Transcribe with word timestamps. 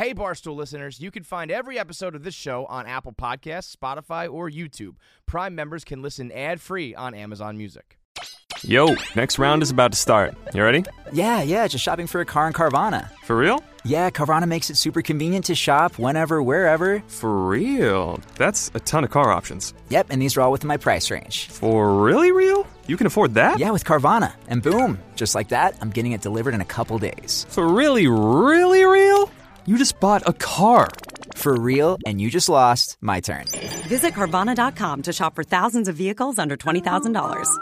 Hey, 0.00 0.14
Barstool 0.14 0.56
listeners, 0.56 0.98
you 0.98 1.10
can 1.10 1.24
find 1.24 1.50
every 1.50 1.78
episode 1.78 2.14
of 2.14 2.22
this 2.22 2.34
show 2.34 2.64
on 2.70 2.86
Apple 2.86 3.12
Podcasts, 3.12 3.76
Spotify, 3.76 4.32
or 4.32 4.48
YouTube. 4.48 4.94
Prime 5.26 5.54
members 5.54 5.84
can 5.84 6.00
listen 6.00 6.32
ad 6.32 6.58
free 6.58 6.94
on 6.94 7.12
Amazon 7.12 7.58
Music. 7.58 7.98
Yo, 8.62 8.96
next 9.14 9.38
round 9.38 9.62
is 9.62 9.70
about 9.70 9.92
to 9.92 9.98
start. 9.98 10.34
You 10.54 10.62
ready? 10.62 10.84
Yeah, 11.12 11.42
yeah, 11.42 11.66
just 11.66 11.84
shopping 11.84 12.06
for 12.06 12.22
a 12.22 12.24
car 12.24 12.46
in 12.46 12.54
Carvana. 12.54 13.10
For 13.24 13.36
real? 13.36 13.62
Yeah, 13.84 14.08
Carvana 14.08 14.48
makes 14.48 14.70
it 14.70 14.78
super 14.78 15.02
convenient 15.02 15.44
to 15.46 15.54
shop 15.54 15.98
whenever, 15.98 16.42
wherever. 16.42 17.00
For 17.06 17.46
real? 17.46 18.20
That's 18.36 18.70
a 18.72 18.80
ton 18.80 19.04
of 19.04 19.10
car 19.10 19.30
options. 19.30 19.74
Yep, 19.90 20.06
and 20.08 20.22
these 20.22 20.34
are 20.38 20.40
all 20.40 20.52
within 20.52 20.68
my 20.68 20.78
price 20.78 21.10
range. 21.10 21.48
For 21.48 22.02
really 22.02 22.32
real? 22.32 22.66
You 22.86 22.96
can 22.96 23.06
afford 23.06 23.34
that? 23.34 23.58
Yeah, 23.58 23.70
with 23.70 23.84
Carvana. 23.84 24.32
And 24.48 24.62
boom, 24.62 24.98
just 25.14 25.34
like 25.34 25.48
that, 25.48 25.76
I'm 25.82 25.90
getting 25.90 26.12
it 26.12 26.22
delivered 26.22 26.54
in 26.54 26.62
a 26.62 26.66
couple 26.66 26.98
days. 26.98 27.44
For 27.50 27.68
really, 27.68 28.08
really 28.08 28.86
real? 28.86 29.30
You 29.70 29.78
just 29.78 30.00
bought 30.00 30.24
a 30.26 30.32
car. 30.32 30.88
For 31.36 31.54
real, 31.54 31.96
and 32.04 32.20
you 32.20 32.28
just 32.28 32.48
lost 32.48 32.96
my 33.00 33.20
turn. 33.20 33.44
Visit 33.86 34.14
Carvana.com 34.14 35.02
to 35.02 35.12
shop 35.12 35.36
for 35.36 35.44
thousands 35.44 35.86
of 35.86 35.94
vehicles 35.94 36.40
under 36.40 36.56
$20,000. 36.56 37.56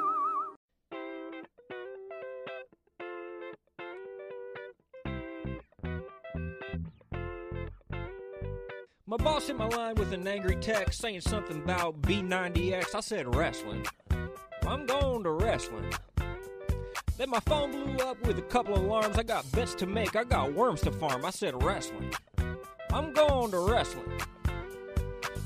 My 9.06 9.16
boss 9.18 9.48
hit 9.48 9.58
my 9.58 9.66
line 9.66 9.96
with 9.96 10.14
an 10.14 10.26
angry 10.26 10.56
text 10.56 11.02
saying 11.02 11.20
something 11.20 11.58
about 11.58 12.00
B90X. 12.00 12.94
I 12.94 13.00
said 13.00 13.34
wrestling. 13.34 13.84
I'm 14.66 14.86
going 14.86 15.24
to 15.24 15.30
wrestling. 15.32 15.92
Then 17.18 17.30
my 17.30 17.40
phone 17.40 17.72
blew 17.72 17.96
up 18.06 18.24
with 18.24 18.38
a 18.38 18.42
couple 18.42 18.76
alarms. 18.76 19.18
I 19.18 19.24
got 19.24 19.50
bets 19.50 19.74
to 19.76 19.86
make. 19.86 20.14
I 20.14 20.22
got 20.22 20.52
worms 20.52 20.82
to 20.82 20.92
farm. 20.92 21.24
I 21.24 21.30
said 21.30 21.60
wrestling. 21.64 22.14
I'm 22.92 23.12
going 23.12 23.50
to 23.50 23.58
wrestling. 23.58 24.06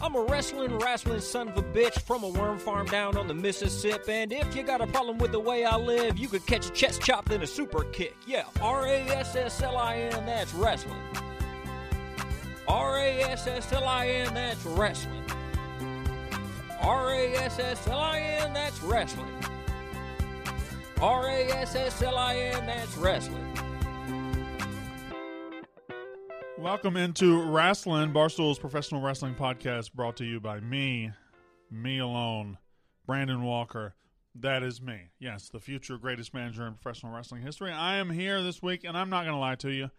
I'm 0.03 0.15
a 0.15 0.23
wrestling, 0.25 0.79
wrestling 0.79 1.21
son 1.21 1.49
of 1.49 1.57
a 1.57 1.63
bitch 1.63 2.03
from 2.03 2.25
a 2.25 2.29
worm 2.29 2.59
farm 2.59 2.87
down 2.87 3.17
on 3.17 3.27
the 3.27 3.33
Mississippi. 3.33 4.13
And 4.13 4.33
if 4.35 4.55
you 4.55 4.65
got 4.65 4.83
a 4.83 4.87
problem 4.87 5.17
with 5.17 5.33
the 5.33 5.41
way 5.41 5.65
I 5.65 5.77
live, 5.77 6.19
you 6.19 6.29
could 6.29 6.45
catch 6.45 6.67
a 6.67 6.71
chest 6.73 7.01
chop 7.01 7.31
in 7.31 7.43
a 7.43 7.47
super 7.47 7.85
kick. 7.85 8.17
Yeah, 8.27 8.45
R 8.61 8.85
A 8.85 9.01
S 9.09 9.35
S 9.35 9.63
L 9.63 9.79
I 9.79 9.97
N, 9.97 10.27
that's 10.27 10.53
wrestling. 10.53 11.01
R 12.69 12.99
A 12.99 13.23
S 13.23 13.47
S 13.47 13.73
L 13.73 13.89
I 13.89 14.09
N, 14.09 14.35
that's 14.35 14.67
wrestling. 14.67 15.25
R 16.83 17.15
A 17.15 17.35
S 17.37 17.59
S 17.59 17.89
L 17.89 17.99
I 17.99 18.19
N, 18.19 18.53
that's 18.53 18.83
wrestling. 18.83 19.33
R 21.03 21.27
A 21.27 21.49
S 21.49 21.75
S 21.75 22.01
L 22.01 22.17
I 22.17 22.37
N, 22.37 22.65
that's 22.65 22.97
wrestling. 22.97 23.45
Welcome 26.57 26.97
into 26.97 27.43
Wrestling, 27.43 28.13
Barstool's 28.13 28.61
professional 28.61 29.01
wrestling 29.01 29.35
podcast 29.35 29.93
brought 29.95 30.17
to 30.19 30.25
you 30.25 30.39
by 30.39 30.61
me, 30.61 31.11
me 31.73 31.99
alone, 31.99 32.57
Brandon 33.05 33.43
Walker. 33.43 33.97
That 34.37 34.63
is 34.63 34.81
me. 34.81 35.11
Yes, 35.19 35.49
the 35.49 35.59
future 35.59 35.99
greatest 35.99 36.33
manager 36.35 36.69
in 36.69 36.75
professional 36.75 37.13
wrestling 37.13 37.43
history. 37.43 37.73
I 37.73 37.97
am 37.97 38.09
here 38.09 38.41
this 38.41 38.63
week, 38.63 38.85
and 38.85 38.97
I'm 38.97 39.11
not 39.11 39.25
going 39.25 39.35
to 39.35 39.41
lie 39.41 39.57
to 39.57 39.71
you. 39.73 39.91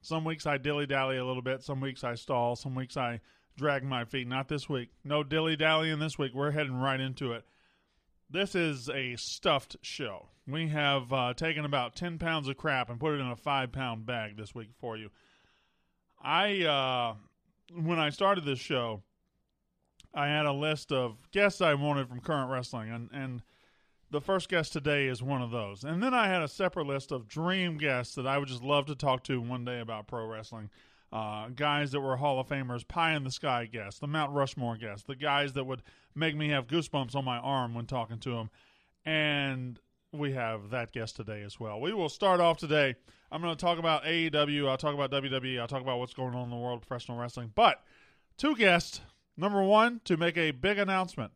Some 0.00 0.24
weeks 0.24 0.46
I 0.46 0.58
dilly 0.58 0.86
dally 0.86 1.16
a 1.16 1.24
little 1.24 1.42
bit. 1.42 1.62
Some 1.62 1.80
weeks 1.80 2.02
I 2.02 2.16
stall. 2.16 2.56
Some 2.56 2.74
weeks 2.74 2.96
I 2.96 3.20
drag 3.56 3.84
my 3.84 4.04
feet. 4.04 4.26
Not 4.26 4.48
this 4.48 4.68
week. 4.68 4.88
No 5.04 5.22
dilly 5.22 5.54
dallying 5.54 6.00
this 6.00 6.18
week. 6.18 6.34
We're 6.34 6.50
heading 6.50 6.74
right 6.74 6.98
into 6.98 7.34
it. 7.34 7.44
This 8.32 8.54
is 8.54 8.88
a 8.88 9.16
stuffed 9.16 9.76
show. 9.82 10.28
We 10.46 10.68
have 10.68 11.12
uh, 11.12 11.34
taken 11.34 11.64
about 11.64 11.96
10 11.96 12.18
pounds 12.18 12.46
of 12.46 12.56
crap 12.56 12.88
and 12.88 13.00
put 13.00 13.14
it 13.14 13.20
in 13.20 13.26
a 13.26 13.34
five 13.34 13.72
pound 13.72 14.06
bag 14.06 14.36
this 14.36 14.54
week 14.54 14.70
for 14.78 14.96
you. 14.96 15.10
I, 16.22 16.62
uh, 16.62 17.14
when 17.74 17.98
I 17.98 18.10
started 18.10 18.44
this 18.44 18.60
show, 18.60 19.02
I 20.14 20.28
had 20.28 20.46
a 20.46 20.52
list 20.52 20.92
of 20.92 21.18
guests 21.32 21.60
I 21.60 21.74
wanted 21.74 22.08
from 22.08 22.20
current 22.20 22.50
wrestling, 22.50 22.90
and, 22.90 23.08
and 23.12 23.42
the 24.10 24.20
first 24.20 24.48
guest 24.48 24.72
today 24.72 25.06
is 25.06 25.22
one 25.22 25.42
of 25.42 25.50
those. 25.50 25.82
And 25.82 26.00
then 26.00 26.14
I 26.14 26.28
had 26.28 26.42
a 26.42 26.48
separate 26.48 26.86
list 26.86 27.10
of 27.10 27.26
dream 27.26 27.78
guests 27.78 28.14
that 28.14 28.26
I 28.26 28.38
would 28.38 28.48
just 28.48 28.62
love 28.62 28.86
to 28.86 28.94
talk 28.94 29.24
to 29.24 29.40
one 29.40 29.64
day 29.64 29.80
about 29.80 30.06
pro 30.06 30.26
wrestling. 30.26 30.70
Uh, 31.12 31.48
guys 31.48 31.90
that 31.90 32.00
were 32.00 32.16
Hall 32.16 32.38
of 32.38 32.48
Famers, 32.48 32.86
pie 32.86 33.14
in 33.14 33.24
the 33.24 33.32
sky 33.32 33.66
guests, 33.66 33.98
the 33.98 34.06
Mount 34.06 34.32
Rushmore 34.32 34.76
guests, 34.76 35.04
the 35.06 35.16
guys 35.16 35.54
that 35.54 35.64
would 35.64 35.82
make 36.14 36.36
me 36.36 36.50
have 36.50 36.68
goosebumps 36.68 37.16
on 37.16 37.24
my 37.24 37.38
arm 37.38 37.74
when 37.74 37.86
talking 37.86 38.18
to 38.20 38.30
them. 38.30 38.50
And 39.04 39.80
we 40.12 40.32
have 40.32 40.70
that 40.70 40.92
guest 40.92 41.16
today 41.16 41.42
as 41.42 41.58
well. 41.58 41.80
We 41.80 41.92
will 41.92 42.08
start 42.08 42.40
off 42.40 42.58
today. 42.58 42.94
I'm 43.32 43.42
going 43.42 43.54
to 43.54 43.60
talk 43.60 43.78
about 43.78 44.04
AEW. 44.04 44.68
I'll 44.68 44.76
talk 44.76 44.94
about 44.94 45.10
WWE. 45.10 45.60
I'll 45.60 45.68
talk 45.68 45.82
about 45.82 45.98
what's 45.98 46.14
going 46.14 46.34
on 46.34 46.44
in 46.44 46.50
the 46.50 46.56
world 46.56 46.82
of 46.82 46.88
professional 46.88 47.18
wrestling. 47.18 47.52
But 47.54 47.82
two 48.36 48.54
guests. 48.56 49.00
Number 49.36 49.62
one, 49.62 50.00
to 50.04 50.16
make 50.16 50.36
a 50.36 50.50
big 50.50 50.78
announcement. 50.78 51.32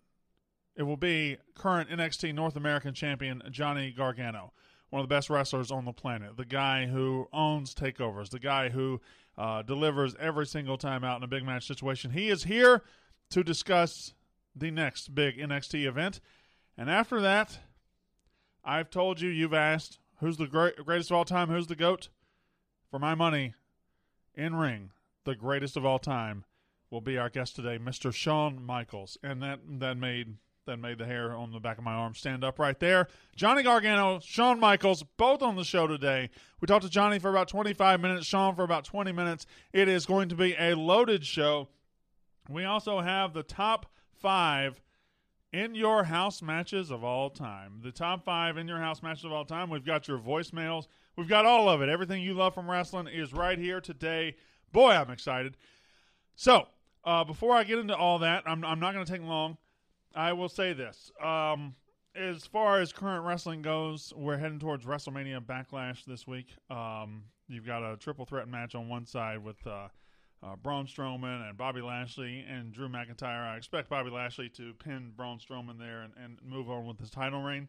It 0.76 0.82
will 0.82 0.96
be 0.96 1.38
current 1.54 1.88
NXT 1.88 2.34
North 2.34 2.56
American 2.56 2.94
champion 2.94 3.42
Johnny 3.50 3.92
Gargano, 3.92 4.52
one 4.90 5.00
of 5.00 5.08
the 5.08 5.14
best 5.14 5.30
wrestlers 5.30 5.70
on 5.70 5.84
the 5.84 5.92
planet, 5.92 6.36
the 6.36 6.44
guy 6.44 6.86
who 6.86 7.28
owns 7.32 7.74
takeovers, 7.74 8.30
the 8.30 8.40
guy 8.40 8.70
who 8.70 9.00
uh, 9.36 9.62
delivers 9.62 10.14
every 10.20 10.46
single 10.46 10.78
time 10.78 11.04
out 11.04 11.16
in 11.18 11.22
a 11.22 11.28
big 11.28 11.44
match 11.44 11.66
situation. 11.66 12.12
He 12.12 12.30
is 12.30 12.44
here 12.44 12.82
to 13.30 13.42
discuss 13.42 14.14
the 14.54 14.70
next 14.70 15.14
big 15.14 15.38
NXT 15.38 15.86
event. 15.86 16.20
And 16.76 16.90
after 16.90 17.20
that, 17.20 17.58
I've 18.64 18.90
told 18.90 19.20
you, 19.20 19.28
you've 19.28 19.54
asked, 19.54 19.98
who's 20.20 20.36
the 20.36 20.46
great, 20.46 20.76
greatest 20.76 21.10
of 21.10 21.16
all 21.16 21.24
time? 21.24 21.48
Who's 21.48 21.66
the 21.66 21.76
GOAT? 21.76 22.08
For 22.90 22.98
my 22.98 23.14
money, 23.14 23.54
in 24.34 24.54
ring, 24.54 24.90
the 25.24 25.34
greatest 25.34 25.76
of 25.76 25.84
all 25.84 25.98
time 25.98 26.44
will 26.90 27.00
be 27.00 27.18
our 27.18 27.28
guest 27.28 27.56
today, 27.56 27.78
Mr. 27.78 28.12
Shawn 28.12 28.64
Michaels. 28.64 29.18
And 29.22 29.42
that, 29.42 29.60
that 29.80 29.96
made 29.96 30.36
that 30.66 30.78
made 30.78 30.98
the 30.98 31.04
hair 31.04 31.32
on 31.32 31.52
the 31.52 31.60
back 31.60 31.78
of 31.78 31.84
my 31.84 31.92
arm 31.92 32.14
stand 32.14 32.44
up 32.44 32.58
right 32.58 32.78
there. 32.80 33.08
Johnny 33.36 33.62
Gargano, 33.62 34.20
Shawn 34.20 34.58
Michaels, 34.58 35.04
both 35.16 35.42
on 35.42 35.56
the 35.56 35.64
show 35.64 35.86
today. 35.86 36.30
We 36.60 36.66
talked 36.66 36.84
to 36.84 36.90
Johnny 36.90 37.18
for 37.18 37.30
about 37.30 37.48
25 37.48 38.00
minutes, 38.00 38.26
Shawn 38.26 38.54
for 38.54 38.64
about 38.64 38.84
20 38.84 39.12
minutes. 39.12 39.46
It 39.72 39.88
is 39.88 40.06
going 40.06 40.28
to 40.30 40.34
be 40.34 40.54
a 40.58 40.74
loaded 40.74 41.24
show. 41.24 41.68
We 42.48 42.64
also 42.64 43.00
have 43.00 43.34
the 43.34 43.42
top 43.42 43.86
five 44.20 44.80
in 45.52 45.74
your 45.74 46.04
house 46.04 46.42
matches 46.42 46.90
of 46.90 47.04
all 47.04 47.30
time. 47.30 47.80
The 47.82 47.92
top 47.92 48.24
five 48.24 48.56
in 48.56 48.66
your 48.66 48.80
house 48.80 49.02
matches 49.02 49.24
of 49.24 49.32
all 49.32 49.44
time. 49.44 49.70
We've 49.70 49.84
got 49.84 50.08
your 50.08 50.18
voicemails. 50.18 50.86
We've 51.16 51.28
got 51.28 51.46
all 51.46 51.68
of 51.68 51.82
it. 51.82 51.88
Everything 51.88 52.22
you 52.22 52.34
love 52.34 52.54
from 52.54 52.70
wrestling 52.70 53.06
is 53.06 53.32
right 53.32 53.58
here 53.58 53.80
today. 53.80 54.36
Boy, 54.72 54.92
I'm 54.92 55.10
excited. 55.10 55.56
So, 56.34 56.66
uh, 57.04 57.22
before 57.22 57.54
I 57.54 57.64
get 57.64 57.78
into 57.78 57.94
all 57.94 58.20
that, 58.20 58.42
I'm, 58.46 58.64
I'm 58.64 58.80
not 58.80 58.94
going 58.94 59.04
to 59.04 59.12
take 59.12 59.22
long. 59.22 59.58
I 60.14 60.32
will 60.32 60.48
say 60.48 60.72
this. 60.72 61.10
Um, 61.22 61.74
as 62.14 62.46
far 62.46 62.80
as 62.80 62.92
current 62.92 63.24
wrestling 63.24 63.62
goes, 63.62 64.12
we're 64.16 64.36
heading 64.36 64.60
towards 64.60 64.84
WrestleMania 64.84 65.40
Backlash 65.40 66.04
this 66.04 66.26
week. 66.26 66.54
Um, 66.70 67.24
you've 67.48 67.66
got 67.66 67.82
a 67.82 67.96
triple 67.96 68.24
threat 68.24 68.48
match 68.48 68.74
on 68.74 68.88
one 68.88 69.06
side 69.06 69.42
with 69.42 69.56
uh, 69.66 69.88
uh, 70.42 70.56
Braun 70.62 70.86
Strowman 70.86 71.48
and 71.48 71.56
Bobby 71.56 71.80
Lashley 71.80 72.44
and 72.48 72.72
Drew 72.72 72.88
McIntyre. 72.88 73.52
I 73.52 73.56
expect 73.56 73.88
Bobby 73.88 74.10
Lashley 74.10 74.48
to 74.50 74.74
pin 74.74 75.12
Braun 75.16 75.38
Strowman 75.38 75.78
there 75.78 76.02
and, 76.02 76.12
and 76.22 76.38
move 76.44 76.70
on 76.70 76.86
with 76.86 77.00
his 77.00 77.10
title 77.10 77.42
reign. 77.42 77.66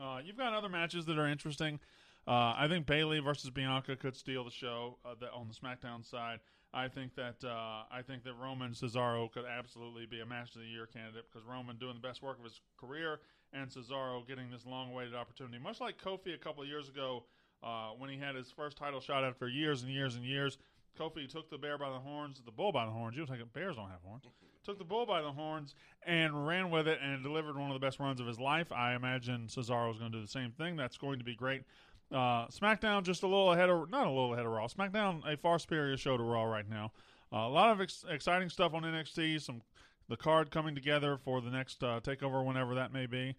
Uh, 0.00 0.20
you've 0.24 0.38
got 0.38 0.54
other 0.54 0.68
matches 0.70 1.04
that 1.06 1.18
are 1.18 1.26
interesting. 1.26 1.78
Uh, 2.26 2.54
I 2.56 2.66
think 2.68 2.86
Bayley 2.86 3.18
versus 3.18 3.50
Bianca 3.50 3.96
could 3.96 4.16
steal 4.16 4.44
the 4.44 4.50
show 4.50 4.98
uh, 5.04 5.14
on 5.34 5.48
the 5.48 5.54
SmackDown 5.54 6.08
side. 6.08 6.38
I 6.72 6.88
think 6.88 7.14
that 7.16 7.42
uh, 7.44 7.82
I 7.90 8.02
think 8.06 8.22
that 8.24 8.34
Roman 8.34 8.72
Cesaro 8.72 9.30
could 9.32 9.44
absolutely 9.44 10.06
be 10.06 10.20
a 10.20 10.26
match 10.26 10.54
of 10.54 10.60
the 10.60 10.68
year 10.68 10.86
candidate 10.86 11.24
because 11.30 11.46
Roman 11.46 11.76
doing 11.76 11.94
the 11.94 12.06
best 12.06 12.22
work 12.22 12.38
of 12.38 12.44
his 12.44 12.60
career 12.78 13.20
and 13.52 13.68
Cesaro 13.68 14.26
getting 14.26 14.50
this 14.50 14.64
long 14.66 14.92
awaited 14.92 15.14
opportunity, 15.14 15.58
much 15.58 15.80
like 15.80 16.00
Kofi 16.00 16.34
a 16.34 16.38
couple 16.38 16.62
of 16.62 16.68
years 16.68 16.88
ago 16.88 17.24
uh, 17.62 17.90
when 17.98 18.08
he 18.08 18.18
had 18.18 18.36
his 18.36 18.52
first 18.52 18.76
title 18.76 19.00
shot 19.00 19.24
after 19.24 19.48
years 19.48 19.82
and 19.82 19.92
years 19.92 20.14
and 20.14 20.24
years. 20.24 20.58
Kofi 20.98 21.28
took 21.28 21.50
the 21.50 21.58
bear 21.58 21.78
by 21.78 21.90
the 21.90 21.98
horns, 21.98 22.40
the 22.44 22.50
bull 22.50 22.72
by 22.72 22.84
the 22.84 22.90
horns. 22.90 23.16
You 23.16 23.24
don't 23.24 23.36
think 23.36 23.52
bears 23.52 23.76
don't 23.76 23.90
have 23.90 24.02
horns. 24.04 24.24
Took 24.62 24.76
the 24.76 24.84
bull 24.84 25.06
by 25.06 25.22
the 25.22 25.32
horns 25.32 25.74
and 26.04 26.46
ran 26.46 26.70
with 26.70 26.86
it 26.86 26.98
and 27.02 27.22
delivered 27.22 27.56
one 27.56 27.70
of 27.70 27.74
the 27.74 27.84
best 27.84 27.98
runs 27.98 28.20
of 28.20 28.26
his 28.26 28.38
life. 28.38 28.70
I 28.70 28.94
imagine 28.94 29.46
Cesaro 29.46 29.90
is 29.90 29.98
going 29.98 30.12
to 30.12 30.18
do 30.18 30.22
the 30.22 30.30
same 30.30 30.50
thing. 30.52 30.76
That's 30.76 30.98
going 30.98 31.18
to 31.18 31.24
be 31.24 31.34
great. 31.34 31.62
Uh, 32.12 32.46
SmackDown 32.48 33.04
just 33.04 33.22
a 33.22 33.26
little 33.26 33.52
ahead 33.52 33.70
of 33.70 33.88
not 33.90 34.06
a 34.06 34.10
little 34.10 34.32
ahead 34.32 34.44
of 34.44 34.52
Raw. 34.52 34.66
SmackDown 34.66 35.22
a 35.32 35.36
far 35.36 35.58
superior 35.58 35.96
show 35.96 36.16
to 36.16 36.22
Raw 36.22 36.44
right 36.44 36.68
now. 36.68 36.92
Uh, 37.32 37.38
a 37.38 37.48
lot 37.48 37.70
of 37.70 37.80
ex- 37.80 38.04
exciting 38.08 38.48
stuff 38.48 38.74
on 38.74 38.82
NXT. 38.82 39.40
Some 39.40 39.62
the 40.08 40.16
card 40.16 40.50
coming 40.50 40.74
together 40.74 41.16
for 41.16 41.40
the 41.40 41.50
next 41.50 41.82
uh, 41.84 42.00
takeover, 42.02 42.44
whenever 42.44 42.74
that 42.74 42.92
may 42.92 43.06
be. 43.06 43.36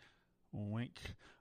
Wink. 0.54 0.98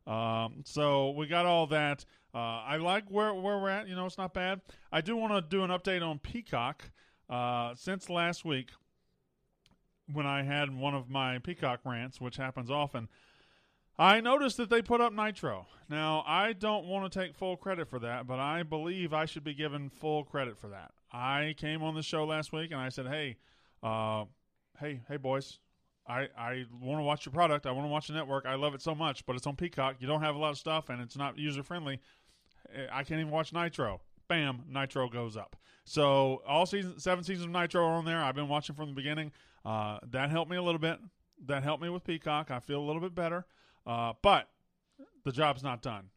Um, 0.07 0.63
so 0.65 1.11
we 1.11 1.29
got 1.29 1.47
all 1.47 1.69
that. 1.69 2.05
Uh, 2.35 2.39
I 2.39 2.77
like 2.77 3.05
where 3.09 3.33
where 3.33 3.59
we're 3.59 3.71
at. 3.71 3.89
You 3.89 3.95
know, 3.95 4.07
it's 4.07 4.19
not 4.19 4.35
bad. 4.35 4.61
I 4.91 5.01
do 5.01 5.17
want 5.17 5.33
to 5.33 5.41
do 5.41 5.63
an 5.63 5.71
update 5.71 6.07
on 6.07 6.19
Peacock. 6.19 6.91
Uh, 7.29 7.75
since 7.77 8.11
last 8.11 8.45
week, 8.45 8.71
when 10.13 10.27
I 10.27 10.43
had 10.43 10.77
one 10.77 10.95
of 10.95 11.09
my 11.09 11.39
Peacock 11.39 11.81
rants, 11.85 12.21
which 12.21 12.37
happens 12.37 12.71
often, 12.71 13.09
I 14.01 14.23
noticed 14.23 14.57
that 14.57 14.71
they 14.71 14.81
put 14.81 15.03
up 15.03 15.13
Nitro. 15.13 15.67
Now, 15.91 16.25
I 16.27 16.55
don't 16.55 16.87
want 16.87 17.13
to 17.13 17.19
take 17.19 17.35
full 17.35 17.59
credit 17.59 17.87
for 17.87 17.99
that, 17.99 18.27
but 18.27 18.39
I 18.39 18.63
believe 18.63 19.13
I 19.13 19.27
should 19.27 19.45
be 19.45 19.53
given 19.53 19.91
full 19.91 20.25
credit 20.25 20.57
for 20.57 20.69
that. 20.69 20.93
I 21.13 21.55
came 21.59 21.83
on 21.83 21.95
the 21.95 22.03
show 22.03 22.25
last 22.25 22.51
week 22.51 22.71
and 22.71 22.81
I 22.81 22.89
said, 22.89 23.09
"Hey, 23.09 23.37
uh, 23.83 24.25
hey, 24.79 25.03
hey, 25.07 25.19
boys, 25.19 25.59
I 26.09 26.29
I 26.35 26.65
want 26.81 26.99
to 26.99 27.03
watch 27.03 27.27
your 27.27 27.35
product. 27.35 27.67
I 27.67 27.73
want 27.73 27.85
to 27.85 27.91
watch 27.91 28.07
the 28.07 28.15
network. 28.15 28.47
I 28.47 28.55
love 28.55 28.73
it 28.73 28.81
so 28.81 28.95
much, 28.95 29.27
but 29.27 29.37
it's 29.37 29.47
on 29.47 29.55
Peacock. 29.55 29.97
You 29.99 30.07
don't 30.07 30.23
have 30.23 30.35
a 30.35 30.39
lot 30.39 30.51
of 30.51 30.57
stuff, 30.57 30.89
and 30.89 31.03
it's 31.03 31.17
not 31.19 31.37
user 31.37 31.63
friendly. 31.63 32.01
I 32.91 33.05
can't 33.05 33.21
even 33.21 33.31
watch 33.31 33.53
Nitro. 33.53 34.01
Bam, 34.29 34.63
Nitro 34.67 35.11
goes 35.11 35.37
up. 35.37 35.57
So 35.85 36.41
all 36.47 36.65
season, 36.65 36.99
seven 36.99 37.23
seasons 37.23 37.47
of 37.47 37.53
Nitro 37.53 37.85
are 37.85 37.97
on 37.97 38.07
there. 38.07 38.23
I've 38.23 38.35
been 38.35 38.49
watching 38.49 38.77
from 38.77 38.89
the 38.89 38.95
beginning. 38.95 39.33
Uh, 39.63 39.99
that 40.11 40.31
helped 40.31 40.51
me 40.51 40.57
a 40.57 40.63
little 40.63 40.79
bit. 40.79 41.01
That 41.45 41.65
helped 41.65 41.83
me 41.83 41.91
with 41.91 42.05
Peacock. 42.05 42.51
I 42.51 42.61
feel 42.61 42.81
a 42.81 42.87
little 42.87 43.03
bit 43.03 43.15
better. 43.15 43.45
Uh, 43.87 44.13
but 44.23 44.49
the 45.25 45.33
job's 45.33 45.63
not 45.63 45.83
done. 45.83 46.11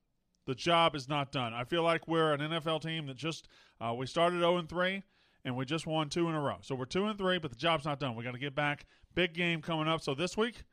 The 0.45 0.55
job 0.55 0.95
is 0.95 1.07
not 1.07 1.31
done. 1.31 1.53
I 1.53 1.63
feel 1.63 1.83
like 1.83 2.07
we're 2.07 2.33
an 2.33 2.41
NFL 2.41 2.81
team 2.81 3.07
that 3.07 3.15
just 3.15 3.47
uh, 3.79 3.93
we 3.93 4.05
started 4.05 4.39
0 4.39 4.57
and 4.57 4.69
3 4.69 5.03
and 5.45 5.55
we 5.55 5.65
just 5.65 5.87
won 5.87 6.09
two 6.09 6.29
in 6.29 6.35
a 6.35 6.41
row. 6.41 6.57
So 6.61 6.75
we're 6.75 6.85
2 6.85 7.05
and 7.05 7.17
3, 7.17 7.39
but 7.39 7.51
the 7.51 7.57
job's 7.57 7.85
not 7.85 7.99
done. 7.99 8.15
We 8.15 8.23
got 8.23 8.33
to 8.33 8.39
get 8.39 8.55
back. 8.55 8.85
Big 9.15 9.33
game 9.33 9.61
coming 9.61 9.87
up. 9.87 10.01
So 10.01 10.13
this 10.13 10.35
week, 10.35 10.63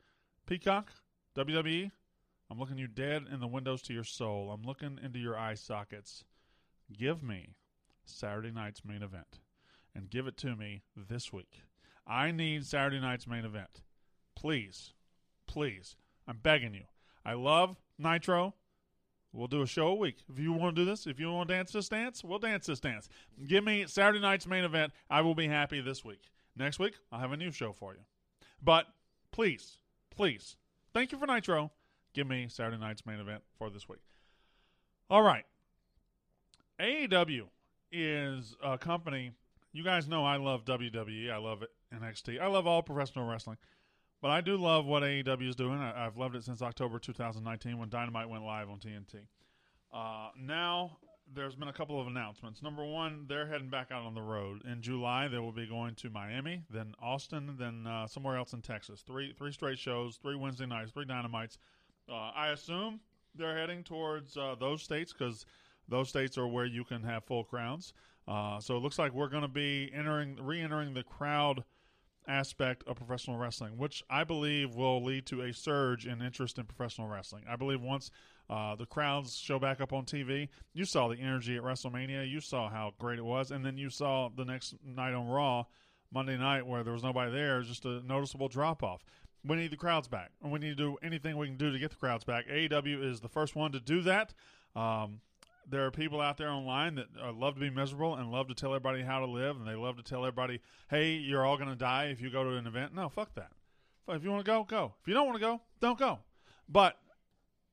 Peacock, 0.45 0.91
WWE, 1.37 1.91
I'm 2.49 2.59
looking 2.59 2.77
you 2.77 2.87
dead 2.87 3.25
in 3.31 3.39
the 3.39 3.47
windows 3.47 3.81
to 3.83 3.93
your 3.93 4.03
soul. 4.03 4.51
I'm 4.51 4.63
looking 4.63 4.99
into 5.01 5.19
your 5.19 5.37
eye 5.37 5.55
sockets. 5.55 6.25
Give 6.91 7.23
me 7.23 7.55
Saturday 8.05 8.51
night's 8.51 8.83
main 8.83 9.03
event 9.03 9.39
and 9.95 10.09
give 10.09 10.27
it 10.27 10.37
to 10.37 10.55
me 10.55 10.83
this 10.95 11.31
week. 11.31 11.61
I 12.05 12.31
need 12.31 12.65
Saturday 12.65 12.99
night's 12.99 13.27
main 13.27 13.45
event. 13.45 13.81
Please, 14.35 14.93
please. 15.47 15.95
I'm 16.31 16.37
begging 16.37 16.73
you. 16.73 16.83
I 17.25 17.33
love 17.33 17.75
Nitro. 17.99 18.53
We'll 19.33 19.47
do 19.47 19.63
a 19.63 19.67
show 19.67 19.87
a 19.87 19.95
week. 19.95 20.19
If 20.31 20.39
you 20.39 20.53
want 20.53 20.77
to 20.77 20.81
do 20.81 20.89
this, 20.89 21.05
if 21.05 21.19
you 21.19 21.29
want 21.29 21.49
to 21.49 21.55
dance 21.55 21.73
this 21.73 21.89
dance, 21.89 22.23
we'll 22.23 22.39
dance 22.39 22.67
this 22.67 22.79
dance. 22.79 23.09
Give 23.45 23.65
me 23.65 23.83
Saturday 23.85 24.21
night's 24.21 24.47
main 24.47 24.63
event. 24.63 24.93
I 25.09 25.19
will 25.21 25.35
be 25.35 25.49
happy 25.49 25.81
this 25.81 26.05
week. 26.05 26.21
Next 26.55 26.79
week, 26.79 26.93
I'll 27.11 27.19
have 27.19 27.33
a 27.33 27.37
new 27.37 27.51
show 27.51 27.73
for 27.73 27.91
you. 27.91 27.99
But 28.63 28.85
please, 29.33 29.79
please, 30.09 30.55
thank 30.93 31.11
you 31.11 31.17
for 31.17 31.27
Nitro. 31.27 31.69
Give 32.13 32.27
me 32.27 32.47
Saturday 32.47 32.77
night's 32.77 33.05
main 33.05 33.19
event 33.19 33.43
for 33.57 33.69
this 33.69 33.89
week. 33.89 33.99
All 35.09 35.23
right. 35.23 35.43
AEW 36.79 37.43
is 37.91 38.55
a 38.63 38.77
company. 38.77 39.31
You 39.73 39.83
guys 39.83 40.07
know 40.07 40.23
I 40.23 40.37
love 40.37 40.63
WWE. 40.63 41.29
I 41.29 41.37
love 41.39 41.65
NXT. 41.93 42.39
I 42.39 42.47
love 42.47 42.67
all 42.67 42.81
professional 42.81 43.27
wrestling. 43.27 43.57
But 44.21 44.29
I 44.29 44.41
do 44.41 44.55
love 44.55 44.85
what 44.85 45.01
AEW 45.01 45.49
is 45.49 45.55
doing. 45.55 45.79
I, 45.79 46.03
have 46.03 46.15
loved 46.15 46.35
it 46.35 46.43
since 46.43 46.61
October 46.61 46.99
2019 46.99 47.79
when 47.79 47.89
Dynamite 47.89 48.29
went 48.29 48.43
live 48.43 48.69
on 48.69 48.77
TNT. 48.77 49.15
Uh, 49.91 50.29
now, 50.39 50.97
there's 51.33 51.55
been 51.55 51.69
a 51.69 51.73
couple 51.73 51.99
of 51.99 52.05
announcements. 52.05 52.61
Number 52.61 52.85
one, 52.85 53.25
they're 53.27 53.47
heading 53.47 53.69
back 53.69 53.91
out 53.91 54.03
on 54.03 54.13
the 54.13 54.21
road. 54.21 54.61
In 54.63 54.79
July, 54.81 55.27
they 55.27 55.39
will 55.39 55.51
be 55.51 55.65
going 55.65 55.95
to 55.95 56.11
Miami, 56.11 56.61
then 56.69 56.93
Austin, 57.01 57.55
then 57.57 57.87
uh, 57.87 58.05
somewhere 58.05 58.37
else 58.37 58.53
in 58.53 58.61
Texas. 58.61 59.01
Three 59.01 59.33
three 59.33 59.51
straight 59.51 59.79
shows, 59.79 60.17
three 60.17 60.35
Wednesday 60.35 60.67
nights, 60.67 60.91
three 60.91 61.05
Dynamites. 61.05 61.57
Uh, 62.07 62.31
I 62.35 62.49
assume 62.49 62.99
they're 63.33 63.57
heading 63.57 63.83
towards 63.83 64.37
uh, 64.37 64.55
those 64.59 64.83
states 64.83 65.13
because 65.13 65.47
those 65.87 66.09
states 66.09 66.37
are 66.37 66.47
where 66.47 66.65
you 66.65 66.83
can 66.83 67.01
have 67.03 67.23
full 67.23 67.43
crowds. 67.43 67.93
Uh, 68.27 68.59
so 68.59 68.77
it 68.77 68.83
looks 68.83 68.99
like 68.99 69.13
we're 69.13 69.29
going 69.29 69.41
to 69.41 69.47
be 69.47 69.89
entering, 69.95 70.37
re-entering 70.39 70.93
the 70.93 71.03
crowd– 71.03 71.63
aspect 72.31 72.83
of 72.87 72.95
professional 72.95 73.37
wrestling, 73.37 73.77
which 73.77 74.03
I 74.09 74.23
believe 74.23 74.75
will 74.75 75.03
lead 75.03 75.25
to 75.27 75.41
a 75.41 75.53
surge 75.53 76.07
in 76.07 76.21
interest 76.21 76.57
in 76.57 76.65
professional 76.65 77.07
wrestling. 77.07 77.43
I 77.49 77.55
believe 77.55 77.81
once 77.81 78.09
uh, 78.49 78.75
the 78.75 78.85
crowds 78.85 79.37
show 79.37 79.59
back 79.59 79.81
up 79.81 79.93
on 79.93 80.05
TV, 80.05 80.47
you 80.73 80.85
saw 80.85 81.07
the 81.07 81.17
energy 81.17 81.57
at 81.57 81.63
WrestleMania, 81.63 82.29
you 82.29 82.39
saw 82.39 82.69
how 82.69 82.93
great 82.99 83.19
it 83.19 83.25
was, 83.25 83.51
and 83.51 83.65
then 83.65 83.77
you 83.77 83.89
saw 83.89 84.29
the 84.35 84.45
next 84.45 84.75
night 84.83 85.13
on 85.13 85.27
Raw, 85.27 85.65
Monday 86.13 86.37
night, 86.37 86.65
where 86.65 86.83
there 86.83 86.93
was 86.93 87.03
nobody 87.03 87.31
there, 87.31 87.61
just 87.61 87.85
a 87.85 88.01
noticeable 88.01 88.47
drop 88.47 88.83
off. 88.83 89.03
We 89.43 89.55
need 89.55 89.71
the 89.71 89.77
crowds 89.77 90.07
back, 90.07 90.31
and 90.41 90.51
we 90.51 90.59
need 90.59 90.77
to 90.77 90.83
do 90.83 90.97
anything 91.03 91.37
we 91.37 91.47
can 91.47 91.57
do 91.57 91.71
to 91.71 91.79
get 91.79 91.89
the 91.89 91.95
crowds 91.95 92.23
back. 92.23 92.47
AEW 92.47 93.03
is 93.03 93.21
the 93.21 93.29
first 93.29 93.55
one 93.55 93.71
to 93.71 93.79
do 93.79 94.01
that. 94.01 94.33
Um, 94.75 95.21
there 95.69 95.85
are 95.85 95.91
people 95.91 96.21
out 96.21 96.37
there 96.37 96.49
online 96.49 96.95
that 96.95 97.07
uh, 97.21 97.31
love 97.31 97.55
to 97.55 97.59
be 97.59 97.69
miserable 97.69 98.15
and 98.15 98.31
love 98.31 98.47
to 98.47 98.53
tell 98.53 98.71
everybody 98.71 99.01
how 99.01 99.19
to 99.19 99.25
live, 99.25 99.57
and 99.57 99.67
they 99.67 99.75
love 99.75 99.97
to 99.97 100.03
tell 100.03 100.25
everybody, 100.25 100.59
"Hey, 100.89 101.13
you're 101.13 101.45
all 101.45 101.57
going 101.57 101.69
to 101.69 101.75
die 101.75 102.05
if 102.05 102.21
you 102.21 102.29
go 102.29 102.43
to 102.43 102.57
an 102.57 102.67
event." 102.67 102.93
No, 102.93 103.09
fuck 103.09 103.33
that. 103.35 103.51
If 104.07 104.23
you 104.23 104.31
want 104.31 104.43
to 104.45 104.51
go, 104.51 104.63
go. 104.63 104.93
If 105.01 105.07
you 105.07 105.13
don't 105.13 105.25
want 105.25 105.37
to 105.37 105.41
go, 105.41 105.61
don't 105.79 105.97
go. 105.97 106.19
But 106.67 106.97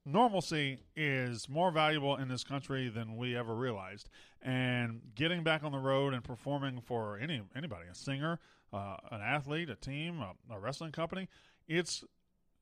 normalcy 0.05 0.81
is 0.96 1.49
more 1.49 1.70
valuable 1.70 2.17
in 2.17 2.29
this 2.29 2.44
country 2.44 2.88
than 2.88 3.17
we 3.17 3.37
ever 3.37 3.55
realized. 3.55 4.08
And 4.40 5.00
getting 5.14 5.43
back 5.43 5.64
on 5.64 5.73
the 5.73 5.79
road 5.79 6.14
and 6.14 6.23
performing 6.23 6.81
for 6.81 7.19
any 7.19 7.43
anybody, 7.56 7.87
a 7.90 7.94
singer, 7.94 8.38
uh, 8.73 8.96
an 9.11 9.20
athlete, 9.20 9.70
a 9.70 9.75
team, 9.75 10.20
a, 10.20 10.35
a 10.55 10.58
wrestling 10.58 10.93
company, 10.93 11.29
it's 11.67 12.05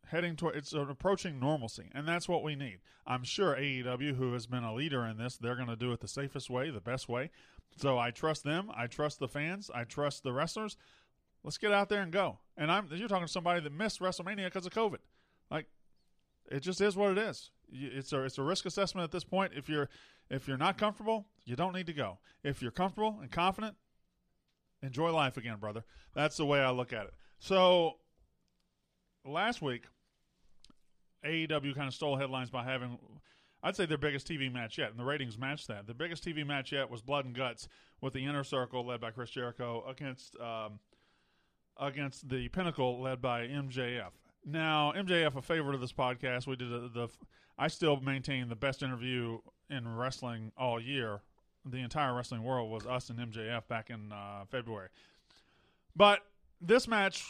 heading 0.06 0.36
toward 0.36 0.56
it's 0.56 0.72
approaching 0.72 1.40
normalcy 1.40 1.90
and 1.94 2.06
that's 2.06 2.28
what 2.28 2.42
we 2.42 2.54
need. 2.54 2.78
I'm 3.06 3.24
sure 3.24 3.56
aew 3.56 4.16
who 4.16 4.32
has 4.32 4.46
been 4.46 4.64
a 4.64 4.74
leader 4.74 5.04
in 5.04 5.18
this 5.18 5.36
they're 5.36 5.56
going 5.56 5.68
to 5.68 5.76
do 5.76 5.92
it 5.92 6.00
the 6.00 6.08
safest 6.08 6.48
way 6.48 6.70
the 6.70 6.80
best 6.80 7.08
way. 7.08 7.30
So 7.76 7.98
i 7.98 8.10
trust 8.10 8.44
them 8.44 8.70
i 8.74 8.86
trust 8.86 9.18
the 9.18 9.28
fans 9.28 9.70
i 9.74 9.84
trust 9.84 10.22
the 10.22 10.32
wrestlers. 10.32 10.76
Let's 11.42 11.58
get 11.58 11.72
out 11.72 11.88
there 11.88 12.02
and 12.02 12.12
go. 12.12 12.38
And 12.56 12.70
i'm 12.70 12.88
you're 12.90 13.08
talking 13.08 13.26
to 13.26 13.32
somebody 13.32 13.60
that 13.60 13.72
missed 13.72 14.00
wrestlemania 14.00 14.44
because 14.46 14.66
of 14.66 14.72
covid. 14.72 14.98
Like 15.50 15.66
it 16.50 16.60
just 16.60 16.80
is 16.80 16.96
what 16.96 17.12
it 17.12 17.18
is. 17.18 17.50
It's 17.70 18.12
a 18.12 18.22
it's 18.22 18.38
a 18.38 18.42
risk 18.42 18.66
assessment 18.66 19.04
at 19.04 19.10
this 19.12 19.24
point. 19.24 19.52
If 19.56 19.68
you're 19.68 19.88
if 20.30 20.46
you're 20.46 20.56
not 20.56 20.78
comfortable 20.78 21.26
you 21.44 21.56
don't 21.56 21.74
need 21.74 21.86
to 21.86 21.92
go. 21.92 22.18
If 22.44 22.62
you're 22.62 22.70
comfortable 22.70 23.18
and 23.20 23.30
confident 23.30 23.76
enjoy 24.82 25.10
life 25.10 25.36
again 25.36 25.58
brother. 25.58 25.84
That's 26.14 26.36
the 26.36 26.46
way 26.46 26.60
i 26.60 26.70
look 26.70 26.92
at 26.92 27.06
it. 27.06 27.14
So 27.38 27.98
last 29.24 29.60
week 29.60 29.84
AEW 31.26 31.74
kind 31.74 31.88
of 31.88 31.94
stole 31.94 32.16
headlines 32.16 32.50
by 32.50 32.64
having, 32.64 32.98
I'd 33.62 33.76
say, 33.76 33.86
their 33.86 33.98
biggest 33.98 34.28
TV 34.28 34.52
match 34.52 34.78
yet, 34.78 34.90
and 34.90 34.98
the 34.98 35.04
ratings 35.04 35.38
matched 35.38 35.68
that. 35.68 35.86
The 35.86 35.94
biggest 35.94 36.24
TV 36.24 36.46
match 36.46 36.72
yet 36.72 36.90
was 36.90 37.02
Blood 37.02 37.24
and 37.24 37.34
Guts 37.34 37.68
with 38.00 38.12
the 38.12 38.24
Inner 38.24 38.44
Circle 38.44 38.86
led 38.86 39.00
by 39.00 39.10
Chris 39.10 39.30
Jericho 39.30 39.84
against 39.88 40.36
um, 40.40 40.78
against 41.78 42.28
the 42.28 42.48
Pinnacle 42.48 43.00
led 43.00 43.20
by 43.20 43.46
MJF. 43.46 44.10
Now, 44.44 44.92
MJF, 44.96 45.36
a 45.36 45.42
favorite 45.42 45.74
of 45.74 45.80
this 45.80 45.92
podcast, 45.92 46.46
we 46.46 46.56
did 46.56 46.72
a, 46.72 46.88
the. 46.88 47.08
I 47.58 47.68
still 47.68 47.98
maintain 48.00 48.48
the 48.48 48.56
best 48.56 48.82
interview 48.82 49.38
in 49.70 49.96
wrestling 49.96 50.52
all 50.58 50.80
year. 50.80 51.20
The 51.64 51.78
entire 51.78 52.14
wrestling 52.14 52.44
world 52.44 52.70
was 52.70 52.86
us 52.86 53.10
and 53.10 53.18
MJF 53.18 53.66
back 53.66 53.90
in 53.90 54.12
uh, 54.12 54.44
February. 54.48 54.88
But 55.96 56.20
this 56.60 56.86
match 56.86 57.24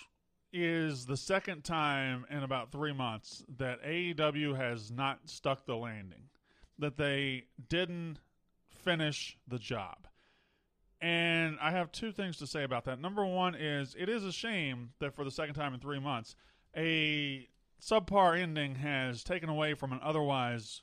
is 0.53 1.07
the 1.07 1.17
second 1.17 1.65
time 1.65 2.25
in 2.31 2.43
about 2.43 2.73
three 2.73 2.93
months 2.93 3.45
that 3.59 3.83
AEW 3.83 4.57
has 4.57 4.91
not 4.91 5.21
stuck 5.27 5.67
the 5.67 5.77
landing, 5.77 6.25
that 6.79 6.97
they 6.97 7.45
didn't 7.69 8.19
finish 8.71 9.37
the 9.47 9.59
job. 9.59 10.07
And 11.01 11.59
I 11.61 11.73
have 11.73 11.93
two 11.93 12.11
things 12.13 12.39
to 12.39 12.47
say 12.47 12.63
about 12.63 12.85
that. 12.87 13.01
Number 13.01 13.25
one 13.25 13.55
is 13.55 13.95
it 13.99 14.09
is 14.09 14.25
a 14.25 14.33
shame 14.33 14.91
that 14.99 15.15
for 15.15 15.25
the 15.25 15.31
second 15.31 15.55
time 15.55 15.75
in 15.75 15.81
three 15.81 16.01
months, 16.01 16.35
a 16.75 17.49
subpar 17.83 18.39
ending 18.41 18.77
has 18.77 19.23
taken 19.23 19.49
away 19.49 19.75
from 19.75 19.93
an 19.93 20.01
otherwise 20.03 20.83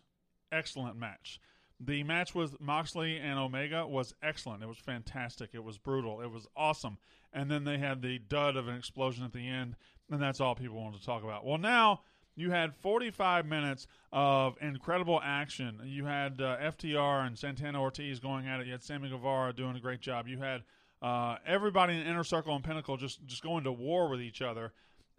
excellent 0.51 0.97
match. 0.97 1.39
The 1.79 2.03
match 2.03 2.35
with 2.35 2.61
Moxley 2.61 3.17
and 3.17 3.39
Omega 3.39 3.87
was 3.87 4.13
excellent. 4.21 4.61
It 4.61 4.67
was 4.67 4.77
fantastic. 4.77 5.49
It 5.53 5.63
was 5.63 5.77
brutal. 5.77 6.21
It 6.21 6.31
was 6.31 6.47
awesome 6.55 6.97
and 7.33 7.49
then 7.49 7.63
they 7.63 7.77
had 7.77 8.01
the 8.01 8.19
dud 8.19 8.55
of 8.55 8.67
an 8.67 8.75
explosion 8.75 9.23
at 9.23 9.33
the 9.33 9.47
end, 9.47 9.75
and 10.09 10.21
that's 10.21 10.39
all 10.39 10.55
people 10.55 10.81
wanted 10.81 10.99
to 10.99 11.05
talk 11.05 11.23
about. 11.23 11.45
Well, 11.45 11.57
now 11.57 12.01
you 12.35 12.51
had 12.51 12.75
45 12.75 13.45
minutes 13.45 13.87
of 14.11 14.55
incredible 14.61 15.19
action. 15.23 15.79
You 15.83 16.05
had 16.05 16.41
uh, 16.41 16.57
FTR 16.57 17.27
and 17.27 17.37
Santana 17.37 17.81
Ortiz 17.81 18.19
going 18.19 18.47
at 18.47 18.59
it. 18.59 18.65
You 18.65 18.71
had 18.71 18.83
Sammy 18.83 19.09
Guevara 19.09 19.53
doing 19.53 19.75
a 19.75 19.79
great 19.79 20.01
job. 20.01 20.27
You 20.27 20.39
had 20.39 20.63
uh, 21.01 21.37
everybody 21.45 21.95
in 21.95 22.05
Inner 22.05 22.23
Circle 22.23 22.55
and 22.55 22.63
Pinnacle 22.63 22.97
just 22.97 23.25
just 23.25 23.43
going 23.43 23.63
to 23.65 23.71
war 23.71 24.09
with 24.09 24.21
each 24.21 24.41
other, 24.41 24.73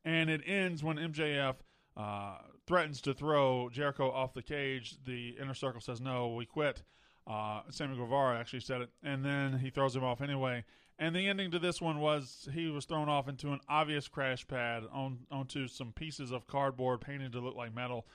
and 0.04 0.30
it 0.30 0.42
ends 0.46 0.82
when 0.82 0.96
MJF. 0.96 1.56
Uh, 1.96 2.38
threatens 2.66 3.00
to 3.02 3.14
throw 3.14 3.68
Jericho 3.70 4.10
off 4.10 4.34
the 4.34 4.42
cage. 4.42 4.96
The 5.04 5.36
inner 5.40 5.54
circle 5.54 5.80
says, 5.80 6.00
"No, 6.00 6.34
we 6.34 6.46
quit." 6.46 6.82
Uh, 7.26 7.62
Sammy 7.70 7.96
Guevara 7.96 8.38
actually 8.38 8.60
said 8.60 8.82
it, 8.82 8.90
and 9.02 9.24
then 9.24 9.58
he 9.58 9.70
throws 9.70 9.96
him 9.96 10.04
off 10.04 10.20
anyway. 10.20 10.64
And 10.98 11.14
the 11.14 11.26
ending 11.28 11.50
to 11.50 11.58
this 11.58 11.80
one 11.80 11.98
was 11.98 12.48
he 12.52 12.68
was 12.68 12.84
thrown 12.84 13.08
off 13.08 13.28
into 13.28 13.52
an 13.52 13.60
obvious 13.68 14.06
crash 14.06 14.46
pad 14.46 14.84
on 14.92 15.20
onto 15.30 15.66
some 15.66 15.92
pieces 15.92 16.30
of 16.30 16.46
cardboard 16.46 17.00
painted 17.00 17.32
to 17.32 17.40
look 17.40 17.56
like 17.56 17.74
metal. 17.74 18.06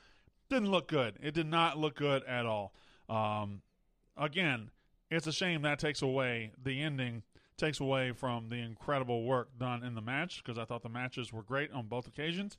Didn't 0.50 0.72
look 0.72 0.88
good. 0.88 1.16
It 1.22 1.34
did 1.34 1.48
not 1.48 1.78
look 1.78 1.96
good 1.96 2.24
at 2.24 2.46
all. 2.46 2.74
Um, 3.10 3.62
again, 4.18 4.72
it's 5.12 5.28
a 5.28 5.34
shame 5.34 5.64
that 5.64 5.80
takes 5.80 6.02
away 6.02 6.54
the 6.62 6.82
ending 6.82 7.24
takes 7.58 7.82
away 7.82 8.14
from 8.14 8.48
the 8.48 8.56
incredible 8.56 9.24
work 9.26 9.50
done 9.60 9.84
in 9.84 9.94
the 9.94 10.02
match 10.02 10.42
because 10.42 10.58
I 10.58 10.64
thought 10.64 10.82
the 10.82 10.90
matches 10.90 11.34
were 11.34 11.44
great 11.44 11.72
on 11.74 11.88
both 11.88 12.08
occasions. 12.08 12.58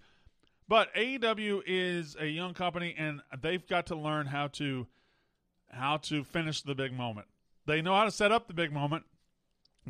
But 0.68 0.94
AEW 0.94 1.62
is 1.66 2.16
a 2.20 2.26
young 2.26 2.54
company, 2.54 2.94
and 2.96 3.22
they've 3.40 3.66
got 3.66 3.86
to 3.86 3.96
learn 3.96 4.26
how 4.26 4.48
to 4.48 4.86
how 5.72 5.96
to 5.96 6.22
finish 6.22 6.62
the 6.62 6.74
big 6.74 6.92
moment. 6.92 7.26
They 7.66 7.80
know 7.80 7.94
how 7.94 8.04
to 8.04 8.10
set 8.10 8.30
up 8.30 8.46
the 8.46 8.54
big 8.54 8.72
moment. 8.72 9.04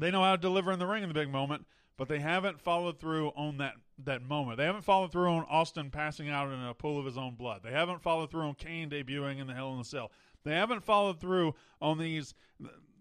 They 0.01 0.11
know 0.11 0.23
how 0.23 0.37
to 0.37 0.41
deliver 0.41 0.73
in 0.73 0.79
the 0.79 0.87
ring 0.87 1.03
in 1.03 1.09
the 1.09 1.15
big 1.15 1.31
moment, 1.31 1.67
but 1.97 2.09
they 2.09 2.19
haven't 2.19 2.61
followed 2.61 2.99
through 2.99 3.29
on 3.37 3.59
that 3.59 3.75
that 4.05 4.23
moment. 4.23 4.57
They 4.57 4.65
haven't 4.65 4.85
followed 4.85 5.13
through 5.13 5.31
on 5.31 5.45
Austin 5.51 5.91
passing 5.91 6.31
out 6.31 6.51
in 6.51 6.59
a 6.59 6.73
pool 6.73 6.99
of 6.99 7.05
his 7.05 7.19
own 7.19 7.35
blood. 7.35 7.61
They 7.63 7.73
haven't 7.73 8.01
followed 8.01 8.31
through 8.31 8.43
on 8.43 8.55
Kane 8.55 8.89
debuting 8.89 9.39
in 9.39 9.47
the 9.47 9.53
Hell 9.53 9.73
in 9.73 9.79
the 9.79 9.85
Cell. 9.85 10.11
They 10.43 10.55
haven't 10.55 10.83
followed 10.83 11.21
through 11.21 11.55
on 11.83 11.99
these 11.99 12.35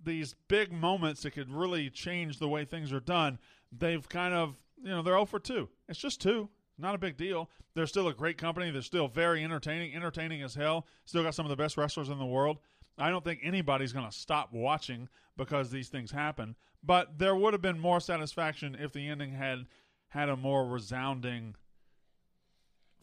these 0.03 0.35
big 0.47 0.71
moments 0.73 1.21
that 1.21 1.31
could 1.31 1.51
really 1.51 1.89
change 1.89 2.39
the 2.39 2.47
way 2.47 2.65
things 2.65 2.91
are 2.91 2.99
done. 2.99 3.39
They've 3.71 4.07
kind 4.07 4.33
of 4.33 4.55
you 4.83 4.89
know 4.89 5.01
they're 5.01 5.13
0 5.13 5.25
for 5.25 5.39
2. 5.39 5.69
It's 5.87 5.99
just 5.99 6.21
two. 6.21 6.49
Not 6.77 6.95
a 6.95 6.97
big 6.97 7.17
deal. 7.17 7.49
They're 7.75 7.87
still 7.87 8.07
a 8.07 8.13
great 8.13 8.37
company. 8.37 8.71
They're 8.71 8.81
still 8.81 9.07
very 9.07 9.43
entertaining, 9.43 9.95
entertaining 9.95 10.41
as 10.41 10.55
hell. 10.55 10.87
Still 11.05 11.23
got 11.23 11.35
some 11.35 11.45
of 11.45 11.49
the 11.49 11.57
best 11.57 11.77
wrestlers 11.77 12.09
in 12.09 12.17
the 12.17 12.25
world. 12.25 12.59
I 12.99 13.09
don't 13.09 13.23
think 13.23 13.41
anybody's 13.43 13.93
going 13.93 14.05
to 14.05 14.15
stop 14.15 14.53
watching 14.53 15.09
because 15.37 15.71
these 15.71 15.89
things 15.89 16.11
happen. 16.11 16.55
But 16.83 17.17
there 17.17 17.35
would 17.35 17.53
have 17.53 17.61
been 17.61 17.79
more 17.79 17.99
satisfaction 17.99 18.77
if 18.79 18.93
the 18.93 19.07
ending 19.07 19.31
had 19.31 19.65
had 20.09 20.29
a 20.29 20.35
more 20.35 20.65
resounding 20.65 21.55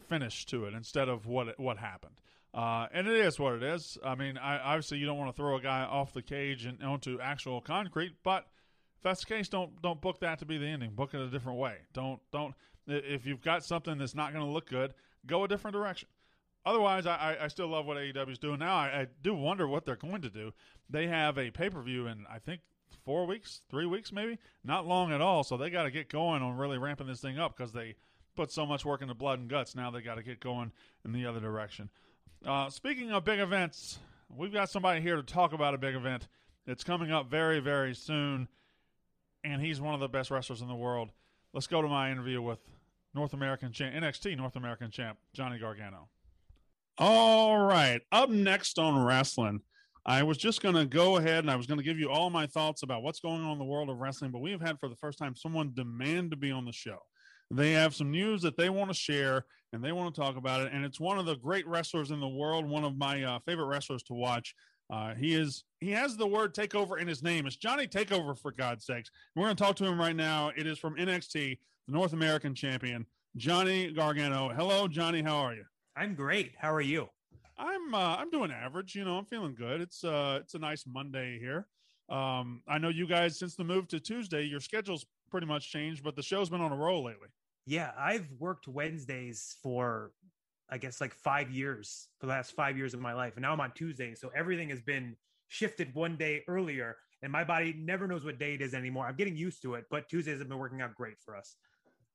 finish 0.07 0.45
to 0.47 0.65
it 0.65 0.73
instead 0.73 1.09
of 1.09 1.25
what 1.25 1.59
what 1.59 1.77
happened. 1.77 2.15
Uh, 2.53 2.87
and 2.91 3.07
it 3.07 3.17
is 3.17 3.39
what 3.39 3.53
it 3.53 3.63
is. 3.63 3.97
I 4.03 4.15
mean, 4.15 4.37
I, 4.37 4.57
obviously 4.57 4.97
you 4.97 5.05
don't 5.05 5.17
want 5.17 5.35
to 5.35 5.37
throw 5.37 5.57
a 5.57 5.61
guy 5.61 5.83
off 5.83 6.13
the 6.13 6.21
cage 6.21 6.65
and 6.65 6.81
onto 6.81 7.19
actual 7.19 7.61
concrete, 7.61 8.13
but 8.23 8.47
if 8.97 9.03
that's 9.03 9.19
the 9.19 9.33
case, 9.33 9.47
don't 9.47 9.79
don't 9.81 10.01
book 10.01 10.19
that 10.21 10.39
to 10.39 10.45
be 10.45 10.57
the 10.57 10.65
ending. 10.65 10.91
Book 10.91 11.13
it 11.13 11.21
a 11.21 11.29
different 11.29 11.59
way. 11.59 11.75
Don't 11.93 12.19
don't 12.31 12.55
if 12.87 13.25
you've 13.25 13.41
got 13.41 13.63
something 13.63 13.97
that's 13.97 14.15
not 14.15 14.33
going 14.33 14.45
to 14.45 14.51
look 14.51 14.69
good, 14.69 14.93
go 15.25 15.43
a 15.43 15.47
different 15.47 15.75
direction. 15.75 16.07
Otherwise, 16.67 17.05
I, 17.05 17.37
I 17.39 17.47
still 17.47 17.69
love 17.69 17.85
what 17.85 17.95
AEW 17.95 18.29
is 18.29 18.39
doing 18.39 18.59
now. 18.59 18.75
I, 18.75 18.87
I 18.87 19.07
do 19.23 19.33
wonder 19.33 19.69
what 19.69 19.85
they're 19.85 19.95
going 19.95 20.21
to 20.23 20.29
do. 20.29 20.51
They 20.89 21.07
have 21.07 21.37
a 21.37 21.49
pay 21.49 21.69
per 21.69 21.81
view 21.81 22.07
in 22.07 22.25
I 22.29 22.39
think 22.39 22.59
four 23.05 23.25
weeks, 23.25 23.61
three 23.69 23.85
weeks 23.85 24.11
maybe, 24.11 24.37
not 24.65 24.85
long 24.85 25.13
at 25.13 25.21
all. 25.21 25.45
So 25.45 25.55
they 25.55 25.69
got 25.69 25.83
to 25.83 25.91
get 25.91 26.09
going 26.09 26.41
on 26.41 26.57
really 26.57 26.77
ramping 26.77 27.07
this 27.07 27.21
thing 27.21 27.39
up 27.39 27.55
because 27.55 27.71
they 27.71 27.95
put 28.35 28.51
so 28.51 28.65
much 28.65 28.83
work 28.83 29.01
into 29.01 29.13
blood 29.13 29.39
and 29.39 29.49
guts. 29.49 29.77
Now 29.77 29.91
they 29.91 30.01
got 30.01 30.15
to 30.15 30.23
get 30.23 30.41
going 30.41 30.73
in 31.05 31.13
the 31.13 31.25
other 31.25 31.39
direction. 31.39 31.89
Uh, 32.45 32.69
speaking 32.69 33.13
of 33.13 33.23
big 33.23 33.39
events, 33.39 33.99
we've 34.29 34.51
got 34.51 34.69
somebody 34.69 34.99
here 34.99 35.15
to 35.15 35.23
talk 35.23 35.53
about 35.53 35.73
a 35.73 35.77
big 35.77 35.95
event. 35.95 36.27
It's 36.65 36.83
coming 36.83 37.13
up 37.13 37.29
very, 37.29 37.61
very 37.61 37.95
soon, 37.95 38.49
and 39.41 39.61
he's 39.61 39.79
one 39.79 39.93
of 39.93 40.01
the 40.01 40.09
best 40.09 40.31
wrestlers 40.31 40.61
in 40.61 40.67
the 40.67 40.75
world. 40.75 41.11
Let's 41.53 41.67
go 41.67 41.81
to 41.81 41.87
my 41.87 42.11
interview 42.11 42.41
with 42.41 42.59
North 43.15 43.31
American 43.31 43.71
champ, 43.71 43.95
NXT 43.95 44.35
North 44.35 44.57
American 44.57 44.91
champ, 44.91 45.17
Johnny 45.31 45.59
Gargano. 45.59 46.09
All 46.99 47.59
right. 47.59 48.01
Up 48.11 48.29
next 48.29 48.79
on 48.79 49.03
wrestling, 49.03 49.61
I 50.05 50.23
was 50.23 50.37
just 50.37 50.61
going 50.61 50.75
to 50.75 50.85
go 50.85 51.17
ahead 51.17 51.39
and 51.39 51.51
I 51.51 51.55
was 51.55 51.67
going 51.67 51.77
to 51.77 51.83
give 51.83 51.99
you 51.99 52.09
all 52.09 52.29
my 52.29 52.47
thoughts 52.47 52.81
about 52.81 53.03
what's 53.03 53.19
going 53.19 53.43
on 53.43 53.51
in 53.51 53.59
the 53.59 53.65
world 53.65 53.89
of 53.89 53.97
wrestling, 53.97 54.31
but 54.31 54.41
we 54.41 54.51
have 54.51 54.61
had 54.61 54.79
for 54.79 54.89
the 54.89 54.95
first 54.95 55.19
time 55.19 55.35
someone 55.35 55.73
demand 55.75 56.31
to 56.31 56.37
be 56.37 56.49
on 56.49 56.65
the 56.65 56.71
show. 56.71 56.97
They 57.51 57.73
have 57.73 57.93
some 57.93 58.09
news 58.09 58.41
that 58.41 58.57
they 58.57 58.69
want 58.69 58.89
to 58.89 58.95
share 58.95 59.45
and 59.73 59.83
they 59.83 59.91
want 59.91 60.13
to 60.13 60.19
talk 60.19 60.37
about 60.37 60.61
it. 60.61 60.71
And 60.73 60.83
it's 60.83 60.99
one 60.99 61.19
of 61.19 61.25
the 61.25 61.35
great 61.35 61.67
wrestlers 61.67 62.09
in 62.09 62.19
the 62.19 62.27
world, 62.27 62.65
one 62.65 62.83
of 62.83 62.97
my 62.97 63.21
uh, 63.21 63.39
favorite 63.45 63.67
wrestlers 63.67 64.03
to 64.03 64.13
watch. 64.13 64.55
Uh, 64.89 65.13
he 65.13 65.35
is 65.35 65.65
he 65.81 65.91
has 65.91 66.15
the 66.15 66.25
word 66.25 66.55
takeover 66.55 66.99
in 66.99 67.07
his 67.07 67.21
name. 67.21 67.45
It's 67.45 67.57
Johnny 67.57 67.87
Takeover 67.87 68.39
for 68.39 68.51
God's 68.51 68.85
sakes. 68.85 69.11
We're 69.35 69.43
going 69.43 69.55
to 69.55 69.63
talk 69.63 69.75
to 69.77 69.85
him 69.85 69.99
right 69.99 70.15
now. 70.15 70.51
It 70.55 70.65
is 70.65 70.79
from 70.79 70.95
NXT, 70.95 71.59
the 71.87 71.93
North 71.93 72.13
American 72.13 72.55
champion, 72.55 73.05
Johnny 73.35 73.91
Gargano. 73.91 74.49
Hello, 74.49 74.87
Johnny. 74.87 75.21
How 75.21 75.37
are 75.37 75.53
you? 75.53 75.65
I'm 75.97 76.13
great. 76.13 76.53
How 76.59 76.71
are 76.71 76.81
you? 76.81 77.09
I'm 77.57 77.93
uh, 77.95 78.17
I'm 78.17 78.29
doing 78.29 78.51
average. 78.51 78.93
You 78.93 79.03
know, 79.03 79.17
I'm 79.17 79.25
feeling 79.25 79.55
good. 79.55 79.81
It's 79.81 80.03
uh 80.03 80.39
it's 80.41 80.53
a 80.53 80.59
nice 80.59 80.85
Monday 80.85 81.39
here. 81.39 81.65
Um, 82.07 82.61
I 82.67 82.77
know 82.77 82.89
you 82.89 83.07
guys 83.07 83.37
since 83.39 83.55
the 83.55 83.63
move 83.63 83.87
to 83.89 83.99
Tuesday, 83.99 84.43
your 84.43 84.59
schedule's 84.59 85.05
pretty 85.31 85.47
much 85.47 85.71
changed, 85.71 86.03
but 86.03 86.15
the 86.15 86.21
show's 86.21 86.49
been 86.49 86.61
on 86.61 86.71
a 86.71 86.75
roll 86.75 87.03
lately. 87.03 87.29
Yeah, 87.65 87.91
I've 87.97 88.27
worked 88.37 88.67
Wednesdays 88.67 89.57
for 89.63 90.11
I 90.69 90.77
guess 90.77 91.01
like 91.01 91.15
five 91.15 91.49
years 91.49 92.09
for 92.19 92.27
the 92.27 92.31
last 92.31 92.51
five 92.51 92.77
years 92.77 92.93
of 92.93 92.99
my 92.99 93.13
life, 93.13 93.33
and 93.35 93.41
now 93.41 93.53
I'm 93.53 93.59
on 93.59 93.71
Tuesday, 93.73 94.13
so 94.13 94.29
everything 94.35 94.69
has 94.69 94.81
been 94.81 95.15
shifted 95.47 95.95
one 95.95 96.15
day 96.15 96.43
earlier, 96.47 96.97
and 97.23 97.31
my 97.31 97.43
body 97.43 97.73
never 97.75 98.07
knows 98.07 98.23
what 98.23 98.37
day 98.37 98.53
it 98.53 98.61
is 98.61 98.75
anymore. 98.75 99.07
I'm 99.07 99.15
getting 99.15 99.35
used 99.35 99.63
to 99.63 99.73
it, 99.73 99.85
but 99.89 100.07
Tuesdays 100.09 100.37
have 100.39 100.47
been 100.47 100.59
working 100.59 100.81
out 100.81 100.93
great 100.93 101.15
for 101.25 101.35
us. 101.35 101.55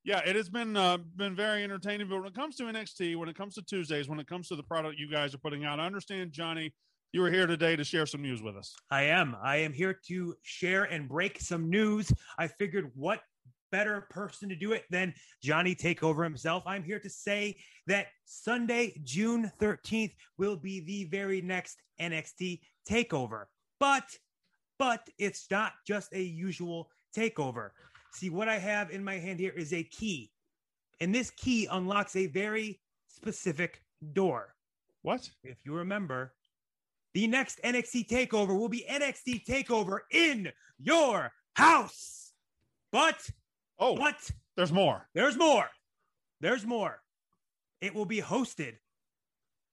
Yeah, 0.05 0.21
it 0.27 0.35
has 0.35 0.49
been 0.49 0.77
uh, 0.77 0.99
been 1.17 1.37
very 1.37 1.63
entertaining. 1.63 2.09
But 2.09 2.19
when 2.19 2.27
it 2.27 2.35
comes 2.35 2.57
to 2.57 2.65
NXT, 2.65 3.17
when 3.17 3.29
it 3.29 3.37
comes 3.37 3.55
to 3.55 3.63
Tuesdays, 3.63 4.09
when 4.09 4.19
it 4.19 4.27
comes 4.27 4.49
to 4.49 4.57
the 4.57 4.63
product 4.63 4.99
you 4.99 5.09
guys 5.09 5.35
are 5.35 5.39
putting 5.39 5.65
out, 5.65 5.79
I 5.79 5.87
understand, 5.87 6.33
Johnny, 6.33 6.75
you 7.13 7.21
were 7.21 7.31
here 7.31 7.47
today 7.47 7.77
to 7.77 7.85
share 7.85 8.07
some 8.07 8.23
news 8.23 8.43
with 8.43 8.57
us. 8.57 8.75
I 8.91 9.03
am. 9.05 9.37
I 9.43 9.59
am 9.59 9.73
here 9.73 10.01
to 10.09 10.35
share 10.43 10.85
and 10.85 11.09
break 11.09 11.41
some 11.41 11.71
news. 11.71 12.13
I 12.39 12.49
figured 12.49 12.91
what 12.95 13.21
better 13.71 14.03
person 14.11 14.49
to 14.49 14.57
do 14.57 14.73
it 14.73 14.85
than 14.91 15.15
Johnny 15.43 15.75
Takeover 15.75 16.25
himself. 16.25 16.63
I'm 16.67 16.83
here 16.83 17.01
to 17.01 17.09
say 17.09 17.57
that 17.87 18.09
Sunday, 18.25 19.01
June 19.05 19.51
13th, 19.61 20.13
will 20.37 20.57
be 20.57 20.81
the 20.81 21.05
very 21.05 21.41
next 21.41 21.79
NXT 22.01 22.61
Takeover. 22.89 23.45
But, 23.81 24.05
but 24.79 25.09
it's 25.19 25.47
not 25.51 25.73
just 25.87 26.13
a 26.13 26.23
usual 26.23 26.91
takeover. 27.17 27.71
See, 28.15 28.31
what 28.31 28.49
I 28.49 28.59
have 28.59 28.91
in 28.91 29.03
my 29.03 29.15
hand 29.15 29.41
here 29.41 29.53
is 29.57 29.73
a 29.73 29.83
key, 29.83 30.31
and 31.01 31.15
this 31.15 31.31
key 31.31 31.67
unlocks 31.71 32.15
a 32.15 32.27
very 32.27 32.81
specific 33.09 33.83
door. 34.13 34.55
What? 35.03 35.29
If 35.43 35.57
you 35.65 35.75
remember, 35.75 36.35
the 37.15 37.27
next 37.27 37.61
NXT 37.63 38.09
takeover 38.09 38.59
will 38.59 38.69
be 38.69 38.85
NXT 38.89 39.45
takeover 39.47 40.01
in 40.11 40.51
your 40.79 41.33
house. 41.55 42.33
But, 42.91 43.19
oh, 43.79 43.97
but 43.97 44.31
there's 44.57 44.73
more. 44.73 45.09
There's 45.15 45.37
more. 45.37 45.69
There's 46.41 46.67
more. 46.67 47.01
It 47.81 47.95
will 47.95 48.05
be 48.05 48.21
hosted 48.21 48.75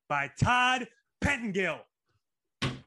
by 0.07 0.31
Todd 0.39 0.87
Pettengill 1.21 1.79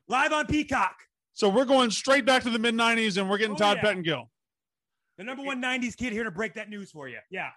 live 0.09 0.33
on 0.33 0.47
Peacock. 0.47 0.97
So 1.35 1.49
we're 1.49 1.65
going 1.65 1.91
straight 1.91 2.27
back 2.27 2.43
to 2.43 2.51
the 2.51 2.59
mid 2.59 2.75
90s 2.75 3.19
and 3.19 3.29
we're 3.29 3.39
getting 3.39 3.57
oh, 3.57 3.59
Todd 3.59 3.79
yeah. 3.79 3.83
Pettengill. 3.83 4.31
The 5.23 5.27
number 5.27 5.45
one 5.45 5.63
90s 5.63 5.97
kid 5.97 6.13
here 6.13 6.25
to 6.25 6.33
break 6.33 6.55
that 6.55 6.69
news 6.69 6.91
for 6.91 7.09
you. 7.09 7.19
Yeah. 7.31 7.51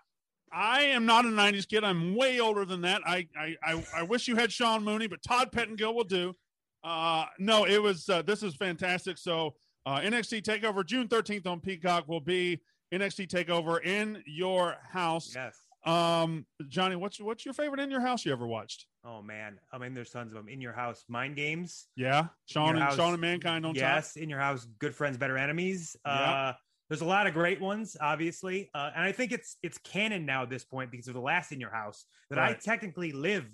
I 0.53 0.81
am 0.81 1.07
not 1.07 1.25
a 1.25 1.29
90s 1.29 1.67
kid. 1.67 1.83
I'm 1.83 2.15
way 2.15 2.39
older 2.39 2.63
than 2.63 2.81
that. 2.81 3.01
I 3.07 3.27
I, 3.35 3.55
I, 3.63 3.83
I 3.95 4.03
wish 4.03 4.27
you 4.27 4.35
had 4.35 4.51
Shawn 4.51 4.83
Mooney, 4.83 5.07
but 5.07 5.23
Todd 5.23 5.51
Pettengill 5.51 5.95
will 5.95 6.03
do. 6.03 6.35
Uh, 6.83 7.25
no, 7.39 7.65
it 7.65 7.81
was 7.81 8.07
uh, 8.07 8.21
this 8.21 8.43
is 8.43 8.55
fantastic. 8.55 9.17
So 9.17 9.55
uh, 9.83 9.99
NXT 9.99 10.43
Takeover 10.43 10.85
June 10.85 11.07
13th 11.07 11.47
on 11.47 11.59
Peacock 11.59 12.07
will 12.07 12.19
be 12.19 12.61
NXT 12.93 13.29
Takeover 13.29 13.83
in 13.83 14.21
your 14.27 14.77
house. 14.87 15.33
Yes. 15.33 15.57
Um, 15.91 16.45
Johnny, 16.67 16.95
what's 16.95 17.19
what's 17.19 17.45
your 17.45 17.55
favorite 17.55 17.79
in 17.79 17.89
your 17.89 18.01
house 18.01 18.25
you 18.25 18.31
ever 18.31 18.45
watched? 18.45 18.85
Oh 19.03 19.23
man, 19.23 19.57
I 19.73 19.79
mean, 19.79 19.95
there's 19.95 20.11
tons 20.11 20.31
of 20.31 20.37
them 20.37 20.49
in 20.49 20.61
your 20.61 20.73
house. 20.73 21.03
Mind 21.07 21.35
games. 21.35 21.87
Yeah, 21.95 22.27
Shawn 22.45 22.75
and 22.75 22.83
house, 22.83 22.95
Sean 22.95 23.13
and 23.13 23.21
Mankind 23.21 23.65
on 23.65 23.73
yes, 23.73 24.13
top. 24.13 24.21
in 24.21 24.29
your 24.29 24.39
house. 24.39 24.67
Good 24.77 24.93
friends, 24.93 25.17
better 25.17 25.37
enemies. 25.37 25.95
Yeah. 26.05 26.11
Uh, 26.11 26.53
there's 26.89 27.01
a 27.01 27.05
lot 27.05 27.25
of 27.25 27.33
great 27.33 27.59
ones, 27.59 27.97
obviously, 27.99 28.69
uh, 28.75 28.91
and 28.95 29.03
I 29.03 29.11
think 29.11 29.31
it's 29.31 29.57
it's 29.63 29.77
canon 29.79 30.25
now 30.25 30.43
at 30.43 30.49
this 30.49 30.63
point 30.63 30.91
because 30.91 31.07
of 31.07 31.15
the 31.15 31.21
last 31.21 31.51
in 31.51 31.59
your 31.59 31.71
house 31.71 32.05
that 32.29 32.37
right. 32.37 32.55
I 32.55 32.59
technically 32.59 33.11
live 33.11 33.45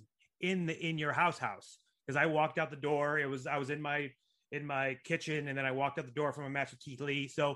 in 0.42 0.66
the 0.66 0.78
in 0.78 0.98
your 0.98 1.14
house 1.14 1.38
house 1.38 1.78
because 2.06 2.18
I 2.18 2.26
walked 2.26 2.58
out 2.58 2.70
the 2.70 2.76
door. 2.76 3.20
It 3.20 3.28
was 3.28 3.48
I 3.48 3.58
was 3.58 3.70
in 3.70 3.82
my 3.82 4.10
in 4.52 4.66
my 4.66 4.98
kitchen, 5.06 5.48
and 5.48 5.58
then 5.58 5.66
I 5.66 5.72
walked 5.72 5.98
out 5.98 6.06
the 6.06 6.12
door 6.12 6.34
from 6.34 6.46
a 6.46 6.50
match 6.50 6.72
with 6.72 6.82
Keith 6.82 7.00
Lee. 7.00 7.28
So, 7.28 7.56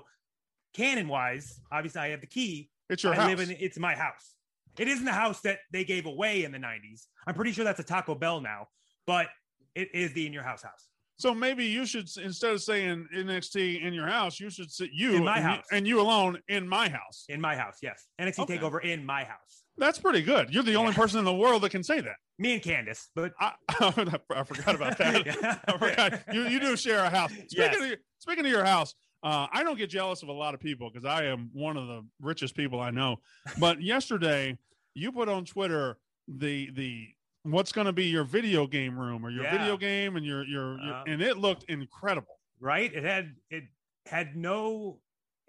canon 0.74 1.08
wise, 1.08 1.60
obviously, 1.70 2.00
I 2.00 2.08
have 2.08 2.22
the 2.22 2.26
key. 2.26 2.70
It's 2.88 3.02
your 3.02 3.12
I 3.12 3.16
house. 3.16 3.28
Live 3.28 3.40
in, 3.40 3.56
it's 3.60 3.78
my 3.78 3.94
house. 3.94 4.34
It 4.78 4.88
isn't 4.88 5.04
the 5.04 5.12
house 5.12 5.40
that 5.42 5.58
they 5.72 5.84
gave 5.84 6.06
away 6.06 6.44
in 6.44 6.52
the 6.52 6.58
'90s. 6.58 7.06
I'm 7.26 7.34
pretty 7.34 7.52
sure 7.52 7.64
that's 7.64 7.80
a 7.80 7.84
Taco 7.84 8.14
Bell 8.14 8.40
now, 8.40 8.68
but 9.06 9.28
it 9.74 9.88
is 9.94 10.14
the 10.14 10.26
in 10.26 10.32
your 10.32 10.42
house 10.42 10.62
house. 10.62 10.88
So 11.18 11.34
maybe 11.34 11.64
you 11.64 11.86
should 11.86 12.08
instead 12.22 12.52
of 12.52 12.62
saying 12.62 13.08
NXT 13.14 13.82
in 13.82 13.94
your 13.94 14.06
house, 14.06 14.38
you 14.38 14.50
should 14.50 14.70
sit 14.70 14.90
you 14.92 15.16
in 15.16 15.24
my 15.24 15.36
and 15.36 15.44
house 15.44 15.64
you, 15.70 15.76
and 15.76 15.86
you 15.86 16.00
alone 16.00 16.38
in 16.48 16.68
my 16.68 16.88
house. 16.88 17.24
In 17.28 17.40
my 17.40 17.56
house, 17.56 17.78
yes. 17.82 18.06
NXT 18.20 18.40
okay. 18.40 18.58
Takeover 18.58 18.84
in 18.84 19.04
my 19.04 19.24
house. 19.24 19.64
That's 19.78 19.98
pretty 19.98 20.22
good. 20.22 20.52
You're 20.52 20.62
the 20.62 20.72
yeah. 20.72 20.78
only 20.78 20.92
person 20.92 21.18
in 21.18 21.24
the 21.24 21.34
world 21.34 21.62
that 21.62 21.70
can 21.70 21.82
say 21.82 22.00
that. 22.00 22.16
Me 22.38 22.54
and 22.54 22.62
Candice, 22.62 23.06
but 23.14 23.32
I, 23.40 23.52
I 23.68 24.42
forgot 24.44 24.74
about 24.74 24.98
that. 24.98 25.60
I 25.68 25.78
forgot. 25.78 26.34
You 26.34 26.48
you 26.48 26.60
do 26.60 26.76
share 26.76 27.00
a 27.00 27.10
house. 27.10 27.30
Speaking 27.48 27.72
yes. 27.80 27.92
of 27.92 27.98
speaking 28.18 28.44
of 28.44 28.50
your 28.50 28.64
house, 28.64 28.94
uh, 29.22 29.46
I 29.50 29.62
don't 29.62 29.78
get 29.78 29.88
jealous 29.88 30.22
of 30.22 30.28
a 30.28 30.32
lot 30.32 30.52
of 30.52 30.60
people 30.60 30.90
because 30.90 31.06
I 31.06 31.24
am 31.24 31.50
one 31.52 31.76
of 31.76 31.86
the 31.86 32.06
richest 32.20 32.54
people 32.54 32.80
I 32.80 32.90
know. 32.90 33.16
But 33.58 33.82
yesterday, 33.82 34.58
you 34.94 35.12
put 35.12 35.28
on 35.28 35.44
Twitter 35.44 35.96
the 36.28 36.70
the 36.72 37.08
what's 37.50 37.72
going 37.72 37.86
to 37.86 37.92
be 37.92 38.06
your 38.06 38.24
video 38.24 38.66
game 38.66 38.98
room 38.98 39.24
or 39.24 39.30
your 39.30 39.44
yeah. 39.44 39.58
video 39.58 39.76
game 39.76 40.16
and 40.16 40.24
your, 40.24 40.44
your, 40.44 40.78
your 40.80 40.94
uh, 40.94 41.04
and 41.06 41.22
it 41.22 41.36
looked 41.38 41.64
incredible 41.64 42.38
right 42.60 42.92
it 42.94 43.04
had 43.04 43.34
it 43.50 43.64
had 44.06 44.36
no 44.36 44.98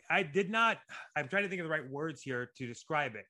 i 0.10 0.24
did 0.24 0.50
not 0.50 0.77
i'm 1.16 1.27
trying 1.27 1.44
to 1.44 1.50
think 1.50 1.60
of 1.62 1.66
the 1.66 1.72
right 1.72 1.89
words 1.89 2.22
here 2.22 2.50
to 2.56 2.68
describe 2.68 3.16
it 3.16 3.25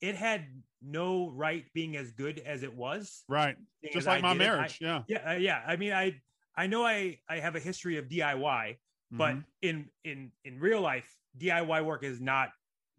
it 0.00 0.14
had 0.14 0.46
no 0.82 1.30
right 1.30 1.64
being 1.74 1.96
as 1.96 2.10
good 2.12 2.38
as 2.40 2.62
it 2.62 2.74
was. 2.74 3.22
Right. 3.28 3.56
Just 3.92 4.06
like 4.06 4.18
I 4.18 4.22
my 4.22 4.30
it. 4.30 4.34
I- 4.34 4.38
marriage. 4.38 4.78
yeah. 4.80 5.02
yeah, 5.08 5.30
uh, 5.30 5.34
yeah. 5.34 5.62
I 5.66 5.76
mean, 5.76 5.92
I 5.92 6.20
I 6.56 6.66
know 6.66 6.84
I 6.84 7.18
I 7.28 7.38
have 7.38 7.54
a 7.56 7.60
history 7.60 7.98
of 7.98 8.08
DIY, 8.08 8.76
but 9.10 9.34
Mhm. 9.34 9.44
in 9.62 9.90
in 10.04 10.32
in 10.44 10.58
real 10.58 10.80
life, 10.80 11.14
DIY 11.38 11.84
work 11.84 12.02
is 12.02 12.20
not 12.20 12.50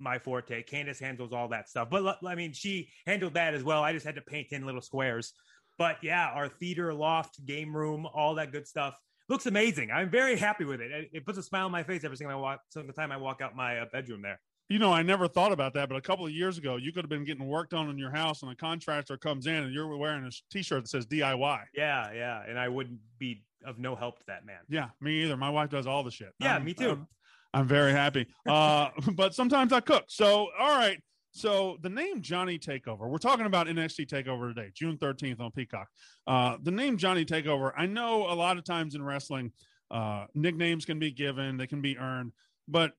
my 0.02 0.20
forte. 0.20 0.64
Candice 0.64 1.00
handles 1.00 1.32
all 1.32 1.48
that 1.50 1.70
stuff, 1.70 1.90
but 1.90 2.18
I 2.26 2.36
mean, 2.36 2.54
she 2.54 2.90
handled 3.06 3.36
that 3.36 3.54
as 3.54 3.64
well. 3.64 3.84
I 3.84 3.94
just 3.94 4.06
had 4.06 4.16
to 4.16 4.22
paint 4.22 4.48
in 4.52 4.66
little 4.66 4.82
squares. 4.82 5.34
But 5.78 5.98
yeah, 6.04 6.28
our 6.28 6.48
theater, 6.48 6.94
loft, 6.94 7.44
game 7.46 7.76
room, 7.76 8.06
all 8.14 8.36
that 8.36 8.52
good 8.52 8.68
stuff 8.68 8.96
looks 9.30 9.46
amazing. 9.46 9.90
I'm 9.92 10.10
very 10.10 10.36
happy 10.38 10.66
with 10.66 10.82
it. 10.82 11.10
It, 11.12 11.26
puts 11.26 11.38
a 11.38 11.44
smile 11.44 11.66
on 11.66 11.72
my 11.72 11.84
face 11.84 12.04
every 12.04 12.18
single 12.18 12.38
I 12.38 12.40
walk, 12.40 12.62
single 12.70 12.94
time 12.94 13.12
I 13.12 13.18
walk 13.18 13.42
out 13.42 13.56
my 13.56 13.80
uh, 13.80 13.86
bedroom 13.92 14.22
there. 14.22 14.40
You 14.70 14.80
know, 14.80 14.94
I 14.94 15.02
never 15.02 15.28
thought 15.28 15.52
about 15.52 15.74
that, 15.74 15.90
but 15.90 15.96
a 15.96 16.02
couple 16.02 16.26
of 16.26 16.32
years 16.32 16.58
ago, 16.58 16.78
you 16.78 16.94
could 16.94 17.04
have 17.04 17.10
been 17.10 17.26
getting 17.26 17.46
work 17.46 17.70
done 17.70 17.90
in 17.90 17.98
your 17.98 18.12
house, 18.12 18.42
and 18.42 18.52
a 18.52 18.56
contractor 18.56 19.18
comes 19.18 19.48
in, 19.48 19.56
and 19.56 19.74
you're 19.74 19.98
wearing 19.98 20.24
a 20.26 20.32
T-shirt 20.50 20.84
that 20.84 20.90
says 20.90 21.06
DIY. 21.08 21.60
Yeah, 21.76 22.12
yeah, 22.14 22.44
and 22.48 22.58
I 22.58 22.70
wouldn't 22.70 23.00
be 23.20 23.44
of 23.66 23.80
no 23.80 23.96
help 23.96 24.20
to 24.20 24.26
that 24.28 24.46
man. 24.46 24.60
Yeah, 24.70 24.90
me 25.02 25.24
either. 25.24 25.36
My 25.36 25.50
wife 25.50 25.70
does 25.70 25.88
all 25.88 26.04
the 26.04 26.12
shit. 26.12 26.34
Yeah, 26.40 26.54
I'm- 26.54 26.66
me 26.66 26.74
too. 26.74 26.92
I'm, 26.92 27.08
I'm 27.54 27.68
very 27.68 27.92
happy. 27.92 28.28
Uh, 28.48 28.90
but 29.14 29.34
sometimes 29.36 29.74
I 29.74 29.80
cook. 29.80 30.06
So, 30.08 30.50
all 30.58 30.78
right. 30.78 31.00
So 31.34 31.78
the 31.82 31.90
name 31.90 32.22
Johnny 32.22 32.60
Takeover. 32.60 33.10
We're 33.10 33.18
talking 33.18 33.46
about 33.46 33.68
NXT 33.68 34.08
Takeover 34.08 34.54
today, 34.54 34.70
June 34.74 34.98
13th 34.98 35.40
on 35.40 35.52
Peacock. 35.52 35.88
Uh, 36.28 36.58
the 36.62 36.72
name 36.72 36.98
Johnny 36.98 37.24
Takeover. 37.24 37.72
I 37.78 37.86
know 37.86 38.30
a 38.30 38.36
lot 38.36 38.58
of 38.58 38.66
times 38.66 38.96
in 38.96 39.04
wrestling, 39.04 39.54
uh, 39.90 40.26
nicknames 40.36 40.84
can 40.84 41.00
be 41.00 41.12
given, 41.12 41.56
they 41.56 41.68
can 41.68 41.82
be 41.82 41.98
earned, 41.98 42.34
but 42.68 42.92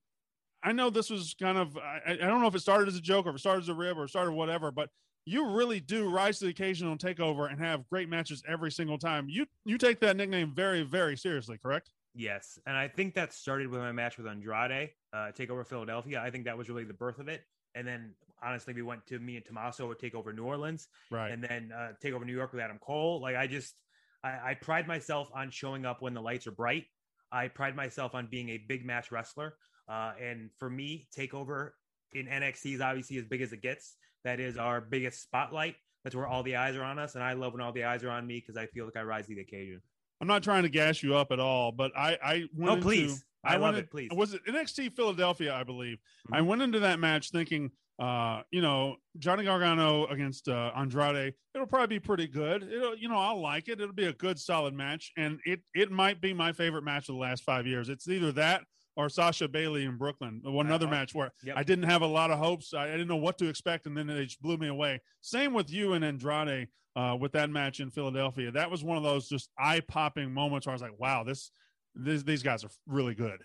I 0.62 0.72
know 0.72 0.90
this 0.90 1.10
was 1.10 1.34
kind 1.38 1.58
of. 1.58 1.76
I, 1.76 2.12
I 2.12 2.16
don't 2.16 2.40
know 2.40 2.46
if 2.46 2.54
it 2.54 2.60
started 2.60 2.88
as 2.88 2.96
a 2.96 3.00
joke 3.00 3.26
or 3.26 3.30
if 3.30 3.36
it 3.36 3.40
started 3.40 3.62
as 3.62 3.68
a 3.68 3.74
rib 3.74 3.98
or 3.98 4.06
started 4.06 4.32
whatever, 4.32 4.70
but 4.70 4.90
you 5.24 5.50
really 5.50 5.80
do 5.80 6.08
rise 6.08 6.38
to 6.38 6.44
the 6.44 6.50
occasion 6.50 6.88
on 6.88 6.98
Takeover 6.98 7.50
and 7.50 7.60
have 7.60 7.88
great 7.88 8.08
matches 8.08 8.42
every 8.48 8.70
single 8.70 8.98
time. 8.98 9.28
You 9.28 9.46
you 9.64 9.76
take 9.76 10.00
that 10.00 10.16
nickname 10.16 10.52
very 10.54 10.82
very 10.82 11.16
seriously, 11.16 11.58
correct? 11.58 11.90
Yes, 12.14 12.58
and 12.66 12.76
I 12.76 12.88
think 12.88 13.14
that 13.14 13.32
started 13.32 13.68
with 13.68 13.80
my 13.80 13.92
match 13.92 14.18
with 14.18 14.26
Andrade, 14.26 14.90
uh, 15.14 15.32
take 15.32 15.50
over 15.50 15.64
Philadelphia. 15.64 16.20
I 16.20 16.30
think 16.30 16.44
that 16.44 16.58
was 16.58 16.68
really 16.68 16.84
the 16.84 16.92
birth 16.94 17.18
of 17.18 17.28
it. 17.28 17.42
And 17.74 17.86
then 17.86 18.14
honestly, 18.42 18.74
we 18.74 18.82
went 18.82 19.06
to 19.06 19.18
me 19.18 19.36
and 19.36 19.44
Tommaso 19.46 19.88
would 19.88 19.98
take 19.98 20.14
over 20.14 20.32
New 20.32 20.44
Orleans, 20.44 20.88
Right. 21.10 21.30
and 21.30 21.42
then 21.42 21.70
uh, 21.74 21.92
take 22.02 22.12
over 22.12 22.24
New 22.24 22.34
York 22.34 22.52
with 22.52 22.60
Adam 22.60 22.78
Cole. 22.78 23.20
Like 23.22 23.36
I 23.36 23.46
just, 23.46 23.74
I, 24.22 24.50
I 24.50 24.54
pride 24.60 24.86
myself 24.86 25.30
on 25.34 25.50
showing 25.50 25.86
up 25.86 26.02
when 26.02 26.12
the 26.12 26.20
lights 26.20 26.46
are 26.46 26.52
bright. 26.52 26.84
I 27.30 27.48
pride 27.48 27.74
myself 27.74 28.14
on 28.14 28.28
being 28.30 28.50
a 28.50 28.58
big 28.58 28.84
match 28.84 29.10
wrestler. 29.10 29.54
Uh, 29.88 30.12
and 30.20 30.50
for 30.58 30.68
me, 30.68 31.08
takeover 31.16 31.70
in 32.12 32.26
NXT 32.26 32.74
is 32.74 32.80
obviously 32.82 33.16
as 33.16 33.24
big 33.24 33.40
as 33.40 33.54
it 33.54 33.62
gets. 33.62 33.96
That 34.24 34.38
is 34.38 34.58
our 34.58 34.82
biggest 34.82 35.22
spotlight. 35.22 35.76
That's 36.04 36.14
where 36.14 36.26
all 36.26 36.42
the 36.42 36.56
eyes 36.56 36.76
are 36.76 36.84
on 36.84 36.98
us, 36.98 37.14
and 37.14 37.24
I 37.24 37.32
love 37.34 37.52
when 37.54 37.62
all 37.62 37.72
the 37.72 37.84
eyes 37.84 38.02
are 38.04 38.10
on 38.10 38.26
me 38.26 38.38
because 38.40 38.56
I 38.56 38.66
feel 38.66 38.84
like 38.84 38.96
I 38.96 39.02
rise 39.02 39.26
to 39.28 39.34
the 39.34 39.40
occasion. 39.40 39.80
I'm 40.22 40.28
not 40.28 40.44
trying 40.44 40.62
to 40.62 40.68
gas 40.68 41.02
you 41.02 41.16
up 41.16 41.32
at 41.32 41.40
all, 41.40 41.72
but 41.72 41.90
I 41.96 42.16
I 42.24 42.34
went 42.54 42.70
Oh, 42.70 42.74
into- 42.74 42.82
please. 42.84 43.24
I 43.44 43.54
love 43.56 43.74
went 43.74 43.78
it, 43.78 43.90
please. 43.90 44.08
Was 44.12 44.34
it 44.34 44.42
NXT 44.46 44.90
Philadelphia? 44.94 45.52
I 45.52 45.64
believe 45.64 45.98
I 46.32 46.38
Mhm. 46.38 46.46
went 46.46 46.62
into 46.62 46.78
that 46.78 47.00
match 47.00 47.30
thinking, 47.30 47.72
uh, 47.98 48.42
you 48.52 48.62
know, 48.62 48.98
Johnny 49.18 49.42
Gargano 49.42 50.06
against 50.06 50.48
uh, 50.48 50.70
Andrade. 50.76 51.34
It'll 51.56 51.66
probably 51.66 51.96
be 51.98 52.00
pretty 52.00 52.28
good. 52.28 52.62
It'll, 52.62 52.96
you 52.96 53.08
know, 53.08 53.16
I'll 53.16 53.40
like 53.40 53.68
it. 53.68 53.80
It'll 53.80 53.92
be 53.92 54.04
a 54.06 54.12
good, 54.12 54.38
solid 54.38 54.74
match, 54.74 55.10
and 55.16 55.40
it 55.44 55.60
it 55.74 55.90
might 55.90 56.20
be 56.20 56.32
my 56.32 56.52
favorite 56.52 56.84
match 56.84 57.08
of 57.08 57.16
the 57.16 57.20
last 57.20 57.42
five 57.42 57.66
years. 57.66 57.88
It's 57.88 58.06
either 58.08 58.30
that 58.30 58.64
or 58.96 59.08
Sasha 59.08 59.48
Bayley 59.48 59.84
in 59.84 59.96
Brooklyn. 59.96 60.40
One 60.44 60.66
another 60.66 60.86
Uh, 60.86 60.90
match 60.90 61.14
where 61.14 61.32
yep. 61.42 61.56
I 61.56 61.62
didn't 61.62 61.84
have 61.84 62.02
a 62.02 62.06
lot 62.06 62.30
of 62.30 62.38
hopes. 62.38 62.74
I, 62.74 62.86
didn't 62.90 63.08
know 63.08 63.16
what 63.16 63.38
to 63.38 63.48
expect, 63.48 63.86
and 63.86 63.96
then 63.96 64.06
they 64.06 64.24
just 64.24 64.42
blew 64.42 64.56
me 64.56 64.68
away. 64.68 65.00
Same 65.20 65.54
with 65.54 65.70
you 65.70 65.94
and 65.94 66.04
Andrade 66.04 66.68
uh, 66.96 67.16
with 67.18 67.32
that 67.32 67.50
match 67.50 67.80
in 67.80 67.90
Philadelphia. 67.90 68.50
That 68.50 68.70
was 68.70 68.84
one 68.84 68.96
of 68.96 69.02
those 69.02 69.28
just 69.28 69.50
eye 69.58 69.80
popping 69.80 70.32
moments 70.32 70.66
where 70.66 70.72
I 70.72 70.74
was 70.74 70.82
like, 70.82 70.98
wow, 70.98 71.24
this, 71.24 71.50
this 71.94 72.22
these 72.22 72.42
guys 72.42 72.64
are 72.64 72.70
really 72.86 73.14
good. 73.14 73.40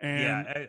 And 0.00 0.22
yeah. 0.22 0.44
I- 0.54 0.68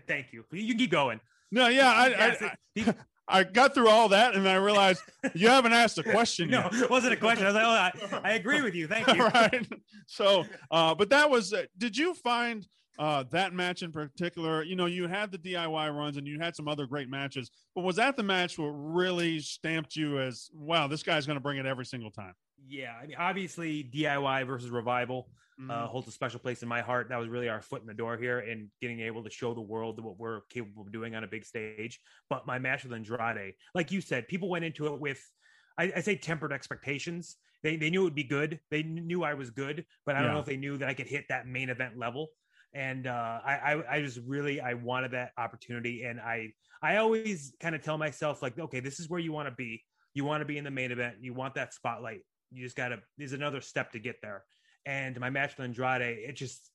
thank 0.06 0.32
you. 0.32 0.44
You 0.50 0.68
can 0.68 0.78
keep 0.78 0.90
going. 0.90 1.20
no, 1.50 1.68
yeah, 1.68 1.92
I, 1.92 2.08
Yes, 2.08 2.42
I, 2.42 2.54
I, 2.78 2.94
I 3.28 3.44
got 3.44 3.74
through 3.74 3.88
all 3.88 4.08
that, 4.10 4.34
and 4.34 4.48
I 4.48 4.54
realized 4.54 5.02
you 5.34 5.48
haven't 5.48 5.72
asked 5.72 5.98
a 5.98 6.02
question 6.02 6.50
no, 6.50 6.68
yet. 6.72 6.82
it 6.82 6.90
wasn't 6.90 7.14
a 7.14 7.16
question. 7.16 7.44
I 7.46 7.52
was 7.52 7.54
like, 7.54 8.12
oh, 8.12 8.20
I, 8.22 8.32
agree 8.32 8.62
with 8.62 8.74
you. 8.74 8.86
Thank 8.86 9.08
you. 9.14 9.26
Right. 9.26 9.66
So, 10.06 10.44
uh, 10.70 10.94
but 10.94 11.10
that 11.10 11.28
was. 11.28 11.52
Uh, 11.52 11.64
did 11.76 11.96
you 11.96 12.14
find 12.14 12.66
uh, 12.98 13.24
that 13.30 13.52
match 13.52 13.82
in 13.82 13.92
particular? 13.92 14.62
You 14.62 14.76
know, 14.76 14.86
you 14.86 15.06
had 15.08 15.30
the 15.32 15.38
DIY 15.38 15.94
runs, 15.94 16.16
and 16.16 16.26
you 16.26 16.38
had 16.40 16.56
some 16.56 16.68
other 16.68 16.86
great 16.86 17.08
matches. 17.08 17.50
But 17.74 17.84
was 17.84 17.96
that 17.96 18.16
the 18.16 18.22
match 18.22 18.58
what 18.58 18.66
really 18.68 19.40
stamped 19.40 19.96
you 19.96 20.20
as, 20.20 20.50
wow, 20.54 20.86
this 20.86 21.02
guy's 21.02 21.26
going 21.26 21.36
to 21.36 21.42
bring 21.42 21.58
it 21.58 21.66
every 21.66 21.84
single 21.86 22.10
time? 22.10 22.34
Yeah, 22.68 22.94
I 23.00 23.06
mean, 23.06 23.16
obviously 23.18 23.84
DIY 23.92 24.46
versus 24.46 24.70
Revival 24.70 25.28
Mm-hmm. 25.58 25.70
uh, 25.70 25.86
holds 25.86 26.06
a 26.06 26.10
special 26.10 26.38
place 26.38 26.62
in 26.62 26.68
my 26.68 26.82
heart. 26.82 27.08
That 27.08 27.16
was 27.18 27.30
really 27.30 27.48
our 27.48 27.62
foot 27.62 27.80
in 27.80 27.86
the 27.86 27.94
door 27.94 28.18
here 28.18 28.40
and 28.40 28.68
getting 28.82 29.00
able 29.00 29.24
to 29.24 29.30
show 29.30 29.54
the 29.54 29.60
world 29.62 29.98
what 30.04 30.18
we're 30.18 30.42
capable 30.50 30.82
of 30.82 30.92
doing 30.92 31.14
on 31.14 31.24
a 31.24 31.26
big 31.26 31.46
stage. 31.46 31.98
But 32.28 32.46
my 32.46 32.58
match 32.58 32.84
with 32.84 32.92
Andrade, 32.92 33.54
like 33.74 33.90
you 33.90 34.02
said, 34.02 34.28
people 34.28 34.50
went 34.50 34.66
into 34.66 34.92
it 34.92 35.00
with, 35.00 35.18
I, 35.78 35.90
I 35.96 36.00
say 36.02 36.14
tempered 36.16 36.52
expectations. 36.52 37.36
They 37.62 37.76
they 37.76 37.88
knew 37.88 38.02
it 38.02 38.04
would 38.04 38.14
be 38.14 38.22
good. 38.24 38.60
They 38.70 38.82
knew 38.82 39.24
I 39.24 39.32
was 39.32 39.48
good, 39.48 39.86
but 40.04 40.14
I 40.14 40.18
don't 40.18 40.28
Yeah. 40.28 40.34
know 40.34 40.40
if 40.40 40.44
they 40.44 40.58
knew 40.58 40.76
that 40.76 40.90
I 40.90 40.92
could 40.92 41.06
hit 41.06 41.24
that 41.30 41.46
main 41.46 41.70
event 41.70 41.96
level. 41.96 42.28
And 42.76 43.06
uh, 43.06 43.40
I, 43.42 43.54
I 43.54 43.96
I 43.96 44.02
just 44.02 44.20
really 44.26 44.60
I 44.60 44.74
wanted 44.74 45.12
that 45.12 45.30
opportunity, 45.38 46.02
and 46.02 46.20
I 46.20 46.52
I 46.82 46.96
always 46.98 47.54
kind 47.58 47.74
of 47.74 47.82
tell 47.82 47.96
myself 47.96 48.42
like, 48.42 48.58
okay, 48.58 48.80
this 48.80 49.00
is 49.00 49.08
where 49.08 49.18
you 49.18 49.32
want 49.32 49.48
to 49.48 49.54
be. 49.54 49.82
You 50.12 50.26
want 50.26 50.42
to 50.42 50.44
be 50.44 50.58
in 50.58 50.64
the 50.64 50.70
main 50.70 50.92
event. 50.92 51.16
You 51.20 51.32
want 51.32 51.54
that 51.54 51.72
spotlight. 51.72 52.20
You 52.50 52.62
just 52.62 52.76
gotta. 52.76 52.98
There's 53.16 53.32
another 53.32 53.62
step 53.62 53.92
to 53.92 53.98
get 53.98 54.16
there. 54.20 54.44
And 54.84 55.18
my 55.18 55.30
match 55.30 55.56
with 55.56 55.64
Andrade, 55.64 56.18
it 56.18 56.36
just 56.36 56.70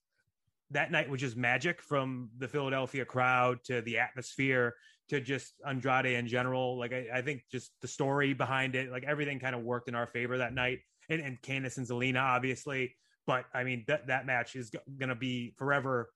that 0.71 0.91
night 0.91 1.07
was 1.07 1.21
just 1.21 1.37
magic 1.37 1.83
from 1.83 2.31
the 2.39 2.47
Philadelphia 2.47 3.05
crowd 3.05 3.59
to 3.65 3.81
the 3.81 3.99
atmosphere 3.99 4.73
to 5.09 5.21
just 5.21 5.53
Andrade 5.67 6.07
in 6.07 6.27
general. 6.27 6.79
Like 6.79 6.93
I, 6.93 7.09
I 7.13 7.21
think 7.21 7.43
just 7.51 7.73
the 7.81 7.87
story 7.87 8.33
behind 8.33 8.73
it, 8.73 8.89
like 8.89 9.03
everything 9.03 9.37
kind 9.37 9.53
of 9.53 9.61
worked 9.61 9.87
in 9.87 9.93
our 9.93 10.07
favor 10.07 10.39
that 10.39 10.53
night. 10.53 10.79
And 11.09 11.21
and 11.21 11.39
Candice 11.43 11.77
and 11.77 11.87
Zelina, 11.87 12.21
obviously. 12.23 12.95
But 13.27 13.45
I 13.53 13.63
mean 13.63 13.83
that 13.87 14.07
that 14.07 14.25
match 14.25 14.55
is 14.55 14.69
g- 14.69 14.79
gonna 14.99 15.15
be 15.15 15.53
forever 15.57 16.09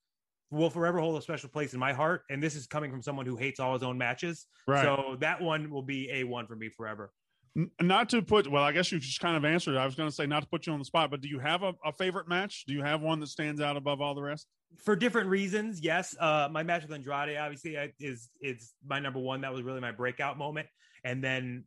will 0.52 0.70
forever 0.70 1.00
hold 1.00 1.18
a 1.18 1.22
special 1.22 1.50
place 1.50 1.74
in 1.74 1.80
my 1.80 1.91
heart. 1.94 2.22
And 2.30 2.41
this 2.41 2.56
is 2.56 2.68
coming 2.68 2.91
from 2.91 3.02
someone 3.02 3.26
who 3.26 3.36
hates 3.36 3.60
all 3.60 3.74
his 3.74 3.84
own 3.84 3.98
matches. 3.98 4.46
Right. 4.68 4.84
So 4.84 5.18
that 5.20 5.41
one 5.41 5.70
will 5.72 5.82
be 5.82 6.10
a 6.12 6.24
one 6.24 6.46
for 6.48 6.56
me 6.56 6.70
forever. 6.70 7.12
Not 7.82 8.10
to 8.10 8.22
put, 8.22 8.50
well, 8.52 8.63
I 8.63 8.72
guess 8.74 8.91
you 8.91 9.00
just 9.00 9.20
kind 9.22 9.36
of 9.38 9.44
answered. 9.46 9.76
it. 9.76 9.78
I 9.78 9.86
was 9.86 9.96
going 9.96 10.10
to 10.10 10.15
say 10.15 10.26
not 10.28 10.41
to 10.44 10.48
put 10.50 10.68
you 10.68 10.74
on 10.74 10.80
the 10.80 10.86
spot, 10.86 11.10
but 11.10 11.22
do 11.22 11.30
you 11.30 11.39
have 11.39 11.63
a, 11.63 11.74
a 11.86 11.91
favorite 11.94 12.28
match? 12.28 12.65
Do 12.68 12.74
you 12.74 12.84
have 12.84 13.02
one 13.02 13.20
that 13.22 13.28
stands 13.28 13.60
out 13.62 13.76
above 13.78 14.02
all 14.02 14.13
the 14.13 14.22
rest? 14.22 14.48
for 14.84 14.94
different 14.94 15.30
reasons 15.30 15.80
yes 15.80 16.18
uh 16.20 16.50
my 16.52 16.62
match 16.62 16.82
with 16.82 16.91
andrade 16.91 17.38
obviously 17.38 17.78
is 17.98 18.30
is 18.41 18.74
my 18.86 19.00
number 19.00 19.20
one 19.20 19.39
that 19.39 19.54
was 19.54 19.62
really 19.63 19.80
my 19.80 19.91
breakout 19.91 20.38
moment 20.38 20.68
and 21.06 21.24
then 21.24 21.63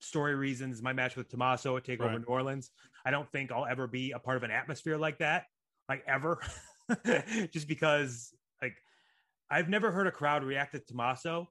story 0.00 0.36
reasons 0.36 0.80
my 0.80 0.92
match 0.92 1.16
with 1.16 1.28
Tommaso 1.28 1.76
at 1.76 1.82
takeover 1.84 2.00
Right. 2.06 2.18
new 2.20 2.24
orleans 2.28 2.70
i 3.06 3.10
don't 3.10 3.30
think 3.32 3.50
i'll 3.50 3.64
ever 3.64 3.86
be 3.86 4.10
a 4.10 4.18
part 4.18 4.36
of 4.36 4.42
an 4.42 4.50
atmosphere 4.50 4.98
like 4.98 5.18
that 5.18 5.44
like 5.88 6.02
ever. 6.06 6.40
Just 7.52 7.68
because 7.68 8.34
like 8.60 8.74
i've 9.50 9.68
never 9.68 9.90
heard 9.90 10.06
a 10.06 10.12
crowd 10.12 10.44
react 10.44 10.72
to 10.72 10.80
Tommaso. 10.80 11.48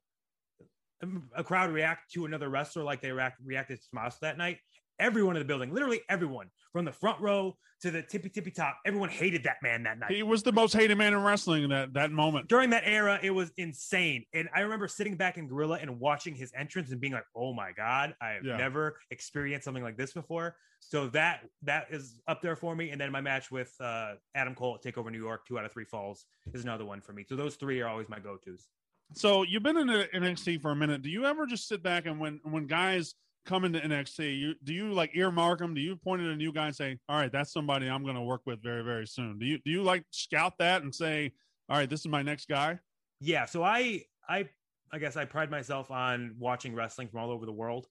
A 1.35 1.43
crowd 1.43 1.71
react 1.71 2.11
to 2.13 2.25
another 2.25 2.49
wrestler 2.49 2.83
like 2.83 3.01
they 3.01 3.11
react, 3.11 3.39
reacted 3.45 3.81
to 3.81 3.89
Tommaso 3.89 4.17
that 4.21 4.37
night 4.37 4.57
everyone 4.99 5.35
in 5.35 5.39
the 5.41 5.45
building 5.45 5.73
literally 5.73 6.01
everyone 6.09 6.47
from 6.71 6.85
the 6.85 6.91
front 6.91 7.19
row 7.21 7.55
to 7.81 7.91
the 7.91 8.01
tippy 8.01 8.29
tippy 8.29 8.51
top 8.51 8.77
everyone 8.85 9.09
hated 9.09 9.43
that 9.43 9.57
man 9.61 9.83
that 9.83 9.99
night 9.99 10.11
He 10.11 10.23
was 10.23 10.43
the 10.43 10.51
most 10.51 10.73
hated 10.73 10.97
man 10.97 11.13
in 11.13 11.21
wrestling 11.21 11.63
in 11.63 11.69
that, 11.71 11.93
that 11.93 12.11
moment. 12.11 12.47
during 12.47 12.69
that 12.69 12.83
era, 12.85 13.19
it 13.21 13.31
was 13.31 13.51
insane. 13.57 14.23
And 14.33 14.47
I 14.55 14.61
remember 14.61 14.87
sitting 14.87 15.15
back 15.17 15.37
in 15.37 15.47
Gorilla 15.47 15.77
and 15.81 15.99
watching 15.99 16.35
his 16.35 16.51
entrance 16.57 16.91
and 16.91 17.01
being 17.01 17.13
like, 17.13 17.25
"Oh 17.35 17.53
my 17.53 17.71
god, 17.73 18.15
I 18.21 18.29
have 18.31 18.45
Yeah. 18.45 18.57
never 18.57 18.97
experienced 19.11 19.65
something 19.65 19.83
like 19.83 19.97
this 19.97 20.13
before." 20.13 20.55
So 20.79 21.07
that 21.09 21.41
that 21.63 21.87
is 21.89 22.21
up 22.27 22.41
there 22.41 22.55
for 22.55 22.75
me. 22.75 22.91
And 22.91 23.01
then 23.01 23.11
my 23.11 23.21
match 23.21 23.51
with 23.51 23.73
uh, 23.81 24.13
Adam 24.35 24.55
Cole 24.55 24.75
at 24.75 24.83
Takeover 24.83 25.11
New 25.11 25.17
York, 25.21 25.45
two 25.47 25.57
out 25.59 25.65
of 25.65 25.71
three 25.71 25.85
falls, 25.85 26.25
is 26.53 26.63
another 26.63 26.85
one 26.85 27.01
for 27.01 27.11
me. 27.13 27.25
So 27.27 27.35
those 27.35 27.55
three 27.55 27.81
are 27.81 27.87
always 27.87 28.07
my 28.07 28.19
go 28.19 28.37
tos. 28.37 28.67
So 29.13 29.43
you've 29.43 29.63
been 29.63 29.77
in 29.77 29.87
NXT 29.87 30.61
for 30.61 30.71
a 30.71 30.75
minute. 30.75 31.01
Do 31.01 31.09
you 31.09 31.25
ever 31.25 31.45
just 31.45 31.67
sit 31.67 31.83
back 31.83 32.05
and 32.05 32.19
when 32.19 32.39
when 32.43 32.67
guys 32.67 33.15
come 33.45 33.65
into 33.65 33.79
NXT, 33.79 34.39
you 34.39 34.55
do 34.63 34.73
you 34.73 34.91
like 34.93 35.11
earmark 35.15 35.59
them? 35.59 35.73
Do 35.73 35.81
you 35.81 35.95
point 35.95 36.21
at 36.21 36.27
a 36.27 36.35
new 36.35 36.51
guy 36.51 36.67
and 36.67 36.75
say, 36.75 36.97
"All 37.07 37.17
right, 37.17 37.31
that's 37.31 37.51
somebody 37.51 37.87
I'm 37.87 38.03
going 38.03 38.15
to 38.15 38.21
work 38.21 38.41
with 38.45 38.61
very 38.61 38.83
very 38.83 39.07
soon"? 39.07 39.39
Do 39.39 39.45
you 39.45 39.59
do 39.63 39.71
you 39.71 39.83
like 39.83 40.03
scout 40.11 40.53
that 40.59 40.83
and 40.83 40.93
say, 40.93 41.31
"All 41.69 41.77
right, 41.77 41.89
this 41.89 42.01
is 42.01 42.07
my 42.07 42.21
next 42.21 42.47
guy"? 42.47 42.79
Yeah, 43.19 43.45
so 43.45 43.63
I 43.63 44.03
I 44.27 44.49
I 44.91 44.99
guess 44.99 45.17
I 45.17 45.25
pride 45.25 45.51
myself 45.51 45.91
on 45.91 46.35
watching 46.39 46.75
wrestling 46.75 47.07
from 47.07 47.19
all 47.19 47.31
over 47.31 47.45
the 47.45 47.53
world. 47.53 47.87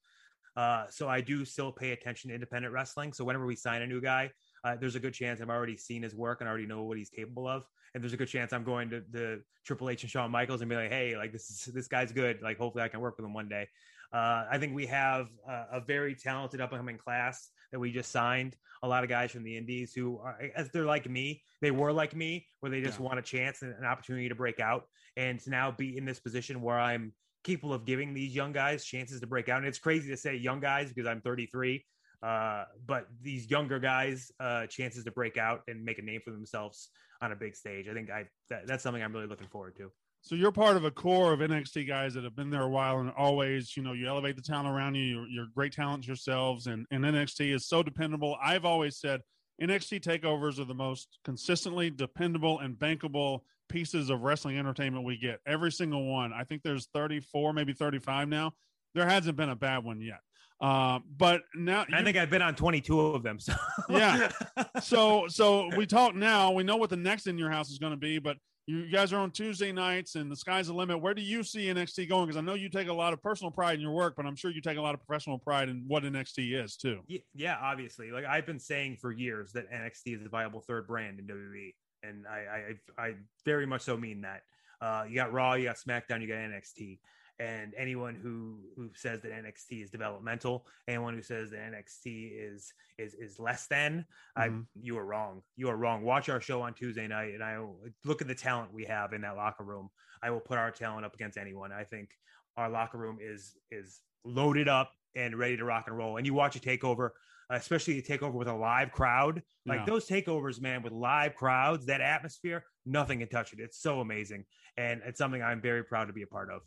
Uh, 0.57 0.87
so 0.89 1.09
I 1.09 1.21
do 1.21 1.45
still 1.45 1.73
pay 1.73 1.91
attention 1.91 2.29
to 2.29 2.35
independent 2.35 2.73
wrestling. 2.73 3.13
So 3.13 3.25
whenever 3.25 3.45
we 3.45 3.57
sign 3.57 3.83
a 3.83 3.87
new 3.87 4.01
guy, 4.01 4.31
uh, 4.63 4.77
there's 4.77 4.95
a 4.95 5.01
good 5.01 5.13
chance 5.13 5.41
I've 5.41 5.51
already 5.51 5.77
seen 5.77 6.03
his 6.03 6.15
work 6.15 6.41
and 6.41 6.49
already 6.49 6.67
know 6.67 6.85
what 6.85 6.97
he's 6.97 7.11
capable 7.11 7.49
of. 7.49 7.65
And 7.93 8.03
there's 8.03 8.13
a 8.13 8.17
good 8.17 8.29
chance 8.29 8.53
I'm 8.53 8.65
going 8.65 8.89
to 8.91 9.03
the 9.11 9.43
Triple 9.65 9.91
H 9.91 10.03
and 10.03 10.11
Shawn 10.11 10.31
Michaels 10.31 10.61
and 10.61 10.71
be 10.71 10.77
like, 10.77 10.91
hey, 10.91 11.17
like 11.17 11.33
this 11.33 11.51
is 11.51 11.75
this 11.75 11.89
guy's 11.89 12.13
good. 12.13 12.41
Like 12.43 12.59
hopefully 12.59 12.85
I 12.85 12.89
can 12.89 13.01
work 13.01 13.17
with 13.17 13.27
him 13.27 13.35
one 13.35 13.49
day. 13.49 13.69
Uh, 14.15 14.47
I 14.49 14.59
think 14.59 14.75
we 14.75 14.87
have 14.87 15.27
a, 15.49 15.79
a 15.79 15.81
very 15.81 16.15
talented 16.15 16.61
up 16.61 16.71
and 16.71 16.79
coming 16.79 16.99
class 16.99 17.51
that 17.73 17.81
we 17.81 17.91
just 17.91 18.13
signed. 18.13 18.55
A 18.85 18.89
lot 18.89 19.03
of 19.03 19.11
guys 19.11 19.33
from 19.33 19.43
the 19.43 19.57
Indies 19.57 19.93
who, 19.93 20.19
are, 20.19 20.39
as 20.55 20.69
they're 20.71 20.85
like 20.85 21.11
me, 21.11 21.43
they 21.61 21.73
were 21.73 21.93
like 21.93 22.15
me, 22.15 22.47
where 22.61 22.71
they 22.71 22.81
just 22.81 23.01
Yeah. 23.01 23.07
want 23.07 23.19
a 23.19 23.23
chance 23.23 23.63
and 23.63 23.75
an 23.75 23.85
opportunity 23.85 24.29
to 24.29 24.35
break 24.37 24.61
out, 24.61 24.85
and 25.17 25.41
to 25.41 25.51
now 25.51 25.73
be 25.73 25.97
in 25.97 26.05
this 26.05 26.21
position 26.21 26.63
where 26.63 26.79
I'm 26.79 27.13
capable 27.43 27.75
of 27.75 27.85
giving 27.85 28.15
these 28.15 28.35
young 28.35 28.53
guys 28.53 28.85
chances 28.85 29.21
to 29.21 29.27
break 29.27 29.49
out. 29.49 29.59
And 29.59 29.67
it's 29.67 29.79
crazy 29.81 30.09
to 30.11 30.17
say 30.17 30.37
young 30.37 30.61
guys 30.61 30.93
because 30.93 31.09
I'm 31.09 31.21
33, 31.21 31.85
uh, 32.23 32.65
but 32.87 33.07
these 33.21 33.51
younger 33.51 33.81
guys 33.81 34.31
uh, 34.39 34.67
chances 34.69 35.05
to 35.05 35.11
break 35.11 35.37
out 35.37 35.63
and 35.67 35.85
make 35.85 35.99
a 35.99 36.03
name 36.03 36.21
for 36.25 36.31
themselves 36.31 36.91
on 37.21 37.33
a 37.33 37.37
big 37.37 37.57
stage. 37.57 37.89
I 37.89 37.95
think 37.95 38.11
I 38.11 38.29
that, 38.51 38.67
that's 38.67 38.83
something 38.83 39.03
I'm 39.03 39.13
really 39.13 39.27
looking 39.27 39.49
forward 39.49 39.77
to. 39.77 39.91
So 40.25 40.37
you're 40.37 40.53
part 40.53 40.79
of 40.79 40.85
a 40.85 40.91
core 40.91 41.35
of 41.35 41.41
NXT 41.41 41.87
guys 41.87 42.15
that 42.15 42.25
have 42.25 42.35
been 42.35 42.49
there 42.49 42.63
a 42.63 42.69
while 42.69 42.99
and 42.99 43.11
always, 43.11 43.77
you 43.77 43.83
know, 43.83 43.93
you 43.93 44.09
elevate 44.09 44.37
the 44.37 44.43
talent 44.43 44.69
around 44.69 44.95
you. 44.95 45.03
You're, 45.03 45.29
you're 45.29 45.47
great 45.55 45.75
talents 45.75 46.07
yourselves, 46.07 46.67
and, 46.67 46.87
and 46.91 47.05
NXT 47.05 47.55
is 47.55 47.67
so 47.67 47.83
dependable. 47.83 48.35
I've 48.43 48.65
always 48.65 48.97
said 48.97 49.21
NXT 49.61 50.01
takeovers 50.01 50.59
are 50.59 50.65
the 50.65 50.75
most 50.75 51.19
consistently 51.27 51.91
dependable 51.91 52.61
and 52.61 52.75
bankable 52.75 53.41
pieces 53.69 54.09
of 54.09 54.23
wrestling 54.23 54.59
entertainment 54.59 55.05
we 55.05 55.19
get. 55.19 55.41
Every 55.47 55.71
single 55.71 56.11
one. 56.11 56.33
I 56.33 56.45
think 56.45 56.63
there's 56.63 56.89
34, 56.95 57.53
maybe 57.53 57.75
35 57.75 58.27
now. 58.29 58.53
There 58.95 59.07
hasn't 59.07 59.37
been 59.37 59.51
a 59.51 59.57
bad 59.57 59.85
one 59.85 60.01
yet. 60.01 60.21
Uh, 60.59 61.01
but 61.19 61.43
now 61.55 61.85
I 61.93 62.03
think 62.03 62.17
I've 62.17 62.31
been 62.31 62.41
on 62.41 62.55
22 62.55 62.99
of 62.99 63.23
them. 63.23 63.39
So 63.39 63.53
Yeah. 63.91 64.31
so 64.81 65.27
so 65.29 65.69
we 65.77 65.85
talk 65.85 66.15
now. 66.15 66.53
We 66.53 66.63
know 66.63 66.77
what 66.77 66.89
the 66.89 66.97
next 66.97 67.27
in 67.27 67.37
your 67.37 67.51
house 67.51 67.71
is 67.71 67.79
going 67.79 67.93
to 67.93 67.99
be, 67.99 68.19
but 68.19 68.39
you 68.67 68.91
guys 68.91 69.13
are 69.13 69.19
on 69.19 69.31
Tuesday 69.31 69.73
nights, 69.73 70.15
and 70.15 70.31
the 70.31 70.37
sky's 70.37 70.69
the 70.69 70.73
limit. 70.73 71.01
Where 71.01 71.13
do 71.13 71.21
you 71.21 71.43
see 71.43 71.67
NXT 71.67 72.09
going? 72.09 72.27
Because 72.27 72.39
I 72.39 72.41
know 72.41 72.55
you 72.55 72.69
take 72.71 72.89
a 72.89 72.93
lot 72.93 73.13
of 73.13 73.23
personal 73.23 73.51
pride 73.51 73.75
in 73.75 73.81
your 73.81 73.93
work, 73.93 74.15
but 74.17 74.25
I'm 74.25 74.37
sure 74.37 74.51
you 74.51 74.63
take 74.63 74.79
a 74.79 74.81
lot 74.81 74.95
of 74.95 75.05
professional 75.05 75.39
pride 75.39 75.69
in 75.69 75.85
what 75.87 76.03
NXT 76.03 76.63
is 76.65 76.77
too. 76.77 77.01
Yeah, 77.35 77.57
obviously. 77.61 78.11
Like 78.11 78.25
I've 78.25 78.47
been 78.47 78.59
saying 78.59 78.97
for 79.01 79.13
years 79.13 79.53
that 79.53 79.71
NXT 79.71 80.21
is 80.21 80.27
a 80.27 80.29
viable 80.29 80.61
third 80.61 80.87
brand 80.87 81.19
in 81.19 81.27
WWE, 81.27 81.75
and 82.03 82.27
I 82.27 82.77
I, 82.99 83.07
I 83.07 83.15
very 83.45 83.67
much 83.67 83.83
so 83.83 83.97
mean 83.97 84.23
that. 84.23 84.43
Uh, 84.81 85.05
you 85.09 85.15
got 85.15 85.33
Raw, 85.33 85.55
you 85.55 85.65
got 85.65 85.77
SmackDown, 85.77 86.21
you 86.21 86.29
got 86.29 86.37
NXT, 86.37 86.99
and 87.39 87.75
anyone 87.77 88.15
who 88.15 88.61
who 88.77 88.91
says 88.95 89.21
that 89.23 89.33
NXT 89.33 89.83
is 89.83 89.91
developmental, 89.91 90.67
anyone 90.87 91.15
who 91.15 91.23
says 91.23 91.51
that 91.51 91.59
NXT 91.59 92.31
is 92.33 92.73
is 92.99 93.15
is 93.15 93.39
less 93.39 93.67
than, 93.67 94.07
I 94.37 94.49
Mhm. 94.49 94.67
you 94.75 94.97
are 94.99 95.05
wrong. 95.05 95.43
You 95.57 95.69
are 95.69 95.77
wrong. 95.77 96.03
Watch 96.03 96.29
our 96.29 96.41
show 96.41 96.63
on 96.63 96.75
Tuesday 96.75 97.09
night, 97.09 97.35
and 97.35 97.43
I 97.43 97.59
will 97.59 97.89
look 98.05 98.23
at 98.23 98.29
the 98.29 98.35
talent 98.35 98.73
we 98.73 98.85
have 98.85 99.13
in 99.13 99.23
that 99.23 99.37
locker 99.37 99.65
room. 99.65 99.91
I 100.23 100.31
will 100.31 100.41
put 100.41 100.59
our 100.59 100.71
talent 100.71 101.05
up 101.05 101.15
against 101.15 101.37
anyone. 101.37 101.73
I 101.73 101.85
think 101.85 102.11
our 102.57 102.69
locker 102.69 102.99
room 102.99 103.19
is 103.21 103.57
is 103.71 104.03
loaded 104.25 104.69
up 104.69 104.93
and 105.17 105.37
ready 105.37 105.57
to 105.57 105.65
rock 105.65 105.85
and 105.89 105.97
roll. 105.97 106.17
And 106.17 106.27
you 106.27 106.35
watch 106.35 106.57
a 106.57 106.61
takeover, 106.61 107.11
especially 107.51 107.99
a 107.99 108.03
takeover 108.03 108.33
with 108.33 108.49
a 108.49 108.55
live 108.55 108.91
crowd, 108.91 109.43
like 109.67 109.81
those 109.87 110.09
takeovers, 110.09 110.61
man, 110.61 110.83
with 110.83 110.93
live 110.93 111.35
crowds, 111.35 111.87
that 111.87 112.01
atmosphere, 112.01 112.65
nothing 112.87 113.19
can 113.19 113.29
touch 113.29 113.53
it. 113.53 113.61
It's 113.61 113.79
so 113.79 114.01
amazing, 114.01 114.47
and 114.77 115.03
it's 115.05 115.19
something 115.19 115.43
I'm 115.43 115.61
very 115.61 115.85
proud 115.85 116.07
to 116.07 116.13
be 116.13 116.23
a 116.23 116.27
part 116.27 116.51
of. 116.51 116.63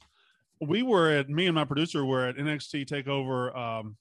We 0.59 0.81
were 0.83 1.11
at 1.11 1.29
me 1.29 1.45
and 1.45 1.55
my 1.55 1.65
producer 1.65 2.05
were 2.05 2.27
at 2.27 2.37
NXT 2.37 2.87
Takeover 2.87 3.55
um, 3.57 3.97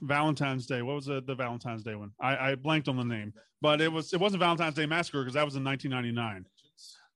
Valentine's 0.00 0.66
Day. 0.66 0.82
What 0.82 0.96
was 0.96 1.06
the, 1.06 1.22
the 1.22 1.34
Valentine's 1.34 1.82
Day 1.82 1.94
one? 1.94 2.12
I, 2.20 2.50
I 2.50 2.54
blanked 2.54 2.88
on 2.88 2.96
the 2.96 3.04
name, 3.04 3.32
but 3.60 3.80
it 3.80 3.92
was 3.92 4.12
it 4.12 4.20
wasn't 4.20 4.40
Valentine's 4.40 4.74
Day 4.74 4.86
Massacre 4.86 5.20
because 5.20 5.34
that 5.34 5.44
was 5.44 5.56
in 5.56 5.64
1999. 5.64 6.46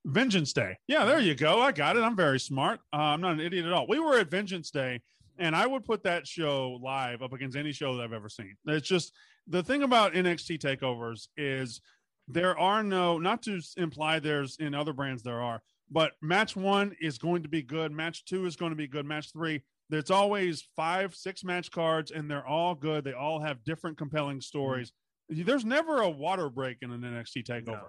Vengeance 0.05 0.53
Day. 0.53 0.77
Yeah, 0.87 1.03
there 1.03 1.19
you 1.19 1.35
go. 1.35 1.59
I 1.59 1.71
got 1.73 1.97
it. 1.97 2.01
I'm 2.01 2.15
very 2.15 2.39
smart. 2.39 2.79
Uh, 2.93 2.97
I'm 2.97 3.21
not 3.21 3.33
an 3.33 3.41
idiot 3.41 3.65
at 3.65 3.73
all. 3.73 3.87
We 3.87 3.99
were 3.99 4.17
at 4.17 4.31
Vengeance 4.31 4.71
Day, 4.71 5.01
and 5.37 5.55
I 5.55 5.67
would 5.67 5.83
put 5.83 6.03
that 6.03 6.25
show 6.25 6.79
live 6.81 7.21
up 7.21 7.33
against 7.33 7.57
any 7.57 7.73
show 7.73 7.97
that 7.97 8.03
I've 8.03 8.13
ever 8.13 8.29
seen. 8.29 8.55
It's 8.67 8.87
just 8.87 9.13
the 9.47 9.63
thing 9.63 9.83
about 9.83 10.13
NXT 10.13 10.59
takeovers 10.59 11.27
is 11.35 11.81
there 12.27 12.57
are 12.57 12.83
no, 12.83 13.17
not 13.17 13.41
to 13.43 13.59
imply 13.77 14.19
there's 14.19 14.57
in 14.57 14.73
other 14.73 14.93
brands 14.93 15.23
there 15.23 15.41
are, 15.41 15.61
but 15.89 16.13
match 16.21 16.55
one 16.55 16.93
is 17.01 17.17
going 17.17 17.43
to 17.43 17.49
be 17.49 17.61
good. 17.61 17.91
Match 17.91 18.25
two 18.25 18.45
is 18.45 18.55
going 18.55 18.71
to 18.71 18.75
be 18.75 18.87
good. 18.87 19.05
Match 19.05 19.31
three, 19.31 19.61
there's 19.89 20.11
always 20.11 20.67
five, 20.75 21.15
six 21.15 21.43
match 21.43 21.71
cards, 21.71 22.11
and 22.11 22.29
they're 22.29 22.45
all 22.45 22.75
good. 22.75 23.03
They 23.03 23.13
all 23.13 23.39
have 23.39 23.63
different 23.63 23.97
compelling 23.97 24.41
stories. 24.41 24.91
Mm-hmm. 25.31 25.43
There's 25.45 25.65
never 25.65 26.01
a 26.01 26.09
water 26.09 26.49
break 26.49 26.77
in 26.81 26.91
an 26.91 27.01
NXT 27.01 27.45
takeover. 27.45 27.65
No. 27.67 27.87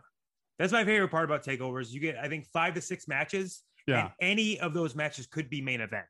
That's 0.59 0.73
my 0.73 0.85
favorite 0.85 1.11
part 1.11 1.25
about 1.25 1.45
takeovers. 1.45 1.91
You 1.93 2.01
get, 2.01 2.17
I 2.17 2.29
think, 2.29 2.47
five 2.47 2.75
to 2.75 2.81
six 2.81 3.07
matches, 3.07 3.63
Yeah. 3.87 4.03
and 4.03 4.11
any 4.21 4.59
of 4.59 4.75
those 4.75 4.95
matches 4.97 5.27
could 5.27 5.49
be 5.49 5.61
main 5.63 5.81
event. 5.81 6.07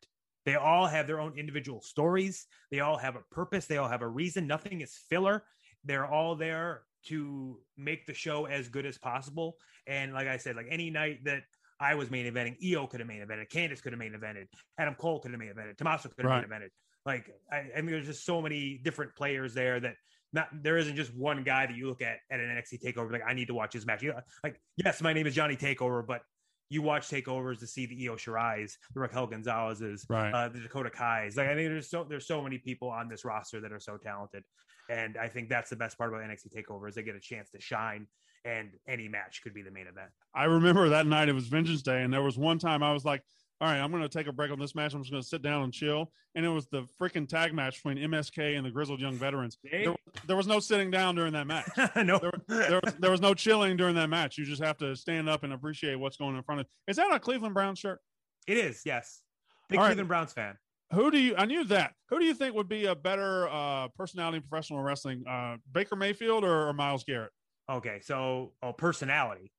They 0.47 0.55
all 0.55 0.87
have 0.87 1.07
their 1.07 1.21
own 1.21 1.39
individual 1.39 1.83
stories. 1.83 2.47
They 2.71 2.81
all 2.81 2.97
have 2.97 3.17
a 3.17 3.21
purpose. 3.31 3.67
They 3.67 3.77
all 3.77 3.89
have 3.89 4.01
a 4.01 4.09
reason. 4.09 4.47
Nothing 4.47 4.81
is 4.81 4.99
filler. 5.11 5.45
They're 5.85 6.07
all 6.07 6.35
there 6.35 6.83
to 7.09 7.61
make 7.77 8.07
the 8.07 8.15
show 8.15 8.47
as 8.47 8.69
good 8.69 8.87
as 8.87 8.97
possible. 8.97 9.57
And 9.87 10.15
like 10.15 10.27
I 10.27 10.39
said, 10.39 10.57
like 10.57 10.67
any 10.71 10.89
night 10.91 11.25
that 11.25 11.43
I 11.81 11.95
was 11.95 12.11
main 12.11 12.27
eventing, 12.33 12.57
Io 12.75 12.87
could 12.87 13.01
have 13.01 13.07
main 13.09 13.21
evented, 13.21 13.49
Candice 13.51 13.83
could 13.83 13.93
have 13.93 13.99
main 14.01 14.13
evented, 14.13 14.47
Adam 14.79 14.95
Cole 14.95 15.21
could 15.21 15.31
have 15.31 15.41
main 15.41 15.51
evented, 15.51 15.77
Tommaso 15.77 16.09
could 16.09 16.25
have 16.25 16.31
Right. 16.31 16.49
main 16.49 16.61
evented. 16.61 16.71
Like 17.07 17.31
I, 17.51 17.65
I 17.77 17.81
mean, 17.81 17.93
there's 17.93 18.07
just 18.07 18.25
so 18.27 18.43
many 18.43 18.79
different 18.83 19.15
players 19.15 19.55
there 19.55 19.81
that 19.81 19.95
not 20.33 20.49
there 20.63 20.77
isn't 20.77 20.97
just 20.97 21.15
one 21.15 21.43
guy 21.43 21.67
that 21.67 21.75
you 21.77 21.87
look 21.89 22.03
at 22.03 22.19
at 22.31 22.41
an 22.41 22.49
NXT 22.49 22.83
takeover 22.83 23.11
like 23.13 23.23
I 23.27 23.33
need 23.33 23.47
to 23.47 23.55
watch 23.55 23.73
his 23.73 23.87
match. 23.87 24.03
You 24.03 24.11
know, 24.13 24.21
like 24.45 24.61
yes, 24.77 25.01
my 25.01 25.13
name 25.13 25.27
is 25.27 25.35
Johnny 25.35 25.57
Takeover, 25.57 26.07
but 26.07 26.23
you 26.71 26.83
watch 26.83 27.09
takeovers 27.09 27.61
to 27.61 27.67
see 27.67 27.87
the 27.87 28.07
Io 28.09 28.17
Shirai's, 28.17 28.77
the 28.93 29.01
Raquel 29.01 29.27
Gonzalez's, 29.27 30.05
Right. 30.11 30.31
uh, 30.33 30.49
the 30.51 30.59
Dakota 30.61 30.91
Kai's. 30.91 31.35
Like 31.37 31.49
I 31.49 31.55
think 31.55 31.71
there's 31.71 31.89
so 31.89 32.05
there's 32.05 32.27
so 32.27 32.43
many 32.43 32.59
people 32.59 32.91
on 32.91 33.09
this 33.09 33.25
roster 33.25 33.61
that 33.63 33.73
are 33.73 33.81
so 33.81 33.97
talented, 33.97 34.43
and 34.91 35.17
I 35.17 35.29
think 35.29 35.49
that's 35.49 35.71
the 35.71 35.77
best 35.77 35.97
part 35.97 36.13
about 36.13 36.23
NXT 36.29 36.53
takeovers. 36.55 36.93
They 36.95 37.03
get 37.05 37.15
a 37.15 37.21
chance 37.21 37.49
to 37.53 37.61
shine, 37.61 38.07
and 38.45 38.71
any 38.87 39.09
match 39.09 39.43
could 39.43 39.55
be 39.55 39.63
the 39.63 39.71
main 39.71 39.87
event. 39.87 40.11
I 40.35 40.45
remember 40.45 40.89
that 40.89 41.07
night 41.07 41.29
it 41.29 41.35
was 41.35 41.47
Vengeance 41.47 41.83
Day, 41.83 42.03
and 42.03 42.13
there 42.13 42.23
was 42.23 42.39
one 42.39 42.59
time 42.59 42.83
I 42.83 42.93
was 42.93 43.05
like, 43.05 43.23
"All 43.61 43.69
right, 43.69 43.79
I'm 43.79 43.91
going 43.91 44.03
to 44.03 44.09
take 44.09 44.27
a 44.27 44.33
break 44.33 44.51
on 44.51 44.59
this 44.59 44.75
match. 44.75 44.95
I'm 44.95 45.03
just 45.03 45.11
going 45.11 45.23
to 45.23 45.29
sit 45.29 45.43
down 45.43 45.63
and 45.63 45.73
chill." 45.73 46.13
And 46.35 46.45
it 46.45 46.51
was 46.51 46.67
the 46.69 46.87
freaking 47.01 47.29
tag 47.29 47.53
match 47.53 47.83
between 47.83 47.99
MSK 48.11 48.57
and 48.57 48.65
the 48.65 48.71
Grizzled 48.71 49.01
Young 49.01 49.15
Veterans. 49.15 49.59
There, 49.63 49.95
there 50.27 50.37
was 50.37 50.47
no 50.47 50.61
sitting 50.61 50.91
down 50.91 51.15
during 51.15 51.33
that 51.33 51.47
match. 51.47 51.69
no, 51.97 52.19
There, 52.19 52.33
there, 52.49 52.81
was, 52.83 52.95
there 52.95 53.11
was 53.11 53.21
no 53.21 53.35
chilling 53.35 53.77
during 53.77 53.95
that 53.97 54.09
match. 54.09 54.39
You 54.39 54.45
just 54.45 54.63
have 54.63 54.77
to 54.79 54.95
stand 54.95 55.29
up 55.29 55.43
and 55.43 55.53
appreciate 55.53 55.97
what's 55.97 56.17
going 56.17 56.37
in 56.37 56.43
front 56.43 56.61
of. 56.61 56.67
Is 56.87 56.97
that 56.97 57.13
a 57.13 57.19
Cleveland 57.19 57.55
Browns 57.55 57.79
shirt? 57.79 58.01
it 58.49 58.57
is 58.57 58.83
yes. 58.85 59.21
Big 59.69 59.79
All 59.79 59.85
right. 59.85 59.91
Cleveland 59.91 60.09
Browns 60.09 60.33
fan. 60.33 60.57
Who 60.93 61.11
do 61.11 61.19
you? 61.19 61.35
I 61.37 61.45
knew 61.45 61.65
that. 61.65 61.93
Who 62.09 62.19
do 62.19 62.25
you 62.25 62.33
think 62.33 62.55
would 62.55 62.69
be 62.69 62.87
a 62.87 62.95
better 62.95 63.47
uh, 63.49 63.89
personality 63.89 64.39
in 64.39 64.43
professional 64.43 64.81
wrestling, 64.81 65.23
uh, 65.29 65.57
Baker 65.71 65.97
Mayfield 65.97 66.45
or, 66.45 66.69
or 66.69 66.73
Myles 66.73 67.05
Garrett? 67.05 67.31
Okay, 67.71 68.01
so 68.03 68.53
oh, 68.63 68.73
personality. 68.73 69.53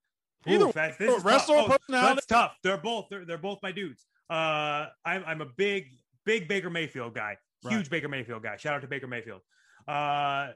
Either 0.48 0.66
Oof, 0.68 0.74
that's, 0.74 0.98
this 0.98 1.18
is 1.18 1.24
wrestler 1.24 1.58
tough. 1.58 1.66
Oh, 1.70 1.78
personality? 1.78 2.16
That's 2.16 2.26
tough. 2.26 2.58
They're 2.64 2.78
both 2.78 3.08
they're, 3.10 3.26
they're 3.26 3.38
both 3.38 3.60
my 3.62 3.72
dudes. 3.72 4.06
Uh, 4.30 4.88
I'm 5.06 5.24
I'm 5.28 5.42
a 5.42 5.48
big 5.58 5.86
big 6.26 6.48
Baker 6.48 6.70
Mayfield 6.70 7.14
guy. 7.14 7.38
Huge 7.64 7.74
Right. 7.74 7.90
Baker 7.90 8.08
Mayfield 8.08 8.42
guy. 8.42 8.56
Shout 8.58 8.74
out 8.76 8.82
to 8.82 8.88
Baker 8.88 9.08
Mayfield. 9.08 9.42
Uh, 9.88 10.50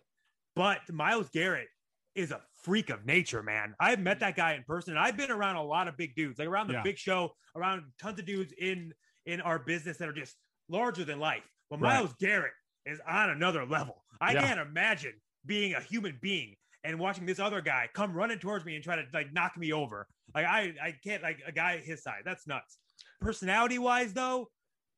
but 0.55 0.79
Myles 0.91 1.29
Garrett 1.29 1.67
is 2.15 2.31
a 2.31 2.39
freak 2.61 2.89
of 2.91 3.05
nature, 3.05 3.43
man. 3.43 3.73
I've 3.79 3.99
met 3.99 4.19
that 4.21 4.35
guy 4.35 4.53
in 4.53 4.63
person. 4.63 4.93
And 4.93 4.99
I've 4.99 5.17
been 5.17 5.31
around 5.31 5.55
a 5.57 5.63
lot 5.63 5.87
of 5.87 5.97
big 5.97 6.15
dudes, 6.15 6.39
like 6.39 6.47
around 6.47 6.67
the 6.67 6.73
Yeah. 6.73 6.83
big 6.83 6.97
show, 6.97 7.31
around 7.55 7.83
tons 7.99 8.19
of 8.19 8.25
dudes 8.25 8.53
in 8.57 8.93
in 9.25 9.41
our 9.41 9.59
business 9.59 9.97
that 9.97 10.07
are 10.07 10.13
just 10.13 10.35
larger 10.69 11.03
than 11.03 11.19
life. 11.19 11.43
But 11.69 11.81
Right. 11.81 11.95
Myles 11.95 12.13
Garrett 12.19 12.53
is 12.85 13.01
on 13.07 13.31
another 13.31 13.65
level. 13.65 14.03
I 14.21 14.33
Yeah. 14.33 14.47
can't 14.47 14.59
imagine 14.59 15.13
being 15.45 15.73
a 15.73 15.81
human 15.81 16.19
being 16.21 16.55
and 16.84 17.00
watching 17.00 17.26
this 17.26 17.39
other 17.39 17.62
guy 17.62 17.88
come 17.93 18.13
running 18.13 18.39
towards 18.39 18.65
me 18.65 18.76
and 18.76 18.84
try 18.84 18.96
to 18.96 19.04
like 19.13 19.32
knock 19.34 19.58
me 19.58 19.72
over. 19.74 20.08
Like 20.36 20.46
I 20.46 20.74
I 20.82 20.96
can't 21.04 21.24
like 21.24 21.39
a 21.48 21.52
guy 21.52 21.78
his 21.78 22.04
size. 22.04 22.22
That's 22.26 22.48
nuts. 22.48 22.78
Personality 23.22 23.80
wise 23.80 24.13
though, 24.13 24.50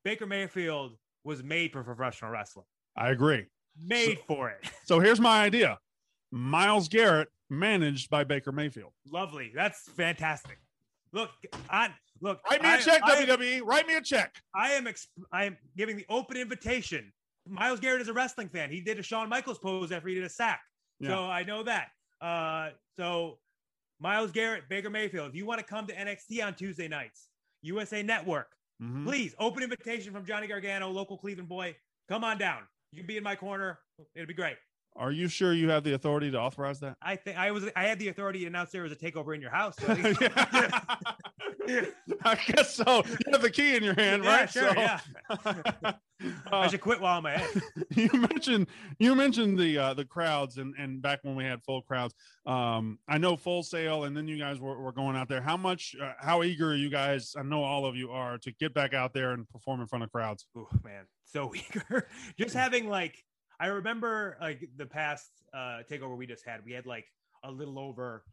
Baker 0.04 0.26
Mayfield 0.26 0.96
was 1.24 1.42
made 1.42 1.72
for 1.72 1.82
professional 1.84 2.30
wrestling. 2.30 2.66
I 2.96 3.10
agree. 3.10 3.46
Made 3.80 4.18
for 4.26 4.48
it. 4.50 4.68
So 4.84 5.00
here's 5.00 5.20
my 5.20 5.42
idea: 5.42 5.78
Myles 6.32 6.88
Garrett 6.88 7.28
managed 7.50 8.10
by 8.10 8.24
Baker 8.24 8.52
Mayfield. 8.52 8.92
Lovely. 9.12 9.52
That's 9.54 9.82
fantastic. 9.96 10.58
Look, 11.12 11.30
I 11.70 11.90
look. 12.20 12.40
Write 12.50 12.62
me 12.62 12.68
a 12.68 12.72
I- 12.72 12.78
check, 12.80 13.02
I- 13.04 13.24
WWE. 13.24 13.60
Write 13.64 13.86
me 13.86 13.94
a 13.96 14.00
check. 14.00 14.34
I 14.54 14.72
am 14.72 14.84
exp- 14.86 15.06
I 15.32 15.44
am 15.44 15.56
giving 15.76 15.96
the 15.96 16.06
open 16.08 16.36
invitation. 16.36 17.12
Myles 17.48 17.78
Garrett 17.80 18.00
is 18.00 18.08
a 18.08 18.12
wrestling 18.12 18.48
fan. 18.48 18.70
He 18.70 18.80
did 18.80 18.98
a 18.98 19.02
Shawn 19.02 19.28
Michaels 19.28 19.58
pose 19.58 19.92
after 19.92 20.08
he 20.08 20.14
did 20.16 20.24
a 20.24 20.28
sack. 20.28 20.60
Yeah. 21.00 21.08
So 21.10 21.24
I 21.24 21.42
know 21.44 21.62
that. 21.64 21.88
Uh, 22.20 22.70
so 22.96 23.38
Myles 24.00 24.30
Garrett, 24.32 24.68
Baker 24.68 24.90
Mayfield, 24.90 25.28
if 25.30 25.34
you 25.34 25.46
want 25.46 25.60
to 25.60 25.66
come 25.66 25.86
to 25.86 25.94
NXT 25.94 26.44
on 26.44 26.54
Tuesday 26.54 26.88
nights, 26.88 27.28
USA 27.62 28.02
Network, 28.02 28.52
Mhm. 28.82 29.04
please 29.04 29.34
open 29.38 29.62
invitation 29.62 30.12
from 30.12 30.24
Johnny 30.26 30.46
Gargano, 30.46 30.90
local 30.90 31.16
Cleveland 31.18 31.48
boy. 31.48 31.76
Come 32.08 32.24
on 32.24 32.38
down. 32.38 32.62
You 32.92 32.98
can 32.98 33.06
be 33.06 33.16
in 33.16 33.22
my 33.22 33.34
corner. 33.36 33.78
It'll 34.14 34.26
be 34.28 34.34
great. 34.34 34.56
Are 34.94 35.12
you 35.12 35.28
sure 35.28 35.52
you 35.52 35.68
have 35.70 35.84
the 35.84 35.92
authority 35.94 36.30
to 36.30 36.38
authorize 36.40 36.80
that? 36.80 36.96
I 37.02 37.16
think 37.16 37.36
I 37.36 37.50
was 37.50 37.64
I 37.76 37.84
had 37.84 37.98
the 37.98 38.08
authority 38.08 38.40
to 38.40 38.46
announce 38.46 38.70
there 38.70 38.82
was 38.82 38.92
a 38.92 38.96
takeover 38.96 39.34
in 39.34 39.40
your 39.42 39.50
house. 39.50 39.76
so- 39.76 39.86
I 42.24 42.34
guess 42.46 42.74
so. 42.74 43.04
You 43.06 43.32
have 43.32 43.42
the 43.42 43.50
key 43.50 43.76
in 43.76 43.82
your 43.82 43.94
hand, 43.94 44.24
Yeah, 44.24 44.36
right? 44.36 44.50
sure, 44.50 44.74
so, 44.74 44.80
yeah. 44.80 45.00
I 46.50 46.64
uh, 46.64 46.68
should 46.68 46.80
quit 46.80 47.00
while 47.00 47.18
I'm 47.18 47.26
ahead. 47.26 47.62
you 47.94 48.08
mentioned 48.12 48.68
you 48.98 49.14
mentioned 49.14 49.58
the 49.58 49.78
uh, 49.78 49.94
the 49.94 50.04
crowds 50.04 50.56
and 50.56 50.74
and 50.78 51.02
back 51.02 51.20
when 51.22 51.36
we 51.36 51.44
had 51.44 51.62
full 51.62 51.82
crowds. 51.82 52.14
Um, 52.46 52.98
I 53.08 53.18
know 53.18 53.36
Full 53.36 53.62
Sail, 53.62 54.04
and 54.04 54.16
then 54.16 54.26
you 54.26 54.38
guys 54.38 54.58
were, 54.58 54.80
were 54.80 54.92
going 54.92 55.16
out 55.16 55.28
there. 55.28 55.42
How 55.42 55.56
much? 55.56 55.94
Uh, 56.00 56.12
how 56.18 56.42
eager 56.42 56.70
are 56.70 56.76
you 56.76 56.88
guys? 56.88 57.34
I 57.38 57.42
know 57.42 57.62
all 57.62 57.84
of 57.84 57.96
you 57.96 58.10
are 58.10 58.38
to 58.38 58.52
get 58.52 58.72
back 58.72 58.94
out 58.94 59.12
there 59.12 59.32
and 59.32 59.48
perform 59.50 59.80
in 59.80 59.86
front 59.86 60.04
of 60.04 60.12
crowds. 60.12 60.46
Oh 60.56 60.68
man, 60.82 61.04
so 61.24 61.52
eager. 61.54 62.08
just 62.38 62.54
having 62.54 62.88
like 62.88 63.22
I 63.60 63.66
remember 63.66 64.38
like 64.40 64.68
the 64.76 64.86
past 64.86 65.30
uh 65.52 65.80
takeover 65.90 66.16
we 66.16 66.26
just 66.26 66.46
had, 66.46 66.64
we 66.64 66.72
had 66.72 66.86
like 66.86 67.04
a 67.44 67.50
little 67.50 67.78
over 67.78 68.24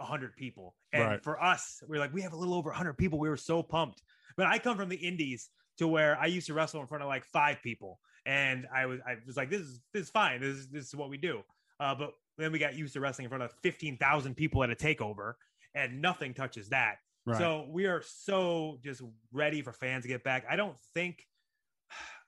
hundred 0.00 0.36
people. 0.36 0.74
And 0.92 1.02
Right. 1.02 1.22
for 1.22 1.42
us, 1.42 1.82
we 1.88 1.96
are 1.96 2.00
like, 2.00 2.12
we 2.12 2.22
have 2.22 2.32
a 2.32 2.36
little 2.36 2.54
over 2.54 2.70
hundred 2.70 2.94
people. 2.98 3.18
We 3.18 3.28
were 3.28 3.36
so 3.36 3.62
pumped. 3.62 4.02
But 4.36 4.46
I 4.46 4.58
come 4.58 4.76
from 4.76 4.88
the 4.88 4.96
indies 4.96 5.48
to 5.78 5.88
where 5.88 6.18
I 6.18 6.26
used 6.26 6.46
to 6.48 6.54
wrestle 6.54 6.80
in 6.80 6.86
front 6.86 7.02
of 7.02 7.08
like 7.08 7.24
five 7.24 7.62
people. 7.62 8.00
And 8.26 8.66
I 8.74 8.86
was 8.86 9.00
I 9.06 9.16
was 9.26 9.36
like, 9.36 9.50
this 9.50 9.60
is 9.60 9.80
this 9.92 10.04
is 10.04 10.10
fine. 10.10 10.40
This 10.40 10.56
is 10.56 10.68
this 10.68 10.86
is 10.86 10.94
what 10.94 11.08
we 11.08 11.16
do. 11.16 11.42
Uh, 11.78 11.94
but 11.94 12.12
then 12.38 12.52
we 12.52 12.58
got 12.58 12.74
used 12.74 12.94
to 12.94 13.00
wrestling 13.00 13.24
in 13.24 13.28
front 13.28 13.44
of 13.44 13.52
fifteen 13.62 13.96
thousand 13.96 14.34
people 14.34 14.62
at 14.64 14.70
a 14.70 14.74
takeover, 14.74 15.34
and 15.74 16.02
nothing 16.02 16.34
touches 16.34 16.68
that. 16.70 16.96
Right. 17.24 17.38
So 17.38 17.66
we 17.70 17.86
are 17.86 18.02
so 18.04 18.78
just 18.82 19.02
ready 19.32 19.62
for 19.62 19.72
fans 19.72 20.02
to 20.02 20.08
get 20.08 20.22
back. 20.24 20.44
I 20.50 20.56
don't 20.56 20.78
think 20.94 21.26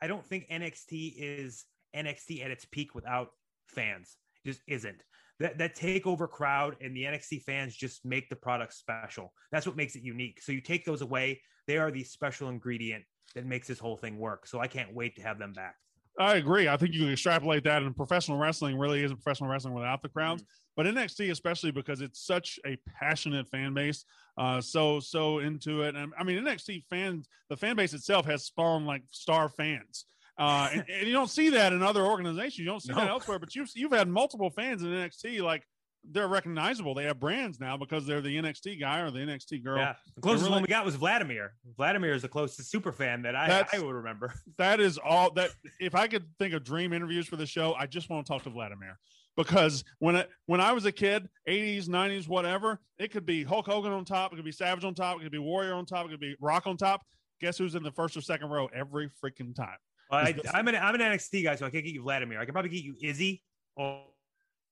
I 0.00 0.06
don't 0.06 0.24
think 0.24 0.48
NXT 0.48 1.14
is 1.16 1.64
NXT 1.94 2.44
at 2.44 2.50
its 2.50 2.64
peak 2.64 2.94
without 2.94 3.30
fans. 3.66 4.16
It 4.44 4.48
just 4.48 4.60
isn't. 4.66 5.02
That 5.40 5.58
that 5.58 5.76
takeover 5.76 6.28
crowd 6.28 6.76
and 6.80 6.96
the 6.96 7.04
NXT 7.04 7.42
fans 7.44 7.76
just 7.76 8.04
make 8.04 8.28
the 8.28 8.36
product 8.36 8.74
special. 8.74 9.32
That's 9.52 9.66
what 9.66 9.76
makes 9.76 9.94
it 9.94 10.02
unique. 10.02 10.42
So 10.42 10.52
you 10.52 10.60
take 10.60 10.84
those 10.84 11.02
away, 11.02 11.40
they 11.66 11.78
are 11.78 11.90
the 11.90 12.02
special 12.02 12.48
ingredient 12.48 13.04
that 13.34 13.46
makes 13.46 13.68
this 13.68 13.78
whole 13.78 13.96
thing 13.96 14.18
work. 14.18 14.46
So 14.46 14.58
I 14.60 14.66
can't 14.66 14.94
wait 14.94 15.16
to 15.16 15.22
have 15.22 15.38
them 15.38 15.52
back. 15.52 15.76
I 16.18 16.36
agree. 16.36 16.66
I 16.66 16.76
think 16.76 16.94
you 16.94 17.00
can 17.00 17.12
extrapolate 17.12 17.62
that, 17.64 17.82
and 17.82 17.94
professional 17.94 18.38
wrestling 18.38 18.76
really 18.76 19.04
isn't 19.04 19.22
professional 19.22 19.50
wrestling 19.50 19.74
without 19.74 20.02
the 20.02 20.08
crowds. 20.08 20.42
But 20.76 20.86
NXT, 20.86 21.30
especially 21.30 21.70
because 21.70 22.00
it's 22.00 22.24
such 22.24 22.58
a 22.66 22.76
passionate 22.98 23.48
fan 23.48 23.72
base, 23.72 24.04
uh, 24.36 24.60
so 24.60 24.98
so 24.98 25.38
into 25.38 25.82
it. 25.82 25.94
And 25.94 26.12
I 26.18 26.24
mean, 26.24 26.42
NXT 26.44 26.84
fans, 26.90 27.28
the 27.48 27.56
fan 27.56 27.76
base 27.76 27.94
itself 27.94 28.26
has 28.26 28.44
spawned 28.44 28.86
like 28.86 29.02
star 29.10 29.48
fans. 29.48 30.06
Uh, 30.38 30.68
and, 30.72 30.84
and 30.88 31.06
you 31.06 31.12
don't 31.12 31.30
see 31.30 31.50
that 31.50 31.72
in 31.72 31.82
other 31.82 32.02
organizations. 32.02 32.58
You 32.58 32.66
don't 32.66 32.80
see 32.80 32.92
that 32.92 33.08
elsewhere. 33.08 33.38
But 33.38 33.54
you've 33.54 33.70
you've 33.74 33.92
had 33.92 34.08
multiple 34.08 34.50
fans 34.50 34.82
in 34.82 34.88
NXT. 34.88 35.42
Like 35.42 35.64
they're 36.10 36.28
recognizable. 36.28 36.94
They 36.94 37.04
have 37.04 37.20
brands 37.20 37.60
now 37.60 37.76
because 37.76 38.06
they're 38.06 38.20
the 38.20 38.36
NXT 38.36 38.80
guy 38.80 39.00
or 39.00 39.10
the 39.10 39.18
NXT 39.18 39.64
girl. 39.64 39.78
Yeah. 39.78 39.94
The 40.14 40.20
closest 40.20 40.44
really- 40.44 40.54
one 40.54 40.62
we 40.62 40.68
got 40.68 40.84
was 40.84 40.96
Vladimir. 40.96 41.54
Vladimir 41.76 42.14
is 42.14 42.22
the 42.22 42.28
closest 42.28 42.70
super 42.70 42.92
fan 42.92 43.22
that 43.22 43.34
I, 43.34 43.66
I 43.72 43.78
would 43.78 43.94
remember. 43.94 44.32
that 44.58 44.80
is 44.80 44.98
all 44.98 45.32
that 45.32 45.50
if 45.80 45.94
I 45.94 46.06
could 46.06 46.26
think 46.38 46.54
of 46.54 46.64
dream 46.64 46.92
interviews 46.92 47.26
for 47.26 47.36
the 47.36 47.46
show, 47.46 47.74
I 47.74 47.86
just 47.86 48.08
want 48.08 48.26
to 48.26 48.32
talk 48.32 48.42
to 48.44 48.50
Vladimir. 48.50 48.98
Because 49.36 49.84
when 50.00 50.16
I, 50.16 50.24
when 50.46 50.60
I 50.60 50.72
was 50.72 50.84
a 50.84 50.90
kid, 50.90 51.28
80s, 51.48 51.86
90s, 51.88 52.26
whatever, 52.26 52.80
it 52.98 53.12
could 53.12 53.24
be 53.24 53.44
Hulk 53.44 53.66
Hogan 53.66 53.92
on 53.92 54.04
top, 54.04 54.32
it 54.32 54.36
could 54.36 54.44
be 54.44 54.50
Savage 54.50 54.84
on 54.84 54.94
top, 54.94 55.20
it 55.20 55.22
could 55.22 55.30
be 55.30 55.38
Warrior 55.38 55.74
on 55.74 55.86
top, 55.86 56.06
it 56.06 56.08
could 56.08 56.18
be 56.20 56.34
Rock 56.40 56.66
on 56.66 56.76
top. 56.76 57.02
Guess 57.40 57.58
who's 57.58 57.76
in 57.76 57.84
the 57.84 57.92
first 57.92 58.16
or 58.16 58.20
second 58.20 58.50
row 58.50 58.68
every 58.74 59.08
freaking 59.22 59.54
time? 59.54 59.76
Well, 60.10 60.20
I, 60.20 60.34
I'm 60.54 60.68
an 60.68 60.76
I'm 60.76 60.94
an 60.94 61.00
NXT 61.00 61.44
guy, 61.44 61.54
so 61.56 61.66
I 61.66 61.70
can't 61.70 61.84
get 61.84 61.92
you 61.94 62.02
Vladimir. 62.02 62.40
I 62.40 62.44
can 62.44 62.52
probably 62.52 62.70
get 62.70 62.82
you 62.82 62.94
Izzy 63.02 63.42
or, 63.76 64.02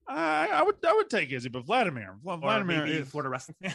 I, 0.09 0.49
I 0.49 0.63
would 0.63 0.77
I 0.87 0.93
would 0.95 1.11
take 1.11 1.31
Izzy, 1.33 1.49
but 1.49 1.65
Vladimir, 1.65 2.17
Vladimir 2.23 2.85
maybe 2.85 2.93
is 2.99 3.09
Florida 3.09 3.29
wrestling 3.29 3.57
fan. 3.63 3.75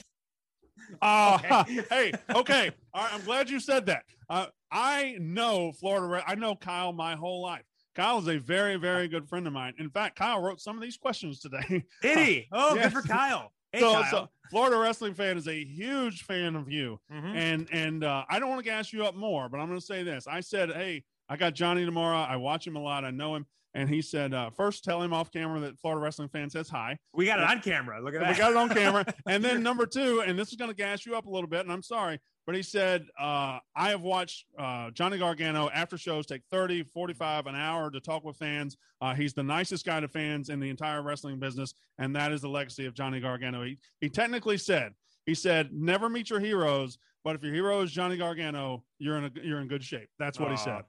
Uh, 1.01 1.37
Okay. 1.63 1.81
hey, 1.89 2.13
okay. 2.33 2.71
All 2.93 3.03
right, 3.03 3.13
I'm 3.13 3.21
glad 3.23 3.49
you 3.49 3.59
said 3.59 3.85
that. 3.87 4.03
Uh, 4.29 4.47
I 4.71 5.17
know 5.19 5.71
Florida. 5.73 6.23
I 6.25 6.35
know 6.35 6.55
Kyle 6.55 6.93
my 6.93 7.15
whole 7.15 7.41
life. 7.41 7.63
Kyle 7.93 8.19
is 8.19 8.27
a 8.29 8.37
very, 8.37 8.77
very 8.77 9.07
good 9.09 9.27
friend 9.27 9.45
of 9.45 9.53
mine. 9.53 9.73
In 9.77 9.89
fact, 9.89 10.15
Kyle 10.17 10.41
wrote 10.41 10.61
some 10.61 10.77
of 10.77 10.81
these 10.81 10.95
questions 10.97 11.41
today. 11.41 11.83
Did 12.01 12.17
he? 12.17 12.47
Oh, 12.53 12.73
Yes. 12.75 12.93
good 12.93 13.01
for 13.03 13.07
Kyle. 13.07 13.51
Hey, 13.73 13.81
so, 13.81 13.91
Kyle. 13.93 14.11
so 14.11 14.29
Florida 14.49 14.77
wrestling 14.77 15.13
fan 15.13 15.37
is 15.37 15.47
a 15.49 15.63
huge 15.65 16.23
fan 16.23 16.55
of 16.55 16.69
you, 16.71 16.99
Mhm. 17.11 17.35
and 17.35 17.67
and 17.71 18.03
uh, 18.05 18.23
I 18.29 18.39
don't 18.39 18.49
want 18.49 18.59
to 18.59 18.65
gas 18.69 18.91
you 18.93 19.05
up 19.05 19.15
more, 19.15 19.49
but 19.49 19.59
I'm 19.59 19.67
going 19.67 19.79
to 19.79 19.85
say 19.85 20.03
this. 20.03 20.25
I 20.27 20.39
said, 20.39 20.71
hey, 20.71 21.03
I 21.31 21.37
got 21.37 21.53
Johnny 21.55 21.85
tomorrow. 21.85 22.17
I 22.17 22.35
watch 22.35 22.67
him 22.67 22.75
a 22.75 22.81
lot. 22.81 23.05
I 23.05 23.09
know 23.09 23.35
him, 23.35 23.45
and 23.73 23.89
he 23.89 24.01
said, 24.01 24.33
uh, 24.33 24.49
first 24.49 24.83
tell 24.83 25.01
him 25.01 25.13
off 25.13 25.31
camera 25.31 25.61
that 25.61 25.79
Florida 25.79 26.01
wrestling 26.01 26.27
fan 26.27 26.49
says 26.49 26.67
hi. 26.67 26.97
we 27.13 27.25
got 27.25 27.39
it 27.39 27.45
on 27.45 27.61
camera. 27.61 28.01
Look 28.01 28.15
at 28.15 28.19
that. 28.19 28.31
We 28.31 28.37
got 28.37 28.51
it 28.51 28.57
on 28.57 28.67
camera. 28.67 29.05
and 29.25 29.41
then 29.41 29.63
number 29.63 29.85
two, 29.85 30.23
and 30.27 30.37
this 30.37 30.49
is 30.49 30.55
going 30.55 30.69
to 30.69 30.75
gas 30.75 31.05
you 31.05 31.15
up 31.15 31.27
a 31.27 31.29
little 31.29 31.47
bit, 31.47 31.61
and 31.61 31.71
I'm 31.71 31.83
sorry, 31.83 32.19
but 32.45 32.53
he 32.53 32.61
said, 32.61 33.05
uh, 33.17 33.59
I 33.73 33.91
have 33.91 34.01
watched 34.01 34.43
uh, 34.59 34.91
Johnny 34.91 35.17
Gargano 35.17 35.69
after 35.73 35.97
shows 35.97 36.25
take 36.25 36.41
30, 36.51 36.83
45, 36.93 37.47
an 37.47 37.55
hour 37.55 37.89
to 37.91 38.01
talk 38.01 38.25
with 38.25 38.35
fans. 38.35 38.75
Uh, 38.99 39.13
he's 39.13 39.33
the 39.33 39.43
nicest 39.43 39.85
guy 39.85 40.01
to 40.01 40.09
fans 40.09 40.49
in 40.49 40.59
the 40.59 40.69
entire 40.69 41.01
wrestling 41.01 41.39
business, 41.39 41.73
and 41.97 42.13
that 42.13 42.33
is 42.33 42.41
the 42.41 42.49
legacy 42.49 42.85
of 42.87 42.93
Johnny 42.93 43.21
Gargano. 43.21 43.63
He, 43.63 43.77
he 44.01 44.09
technically 44.09 44.57
said, 44.57 44.91
he 45.25 45.33
said, 45.33 45.69
never 45.71 46.09
meet 46.09 46.29
your 46.29 46.41
heroes, 46.41 46.97
but 47.23 47.37
if 47.37 47.43
your 47.43 47.53
hero 47.53 47.79
is 47.79 47.91
Johnny 47.93 48.17
Gargano, 48.17 48.83
you're 48.99 49.17
in 49.17 49.23
a, 49.23 49.31
you're 49.41 49.61
in 49.61 49.69
good 49.69 49.83
shape. 49.83 50.09
That's 50.19 50.37
what 50.37 50.51
he 50.51 50.57
said. 50.57 50.81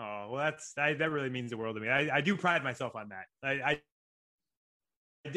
Oh, 0.00 0.30
well, 0.30 0.44
that's 0.44 0.72
I, 0.78 0.94
that 0.94 1.10
really 1.10 1.28
means 1.28 1.50
the 1.50 1.58
world 1.58 1.76
to 1.76 1.80
me. 1.82 1.88
I, 1.88 2.16
I 2.16 2.20
do 2.22 2.36
pride 2.36 2.64
myself 2.64 2.94
on 2.96 3.10
that. 3.10 3.26
I, 3.42 3.50
I 3.62 3.82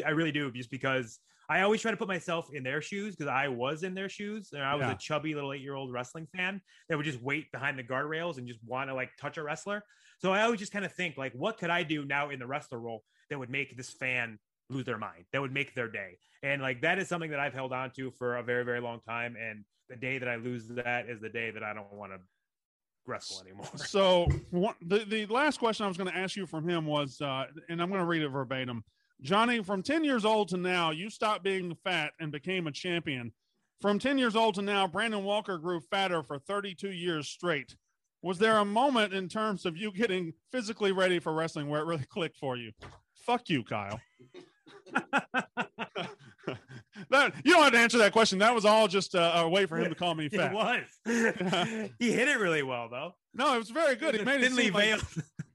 I 0.04 0.10
really 0.10 0.32
do, 0.32 0.50
just 0.50 0.70
because 0.70 1.20
I 1.48 1.60
always 1.60 1.82
try 1.82 1.90
to 1.90 1.96
put 1.96 2.08
myself 2.08 2.48
in 2.54 2.62
their 2.62 2.80
shoes 2.80 3.14
because 3.14 3.28
I 3.30 3.48
was 3.48 3.82
in 3.82 3.92
their 3.94 4.08
shoes 4.08 4.52
and 4.52 4.62
I 4.62 4.74
was 4.76 4.86
Yeah. 4.86 4.94
a 4.94 4.94
chubby 4.94 5.34
little 5.34 5.52
eight 5.52 5.60
year 5.60 5.74
old 5.74 5.92
wrestling 5.92 6.26
fan 6.34 6.62
that 6.88 6.96
would 6.96 7.04
just 7.04 7.20
wait 7.20 7.52
behind 7.52 7.78
the 7.78 7.84
guardrails 7.84 8.38
and 8.38 8.48
just 8.48 8.60
want 8.64 8.88
to 8.88 8.94
like 8.94 9.10
touch 9.20 9.36
a 9.36 9.42
wrestler. 9.42 9.82
So 10.20 10.32
I 10.32 10.42
always 10.42 10.60
just 10.60 10.72
kind 10.72 10.86
of 10.86 10.92
think 10.94 11.18
like, 11.18 11.34
what 11.34 11.58
could 11.58 11.68
I 11.68 11.82
do 11.82 12.06
now 12.06 12.30
in 12.30 12.38
the 12.38 12.46
wrestler 12.46 12.80
role 12.80 13.04
that 13.28 13.38
would 13.38 13.50
make 13.50 13.76
this 13.76 13.90
fan 13.92 14.38
lose 14.70 14.86
their 14.86 14.96
mind, 14.98 15.26
that 15.32 15.42
would 15.42 15.52
make 15.52 15.74
their 15.74 15.90
day, 15.90 16.18
and 16.42 16.62
like 16.62 16.80
that 16.80 16.98
is 16.98 17.06
something 17.06 17.30
that 17.30 17.40
I've 17.40 17.52
held 17.52 17.74
on 17.74 17.92
to 17.96 18.10
for 18.12 18.36
a 18.36 18.42
very 18.42 18.64
very 18.64 18.80
long 18.80 19.02
time. 19.02 19.36
And 19.36 19.66
the 19.90 19.96
day 19.96 20.16
that 20.16 20.28
I 20.28 20.36
lose 20.36 20.66
that 20.68 21.10
is 21.10 21.20
the 21.20 21.28
day 21.28 21.50
that 21.50 21.62
I 21.62 21.74
don't 21.74 21.92
want 21.92 22.12
to 22.12 22.20
wrestle 23.06 23.42
anymore. 23.42 23.66
So 23.76 24.28
one, 24.50 24.74
the 24.82 25.04
the 25.04 25.26
last 25.26 25.58
question 25.58 25.84
I 25.84 25.88
was 25.88 25.96
going 25.96 26.10
to 26.10 26.16
ask 26.16 26.36
you 26.36 26.46
from 26.46 26.68
him 26.68 26.86
was, 26.86 27.20
uh, 27.20 27.44
and 27.68 27.80
I'm 27.80 27.88
going 27.88 28.00
to 28.00 28.06
read 28.06 28.22
it 28.22 28.28
verbatim. 28.28 28.84
Johnny, 29.20 29.62
from 29.62 29.82
10 29.82 30.04
years 30.04 30.24
old 30.24 30.48
to 30.48 30.56
now, 30.56 30.90
you 30.90 31.08
stopped 31.08 31.44
being 31.44 31.76
fat 31.84 32.12
and 32.20 32.32
became 32.32 32.66
a 32.66 32.72
champion. 32.72 33.32
From 33.80 33.98
10 33.98 34.18
years 34.18 34.36
old 34.36 34.54
to 34.56 34.62
now, 34.62 34.86
Brandon 34.86 35.24
Walker 35.24 35.58
grew 35.58 35.80
fatter 35.80 36.22
for 36.22 36.38
32 36.38 36.90
years 36.90 37.28
straight. 37.28 37.76
Was 38.22 38.38
there 38.38 38.58
a 38.58 38.64
moment 38.64 39.12
in 39.12 39.28
terms 39.28 39.66
of 39.66 39.76
you 39.76 39.92
getting 39.92 40.32
physically 40.50 40.92
ready 40.92 41.18
for 41.18 41.32
wrestling 41.32 41.68
where 41.68 41.80
it 41.80 41.86
really 41.86 42.06
clicked 42.06 42.36
for 42.36 42.56
you? 42.56 42.72
Fuck 43.14 43.50
you, 43.50 43.62
Kyle. 43.62 44.00
that 47.10 47.34
you 47.44 47.52
don't 47.52 47.62
have 47.62 47.72
to 47.72 47.78
answer 47.78 47.98
that 47.98 48.12
question. 48.12 48.38
That 48.38 48.54
was 48.54 48.64
all 48.64 48.88
just 48.88 49.14
a, 49.14 49.38
a 49.38 49.48
way 49.48 49.66
for 49.66 49.76
him 49.78 49.88
to 49.88 49.94
call 49.94 50.14
me 50.14 50.28
fat. 50.30 50.52
It 50.52 50.54
was. 50.54 51.90
he 51.98 52.12
hit 52.12 52.28
it 52.28 52.38
really 52.38 52.62
well, 52.62 52.88
though. 52.90 53.14
No, 53.34 53.54
it 53.54 53.58
was 53.58 53.70
very 53.70 53.96
good. 53.96 54.14
He 54.14 54.20
The 54.20 54.24
made 54.24 54.42
it 54.42 54.52
seem 54.52 54.74
like, 54.74 55.00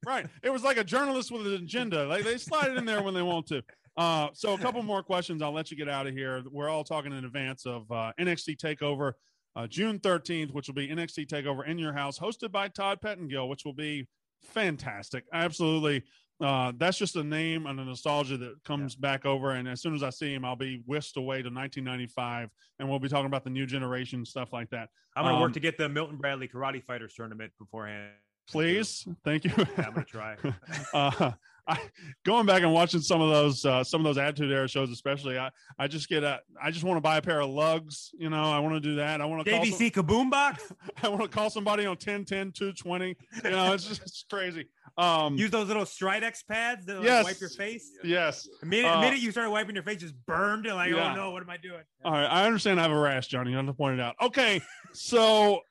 right. 0.05 0.27
It 0.43 0.49
was 0.49 0.63
like 0.63 0.77
a 0.77 0.83
journalist 0.83 1.31
with 1.31 1.47
an 1.47 1.53
agenda. 1.53 2.05
Like 2.05 2.23
they 2.23 2.37
slide 2.37 2.71
it 2.71 2.77
in 2.77 2.85
there 2.85 3.01
when 3.01 3.13
they 3.13 3.21
want 3.21 3.47
to. 3.47 3.63
Uh, 3.97 4.29
so 4.33 4.53
a 4.53 4.57
couple 4.57 4.81
more 4.83 5.03
questions. 5.03 5.41
I'll 5.41 5.51
let 5.51 5.71
you 5.71 5.77
get 5.77 5.89
out 5.89 6.07
of 6.07 6.13
here. 6.13 6.41
We're 6.51 6.69
all 6.69 6.83
talking 6.83 7.11
in 7.11 7.25
advance 7.25 7.65
of 7.65 7.91
uh, 7.91 8.11
NXT 8.19 8.57
Takeover, 8.57 9.13
uh, 9.55 9.67
June 9.67 9.99
13th, 9.99 10.53
which 10.53 10.67
will 10.67 10.75
be 10.75 10.87
NXT 10.87 11.27
Takeover 11.27 11.67
in 11.67 11.77
your 11.77 11.91
house, 11.91 12.17
hosted 12.17 12.51
by 12.51 12.69
Todd 12.69 13.01
Pettengill, 13.01 13.49
which 13.49 13.65
will 13.65 13.73
be 13.73 14.07
fantastic. 14.41 15.25
Absolutely. 15.33 16.03
Uh, 16.41 16.71
that's 16.77 16.97
just 16.97 17.15
a 17.17 17.23
name 17.23 17.65
and 17.65 17.79
a 17.79 17.83
nostalgia 17.85 18.37
that 18.37 18.63
comes 18.63 18.95
back 18.95 19.25
over. 19.25 19.51
And 19.51 19.67
as 19.67 19.81
soon 19.81 19.93
as 19.93 20.03
I 20.03 20.09
see 20.09 20.33
him, 20.33 20.45
I'll 20.45 20.55
be 20.55 20.81
whisked 20.85 21.17
away 21.17 21.41
to 21.41 21.49
1995, 21.49 22.49
and 22.79 22.89
we'll 22.89 22.99
be 22.99 23.09
talking 23.09 23.25
about 23.25 23.43
the 23.43 23.49
new 23.49 23.65
generation 23.65 24.25
stuff 24.25 24.53
like 24.53 24.69
that. 24.69 24.89
I'm 25.15 25.25
gonna 25.25 25.35
Um, 25.35 25.41
work 25.41 25.53
to 25.53 25.59
get 25.59 25.77
the 25.77 25.89
Milton 25.89 26.17
Bradley 26.17 26.47
Karate 26.47 26.83
Fighters 26.83 27.13
tournament 27.13 27.51
beforehand. 27.59 28.11
Please, 28.49 29.05
thank 29.25 29.43
you. 29.43 29.51
Yeah, 29.57 29.65
I'm 29.77 29.93
gonna 29.93 30.05
try. 30.05 30.37
uh, 30.93 31.31
I, 31.67 31.79
going 32.25 32.45
back 32.45 32.61
and 32.63 32.73
watching 32.73 33.01
some 33.01 33.21
of 33.21 33.29
those 33.29 33.63
uh, 33.65 33.83
some 33.83 34.01
of 34.01 34.05
those 34.05 34.17
Attitude 34.17 34.51
Era 34.51 34.67
shows, 34.67 34.89
especially, 34.89 35.37
I 35.37 35.49
I 35.77 35.87
just 35.87 36.09
get 36.09 36.23
a 36.23 36.39
I 36.61 36.71
just 36.71 36.83
want 36.83 36.97
to 36.97 37.01
buy 37.01 37.17
a 37.17 37.21
pair 37.21 37.41
of 37.41 37.49
Lugz. 37.49 38.09
You 38.17 38.29
know, 38.29 38.43
I 38.51 38.59
want 38.59 38.75
to 38.75 38.79
do 38.79 38.95
that. 38.95 39.21
I 39.21 39.25
want 39.25 39.45
to 39.45 39.51
call 39.51 39.65
some, 39.65 39.89
Kaboom 39.89 40.29
Box. 40.31 40.71
I 41.03 41.09
want 41.09 41.21
to 41.21 41.27
call 41.27 41.49
somebody 41.49 41.85
on 41.85 41.97
10, 41.97 42.25
10, 42.25 42.51
220. 42.51 43.15
You 43.43 43.49
know, 43.51 43.73
it's 43.73 43.85
just 43.87 44.01
it's 44.01 44.25
crazy. 44.29 44.65
Um, 44.97 45.37
Use 45.37 45.51
those 45.51 45.67
little 45.67 45.85
Stridex 45.85 46.45
pads 46.45 46.85
that 46.87 46.95
like, 46.97 47.05
Yes. 47.05 47.23
wipe 47.23 47.39
your 47.39 47.49
face. 47.49 47.89
yes. 48.03 48.47
The 48.59 48.65
minute, 48.65 48.91
Uh, 48.91 48.99
minute 49.01 49.19
you 49.19 49.31
started 49.31 49.51
wiping 49.51 49.75
your 49.75 49.83
face, 49.83 49.99
just 50.01 50.15
burned. 50.25 50.65
And 50.65 50.75
like, 50.75 50.91
Yeah. 50.91 51.13
oh 51.13 51.15
no, 51.15 51.31
what 51.31 51.41
am 51.41 51.49
I 51.49 51.57
doing? 51.57 51.83
All 52.03 52.11
right, 52.11 52.25
I 52.25 52.45
understand 52.45 52.79
I 52.79 52.83
have 52.83 52.91
a 52.91 52.99
rash, 52.99 53.27
Johnny. 53.27 53.51
You 53.51 53.57
have 53.57 53.65
to 53.67 53.73
point 53.73 53.99
it 53.99 54.01
out. 54.03 54.15
Okay, 54.21 54.61
so 54.93 55.61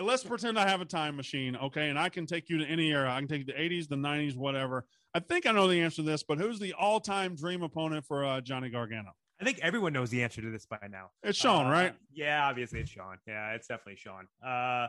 let's 0.00 0.24
pretend 0.24 0.58
I 0.58 0.68
have 0.68 0.80
a 0.80 0.84
time 0.86 1.16
machine, 1.16 1.56
okay, 1.56 1.88
and 1.90 1.98
I 1.98 2.08
can 2.08 2.24
take 2.26 2.48
you 2.48 2.58
to 2.58 2.64
any 2.64 2.90
era. 2.92 3.12
I 3.12 3.18
can 3.18 3.28
take 3.28 3.40
you 3.40 3.44
to 3.46 3.52
the 3.52 3.58
80s, 3.58 3.88
the 3.88 3.96
90s, 3.96 4.36
whatever. 4.36 4.86
I 5.18 5.20
think 5.20 5.46
I 5.46 5.50
know 5.52 5.66
the 5.66 5.80
answer 5.80 5.96
to 5.96 6.02
this, 6.02 6.22
but 6.22 6.38
who's 6.38 6.60
the 6.60 6.74
all-time 6.74 7.34
dream 7.34 7.64
opponent 7.64 8.04
for 8.06 8.24
uh, 8.24 8.40
Johnny 8.40 8.70
Gargano? 8.70 9.10
I 9.40 9.44
think 9.44 9.58
everyone 9.62 9.92
knows 9.92 10.10
the 10.10 10.22
answer 10.22 10.40
to 10.40 10.48
this 10.52 10.64
by 10.64 10.78
now. 10.88 11.10
It's 11.24 11.36
Shawn, 11.36 11.66
Uh, 11.66 11.70
right? 11.70 11.94
Yeah, 12.12 12.46
obviously 12.46 12.78
it's 12.78 12.90
Shawn. 12.90 13.18
Yeah, 13.26 13.50
it's 13.54 13.66
definitely 13.66 13.96
Shawn. 13.96 14.28
Uh, 14.46 14.86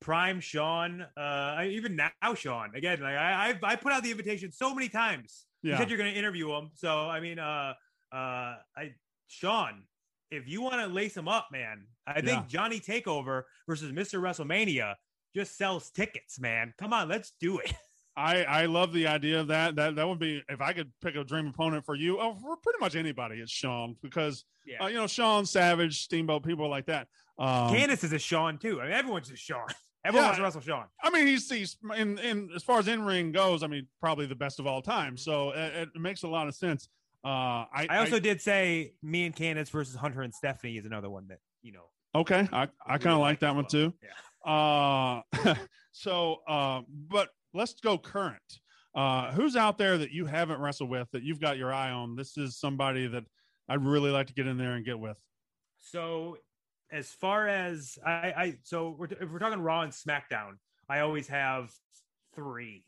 prime 0.00 0.40
Shawn. 0.40 1.02
Uh, 1.16 1.62
even 1.64 1.94
now 1.94 2.34
Shawn. 2.34 2.72
Again, 2.74 3.00
like 3.00 3.14
I, 3.14 3.50
I, 3.50 3.58
I 3.72 3.76
put 3.76 3.92
out 3.92 4.02
the 4.02 4.10
invitation 4.10 4.50
so 4.50 4.74
many 4.74 4.88
times. 4.88 5.46
You 5.62 5.70
Yeah. 5.70 5.78
said 5.78 5.90
you're 5.90 5.98
going 5.98 6.12
to 6.12 6.18
interview 6.18 6.50
him, 6.52 6.70
so 6.74 7.08
I 7.08 7.20
mean, 7.20 7.38
uh, 7.38 7.74
uh, 8.12 8.56
I 8.76 8.94
Shawn, 9.28 9.84
if 10.32 10.48
you 10.48 10.60
want 10.60 10.80
to 10.80 10.88
lace 10.88 11.16
him 11.16 11.28
up, 11.28 11.48
man, 11.52 11.86
I 12.04 12.14
think 12.14 12.26
Yeah. 12.26 12.44
Johnny 12.48 12.80
Takeover 12.80 13.42
versus 13.68 13.92
Mr. 13.92 14.20
WrestleMania 14.20 14.94
just 15.36 15.56
sells 15.56 15.90
tickets, 15.92 16.40
man. 16.40 16.74
Come 16.78 16.92
on, 16.92 17.08
let's 17.08 17.32
do 17.40 17.58
it. 17.60 17.72
I, 18.18 18.42
I 18.42 18.66
love 18.66 18.92
the 18.92 19.06
idea 19.06 19.40
of 19.40 19.48
that. 19.48 19.76
That 19.76 19.96
that 19.96 20.08
would 20.08 20.18
be 20.18 20.42
if 20.48 20.60
I 20.60 20.72
could 20.72 20.90
pick 21.00 21.14
a 21.16 21.24
dream 21.24 21.46
opponent 21.46 21.84
for 21.84 21.94
you, 21.94 22.18
oh, 22.20 22.34
for 22.34 22.56
pretty 22.56 22.78
much 22.80 22.96
anybody, 22.96 23.36
it's 23.36 23.52
Shawn 23.52 23.96
because 24.02 24.44
Yeah. 24.66 24.84
uh, 24.84 24.86
you 24.88 24.96
know 24.96 25.06
Shawn 25.06 25.46
Savage, 25.46 26.02
Steamboat, 26.02 26.42
people 26.44 26.68
like 26.68 26.86
that. 26.86 27.06
Um, 27.38 27.72
Candice 27.72 28.02
is 28.04 28.12
a 28.12 28.18
Shawn 28.18 28.58
too. 28.58 28.80
I 28.80 28.84
mean, 28.84 28.92
everyone's 28.92 29.30
a 29.30 29.36
Shawn. 29.36 29.66
Everyone 30.04 30.24
Yeah. 30.24 30.28
wants 30.28 30.38
to 30.38 30.42
wrestle 30.44 30.60
Shawn. 30.60 30.86
I 31.02 31.10
mean, 31.10 31.26
he's, 31.26 31.50
he's 31.50 31.76
in 31.96 32.18
in 32.18 32.50
as 32.54 32.62
far 32.62 32.78
as 32.78 32.88
in 32.88 33.02
ring 33.02 33.32
goes. 33.32 33.62
I 33.62 33.66
mean, 33.66 33.86
probably 34.00 34.26
the 34.26 34.34
best 34.36 34.58
of 34.60 34.66
all 34.66 34.80
time. 34.82 35.16
So 35.16 35.50
it, 35.50 35.88
it 35.94 36.00
makes 36.00 36.22
a 36.22 36.28
lot 36.28 36.46
of 36.48 36.54
sense. 36.54 36.88
Uh, 37.24 37.28
I, 37.72 37.86
I 37.90 37.98
also 37.98 38.20
did 38.20 38.40
say 38.40 38.92
me 39.02 39.26
and 39.26 39.34
Candice 39.34 39.70
versus 39.70 39.96
Hunter 39.96 40.22
and 40.22 40.32
Stephanie 40.34 40.76
is 40.78 40.86
another 40.86 41.10
one 41.10 41.26
that 41.28 41.38
you 41.62 41.72
know. 41.72 41.84
okay. 42.14 42.48
I, 42.52 42.68
I 42.86 42.98
kind 42.98 43.14
of 43.14 43.20
like 43.20 43.40
that 43.40 43.54
one 43.56 43.66
too. 43.66 43.92
Yeah. 44.02 45.22
Uh, 45.44 45.54
so, 45.92 46.36
uh, 46.48 46.80
but 46.88 47.28
let's 47.54 47.74
go 47.80 47.98
current. 47.98 48.40
Uh, 48.94 49.30
who's 49.32 49.54
out 49.56 49.78
there 49.78 49.98
that 49.98 50.10
you 50.10 50.26
haven't 50.26 50.60
wrestled 50.60 50.90
with 50.90 51.08
that 51.12 51.22
you've 51.22 51.40
got 51.40 51.56
your 51.58 51.72
eye 51.72 51.90
on? 51.90 52.16
This 52.16 52.36
is 52.36 52.58
somebody 52.58 53.06
that 53.06 53.24
I'd 53.68 53.84
really 53.84 54.10
like 54.10 54.26
to 54.28 54.34
get 54.34 54.46
in 54.46 54.56
there 54.58 54.72
and 54.72 54.84
get 54.84 54.98
with. 54.98 55.16
So 55.78 56.38
as 56.90 57.08
far 57.10 57.46
as 57.48 57.98
I, 58.04 58.10
I 58.36 58.54
so 58.64 58.96
we're, 58.98 59.06
if 59.06 59.30
we're 59.30 59.38
talking 59.38 59.60
Raw 59.60 59.82
and 59.82 59.92
SmackDown, 59.92 60.52
I 60.88 61.00
always 61.00 61.28
have 61.28 61.70
three 62.34 62.84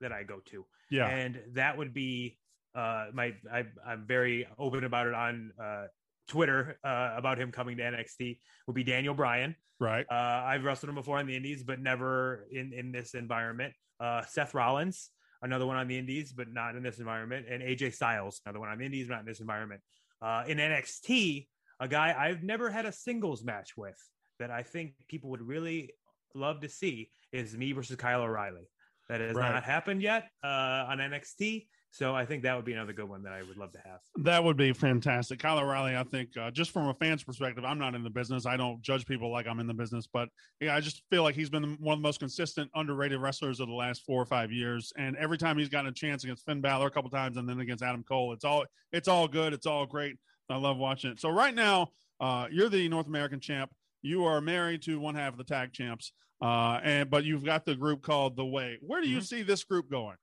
that 0.00 0.12
I 0.12 0.22
go 0.22 0.40
to, 0.46 0.64
Yeah. 0.90 1.08
and 1.08 1.40
that 1.54 1.76
would 1.76 1.92
be 1.92 2.38
uh 2.74 3.06
my 3.12 3.34
I, 3.52 3.64
I'm 3.84 4.06
very 4.06 4.46
open 4.56 4.84
about 4.84 5.08
it 5.08 5.14
on 5.14 5.50
uh 5.60 5.86
Twitter 6.28 6.78
uh, 6.84 7.14
about 7.16 7.38
him 7.38 7.50
coming 7.50 7.76
to 7.78 7.82
NXT 7.82 8.38
would 8.68 8.74
be 8.76 8.84
Daniel 8.84 9.14
Bryan. 9.14 9.56
right. 9.80 10.06
Uh, 10.08 10.14
I've 10.14 10.62
wrestled 10.62 10.88
him 10.90 10.94
before 10.94 11.18
on 11.18 11.26
the 11.26 11.34
Indies, 11.34 11.64
but 11.64 11.80
never 11.80 12.46
in 12.52 12.72
in 12.72 12.92
this 12.92 13.14
environment. 13.14 13.74
Uh, 14.00 14.24
Seth 14.24 14.54
Rollins, 14.54 15.10
another 15.42 15.66
one 15.66 15.76
on 15.76 15.86
the 15.86 15.98
Indies, 15.98 16.32
but 16.32 16.48
not 16.52 16.74
in 16.74 16.82
this 16.82 16.98
environment, 16.98 17.46
and 17.50 17.62
AJ 17.62 17.94
Styles, 17.94 18.40
another 18.46 18.58
one 18.60 18.70
on 18.70 18.78
the 18.78 18.84
Indies, 18.86 19.08
not 19.08 19.20
in 19.20 19.26
this 19.26 19.40
environment. 19.40 19.80
Uh, 20.22 20.42
in 20.48 20.58
NXT, 20.58 21.46
a 21.80 21.88
guy 21.88 22.14
I've 22.18 22.42
never 22.42 22.70
had 22.70 22.86
a 22.86 22.92
singles 22.92 23.42
match 23.44 23.76
with 23.76 23.96
that 24.38 24.50
I 24.50 24.62
think 24.62 24.94
people 25.08 25.30
would 25.30 25.42
really 25.42 25.92
love 26.34 26.60
to 26.60 26.68
see 26.68 27.10
is 27.32 27.56
me 27.56 27.72
versus 27.72 27.96
Kyle 27.96 28.22
O'Reilly. 28.22 28.68
That 29.08 29.20
has 29.20 29.34
Right. 29.34 29.52
not 29.52 29.64
happened 29.64 30.02
yet 30.02 30.28
uh, 30.44 30.86
on 30.88 30.98
NXT, 30.98 31.66
so 31.92 32.14
I 32.14 32.24
think 32.24 32.44
that 32.44 32.54
would 32.54 32.64
be 32.64 32.72
another 32.72 32.92
good 32.92 33.08
one 33.08 33.22
that 33.24 33.32
I 33.32 33.42
would 33.42 33.56
love 33.56 33.72
to 33.72 33.78
have. 33.84 33.98
That 34.24 34.44
would 34.44 34.56
be 34.56 34.72
fantastic. 34.72 35.40
Kyle 35.40 35.58
O'Reilly, 35.58 35.96
I 35.96 36.04
think, 36.04 36.36
uh, 36.36 36.50
just 36.50 36.70
from 36.70 36.86
a 36.86 36.94
fan's 36.94 37.24
perspective, 37.24 37.64
I'm 37.64 37.78
not 37.78 37.94
in 37.94 38.04
the 38.04 38.10
business. 38.10 38.46
I 38.46 38.56
don't 38.56 38.80
judge 38.80 39.06
people 39.06 39.32
like 39.32 39.48
I'm 39.48 39.58
in 39.58 39.66
the 39.66 39.74
business, 39.74 40.06
but 40.06 40.28
yeah, 40.60 40.76
I 40.76 40.80
just 40.80 41.02
feel 41.10 41.24
like 41.24 41.34
he's 41.34 41.50
been 41.50 41.76
one 41.80 41.94
of 41.94 41.98
the 41.98 42.06
most 42.06 42.20
consistent, 42.20 42.70
underrated 42.74 43.20
wrestlers 43.20 43.58
of 43.58 43.66
the 43.66 43.74
last 43.74 44.04
four 44.04 44.22
or 44.22 44.26
five 44.26 44.52
years. 44.52 44.92
And 44.96 45.16
every 45.16 45.36
time 45.36 45.58
he's 45.58 45.68
gotten 45.68 45.88
a 45.88 45.92
chance 45.92 46.22
against 46.22 46.44
Finn 46.46 46.60
Balor 46.60 46.86
a 46.86 46.90
couple 46.90 47.10
times, 47.10 47.36
and 47.36 47.48
then 47.48 47.58
against 47.58 47.82
Adam 47.82 48.04
Cole, 48.04 48.32
it's 48.32 48.44
all 48.44 48.64
it's 48.92 49.08
all 49.08 49.26
good. 49.26 49.52
It's 49.52 49.66
all 49.66 49.84
great. 49.84 50.16
I 50.48 50.56
love 50.56 50.76
watching 50.76 51.10
it. 51.10 51.20
So 51.20 51.30
right 51.30 51.54
now, 51.54 51.88
uh, 52.20 52.46
you're 52.50 52.68
the 52.68 52.88
North 52.88 53.06
American 53.06 53.40
champ. 53.40 53.72
You 54.02 54.24
are 54.24 54.40
married 54.40 54.82
to 54.82 55.00
one 55.00 55.14
half 55.14 55.32
of 55.32 55.38
the 55.38 55.44
tag 55.44 55.72
champs, 55.72 56.12
uh, 56.40 56.80
and 56.82 57.10
but 57.10 57.24
you've 57.24 57.44
got 57.44 57.64
the 57.64 57.74
group 57.74 58.02
called 58.02 58.36
the 58.36 58.44
Way. 58.44 58.78
Where 58.80 59.02
do 59.02 59.08
you 59.08 59.20
see 59.20 59.42
this 59.42 59.64
group 59.64 59.90
going? 59.90 60.16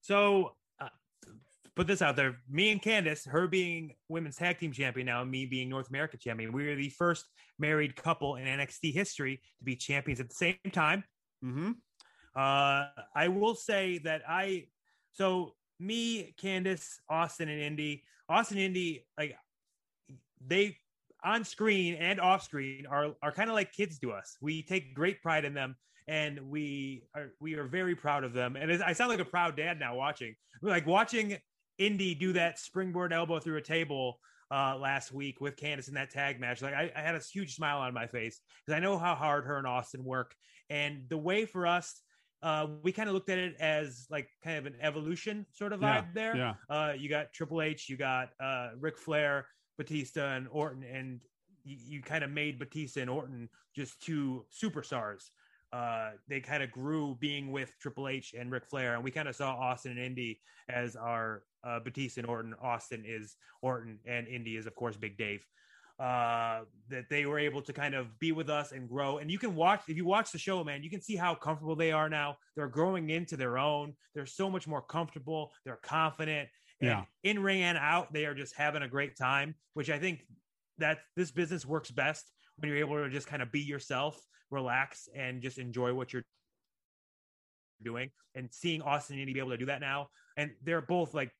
So, 0.00 0.56
put 1.76 1.86
this 1.86 2.02
out 2.02 2.16
there: 2.16 2.36
me 2.48 2.70
and 2.70 2.82
Candice, 2.82 3.28
her 3.28 3.46
being 3.46 3.94
women's 4.08 4.36
tag 4.36 4.58
team 4.58 4.72
champion 4.72 5.06
now, 5.06 5.22
and 5.22 5.30
me 5.30 5.46
being 5.46 5.68
North 5.68 5.88
America 5.88 6.16
champion. 6.16 6.52
We 6.52 6.68
are 6.68 6.76
the 6.76 6.90
first 6.90 7.26
married 7.58 7.96
couple 7.96 8.36
in 8.36 8.44
NXT 8.44 8.92
history 8.92 9.40
to 9.58 9.64
be 9.64 9.76
champions 9.76 10.20
at 10.20 10.28
the 10.28 10.34
same 10.34 10.56
time. 10.72 11.04
Mm-hmm. 11.44 11.72
Uh, 12.34 12.86
I 13.14 13.28
will 13.28 13.54
say 13.54 13.98
that 14.04 14.22
I, 14.28 14.66
so 15.12 15.54
me, 15.78 16.34
Candice, 16.40 16.94
Austin, 17.08 17.48
and 17.48 17.60
Indi, 17.60 18.04
Austin, 18.28 18.58
and 18.58 18.66
Indi, 18.66 19.06
like 19.18 19.36
they 20.46 20.78
on 21.24 21.44
screen 21.44 21.94
and 21.94 22.20
off 22.20 22.42
screen 22.42 22.86
are 22.86 23.14
are 23.22 23.32
kind 23.32 23.48
of 23.48 23.54
like 23.54 23.72
kids 23.72 23.98
to 24.00 24.12
us. 24.12 24.36
We 24.40 24.62
take 24.62 24.94
great 24.94 25.22
pride 25.22 25.44
in 25.44 25.54
them, 25.54 25.76
and 26.08 26.40
we 26.48 27.04
are 27.14 27.32
we 27.40 27.54
are 27.54 27.64
very 27.64 27.94
proud 27.94 28.24
of 28.24 28.32
them. 28.32 28.56
And 28.56 28.82
I 28.82 28.92
sound 28.92 29.10
like 29.10 29.20
a 29.20 29.24
proud 29.24 29.56
dad 29.56 29.78
now 29.78 29.96
watching, 29.96 30.34
like 30.62 30.86
watching 30.86 31.36
Indi 31.86 32.14
do 32.14 32.32
that 32.34 32.58
springboard 32.58 33.12
elbow 33.12 33.38
through 33.38 33.56
a 33.58 33.62
table. 33.62 34.18
Uh, 34.50 34.76
last 34.76 35.12
week 35.12 35.40
with 35.40 35.56
Candice 35.56 35.88
in 35.88 35.94
that 35.94 36.10
tag 36.10 36.38
match, 36.38 36.60
like 36.60 36.74
I, 36.74 36.92
I 36.94 37.00
had 37.00 37.14
a 37.14 37.20
huge 37.20 37.54
smile 37.54 37.78
on 37.78 37.94
my 37.94 38.06
face 38.06 38.38
because 38.66 38.76
I 38.76 38.80
know 38.80 38.98
how 38.98 39.14
hard 39.14 39.46
her 39.46 39.56
and 39.56 39.66
Austin 39.66 40.04
work, 40.04 40.34
and 40.68 41.08
the 41.08 41.16
way 41.16 41.46
for 41.46 41.66
us 41.66 42.02
uh, 42.42 42.66
we 42.82 42.92
kind 42.92 43.08
of 43.08 43.14
looked 43.14 43.30
at 43.30 43.38
it 43.38 43.56
as 43.60 44.06
like 44.10 44.28
kind 44.44 44.58
of 44.58 44.66
an 44.66 44.74
evolution 44.82 45.46
sort 45.52 45.72
of 45.72 45.80
vibe 45.80 45.84
Yeah, 45.84 46.04
there. 46.12 46.36
yeah. 46.36 46.54
Uh, 46.68 46.92
you 46.92 47.08
got 47.08 47.32
Triple 47.32 47.62
H, 47.62 47.88
you 47.88 47.96
got 47.96 48.30
uh, 48.40 48.70
Ric 48.78 48.98
Flair, 48.98 49.46
Batista, 49.78 50.34
and 50.34 50.48
Orton, 50.50 50.82
and 50.82 51.20
you, 51.64 51.76
you 51.86 52.02
kind 52.02 52.24
of 52.24 52.30
made 52.30 52.58
Batista 52.58 53.00
and 53.00 53.08
Orton 53.10 53.48
just 53.74 54.02
two 54.02 54.44
superstars. 54.52 55.30
Uh, 55.72 56.12
they 56.28 56.40
kind 56.40 56.62
of 56.62 56.70
grew 56.70 57.16
being 57.18 57.50
with 57.50 57.72
Triple 57.80 58.08
H 58.08 58.34
and 58.38 58.50
Ric 58.50 58.66
Flair, 58.66 58.94
and 58.94 59.02
we 59.02 59.10
kind 59.10 59.26
of 59.28 59.34
saw 59.34 59.54
Austin 59.54 59.92
and 59.92 60.00
Indi 60.00 60.40
as 60.68 60.96
our 60.96 61.44
uh, 61.64 61.80
Batista 61.80 62.20
and 62.20 62.28
Orton. 62.28 62.54
Austin 62.60 63.04
is 63.06 63.36
Orton, 63.62 63.98
and 64.06 64.28
Indi 64.28 64.56
is, 64.56 64.66
of 64.66 64.74
course, 64.74 64.96
Big 64.96 65.16
Dave. 65.16 65.46
Uh 65.98 66.62
that 66.88 67.04
they 67.10 67.26
were 67.26 67.38
able 67.38 67.60
to 67.62 67.72
kind 67.72 67.94
of 67.94 68.18
be 68.18 68.32
with 68.32 68.48
us 68.48 68.72
and 68.72 68.88
grow. 68.88 69.18
And 69.18 69.30
you 69.30 69.38
can 69.38 69.54
watch 69.54 69.82
if 69.88 69.96
you 69.96 70.06
watch 70.06 70.32
the 70.32 70.38
show 70.38 70.64
man 70.64 70.82
you 70.82 70.88
can 70.90 71.02
see 71.02 71.16
how 71.16 71.34
comfortable 71.34 71.76
they 71.76 71.92
are 71.92 72.08
now. 72.08 72.38
They're 72.56 72.66
growing 72.68 73.10
into 73.10 73.36
their 73.36 73.58
own. 73.58 73.94
They're 74.14 74.26
so 74.26 74.48
much 74.50 74.66
more 74.66 74.80
comfortable. 74.82 75.52
They're 75.64 75.76
confident. 75.76 76.48
And 76.80 76.88
Yeah. 76.88 77.04
in 77.22 77.42
ring 77.42 77.62
and 77.62 77.76
out 77.78 78.12
they 78.12 78.24
are 78.24 78.34
just 78.34 78.56
having 78.56 78.82
a 78.82 78.88
great 78.88 79.16
time 79.16 79.54
which 79.74 79.90
i 79.90 79.98
think 79.98 80.26
that 80.78 80.98
this 81.14 81.30
business 81.30 81.64
works 81.66 81.90
best 81.90 82.32
when 82.56 82.70
you're 82.70 82.78
able 82.78 83.02
to 83.02 83.08
just 83.10 83.26
kind 83.26 83.42
of 83.42 83.50
be 83.52 83.60
yourself 83.60 84.20
relax 84.50 85.08
and 85.14 85.42
just 85.42 85.58
enjoy 85.58 85.94
what 85.94 86.12
you're 86.12 86.24
doing. 87.82 88.10
And 88.34 88.48
seeing 88.50 88.80
austin 88.82 89.18
and 89.18 89.32
be 89.32 89.38
able 89.38 89.50
to 89.50 89.58
do 89.58 89.66
that 89.66 89.80
now 89.80 90.08
and 90.36 90.50
they're 90.62 90.80
both 90.80 91.14
like 91.14 91.30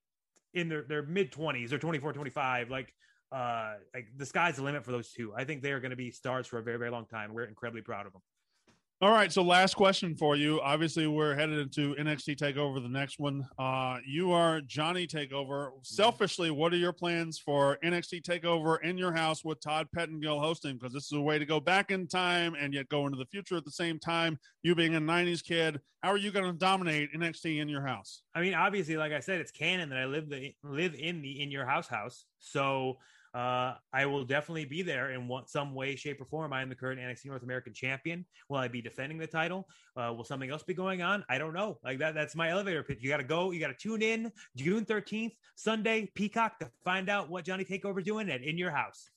in 0.55 0.69
their, 0.69 0.83
their 0.83 1.03
mid 1.03 1.33
20s 1.33 1.71
they're 1.71 1.79
24 1.79 2.13
25 2.13 2.69
like 2.71 2.93
uh 3.33 3.75
like 3.95 4.09
the 4.17 4.27
sky's 4.27 4.57
the 4.57 4.63
limit 4.63 4.85
for 4.85 4.93
those 4.93 5.11
two. 5.11 5.33
I 5.35 5.45
think 5.45 5.63
they 5.63 5.73
are 5.73 5.81
going 5.81 5.91
to 5.91 5.97
be 5.97 6.11
stars 6.11 6.47
for 6.47 6.59
a 6.59 6.63
very 6.63 6.79
very 6.79 6.91
long 6.91 7.07
time. 7.07 7.33
We're 7.33 7.45
incredibly 7.45 7.81
proud 7.81 8.07
of 8.07 8.13
them 8.13 8.23
All 9.03 9.11
right, 9.11 9.33
so 9.33 9.43
last 9.43 9.75
question 9.75 10.15
for 10.15 10.37
you. 10.37 10.61
Obviously, 10.61 11.09
we're 11.09 11.35
headed 11.35 11.59
into 11.59 11.97
NXT 11.97 12.37
Takeover, 12.37 12.81
the 12.81 12.89
next 12.89 13.19
one. 13.19 13.45
Uh, 13.59 13.97
you 14.07 14.31
are 14.31 14.61
Johnny 14.61 15.09
Takeover. 15.09 15.71
Selfishly, 15.83 16.53
what 16.53 16.73
are 16.73 16.77
your 16.77 16.93
plans 16.93 17.37
for 17.37 17.79
NXT 17.83 18.23
Takeover 18.23 18.81
in 18.85 18.97
your 18.97 19.11
house 19.11 19.45
with 19.45 19.61
Todd 19.61 19.89
Pettengill 19.93 20.39
hosting? 20.39 20.75
Because 20.77 20.93
this 20.93 21.07
is 21.07 21.19
a 21.19 21.21
way 21.21 21.37
to 21.41 21.45
go 21.45 21.59
back 21.59 21.91
in 21.91 22.07
time 22.07 22.55
and 22.55 22.73
yet 22.73 22.89
go 22.91 23.07
into 23.07 23.19
the 23.19 23.27
future 23.27 23.57
at 23.57 23.65
the 23.65 23.73
same 23.73 23.99
time. 23.99 24.39
You 24.63 24.77
being 24.77 24.95
a 24.95 25.01
'90s 25.01 25.43
kid, 25.43 25.81
how 26.05 26.11
are 26.11 26.17
you 26.17 26.31
going 26.31 26.47
to 26.47 26.53
dominate 26.53 27.13
NXT 27.13 27.61
in 27.61 27.69
your 27.69 27.85
house? 27.85 28.23
i 28.35 28.41
mean 28.41 28.55
obviously 28.55 28.97
like 28.97 29.13
i 29.13 29.21
said 29.21 29.41
it's 29.41 29.51
canon 29.51 29.89
that 29.91 29.99
i 29.99 30.05
live 30.05 30.29
the 30.29 30.55
live 30.63 30.95
in 30.95 31.21
the 31.21 31.43
in 31.43 31.51
your 31.51 31.67
house 31.67 31.87
house 31.87 32.25
so 32.41 32.97
uh, 33.35 33.75
I 33.93 34.07
will 34.07 34.25
definitely 34.25 34.67
be 34.67 34.83
there 34.83 35.13
in 35.13 35.29
some 35.47 35.75
way, 35.75 35.97
shape, 35.97 36.21
or 36.21 36.27
form. 36.27 36.53
I 36.53 36.63
am 36.63 36.69
the 36.69 36.75
current 36.75 37.01
NXT 37.01 37.27
North 37.27 37.43
American 37.43 37.73
champion. 37.73 38.27
Will 38.49 38.59
I 38.59 38.69
be 38.69 38.83
defending 38.83 39.19
the 39.19 39.27
title? 39.27 39.69
Uh, 39.97 40.13
will 40.15 40.25
something 40.25 40.51
else 40.51 40.63
be 40.63 40.75
going 40.75 41.03
on? 41.03 41.25
I 41.29 41.39
don't 41.39 41.55
know. 41.55 41.79
Like 41.83 41.99
that, 42.01 42.15
that's 42.15 42.37
my 42.37 42.51
elevator 42.51 42.83
pitch. 42.83 42.99
You 43.01 43.09
got 43.09 43.19
to 43.19 43.25
go. 43.25 43.51
You 43.51 43.61
got 43.61 43.69
to 43.69 43.75
tune 43.75 44.03
in 44.03 44.31
June 44.57 44.85
13th, 44.85 45.33
Sunday, 45.55 46.11
Peacock, 46.15 46.59
to 46.59 46.71
find 46.85 47.09
out 47.09 47.31
what 47.31 47.45
Johnny 47.45 47.65
Takeover's 47.65 48.05
doing 48.05 48.31
at 48.31 48.43
In 48.43 48.59
Your 48.59 48.71
House. 48.71 49.11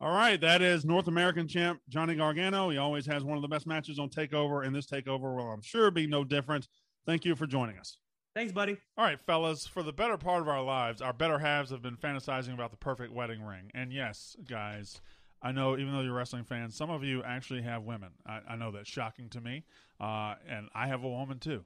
All 0.00 0.12
right, 0.12 0.40
that 0.40 0.62
is 0.62 0.84
North 0.84 1.08
American 1.08 1.48
champ 1.48 1.80
Johnny 1.88 2.14
Gargano. 2.14 2.70
He 2.70 2.78
always 2.78 3.04
has 3.06 3.24
one 3.24 3.36
of 3.36 3.42
the 3.42 3.48
best 3.48 3.66
matches 3.66 3.98
on 3.98 4.08
Takeover, 4.08 4.64
and 4.64 4.74
this 4.74 4.86
Takeover 4.86 5.34
will, 5.34 5.50
I'm 5.50 5.62
sure, 5.62 5.90
be 5.90 6.06
no 6.06 6.22
different. 6.22 6.68
Thank 7.04 7.24
you 7.24 7.34
for 7.34 7.48
joining 7.48 7.78
us. 7.78 7.98
Thanks, 8.38 8.52
buddy. 8.52 8.76
All 8.96 9.04
right, 9.04 9.18
fellas, 9.26 9.66
for 9.66 9.82
the 9.82 9.92
better 9.92 10.16
part 10.16 10.42
of 10.42 10.48
our 10.48 10.62
lives, 10.62 11.02
our 11.02 11.12
better 11.12 11.40
halves 11.40 11.70
have 11.72 11.82
been 11.82 11.96
fantasizing 11.96 12.54
about 12.54 12.70
the 12.70 12.76
perfect 12.76 13.12
wedding 13.12 13.42
ring. 13.42 13.72
And 13.74 13.92
yes, 13.92 14.36
guys, 14.48 15.00
I 15.42 15.50
know 15.50 15.76
even 15.76 15.92
though 15.92 16.02
you're 16.02 16.14
wrestling 16.14 16.44
fans, 16.44 16.76
some 16.76 16.88
of 16.88 17.02
you 17.02 17.20
actually 17.24 17.62
have 17.62 17.82
women. 17.82 18.10
I, 18.24 18.38
I 18.50 18.54
know 18.54 18.70
that's 18.70 18.88
shocking 18.88 19.28
to 19.30 19.40
me. 19.40 19.64
Uh, 20.00 20.36
and 20.48 20.68
I 20.72 20.86
have 20.86 21.02
a 21.02 21.08
woman 21.08 21.40
too. 21.40 21.64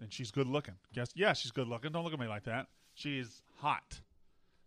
and 0.00 0.12
she's 0.12 0.30
good 0.30 0.46
looking. 0.46 0.74
Guess 0.92 1.08
yeah, 1.16 1.32
she's 1.32 1.50
good 1.50 1.66
looking. 1.66 1.90
Don't 1.90 2.04
look 2.04 2.12
at 2.12 2.20
me 2.20 2.28
like 2.28 2.44
that. 2.44 2.68
She's 2.94 3.42
hot. 3.56 4.00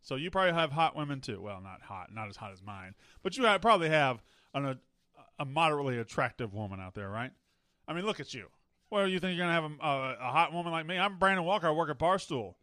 So 0.02 0.16
you 0.16 0.30
probably 0.30 0.52
have 0.52 0.74
hot 0.74 0.98
women 0.98 1.22
too. 1.22 1.40
Well, 1.40 1.62
not 1.62 1.82
hot, 1.82 2.14
not 2.14 2.28
as 2.28 2.36
hot 2.36 2.52
as 2.52 2.62
mine, 2.62 2.94
but 3.24 3.38
you 3.38 3.44
probably 3.62 3.88
have 3.88 4.22
an, 4.54 4.66
a, 4.66 4.78
a 5.40 5.46
moderately 5.46 5.98
attractive 5.98 6.54
woman 6.54 6.82
out 6.82 6.94
there, 6.94 7.10
right? 7.10 7.32
I 7.88 7.94
mean, 7.94 8.04
look 8.04 8.20
at 8.20 8.34
you. 8.34 8.48
Well, 8.90 9.08
you 9.08 9.20
think 9.20 9.38
you're 9.38 9.46
gonna 9.46 9.62
have 9.62 9.72
a, 9.72 9.86
a, 9.86 10.28
a 10.28 10.32
hot 10.32 10.54
woman 10.54 10.72
like 10.72 10.86
me? 10.86 10.98
I'm 10.98 11.18
Brandon 11.18 11.44
Walker. 11.44 11.68
I 11.68 11.72
work 11.72 11.90
at 11.90 12.00
Barstool. 12.00 12.56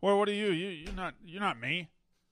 Well, 0.00 0.18
what 0.18 0.28
are 0.28 0.32
you? 0.32 0.48
You 0.48 0.68
you're 0.68 0.92
not 0.92 1.14
you're 1.24 1.40
not 1.40 1.60
me. 1.60 1.88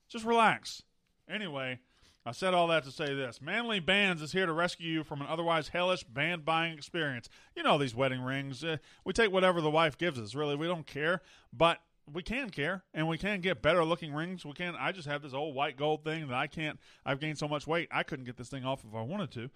Just 0.09 0.25
relax. 0.25 0.83
Anyway, 1.29 1.79
I 2.25 2.33
said 2.33 2.55
all 2.55 2.67
that 2.69 2.85
to 2.85 2.91
say 2.91 3.15
this. 3.15 3.41
Manly 3.41 3.79
Bands 3.79 4.21
is 4.21 4.33
here 4.33 4.47
to 4.47 4.53
rescue 4.53 4.91
you 4.91 5.05
from 5.05 5.21
an 5.21 5.29
otherwise 5.29 5.69
hellish 5.69 6.03
band 6.03 6.45
buying 6.45 6.75
experience. 6.75 7.29
You 7.55 7.63
know 7.63 7.79
these 7.79 7.95
wedding 7.95 8.21
rings. 8.21 8.65
Uh, 8.65 8.79
we 9.05 9.13
take 9.13 9.31
whatever 9.31 9.61
the 9.61 9.71
wife 9.71 9.97
gives 9.97 10.19
us. 10.19 10.35
Really, 10.35 10.57
we 10.57 10.67
don't 10.67 10.87
care. 10.87 11.23
But 11.53 11.79
we 12.13 12.23
can 12.23 12.51
care 12.51 12.85
and 12.95 13.09
we 13.09 13.19
can 13.19 13.41
get 13.41 13.63
better 13.63 13.85
looking 13.85 14.13
rings. 14.13 14.45
We 14.45 14.53
can. 14.53 14.75
I 14.77 14.91
just 14.91 15.09
have 15.09 15.23
this 15.23 15.35
old 15.35 15.55
white 15.55 15.77
gold 15.77 16.03
thing 16.03 16.27
that 16.29 16.37
I 16.37 16.49
can't. 16.49 16.81
I've 17.05 17.21
gained 17.21 17.39
so 17.39 17.47
much 17.47 17.67
weight 17.67 17.89
I 17.93 18.03
couldn't 18.03 18.25
get 18.25 18.37
this 18.37 18.49
thing 18.49 18.65
off 18.65 18.85
if 18.85 18.95
I 18.95 19.03
wanted 19.03 19.31
to. 19.33 19.51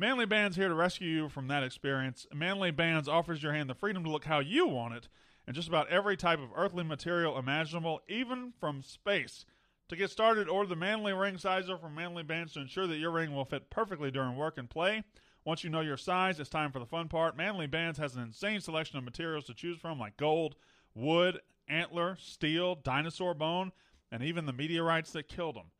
Manly 0.00 0.26
Bands 0.26 0.56
here 0.56 0.68
to 0.68 0.74
rescue 0.74 1.08
you 1.08 1.28
from 1.28 1.48
that 1.48 1.64
experience. 1.64 2.24
Manly 2.32 2.70
Bands 2.70 3.08
offers 3.08 3.42
your 3.42 3.52
hand 3.52 3.68
the 3.68 3.74
freedom 3.74 4.04
to 4.04 4.10
look 4.10 4.26
how 4.26 4.38
you 4.38 4.68
want 4.68 4.94
it 4.94 5.08
and 5.44 5.56
just 5.56 5.66
about 5.66 5.88
every 5.88 6.16
type 6.16 6.38
of 6.38 6.50
earthly 6.54 6.84
material 6.84 7.36
imaginable, 7.36 8.00
even 8.08 8.52
from 8.60 8.82
space. 8.82 9.44
To 9.88 9.96
get 9.96 10.10
started, 10.10 10.48
order 10.48 10.68
the 10.68 10.76
Manly 10.76 11.12
Ring 11.12 11.36
Sizer 11.36 11.76
from 11.78 11.96
Manly 11.96 12.22
Bands 12.22 12.52
to 12.52 12.60
ensure 12.60 12.86
that 12.86 12.98
your 12.98 13.10
ring 13.10 13.34
will 13.34 13.44
fit 13.44 13.70
perfectly 13.70 14.12
during 14.12 14.36
work 14.36 14.56
and 14.56 14.70
play. 14.70 15.02
Once 15.44 15.64
you 15.64 15.70
know 15.70 15.80
your 15.80 15.96
size, 15.96 16.38
it's 16.38 16.50
time 16.50 16.70
for 16.70 16.78
the 16.78 16.86
fun 16.86 17.08
part. 17.08 17.36
Manly 17.36 17.66
Bands 17.66 17.98
has 17.98 18.14
an 18.14 18.22
insane 18.22 18.60
selection 18.60 18.98
of 18.98 19.04
materials 19.04 19.46
to 19.46 19.54
choose 19.54 19.78
from, 19.78 19.98
like 19.98 20.16
gold, 20.16 20.54
wood, 20.94 21.40
antler, 21.66 22.16
steel, 22.20 22.76
dinosaur 22.76 23.34
bone, 23.34 23.72
and 24.12 24.22
even 24.22 24.46
the 24.46 24.52
meteorites 24.52 25.10
that 25.12 25.26
killed 25.28 25.56
them. 25.56 25.72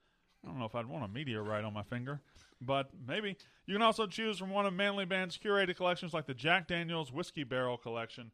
I 0.42 0.48
don't 0.48 0.58
know 0.58 0.64
if 0.64 0.74
I'd 0.74 0.86
want 0.86 1.04
a 1.04 1.08
meteorite 1.08 1.64
on 1.64 1.74
my 1.74 1.82
finger, 1.82 2.20
but 2.60 2.90
maybe. 3.06 3.36
You 3.66 3.74
can 3.74 3.82
also 3.82 4.06
choose 4.06 4.38
from 4.38 4.50
one 4.50 4.66
of 4.66 4.72
Manly 4.72 5.04
Band's 5.04 5.38
curated 5.38 5.76
collections, 5.76 6.14
like 6.14 6.26
the 6.26 6.34
Jack 6.34 6.68
Daniels 6.68 7.12
Whiskey 7.12 7.44
Barrel 7.44 7.76
Collection. 7.76 8.30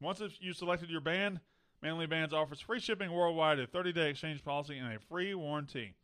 Once 0.00 0.22
you've 0.40 0.56
selected 0.56 0.90
your 0.90 1.00
band, 1.00 1.40
Manly 1.82 2.06
Bands 2.06 2.32
offers 2.32 2.60
free 2.60 2.80
shipping 2.80 3.12
worldwide, 3.12 3.58
a 3.58 3.66
30-day 3.66 4.10
exchange 4.10 4.44
policy, 4.44 4.78
and 4.78 4.92
a 4.92 4.98
free 4.98 5.34
warranty. 5.34 5.94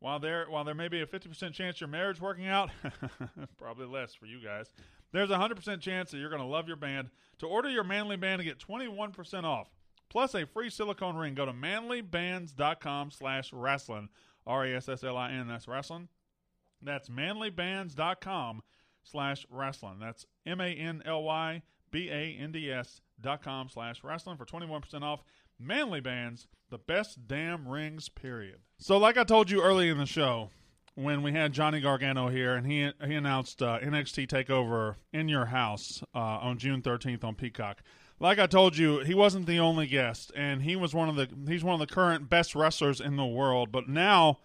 While 0.00 0.20
there, 0.20 0.46
while 0.48 0.64
there 0.64 0.74
may 0.74 0.88
be 0.88 1.00
a 1.00 1.06
50% 1.06 1.52
chance 1.52 1.80
your 1.80 1.88
marriage 1.88 2.20
working 2.20 2.46
out, 2.46 2.70
probably 3.58 3.86
less 3.86 4.14
for 4.14 4.26
you 4.26 4.40
guys, 4.40 4.70
there's 5.12 5.30
a 5.30 5.36
100% 5.36 5.80
chance 5.80 6.10
that 6.10 6.18
you're 6.18 6.30
going 6.30 6.42
to 6.42 6.46
love 6.46 6.68
your 6.68 6.76
band. 6.76 7.10
To 7.40 7.46
order 7.46 7.68
your 7.68 7.84
Manly 7.84 8.16
Band 8.16 8.40
and 8.40 8.48
get 8.48 8.58
21% 8.58 9.44
off, 9.44 9.68
plus 10.08 10.34
a 10.34 10.46
free 10.46 10.70
silicone 10.70 11.16
ring, 11.16 11.34
go 11.34 11.46
to 11.46 11.52
manlybands.com 11.52 13.10
slash 13.10 13.52
wrestling, 13.52 14.08
R-A-S-S-L-I-N, 14.46 15.48
that's 15.48 15.66
wrestling. 15.68 16.08
That's 16.82 17.08
manlybands.com 17.08 18.62
slash 19.04 19.46
wrestling. 19.50 19.98
That's 20.00 20.26
M-A-N-L-Y-B-A-N-D-S 20.46 23.00
dot 23.20 23.42
com 23.42 23.68
slash 23.68 24.04
wrestling 24.04 24.36
for 24.36 24.44
21% 24.44 25.02
off 25.02 25.22
manly 25.58 26.00
bands 26.00 26.46
the 26.70 26.78
best 26.78 27.26
damn 27.26 27.66
rings 27.66 28.08
period 28.08 28.58
so 28.78 28.96
like 28.96 29.18
i 29.18 29.24
told 29.24 29.50
you 29.50 29.60
early 29.60 29.88
in 29.88 29.98
the 29.98 30.06
show 30.06 30.50
when 30.94 31.22
we 31.22 31.32
had 31.32 31.52
johnny 31.52 31.80
gargano 31.80 32.28
here 32.28 32.54
and 32.54 32.66
he 32.66 32.90
he 33.04 33.14
announced 33.14 33.60
uh, 33.60 33.78
nxt 33.80 34.28
takeover 34.28 34.94
in 35.12 35.28
your 35.28 35.46
house 35.46 36.02
uh, 36.14 36.18
on 36.18 36.58
june 36.58 36.80
13th 36.80 37.24
on 37.24 37.34
peacock 37.34 37.82
like 38.20 38.38
i 38.38 38.46
told 38.46 38.76
you 38.76 39.00
he 39.00 39.14
wasn't 39.14 39.46
the 39.46 39.58
only 39.58 39.86
guest 39.86 40.30
and 40.36 40.62
he 40.62 40.76
was 40.76 40.94
one 40.94 41.08
of 41.08 41.16
the 41.16 41.28
he's 41.48 41.64
one 41.64 41.74
of 41.74 41.80
the 41.80 41.92
current 41.92 42.30
best 42.30 42.54
wrestlers 42.54 43.00
in 43.00 43.16
the 43.16 43.26
world 43.26 43.72
but 43.72 43.88
now 43.88 44.38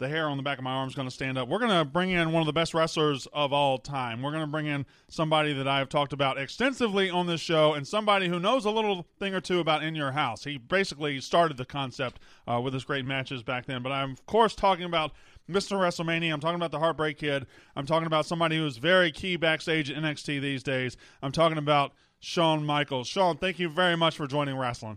the 0.00 0.08
hair 0.08 0.28
on 0.28 0.38
the 0.38 0.42
back 0.42 0.56
of 0.56 0.64
my 0.64 0.72
arm 0.72 0.88
is 0.88 0.94
going 0.94 1.06
to 1.06 1.14
stand 1.14 1.36
up. 1.36 1.46
We're 1.46 1.58
going 1.58 1.78
to 1.78 1.84
bring 1.84 2.10
in 2.10 2.32
one 2.32 2.40
of 2.40 2.46
the 2.46 2.54
best 2.54 2.72
wrestlers 2.72 3.28
of 3.34 3.52
all 3.52 3.76
time. 3.76 4.22
We're 4.22 4.32
going 4.32 4.44
to 4.44 4.50
bring 4.50 4.64
in 4.64 4.86
somebody 5.08 5.52
that 5.52 5.68
I've 5.68 5.90
talked 5.90 6.14
about 6.14 6.38
extensively 6.38 7.10
on 7.10 7.26
this 7.26 7.42
show 7.42 7.74
and 7.74 7.86
somebody 7.86 8.26
who 8.26 8.40
knows 8.40 8.64
a 8.64 8.70
little 8.70 9.06
thing 9.18 9.34
or 9.34 9.42
two 9.42 9.60
about 9.60 9.82
In 9.84 9.94
Your 9.94 10.12
House. 10.12 10.44
He 10.44 10.56
basically 10.56 11.20
started 11.20 11.58
the 11.58 11.66
concept 11.66 12.18
uh, 12.48 12.58
with 12.64 12.72
his 12.72 12.84
great 12.84 13.04
matches 13.04 13.42
back 13.42 13.66
then. 13.66 13.82
But 13.82 13.92
I'm, 13.92 14.12
of 14.12 14.24
course, 14.24 14.54
talking 14.54 14.84
about 14.84 15.12
Mr. 15.50 15.76
WrestleMania. 15.76 16.32
I'm 16.32 16.40
talking 16.40 16.56
about 16.56 16.70
the 16.70 16.78
Heartbreak 16.78 17.18
Kid. 17.18 17.46
I'm 17.76 17.84
talking 17.84 18.06
about 18.06 18.24
somebody 18.24 18.56
who's 18.56 18.78
very 18.78 19.12
key 19.12 19.36
backstage 19.36 19.90
at 19.90 20.02
NXT 20.02 20.40
these 20.40 20.62
days. 20.62 20.96
I'm 21.22 21.32
talking 21.32 21.58
about 21.58 21.92
Shawn 22.20 22.64
Michaels. 22.64 23.06
Shawn, 23.06 23.36
thank 23.36 23.58
you 23.58 23.68
very 23.68 23.98
much 23.98 24.16
for 24.16 24.26
joining 24.26 24.56
wrestling. 24.56 24.96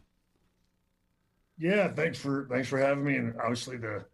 Yeah, 1.58 1.90
thanks 1.94 2.18
for 2.18 2.48
thanks 2.50 2.68
for 2.68 2.80
having 2.80 3.04
me, 3.04 3.16
and 3.16 3.36
obviously 3.40 3.78
the 3.78 4.06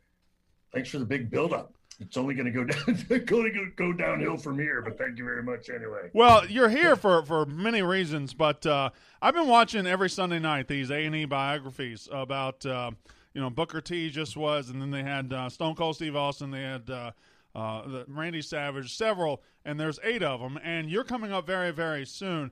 thanks 0.73 0.89
for 0.89 0.99
the 0.99 1.05
big 1.05 1.29
buildup. 1.29 1.73
It's 1.99 2.15
only 2.15 2.33
going 2.33 2.45
to 2.45 2.51
go 2.51 2.63
down, 3.13 3.25
going 3.25 3.53
to 3.53 3.71
go 3.75 3.93
downhill 3.93 4.37
from 4.37 4.57
here. 4.57 4.81
But 4.81 4.97
thank 4.97 5.17
you 5.17 5.25
very 5.25 5.43
much 5.43 5.69
anyway. 5.69 6.09
Well, 6.13 6.45
you're 6.47 6.69
here 6.69 6.95
for 6.95 7.23
for 7.25 7.45
many 7.45 7.81
reasons, 7.81 8.33
but 8.33 8.65
uh, 8.65 8.91
I've 9.21 9.33
been 9.33 9.47
watching 9.47 9.85
every 9.85 10.09
Sunday 10.09 10.39
night 10.39 10.67
these 10.67 10.91
A 10.91 11.05
and 11.05 11.15
E 11.15 11.25
biographies 11.25 12.07
about 12.11 12.65
uh, 12.65 12.91
you 13.33 13.41
know 13.41 13.49
Booker 13.49 13.81
T 13.81 14.09
just 14.09 14.37
was, 14.37 14.69
and 14.69 14.81
then 14.81 14.91
they 14.91 15.03
had 15.03 15.33
uh, 15.33 15.49
Stone 15.49 15.75
Cold 15.75 15.95
Steve 15.95 16.15
Austin, 16.15 16.51
they 16.51 16.61
had 16.61 16.89
uh, 16.89 17.11
uh, 17.53 18.03
Randy 18.07 18.41
Savage, 18.41 18.95
several, 18.95 19.43
and 19.65 19.79
there's 19.79 19.99
eight 20.03 20.23
of 20.23 20.39
them, 20.39 20.57
and 20.63 20.89
you're 20.89 21.03
coming 21.03 21.33
up 21.33 21.45
very 21.45 21.71
very 21.71 22.05
soon. 22.05 22.51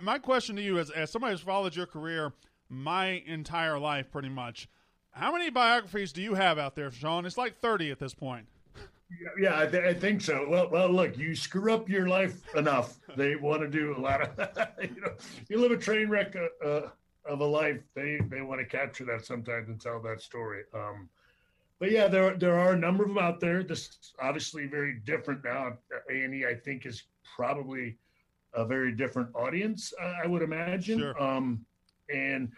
my 0.00 0.18
question 0.18 0.56
to 0.56 0.62
you 0.62 0.78
is, 0.78 0.90
as 0.90 1.10
somebody 1.10 1.32
who's 1.34 1.40
followed 1.40 1.76
your 1.76 1.86
career 1.86 2.32
my 2.68 3.22
entire 3.26 3.78
life, 3.78 4.10
pretty 4.10 4.30
much. 4.30 4.68
How 5.12 5.30
many 5.30 5.50
biographies 5.50 6.12
do 6.12 6.22
you 6.22 6.34
have 6.34 6.58
out 6.58 6.74
there, 6.74 6.90
Shawn? 6.90 7.26
It's 7.26 7.36
like 7.36 7.58
30 7.60 7.90
at 7.90 7.98
this 7.98 8.14
point. 8.14 8.46
Yeah, 9.38 9.58
I, 9.58 9.66
th- 9.66 9.84
I, 9.84 9.92
think 9.92 10.22
so. 10.22 10.46
Well, 10.48 10.70
well, 10.70 10.88
look, 10.88 11.18
you 11.18 11.34
screw 11.34 11.72
up 11.74 11.86
your 11.86 12.08
life 12.08 12.42
enough. 12.56 12.98
They 13.14 13.36
want 13.36 13.60
to 13.60 13.68
do 13.68 13.94
a 13.94 14.00
lot 14.00 14.22
of, 14.22 14.48
you 14.82 15.02
know, 15.02 15.12
you 15.50 15.58
live 15.58 15.70
a 15.70 15.76
train 15.76 16.08
wreck 16.08 16.34
uh, 16.34 16.66
uh, 16.66 16.88
of 17.26 17.40
a 17.40 17.44
life. 17.44 17.82
They 17.94 18.20
they 18.30 18.40
want 18.40 18.60
to 18.60 18.64
capture 18.64 19.04
that 19.04 19.26
sometimes 19.26 19.68
and 19.68 19.78
tell 19.78 20.00
that 20.00 20.22
story. 20.22 20.62
Um, 20.72 21.10
but 21.78 21.90
yeah, 21.90 22.08
there 22.08 22.34
there 22.38 22.58
are 22.58 22.72
a 22.72 22.78
number 22.78 23.02
of 23.02 23.10
them 23.10 23.18
out 23.18 23.38
there. 23.38 23.62
This 23.62 23.80
is 23.80 24.14
obviously 24.18 24.66
very 24.66 25.00
different 25.04 25.44
now. 25.44 25.76
A 26.10 26.22
and 26.22 26.34
E, 26.34 26.46
I 26.46 26.54
think, 26.54 26.86
is 26.86 27.02
probably 27.36 27.98
a 28.54 28.64
very 28.64 28.92
different 28.92 29.28
audience. 29.34 29.92
I 30.00 30.26
would 30.26 30.42
imagine. 30.42 31.00
Sure. 31.00 31.22
Um, 31.22 31.66
and 32.08 32.50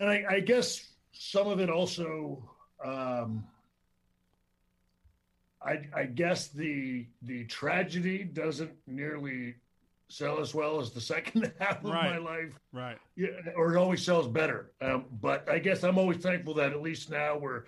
and 0.00 0.10
I, 0.10 0.24
I 0.28 0.40
guess 0.40 0.89
some 1.12 1.48
of 1.48 1.60
it 1.60 1.70
also 1.70 2.42
um, 2.84 3.44
I, 5.62 5.80
I, 5.94 6.04
guess 6.04 6.48
the 6.48 7.06
the 7.22 7.44
tragedy 7.44 8.24
doesn't 8.24 8.72
nearly 8.86 9.56
sell 10.08 10.40
as 10.40 10.54
well 10.54 10.80
as 10.80 10.90
the 10.92 11.00
second 11.00 11.52
half 11.58 11.84
of 11.84 11.90
right. 11.90 12.12
my 12.12 12.18
life. 12.18 12.58
Right. 12.72 12.98
Yeah 13.16 13.28
or 13.54 13.74
it 13.74 13.78
always 13.78 14.02
sells 14.02 14.26
better. 14.26 14.72
Um, 14.80 15.04
but 15.20 15.48
i 15.48 15.58
guess 15.58 15.84
i'm 15.84 15.98
always 15.98 16.18
thankful 16.18 16.54
that 16.54 16.72
at 16.72 16.80
least 16.80 17.10
now 17.10 17.36
we're 17.36 17.64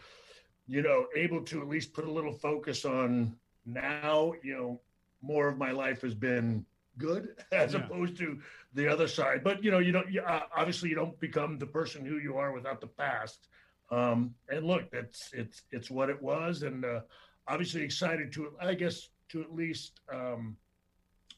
you 0.66 0.82
know 0.82 1.07
able 1.14 1.43
to 1.43 1.61
at 1.61 1.68
least 1.68 1.93
put 1.93 2.07
a 2.07 2.11
little 2.11 2.32
focus 2.32 2.84
on 2.84 3.36
now 3.66 4.32
you 4.43 4.55
know 4.55 4.80
more 5.20 5.49
of 5.49 5.59
my 5.59 5.70
life 5.70 6.01
has 6.03 6.14
been 6.14 6.64
good 6.99 7.28
as 7.53 7.74
yeah. 7.74 7.84
opposed 7.84 8.16
to 8.18 8.38
the 8.74 8.88
other 8.88 9.09
side. 9.09 9.43
But 9.45 9.62
you 9.62 9.70
know, 9.70 9.78
you 9.78 9.93
don't. 9.93 10.11
You, 10.11 10.22
uh, 10.22 10.43
obviously, 10.57 10.88
you 10.88 10.95
don't 10.95 11.18
become 11.20 11.59
the 11.59 11.66
person 11.66 12.05
who 12.05 12.18
you 12.18 12.36
are 12.36 12.53
without 12.53 12.80
the 12.80 12.86
past. 12.86 13.49
Um, 13.90 14.34
and 14.49 14.66
look, 14.66 14.90
that's 14.90 15.30
it's 15.32 15.62
it's 15.70 15.90
what 15.90 16.09
it 16.09 16.20
was, 16.20 16.62
and 16.62 16.84
uh, 16.84 17.01
obviously 17.47 17.82
excited 17.82 18.32
to, 18.32 18.53
I 18.61 18.74
guess, 18.74 19.09
to 19.30 19.43
at 19.43 19.55
least 19.55 20.01
um, 20.12 20.57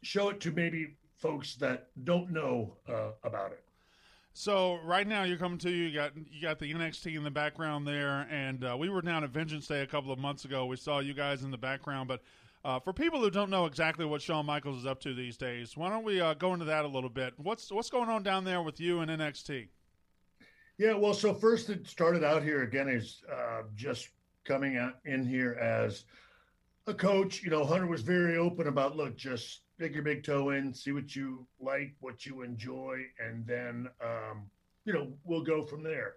show 0.02 0.28
it 0.28 0.40
to 0.40 0.52
maybe 0.52 0.96
folks 1.18 1.56
that 1.56 1.88
don't 2.04 2.30
know 2.30 2.76
uh, 2.88 3.10
about 3.24 3.52
it. 3.52 3.64
So 4.36 4.80
right 4.84 5.06
now 5.06 5.22
you're 5.22 5.38
coming 5.38 5.58
to 5.58 5.70
you 5.70 5.94
got 5.94 6.12
you 6.16 6.42
got 6.42 6.58
the 6.58 6.72
NXT 6.72 7.16
in 7.16 7.22
the 7.22 7.30
background 7.30 7.86
there, 7.86 8.26
and 8.30 8.64
uh, 8.64 8.76
we 8.76 8.88
were 8.88 9.00
down 9.00 9.22
at 9.22 9.30
Vengeance 9.30 9.66
Day 9.68 9.82
a 9.82 9.86
couple 9.86 10.12
of 10.12 10.18
months 10.18 10.44
ago. 10.44 10.66
We 10.66 10.76
saw 10.76 10.98
you 10.98 11.14
guys 11.14 11.44
in 11.44 11.52
the 11.52 11.58
background, 11.58 12.08
but 12.08 12.20
uh, 12.64 12.80
for 12.80 12.92
people 12.92 13.20
who 13.20 13.30
don't 13.30 13.50
know 13.50 13.66
exactly 13.66 14.06
what 14.06 14.22
Shawn 14.22 14.46
Michaels 14.46 14.78
is 14.78 14.86
up 14.86 15.00
to 15.00 15.14
these 15.14 15.36
days, 15.36 15.76
why 15.76 15.90
don't 15.90 16.04
we 16.04 16.20
uh, 16.20 16.34
go 16.34 16.54
into 16.54 16.64
that 16.64 16.84
a 16.84 16.88
little 16.88 17.10
bit? 17.10 17.34
What's 17.36 17.70
what's 17.70 17.90
going 17.90 18.08
on 18.08 18.22
down 18.22 18.44
there 18.44 18.62
with 18.62 18.80
you 18.80 19.00
and 19.00 19.10
NXT? 19.10 19.68
Yeah, 20.78 20.94
well, 20.94 21.14
so 21.14 21.34
first 21.34 21.70
it 21.70 21.86
started 21.86 22.24
out 22.24 22.42
here 22.42 22.62
again 22.62 22.88
as 22.88 23.22
uh, 23.30 23.62
just 23.76 24.08
coming 24.44 24.78
in 25.04 25.26
here 25.26 25.52
as 25.52 26.04
a 26.86 26.94
coach. 26.94 27.42
You 27.42 27.50
know, 27.50 27.64
Hunter 27.64 27.86
was 27.86 28.02
very 28.02 28.38
open 28.38 28.66
about 28.66 28.96
look, 28.96 29.16
just 29.16 29.60
stick 29.76 29.92
your 29.92 30.02
big 30.02 30.24
toe 30.24 30.50
in, 30.50 30.72
see 30.72 30.92
what 30.92 31.14
you 31.14 31.46
like, 31.60 31.94
what 32.00 32.24
you 32.24 32.42
enjoy, 32.42 33.02
and 33.24 33.46
then 33.46 33.88
um, 34.02 34.44
you 34.86 34.92
know 34.94 35.12
we'll 35.24 35.44
go 35.44 35.62
from 35.62 35.82
there. 35.82 36.14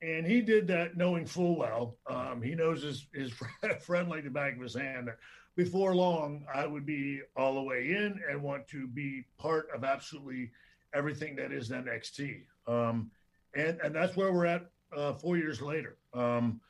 And 0.00 0.24
he 0.24 0.42
did 0.42 0.68
that 0.68 0.96
knowing 0.96 1.26
full 1.26 1.56
well. 1.56 1.96
Um, 2.08 2.40
he 2.40 2.54
knows 2.54 2.82
his 2.82 3.06
his 3.12 3.32
friend 3.80 4.08
like 4.08 4.24
the 4.24 4.30
back 4.30 4.54
of 4.54 4.62
his 4.62 4.74
hand 4.74 5.08
that 5.08 5.18
before 5.58 5.92
long, 5.92 6.46
I 6.54 6.68
would 6.68 6.86
be 6.86 7.20
all 7.36 7.54
the 7.54 7.62
way 7.62 7.90
in 7.90 8.20
and 8.30 8.40
want 8.40 8.68
to 8.68 8.86
be 8.86 9.24
part 9.38 9.68
of 9.74 9.82
absolutely 9.82 10.52
everything 10.94 11.34
that 11.34 11.50
is 11.50 11.70
NXT. 11.70 12.42
Um, 12.68 13.10
and 13.56 13.80
and 13.82 13.92
that's 13.92 14.16
where 14.16 14.32
we're 14.32 14.46
at 14.46 14.70
uh, 14.96 15.14
four 15.14 15.36
years 15.36 15.60
later. 15.60 15.96
Um, 16.14 16.60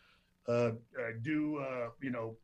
uh, 0.48 0.70
I 0.98 1.12
do 1.20 1.58
uh, 1.58 1.88
you 2.00 2.08
know 2.08 2.34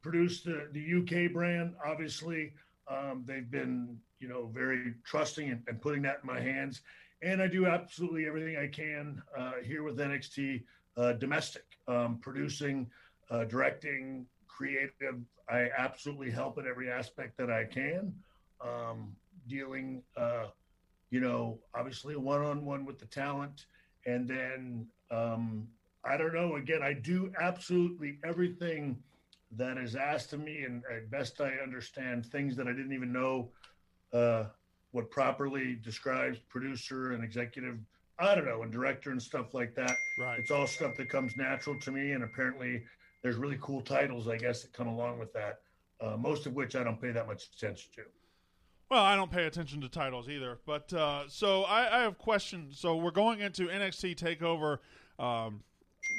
produce 0.00 0.40
the 0.40 0.68
the 0.72 1.26
UK 1.26 1.34
brand. 1.34 1.74
Obviously, 1.84 2.54
um, 2.88 3.22
they've 3.26 3.50
been 3.50 3.98
you 4.20 4.28
know 4.28 4.50
very 4.54 4.94
trusting 5.04 5.50
and, 5.50 5.62
and, 5.68 5.82
putting 5.82 6.00
that 6.02 6.20
in 6.22 6.26
my 6.26 6.40
hands. 6.40 6.80
And 7.20 7.42
I 7.42 7.46
do 7.46 7.66
absolutely 7.66 8.26
everything 8.26 8.56
I 8.56 8.68
can 8.68 9.20
uh, 9.36 9.60
here 9.62 9.82
with 9.82 9.98
NXT 9.98 10.62
uh, 10.96 11.12
domestic, 11.12 11.66
um, 11.88 12.16
producing, 12.22 12.90
uh, 13.30 13.44
directing, 13.44 14.24
creative. 14.60 15.20
I 15.48 15.68
absolutely 15.76 16.30
help 16.30 16.58
in 16.58 16.66
every 16.66 16.90
aspect 16.90 17.38
that 17.38 17.50
I 17.50 17.64
can. 17.64 18.14
Um, 18.60 19.16
dealing, 19.48 20.02
you 21.10 21.20
know, 21.20 21.58
obviously 21.74 22.14
one 22.16 22.42
on 22.42 22.64
one 22.64 22.84
with 22.84 22.98
the 22.98 23.06
talent 23.06 23.64
and 24.06 24.28
then 24.28 24.86
um, 25.10 25.68
I 26.04 26.16
don't 26.16 26.34
know. 26.34 26.56
Again, 26.56 26.82
I 26.82 26.92
do 26.92 27.32
absolutely 27.40 28.18
everything 28.24 29.02
that 29.56 29.76
is 29.78 29.96
asked 29.96 30.32
of 30.32 30.40
me, 30.40 30.62
and 30.62 30.82
at 30.90 31.10
best 31.10 31.40
I 31.40 31.54
understand 31.62 32.26
things 32.26 32.56
that 32.56 32.66
I 32.66 32.72
didn't 32.72 32.92
even 32.92 33.12
know 33.12 33.50
uh, 34.12 34.44
what 34.92 35.10
properly 35.10 35.78
describes 35.82 36.38
producer 36.48 37.12
and 37.12 37.24
executive. 37.24 37.78
I 38.18 38.34
don't 38.34 38.46
know, 38.46 38.62
and 38.62 38.72
director 38.72 39.10
and 39.10 39.22
stuff 39.22 39.54
like 39.54 39.74
that. 39.74 39.96
Right. 40.18 40.38
It's 40.38 40.50
all 40.50 40.66
stuff 40.66 40.94
that 40.96 41.08
comes 41.08 41.36
natural 41.36 41.78
to 41.80 41.90
me, 41.90 42.12
and 42.12 42.22
apparently 42.22 42.82
there's 43.22 43.36
really 43.36 43.58
cool 43.60 43.80
titles, 43.80 44.28
I 44.28 44.36
guess, 44.36 44.62
that 44.62 44.72
come 44.72 44.86
along 44.86 45.18
with 45.18 45.32
that. 45.34 45.60
Uh, 46.00 46.16
most 46.16 46.46
of 46.46 46.54
which 46.54 46.76
I 46.76 46.82
don't 46.82 47.00
pay 47.00 47.10
that 47.10 47.26
much 47.26 47.44
attention 47.56 47.90
to. 47.96 48.02
Well, 48.90 49.04
I 49.04 49.14
don't 49.14 49.30
pay 49.30 49.44
attention 49.44 49.80
to 49.82 49.88
titles 49.88 50.28
either, 50.28 50.58
but 50.66 50.92
uh, 50.92 51.24
so 51.28 51.62
I, 51.62 51.98
I, 51.98 52.02
have 52.02 52.18
questions. 52.18 52.78
So 52.80 52.96
we're 52.96 53.12
going 53.12 53.38
into 53.38 53.68
NXT 53.68 54.16
Takeover 54.16 54.78
um, 55.24 55.62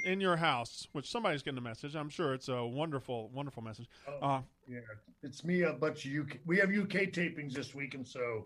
in 0.05 0.21
your 0.21 0.37
house, 0.37 0.87
which 0.93 1.09
somebody's 1.09 1.41
getting 1.41 1.57
a 1.57 1.61
message. 1.61 1.95
I'm 1.95 2.09
sure 2.09 2.33
it's 2.33 2.47
a 2.47 2.65
wonderful, 2.65 3.29
wonderful 3.33 3.61
message. 3.61 3.89
Oh, 4.07 4.25
uh, 4.25 4.41
yeah, 4.69 4.79
it's 5.21 5.43
me. 5.43 5.63
A 5.63 5.73
bunch 5.73 6.05
of 6.05 6.13
UK. 6.15 6.37
We 6.45 6.59
have 6.59 6.69
UK 6.69 7.11
tapings 7.11 7.53
this 7.53 7.75
week, 7.75 7.93
and 7.93 8.07
so 8.07 8.45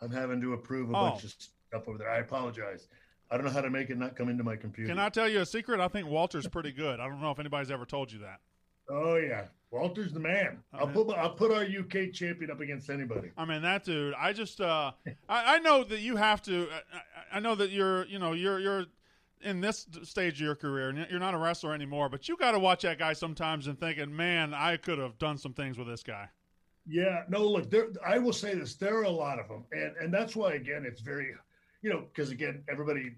I'm 0.00 0.12
having 0.12 0.40
to 0.42 0.52
approve 0.52 0.90
a 0.90 0.96
oh. 0.96 1.10
bunch 1.10 1.24
of 1.24 1.30
stuff 1.30 1.88
over 1.88 1.98
there. 1.98 2.10
I 2.10 2.18
apologize. 2.18 2.86
I 3.30 3.36
don't 3.36 3.46
know 3.46 3.52
how 3.52 3.62
to 3.62 3.70
make 3.70 3.90
it 3.90 3.98
not 3.98 4.16
come 4.16 4.28
into 4.28 4.44
my 4.44 4.56
computer. 4.56 4.88
Can 4.88 4.98
I 4.98 5.08
tell 5.08 5.28
you 5.28 5.40
a 5.40 5.46
secret? 5.46 5.80
I 5.80 5.88
think 5.88 6.08
Walter's 6.08 6.46
pretty 6.46 6.72
good. 6.72 7.00
I 7.00 7.08
don't 7.08 7.20
know 7.20 7.30
if 7.30 7.38
anybody's 7.38 7.70
ever 7.70 7.86
told 7.86 8.12
you 8.12 8.20
that. 8.20 8.40
Oh 8.88 9.16
yeah, 9.16 9.46
Walter's 9.70 10.12
the 10.12 10.20
man. 10.20 10.58
I'll 10.72 10.86
put 10.86 11.10
I'll 11.16 11.34
put 11.34 11.50
our 11.50 11.62
UK 11.62 12.12
champion 12.12 12.50
up 12.50 12.60
against 12.60 12.90
anybody. 12.90 13.30
I 13.36 13.44
mean 13.44 13.62
that 13.62 13.84
dude. 13.84 14.14
I 14.14 14.32
just 14.32 14.60
uh, 14.60 14.92
I, 15.28 15.56
I 15.56 15.58
know 15.58 15.84
that 15.84 16.00
you 16.00 16.16
have 16.16 16.42
to. 16.42 16.68
I, 16.70 17.38
I 17.38 17.40
know 17.40 17.54
that 17.54 17.70
you're 17.70 18.04
you 18.06 18.18
know 18.18 18.32
you're 18.32 18.58
you're 18.60 18.84
in 19.40 19.60
this 19.60 19.86
stage 20.02 20.34
of 20.34 20.40
your 20.40 20.54
career, 20.54 20.88
and 20.88 21.06
you're 21.10 21.20
not 21.20 21.34
a 21.34 21.38
wrestler 21.38 21.74
anymore. 21.74 22.08
But 22.08 22.28
you 22.28 22.36
got 22.36 22.52
to 22.52 22.58
watch 22.58 22.82
that 22.82 22.98
guy 22.98 23.12
sometimes 23.12 23.66
and 23.66 23.78
thinking, 23.78 24.14
man, 24.14 24.54
I 24.54 24.76
could 24.76 24.98
have 24.98 25.18
done 25.18 25.38
some 25.38 25.52
things 25.52 25.78
with 25.78 25.86
this 25.86 26.02
guy. 26.02 26.28
Yeah, 26.86 27.22
no, 27.30 27.46
look, 27.46 27.70
there, 27.70 27.88
I 28.06 28.18
will 28.18 28.32
say 28.32 28.54
this: 28.54 28.74
there 28.74 28.96
are 28.98 29.04
a 29.04 29.10
lot 29.10 29.38
of 29.38 29.48
them, 29.48 29.64
and 29.72 29.96
and 29.96 30.12
that's 30.12 30.36
why 30.36 30.54
again, 30.54 30.84
it's 30.86 31.00
very, 31.00 31.34
you 31.84 31.90
know, 31.90 32.04
because 32.12 32.30
again, 32.30 32.64
everybody 32.66 33.12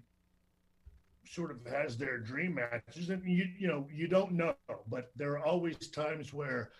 sort 1.25 1.51
of 1.51 1.65
has 1.71 1.97
their 1.97 2.17
dream 2.17 2.55
matches, 2.55 3.09
and 3.09 3.23
you 3.23 3.45
you 3.57 3.67
know 3.67 3.87
you 3.89 4.09
don't 4.09 4.33
know, 4.33 4.55
but 4.89 5.11
there 5.15 5.31
are 5.31 5.45
always 5.45 5.77
times 5.87 6.33
where 6.33 6.71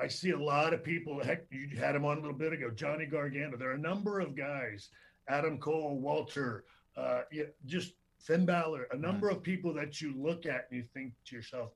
I 0.00 0.06
see 0.06 0.30
a 0.30 0.38
lot 0.38 0.72
of 0.72 0.84
people. 0.84 1.20
Heck, 1.22 1.42
you 1.50 1.76
had 1.76 1.96
him 1.96 2.04
on 2.04 2.18
a 2.18 2.20
little 2.20 2.38
bit 2.38 2.52
ago, 2.52 2.70
Johnny 2.70 3.06
Gargano. 3.06 3.56
There 3.56 3.70
are 3.70 3.74
a 3.74 3.78
number 3.78 4.20
of 4.20 4.36
guys, 4.36 4.90
Adam 5.28 5.58
Cole, 5.58 5.98
Walter, 5.98 6.62
uh, 6.96 7.22
just 7.66 7.94
Finn 8.20 8.46
Balor, 8.46 8.86
a 8.92 8.96
number 8.96 9.26
right. 9.26 9.36
of 9.36 9.42
people 9.42 9.74
that 9.74 10.00
you 10.00 10.14
look 10.16 10.46
at 10.46 10.68
and 10.70 10.78
you 10.78 10.84
think 10.94 11.12
to 11.24 11.34
yourself, 11.34 11.72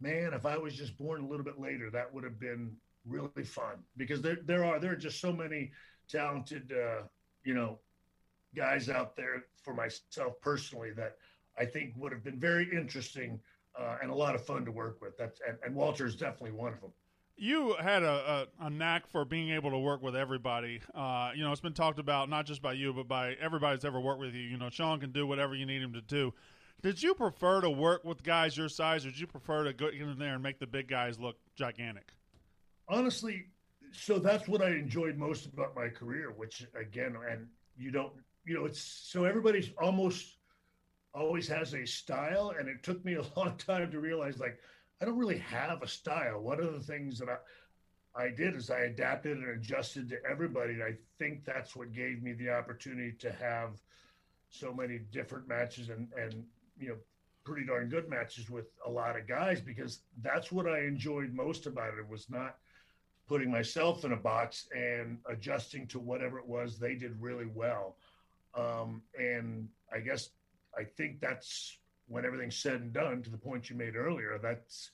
man, 0.00 0.32
if 0.34 0.46
I 0.46 0.56
was 0.56 0.76
just 0.76 0.96
born 0.96 1.20
a 1.20 1.26
little 1.26 1.44
bit 1.44 1.58
later, 1.58 1.90
that 1.90 2.14
would 2.14 2.22
have 2.22 2.38
been 2.38 2.70
really 3.04 3.44
fun 3.44 3.82
because 3.96 4.22
there 4.22 4.38
there 4.44 4.64
are 4.64 4.78
there 4.78 4.92
are 4.92 4.96
just 4.96 5.20
so 5.20 5.32
many 5.32 5.72
talented 6.08 6.72
uh, 6.72 7.02
you 7.42 7.54
know 7.54 7.80
guys 8.54 8.88
out 8.88 9.16
there 9.16 9.44
for 9.62 9.74
myself 9.74 10.40
personally 10.40 10.90
that 10.96 11.16
I 11.58 11.64
think 11.64 11.94
would 11.96 12.12
have 12.12 12.24
been 12.24 12.38
very 12.38 12.68
interesting 12.72 13.40
uh, 13.78 13.96
and 14.02 14.10
a 14.10 14.14
lot 14.14 14.34
of 14.34 14.44
fun 14.44 14.64
to 14.64 14.72
work 14.72 15.00
with. 15.00 15.16
That's 15.16 15.40
and, 15.46 15.58
and 15.64 15.74
Walter 15.74 16.06
is 16.06 16.16
definitely 16.16 16.52
one 16.52 16.72
of 16.72 16.80
them. 16.80 16.92
You 17.36 17.74
had 17.80 18.04
a, 18.04 18.46
a, 18.60 18.66
a, 18.66 18.70
knack 18.70 19.08
for 19.08 19.24
being 19.24 19.50
able 19.50 19.72
to 19.72 19.78
work 19.78 20.00
with 20.00 20.14
everybody. 20.14 20.80
Uh, 20.94 21.32
you 21.34 21.42
know, 21.42 21.50
it's 21.50 21.60
been 21.60 21.72
talked 21.72 21.98
about 21.98 22.30
not 22.30 22.46
just 22.46 22.62
by 22.62 22.74
you, 22.74 22.92
but 22.92 23.08
by 23.08 23.32
everybody 23.40 23.74
that's 23.74 23.84
ever 23.84 24.00
worked 24.00 24.20
with 24.20 24.34
you. 24.34 24.42
You 24.42 24.56
know, 24.56 24.70
Shawn 24.70 25.00
can 25.00 25.10
do 25.10 25.26
whatever 25.26 25.56
you 25.56 25.66
need 25.66 25.82
him 25.82 25.92
to 25.94 26.00
do. 26.00 26.32
Did 26.80 27.02
you 27.02 27.12
prefer 27.12 27.60
to 27.60 27.70
work 27.70 28.04
with 28.04 28.22
guys 28.22 28.56
your 28.56 28.68
size, 28.68 29.04
or 29.04 29.10
did 29.10 29.18
you 29.18 29.26
prefer 29.26 29.64
to 29.64 29.72
go 29.72 29.88
in 29.88 30.16
there 30.16 30.34
and 30.34 30.42
make 30.42 30.60
the 30.60 30.66
big 30.66 30.86
guys 30.86 31.18
look 31.18 31.36
gigantic? 31.56 32.12
Honestly, 32.88 33.46
so 33.90 34.18
that's 34.18 34.46
what 34.46 34.62
I 34.62 34.68
enjoyed 34.68 35.16
most 35.16 35.46
about 35.46 35.74
my 35.74 35.88
career. 35.88 36.32
Which 36.36 36.64
again, 36.78 37.16
and 37.28 37.48
you 37.76 37.90
don't, 37.90 38.12
you 38.44 38.54
know, 38.54 38.64
it's 38.64 38.80
so 38.80 39.24
everybody's 39.24 39.70
almost 39.80 40.36
always 41.14 41.46
has 41.48 41.74
a 41.74 41.86
style, 41.86 42.54
and 42.58 42.68
it 42.68 42.82
took 42.82 43.04
me 43.04 43.14
a 43.14 43.22
long 43.36 43.56
time 43.56 43.90
to 43.90 44.00
realize 44.00 44.38
like 44.38 44.58
I 45.00 45.04
don't 45.04 45.18
really 45.18 45.38
have 45.38 45.82
a 45.82 45.88
style. 45.88 46.40
One 46.40 46.60
of 46.60 46.72
the 46.72 46.80
things 46.80 47.18
that 47.18 47.28
I 47.28 47.36
I 48.16 48.30
did 48.30 48.54
is 48.54 48.70
I 48.70 48.80
adapted 48.80 49.36
and 49.38 49.48
adjusted 49.50 50.08
to 50.10 50.24
everybody. 50.28 50.74
And 50.74 50.82
I 50.82 50.94
think 51.18 51.44
that's 51.44 51.74
what 51.74 51.92
gave 51.92 52.22
me 52.22 52.32
the 52.32 52.50
opportunity 52.50 53.12
to 53.18 53.32
have 53.32 53.80
so 54.50 54.72
many 54.72 54.98
different 55.10 55.48
matches 55.48 55.88
and 55.88 56.08
and 56.16 56.44
you 56.78 56.88
know 56.88 56.96
pretty 57.44 57.66
darn 57.66 57.88
good 57.88 58.08
matches 58.08 58.48
with 58.48 58.66
a 58.86 58.90
lot 58.90 59.18
of 59.18 59.26
guys 59.28 59.60
because 59.60 60.00
that's 60.22 60.50
what 60.50 60.66
I 60.66 60.80
enjoyed 60.80 61.34
most 61.34 61.66
about 61.66 61.92
it. 61.94 61.98
It 61.98 62.08
was 62.08 62.30
not 62.30 62.56
putting 63.26 63.50
myself 63.50 64.04
in 64.04 64.12
a 64.12 64.16
box 64.16 64.66
and 64.74 65.18
adjusting 65.28 65.86
to 65.88 65.98
whatever 65.98 66.38
it 66.38 66.46
was 66.46 66.78
they 66.78 66.94
did 66.94 67.20
really 67.20 67.46
well. 67.46 67.96
Um, 68.56 69.02
and 69.18 69.68
I 69.92 70.00
guess 70.00 70.30
I 70.78 70.84
think 70.84 71.20
that's 71.20 71.78
when 72.06 72.24
everything's 72.24 72.56
said 72.56 72.80
and 72.80 72.92
done, 72.92 73.22
to 73.22 73.30
the 73.30 73.38
point 73.38 73.70
you 73.70 73.76
made 73.76 73.96
earlier, 73.96 74.38
that's 74.42 74.90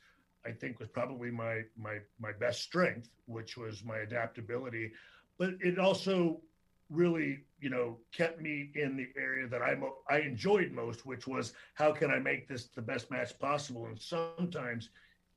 I 0.47 0.53
think 0.53 0.79
was 0.79 0.89
probably 0.89 1.31
my 1.31 1.63
my 1.77 1.99
my 2.19 2.33
best 2.33 2.63
strength, 2.63 3.11
which 3.27 3.57
was 3.57 3.85
my 3.85 3.99
adaptability. 3.99 4.93
But 5.39 5.55
it 5.61 5.79
also 5.79 6.41
really, 6.89 7.45
you 7.61 7.71
know, 7.71 7.99
kept 8.13 8.41
me 8.41 8.71
in 8.75 8.97
the 8.97 9.09
area 9.21 9.47
that 9.49 9.63
I 9.63 9.77
I 10.09 10.21
enjoyed 10.21 10.73
most, 10.73 11.07
which 11.07 11.27
was 11.27 11.53
how 11.75 11.93
can 11.93 12.11
I 12.11 12.19
make 12.19 12.49
this 12.49 12.69
the 12.69 12.83
best 12.83 13.11
match 13.11 13.39
possible. 13.39 13.87
And 13.87 14.01
sometimes, 14.01 14.91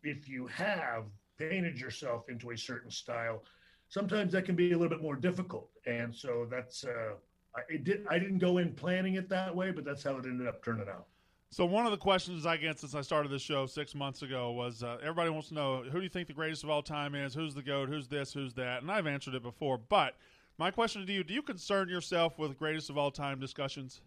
if 0.03 0.27
you 0.27 0.47
have 0.47 1.05
painted 1.37 1.79
yourself 1.79 2.29
into 2.29 2.51
a 2.51 2.57
certain 2.57 2.91
style, 2.91 3.43
sometimes 3.89 4.31
that 4.33 4.45
can 4.45 4.55
be 4.55 4.71
a 4.71 4.77
little 4.77 4.95
bit 4.95 5.01
more 5.01 5.15
difficult. 5.15 5.69
And 5.85 6.13
so 6.13 6.47
that's 6.49 6.83
uh, 6.83 7.15
I, 7.55 7.61
it 7.69 7.83
did 7.83 8.05
I 8.09 8.19
didn't 8.19 8.39
go 8.39 8.57
in 8.57 8.73
planning 8.73 9.15
it 9.15 9.29
that 9.29 9.55
way, 9.55 9.71
but 9.71 9.85
that's 9.85 10.03
how 10.03 10.17
it 10.17 10.25
ended 10.25 10.47
up 10.47 10.63
turning 10.63 10.87
out. 10.89 11.05
So 11.49 11.65
one 11.65 11.85
of 11.85 11.91
the 11.91 11.97
questions 11.97 12.47
I 12.47 12.57
get 12.57 12.79
since 12.79 12.95
I 12.95 13.01
started 13.01 13.31
this 13.31 13.43
show 13.43 13.67
six 13.67 13.93
months 13.93 14.23
ago 14.23 14.51
was 14.51 14.81
uh, 14.81 14.97
everybody 15.01 15.29
wants 15.29 15.49
to 15.49 15.53
know 15.53 15.83
who 15.83 15.99
do 15.99 16.03
you 16.03 16.09
think 16.09 16.27
the 16.27 16.33
greatest 16.33 16.63
of 16.63 16.71
all 16.71 16.81
time 16.81 17.13
is? 17.13 17.35
Who's 17.35 17.53
the 17.53 17.61
goat? 17.61 17.89
Who's 17.89 18.07
this? 18.07 18.33
Who's 18.33 18.55
that? 18.55 18.81
And 18.81 18.91
I've 18.91 19.05
answered 19.05 19.35
it 19.35 19.43
before, 19.43 19.77
but 19.77 20.15
my 20.57 20.71
question 20.71 21.05
to 21.05 21.13
you: 21.13 21.23
Do 21.23 21.33
you 21.33 21.41
concern 21.41 21.89
yourself 21.89 22.39
with 22.39 22.57
greatest 22.57 22.89
of 22.89 22.97
all 22.97 23.11
time 23.11 23.39
discussions? 23.39 24.01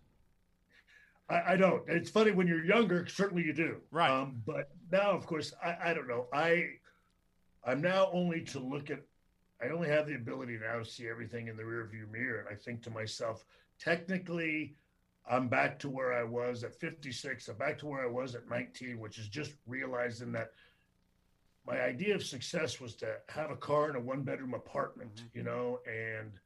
I, 1.28 1.53
I 1.53 1.57
don't. 1.57 1.82
It's 1.88 2.11
funny 2.11 2.30
when 2.30 2.47
you're 2.47 2.64
younger. 2.64 3.07
Certainly 3.07 3.44
you 3.44 3.53
do. 3.53 3.76
Right. 3.90 4.11
Um, 4.11 4.42
but 4.47 4.70
now, 4.90 5.11
of 5.11 5.26
course, 5.26 5.53
I, 5.64 5.76
I 5.90 5.94
don't 5.94 6.09
know. 6.09 6.26
I 6.32 6.64
I'm 7.64 7.80
now 7.80 8.09
only 8.12 8.42
to 8.42 8.61
look 8.61 8.90
at. 8.90 9.01
I 9.62 9.68
only 9.68 9.88
have 9.88 10.07
the 10.07 10.14
ability 10.14 10.59
now 10.59 10.78
to 10.78 10.84
see 10.84 11.09
everything 11.09 11.48
in 11.48 11.57
the 11.57 11.62
rearview 11.62 12.11
mirror, 12.11 12.40
and 12.40 12.48
I 12.48 12.54
think 12.54 12.82
to 12.82 12.90
myself, 12.90 13.44
technically 13.78 14.74
I'm 15.28 15.48
back 15.48 15.78
to 15.80 15.90
where 15.90 16.12
I 16.12 16.22
was 16.22 16.62
at 16.62 16.74
56. 16.74 17.48
I'm 17.48 17.57
back 17.57 17.78
to 17.78 17.86
where 17.86 18.02
I 18.02 18.11
was 18.11 18.34
at 18.34 18.48
19, 18.48 19.00
which 19.00 19.18
is 19.18 19.28
just 19.28 19.54
realizing 19.66 20.30
that 20.32 20.52
my 21.66 21.80
idea 21.80 22.14
of 22.14 22.22
success 22.22 22.80
was 22.80 22.94
to 22.96 23.16
have 23.28 23.50
a 23.50 23.57
car 23.57 23.90
in 23.90 23.96
a 23.96 24.00
one 24.00 24.22
bedroom 24.22 24.54
apartment, 24.54 25.16
mm-hmm. 25.16 25.38
you 25.38 25.42
know, 25.42 25.80
and 25.86 26.38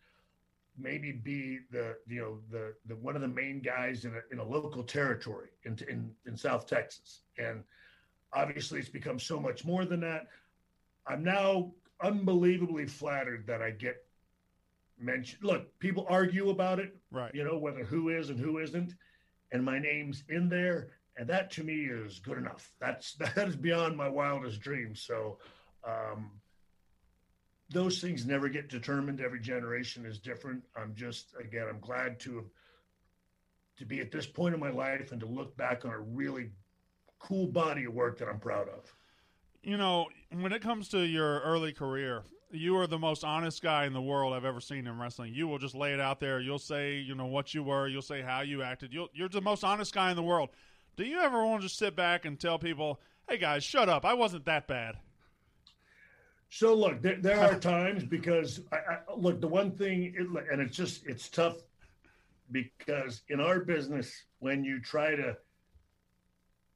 maybe 0.78 1.12
be 1.12 1.58
the 1.70 1.96
you 2.06 2.20
know 2.20 2.38
the 2.50 2.74
the 2.86 2.96
one 2.96 3.16
of 3.16 3.20
the 3.20 3.28
main 3.28 3.60
guys 3.60 4.06
in 4.06 4.14
a 4.14 4.20
in 4.32 4.38
a 4.38 4.44
local 4.44 4.82
territory 4.82 5.50
in 5.64 5.78
in 5.88 6.10
in 6.26 6.36
South 6.36 6.66
Texas. 6.66 7.20
And 7.36 7.62
obviously 8.32 8.78
it's 8.80 8.88
become 8.88 9.18
so 9.18 9.38
much 9.38 9.64
more 9.64 9.84
than 9.84 10.00
that. 10.00 10.28
I'm 11.06 11.22
now 11.22 11.72
unbelievably 12.02 12.86
flattered 12.86 13.46
that 13.46 13.62
I 13.62 13.70
get 13.70 13.96
mentioned. 14.98 15.42
look 15.42 15.78
people 15.78 16.06
argue 16.08 16.50
about 16.50 16.78
it 16.78 16.94
right 17.10 17.34
you 17.34 17.42
know 17.44 17.58
whether 17.58 17.84
who 17.84 18.10
is 18.10 18.28
and 18.28 18.38
who 18.38 18.58
isn't 18.58 18.94
and 19.52 19.64
my 19.64 19.78
name's 19.78 20.24
in 20.28 20.48
there 20.48 20.88
and 21.16 21.28
that 21.28 21.50
to 21.52 21.64
me 21.64 21.84
is 21.84 22.18
good 22.18 22.36
enough 22.36 22.70
that's 22.80 23.14
that 23.34 23.48
is 23.48 23.56
beyond 23.56 23.96
my 23.96 24.08
wildest 24.08 24.60
dreams 24.60 25.02
so 25.02 25.38
um 25.86 26.30
those 27.70 28.00
things 28.00 28.26
never 28.26 28.48
get 28.48 28.68
determined. 28.68 29.20
Every 29.20 29.40
generation 29.40 30.04
is 30.04 30.18
different. 30.18 30.62
I'm 30.76 30.94
just 30.94 31.34
again, 31.38 31.66
I'm 31.68 31.80
glad 31.80 32.18
to 32.20 32.36
have 32.36 32.44
to 33.78 33.86
be 33.86 34.00
at 34.00 34.10
this 34.10 34.26
point 34.26 34.54
in 34.54 34.60
my 34.60 34.70
life 34.70 35.12
and 35.12 35.20
to 35.20 35.26
look 35.26 35.56
back 35.56 35.84
on 35.84 35.92
a 35.92 36.00
really 36.00 36.50
cool 37.18 37.46
body 37.46 37.84
of 37.84 37.94
work 37.94 38.18
that 38.18 38.28
I'm 38.28 38.40
proud 38.40 38.68
of. 38.68 38.92
You 39.62 39.76
know, 39.76 40.08
when 40.32 40.52
it 40.52 40.62
comes 40.62 40.88
to 40.88 41.00
your 41.00 41.40
early 41.40 41.72
career, 41.72 42.22
you 42.50 42.76
are 42.78 42.86
the 42.86 42.98
most 42.98 43.24
honest 43.24 43.62
guy 43.62 43.84
in 43.84 43.92
the 43.92 44.00
world 44.00 44.32
I've 44.32 44.44
ever 44.44 44.60
seen 44.60 44.86
in 44.86 44.98
wrestling. 44.98 45.34
You 45.34 45.46
will 45.46 45.58
just 45.58 45.74
lay 45.74 45.92
it 45.92 46.00
out 46.00 46.18
there. 46.18 46.40
You'll 46.40 46.58
say, 46.58 46.96
you 46.96 47.14
know, 47.14 47.26
what 47.26 47.54
you 47.54 47.62
were. 47.62 47.86
You'll 47.86 48.02
say 48.02 48.22
how 48.22 48.40
you 48.40 48.62
acted. 48.62 48.92
you 48.92 49.08
are 49.20 49.28
the 49.28 49.40
most 49.40 49.62
honest 49.62 49.94
guy 49.94 50.10
in 50.10 50.16
the 50.16 50.22
world. 50.22 50.50
Do 50.96 51.04
you 51.04 51.20
ever 51.20 51.44
want 51.44 51.62
to 51.62 51.68
just 51.68 51.78
sit 51.78 51.94
back 51.94 52.24
and 52.24 52.38
tell 52.38 52.58
people, 52.58 53.00
"Hey 53.28 53.38
guys, 53.38 53.62
shut 53.62 53.88
up. 53.88 54.04
I 54.04 54.14
wasn't 54.14 54.44
that 54.46 54.66
bad." 54.66 54.96
So 56.50 56.74
look, 56.74 57.00
there, 57.00 57.16
there 57.16 57.40
are 57.40 57.58
times 57.58 58.04
because 58.04 58.60
I, 58.72 58.76
I, 58.76 58.98
look 59.16 59.40
the 59.40 59.48
one 59.48 59.70
thing, 59.70 60.14
and 60.50 60.60
it's 60.60 60.76
just 60.76 61.06
it's 61.06 61.28
tough 61.28 61.56
because 62.50 63.22
in 63.28 63.40
our 63.40 63.60
business 63.60 64.24
when 64.40 64.64
you 64.64 64.80
try 64.80 65.14
to 65.14 65.36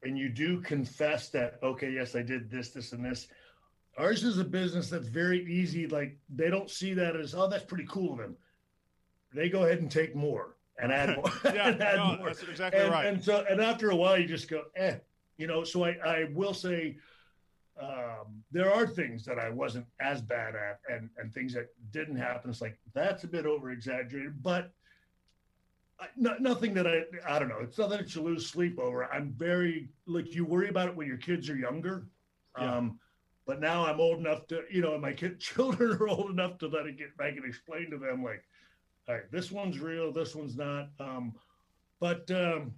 and 0.04 0.18
you 0.18 0.28
do 0.28 0.60
confess 0.60 1.28
that 1.30 1.58
okay, 1.62 1.90
yes, 1.90 2.14
I 2.14 2.22
did 2.22 2.50
this, 2.50 2.70
this, 2.70 2.92
and 2.92 3.04
this. 3.04 3.28
Ours 3.96 4.24
is 4.24 4.38
a 4.38 4.44
business 4.44 4.90
that's 4.90 5.06
very 5.06 5.44
easy. 5.46 5.86
Like 5.86 6.16
they 6.34 6.50
don't 6.50 6.70
see 6.70 6.94
that 6.94 7.16
as 7.16 7.34
oh, 7.34 7.48
that's 7.48 7.64
pretty 7.64 7.86
cool 7.88 8.12
of 8.12 8.20
him. 8.20 8.36
They 9.32 9.48
go 9.48 9.64
ahead 9.64 9.78
and 9.78 9.90
take 9.90 10.14
more 10.14 10.56
and 10.78 10.92
add 10.92 11.16
more. 11.16 11.32
yeah, 11.44 11.68
and 11.68 11.82
add 11.82 11.96
no, 11.96 12.16
more. 12.16 12.26
that's 12.26 12.42
exactly 12.42 12.80
and, 12.80 12.90
right. 12.90 13.06
And 13.06 13.22
so, 13.22 13.44
and 13.48 13.60
after 13.60 13.90
a 13.90 13.96
while, 13.96 14.18
you 14.18 14.26
just 14.26 14.48
go, 14.48 14.62
eh, 14.76 14.96
you 15.38 15.46
know. 15.46 15.64
So 15.64 15.84
I, 15.84 15.96
I 16.04 16.24
will 16.32 16.54
say 16.54 16.96
um, 17.80 18.42
there 18.52 18.72
are 18.72 18.86
things 18.86 19.24
that 19.24 19.38
I 19.38 19.50
wasn't 19.50 19.86
as 20.00 20.22
bad 20.22 20.54
at 20.54 20.80
and, 20.88 21.10
and 21.18 21.32
things 21.32 21.54
that 21.54 21.68
didn't 21.90 22.16
happen. 22.16 22.50
It's 22.50 22.60
like, 22.60 22.78
that's 22.94 23.24
a 23.24 23.28
bit 23.28 23.46
over 23.46 23.70
exaggerated, 23.70 24.42
but 24.42 24.72
no, 26.16 26.34
nothing 26.38 26.74
that 26.74 26.86
I, 26.86 27.02
I 27.26 27.38
don't 27.38 27.48
know. 27.48 27.60
It's 27.60 27.78
nothing 27.78 27.98
that 27.98 28.14
you 28.14 28.22
lose 28.22 28.46
sleep 28.46 28.78
over. 28.78 29.04
I'm 29.12 29.32
very, 29.36 29.88
like, 30.06 30.34
you 30.34 30.44
worry 30.44 30.68
about 30.68 30.88
it 30.88 30.96
when 30.96 31.06
your 31.06 31.16
kids 31.16 31.48
are 31.50 31.56
younger. 31.56 32.08
Yeah. 32.58 32.76
Um, 32.76 32.98
but 33.46 33.60
now 33.60 33.86
I'm 33.86 34.00
old 34.00 34.18
enough 34.18 34.46
to, 34.48 34.62
you 34.70 34.80
know, 34.80 34.94
and 34.94 35.02
my 35.02 35.12
kid 35.12 35.38
children 35.40 35.92
are 35.92 36.08
old 36.08 36.30
enough 36.30 36.58
to 36.58 36.68
let 36.68 36.86
it 36.86 36.98
get 36.98 37.16
back 37.16 37.36
and 37.36 37.44
explain 37.44 37.90
to 37.90 37.98
them, 37.98 38.24
like, 38.24 38.44
all 39.08 39.14
right, 39.14 39.30
this 39.30 39.52
one's 39.52 39.78
real, 39.78 40.12
this 40.12 40.34
one's 40.34 40.56
not. 40.56 40.88
Um, 40.98 41.34
but 42.00 42.30
um, 42.30 42.72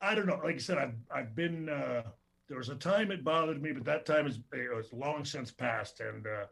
I 0.00 0.14
don't 0.14 0.26
know. 0.26 0.40
Like 0.42 0.56
I 0.56 0.58
said, 0.58 0.78
I've, 0.78 0.94
I've 1.10 1.34
been, 1.34 1.68
uh, 1.68 2.02
there 2.48 2.58
was 2.58 2.68
a 2.68 2.74
time 2.74 3.10
it 3.10 3.24
bothered 3.24 3.62
me, 3.62 3.72
but 3.72 3.84
that 3.84 4.06
time 4.06 4.26
is 4.26 4.40
it's 4.52 4.92
long 4.92 5.24
since 5.24 5.50
passed. 5.50 6.00
And 6.00 6.26
uh, 6.26 6.46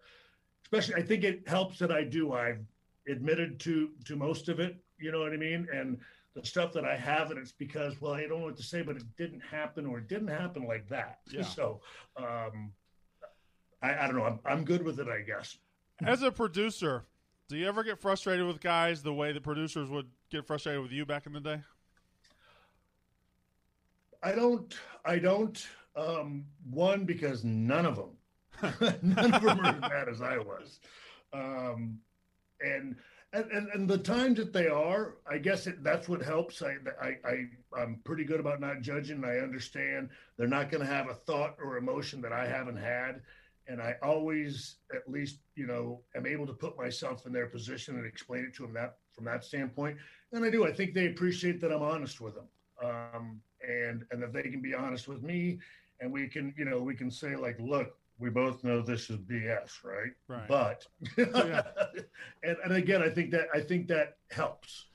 especially, 0.65 0.95
I 0.95 1.03
think 1.03 1.25
it 1.25 1.49
helps 1.49 1.79
that 1.79 1.91
I 1.91 2.05
do. 2.05 2.33
I've 2.33 2.65
admitted 3.09 3.59
to 3.61 3.91
to 4.05 4.17
most 4.17 4.49
of 4.49 4.61
it. 4.61 4.77
You 4.99 5.13
know 5.13 5.21
what 5.21 5.33
I 5.33 5.37
mean? 5.37 5.69
And 5.73 5.99
the 6.35 6.45
stuff 6.45 6.73
that 6.75 6.85
I 6.85 6.97
have, 6.97 7.31
and 7.31 7.39
it's 7.39 7.53
because 7.53 8.01
well, 8.01 8.13
I 8.13 8.23
don't 8.23 8.41
know 8.41 8.47
what 8.47 8.57
to 8.57 8.63
say, 8.63 8.83
but 8.83 8.97
it 8.97 9.05
didn't 9.17 9.41
happen, 9.41 9.87
or 9.87 9.99
it 9.99 10.09
didn't 10.09 10.29
happen 10.29 10.67
like 10.67 10.89
that. 10.89 11.21
Yeah. 11.31 11.43
So 11.43 11.81
um, 12.17 12.73
I, 13.83 13.95
I 13.95 14.07
don't 14.07 14.17
know. 14.17 14.25
I'm, 14.25 14.41
I'm 14.45 14.65
good 14.65 14.85
with 14.85 15.01
it, 15.01 15.09
I 15.09 15.21
guess. 15.21 15.57
As 16.05 16.23
a 16.23 16.31
producer, 16.31 17.05
do 17.49 17.57
you 17.57 17.67
ever 17.67 17.83
get 17.83 17.99
frustrated 17.99 18.47
with 18.47 18.61
guys 18.61 19.03
the 19.03 19.15
way 19.15 19.33
the 19.33 19.41
producers 19.41 19.89
would 19.89 20.09
get 20.31 20.47
frustrated 20.47 20.83
with 20.83 20.93
you 20.93 21.07
back 21.07 21.27
in 21.27 21.33
the 21.33 21.41
day? 21.41 21.61
I 24.23 24.33
don't. 24.33 24.75
I 25.05 25.19
don't. 25.19 25.67
Um, 25.95 26.45
one 26.71 27.05
because 27.05 27.45
none 27.45 27.87
of 27.87 27.97
them, 27.97 28.11
none 29.03 29.33
of 29.33 29.43
them 29.43 29.61
are 29.61 29.67
as 29.67 29.81
bad 29.81 30.09
as 30.11 30.21
I 30.21 30.37
was, 30.37 30.81
um, 31.33 31.99
and, 32.61 32.97
and 33.37 33.51
and 33.53 33.69
and 33.75 33.89
the 33.89 33.99
times 33.99 34.39
that 34.39 34.53
they 34.53 34.69
are, 34.69 35.17
I 35.31 35.39
guess 35.39 35.67
it, 35.67 35.83
that's 35.83 36.09
what 36.09 36.23
helps. 36.23 36.63
I 36.63 36.77
I, 37.01 37.17
I 37.25 37.47
I'm 37.79 38.01
pretty 38.05 38.25
good 38.25 38.41
about 38.41 38.61
not 38.61 38.81
judging. 38.81 39.25
I 39.25 39.39
understand 39.39 40.09
they're 40.37 40.49
not 40.49 40.71
going 40.71 40.85
to 40.85 40.93
have 40.93 41.09
a 41.09 41.15
thought 41.15 41.57
or 41.63 41.77
emotion 41.77 42.21
that 42.23 42.33
I 42.33 42.47
haven't 42.47 42.79
had, 42.79 43.21
and 43.69 43.81
I 43.81 43.97
always 44.03 44.77
at 44.95 45.09
least 45.11 45.39
you 45.55 45.67
know 45.67 46.01
am 46.15 46.27
able 46.27 46.47
to 46.47 46.55
put 46.55 46.77
myself 46.79 47.27
in 47.27 47.33
their 47.33 47.47
position 47.47 47.97
and 47.97 48.07
explain 48.07 48.45
it 48.45 48.55
to 48.57 48.63
them 48.63 48.75
that 48.75 48.97
from 49.13 49.25
that 49.27 49.45
standpoint. 49.45 49.99
And 50.33 50.45
I 50.45 50.51
do. 50.51 50.67
I 50.67 50.73
think 50.73 50.95
they 50.95 51.07
appreciate 51.07 51.61
that 51.61 51.73
I'm 51.73 51.83
honest 51.83 52.21
with 52.21 52.35
them. 52.35 52.49
Um, 52.83 53.41
and 53.67 54.05
and 54.11 54.23
that 54.23 54.33
they 54.33 54.43
can 54.43 54.61
be 54.61 54.75
honest 54.75 55.09
with 55.09 55.23
me 55.23 55.59
and 56.01 56.13
we 56.13 56.29
can 56.29 56.55
you 56.57 56.65
know 56.65 56.81
we 56.81 56.95
can 56.95 57.11
say 57.11 57.37
like 57.37 57.57
look 57.59 57.97
we 58.19 58.31
both 58.31 58.65
know 58.65 58.81
this 58.81 59.11
is 59.11 59.19
bs 59.19 59.71
right 59.85 60.13
Right. 60.29 60.49
but 60.49 60.87
Yeah. 61.17 61.63
and, 62.43 62.57
and 62.65 62.73
again 62.73 63.03
i 63.03 63.09
think 63.09 63.31
that 63.33 63.49
i 63.55 63.61
think 63.61 63.89
that 63.89 64.17
helps 64.31 64.87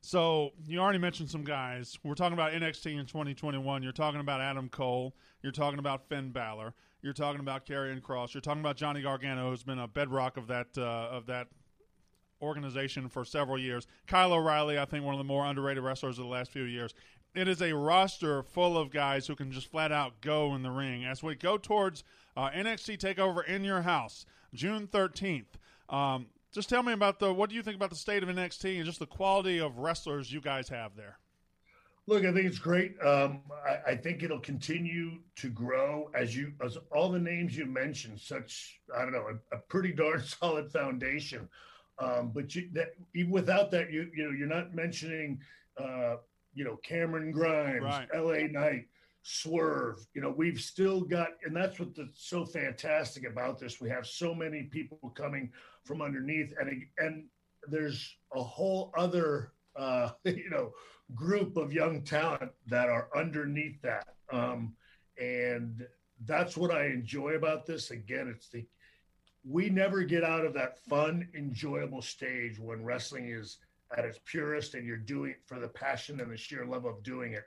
So 0.00 0.50
you 0.66 0.80
already 0.80 0.98
mentioned 0.98 1.30
some 1.30 1.44
guys. 1.44 1.98
We're 2.04 2.14
talking 2.14 2.34
about 2.34 2.52
NXT 2.52 2.98
in 3.00 3.06
2021. 3.06 3.82
You're 3.82 3.90
talking 3.92 4.20
about 4.20 4.42
Adam 4.42 4.68
Cole. 4.68 5.14
You're 5.42 5.50
talking 5.52 5.78
about 5.78 6.06
Finn 6.10 6.30
Balor. 6.30 6.74
You're 7.00 7.14
talking 7.14 7.40
about 7.40 7.64
Karrion 7.64 8.02
Kross. 8.02 8.34
You're 8.34 8.42
talking 8.42 8.60
about 8.60 8.76
Johnny 8.76 9.00
Gargano, 9.00 9.48
who's 9.48 9.62
been 9.62 9.78
a 9.78 9.88
bedrock 9.88 10.36
of 10.36 10.46
that 10.48 10.66
uh, 10.76 11.08
of 11.16 11.24
that 11.26 11.46
organization 12.42 13.08
for 13.08 13.24
several 13.24 13.58
years. 13.58 13.86
Kyle 14.06 14.32
O'Reilly, 14.32 14.78
I 14.78 14.84
think 14.84 15.04
one 15.04 15.14
of 15.14 15.18
the 15.18 15.24
more 15.24 15.46
underrated 15.46 15.82
wrestlers 15.82 16.18
of 16.18 16.24
the 16.24 16.30
last 16.30 16.50
few 16.50 16.64
years. 16.64 16.94
It 17.34 17.48
is 17.48 17.62
a 17.62 17.72
roster 17.74 18.42
full 18.42 18.76
of 18.78 18.90
guys 18.90 19.26
who 19.26 19.34
can 19.34 19.50
just 19.50 19.70
flat 19.70 19.90
out 19.90 20.20
go 20.20 20.54
in 20.54 20.62
the 20.62 20.70
ring. 20.70 21.04
As 21.04 21.22
we 21.22 21.34
go 21.34 21.56
towards 21.58 22.04
uh, 22.36 22.50
NXT 22.50 22.98
Takeover 22.98 23.46
in 23.46 23.64
your 23.64 23.82
house, 23.82 24.26
June 24.52 24.86
13th. 24.86 25.44
Um, 25.88 26.26
just 26.52 26.68
tell 26.68 26.82
me 26.82 26.92
about 26.92 27.18
the 27.18 27.32
what 27.32 27.50
do 27.50 27.56
you 27.56 27.62
think 27.62 27.76
about 27.76 27.90
the 27.90 27.96
state 27.96 28.22
of 28.22 28.28
NXT 28.28 28.76
and 28.76 28.84
just 28.84 28.98
the 29.00 29.06
quality 29.06 29.58
of 29.60 29.78
wrestlers 29.78 30.32
you 30.32 30.40
guys 30.40 30.68
have 30.68 30.96
there. 30.96 31.18
Look, 32.06 32.24
I 32.24 32.32
think 32.32 32.46
it's 32.46 32.58
great. 32.58 32.94
Um, 33.02 33.40
I, 33.66 33.92
I 33.92 33.96
think 33.96 34.22
it'll 34.22 34.38
continue 34.38 35.20
to 35.36 35.48
grow 35.48 36.10
as 36.14 36.36
you 36.36 36.52
as 36.62 36.76
all 36.92 37.10
the 37.10 37.18
names 37.18 37.56
you 37.56 37.64
mentioned. 37.66 38.20
Such 38.20 38.78
I 38.94 39.02
don't 39.02 39.12
know 39.12 39.26
a, 39.52 39.56
a 39.56 39.58
pretty 39.68 39.92
darn 39.92 40.22
solid 40.24 40.70
foundation. 40.70 41.48
Um, 41.98 42.30
but 42.34 42.54
you, 42.54 42.68
that 42.74 42.94
even 43.14 43.30
without 43.30 43.70
that, 43.70 43.90
you 43.90 44.10
you 44.14 44.24
know 44.24 44.30
you're 44.30 44.46
not 44.48 44.74
mentioning 44.74 45.40
uh, 45.78 46.16
you 46.54 46.64
know 46.64 46.76
Cameron 46.84 47.30
Grimes, 47.32 47.82
Right. 47.82 48.08
L.A. 48.14 48.48
Knight, 48.48 48.86
Swerve. 49.24 50.06
You 50.14 50.20
know 50.20 50.32
we've 50.36 50.60
still 50.60 51.00
got, 51.00 51.28
and 51.44 51.56
that's 51.56 51.80
what's 51.80 51.98
so 52.14 52.44
fantastic 52.44 53.26
about 53.26 53.58
this. 53.58 53.80
We 53.80 53.88
have 53.88 54.06
so 54.06 54.34
many 54.34 54.64
people 54.64 55.12
coming 55.16 55.50
from 55.84 56.02
underneath, 56.02 56.52
and 56.60 56.84
and 56.98 57.24
there's 57.68 58.16
a 58.36 58.42
whole 58.42 58.92
other 58.96 59.52
uh, 59.76 60.10
you 60.24 60.50
know 60.50 60.72
group 61.14 61.56
of 61.56 61.72
young 61.72 62.02
talent 62.02 62.52
that 62.66 62.88
are 62.88 63.08
underneath 63.16 63.80
that. 63.82 64.06
Um, 64.30 64.74
and 65.18 65.86
that's 66.26 66.56
what 66.56 66.70
I 66.70 66.86
enjoy 66.86 67.32
about 67.32 67.66
this. 67.66 67.90
Again, 67.90 68.28
it's 68.28 68.48
the 68.48 68.66
we 69.42 69.70
never 69.70 70.02
get 70.04 70.24
out 70.24 70.44
of 70.44 70.54
that 70.54 70.78
fun, 70.78 71.28
enjoyable 71.34 72.02
stage 72.02 72.58
when 72.58 72.84
wrestling 72.84 73.28
is 73.28 73.58
at 73.96 74.04
its 74.04 74.18
purest 74.24 74.74
and 74.74 74.86
you're 74.86 74.96
doing 74.96 75.32
it 75.32 75.40
for 75.44 75.58
the 75.58 75.68
passion 75.68 76.20
and 76.20 76.30
the 76.30 76.36
sheer 76.36 76.64
love 76.64 76.84
of 76.84 77.02
doing 77.02 77.32
it. 77.32 77.44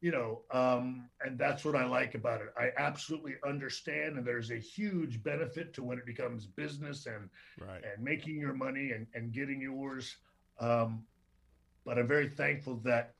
You 0.00 0.12
know, 0.12 0.42
um, 0.50 1.10
and 1.20 1.38
that's 1.38 1.64
what 1.64 1.76
I 1.76 1.84
like 1.84 2.14
about 2.14 2.40
it. 2.40 2.48
I 2.56 2.70
absolutely 2.78 3.34
understand, 3.46 4.16
and 4.16 4.26
there's 4.26 4.50
a 4.50 4.56
huge 4.58 5.22
benefit 5.22 5.74
to 5.74 5.82
when 5.84 5.98
it 5.98 6.06
becomes 6.06 6.46
business 6.46 7.06
and 7.06 7.28
Right. 7.58 7.82
and 7.84 8.02
making 8.02 8.36
your 8.36 8.54
money 8.54 8.92
and, 8.92 9.06
and 9.14 9.32
getting 9.32 9.60
yours. 9.60 10.16
Um, 10.58 11.06
but 11.84 11.98
I'm 11.98 12.08
very 12.08 12.28
thankful 12.28 12.76
that 12.84 13.14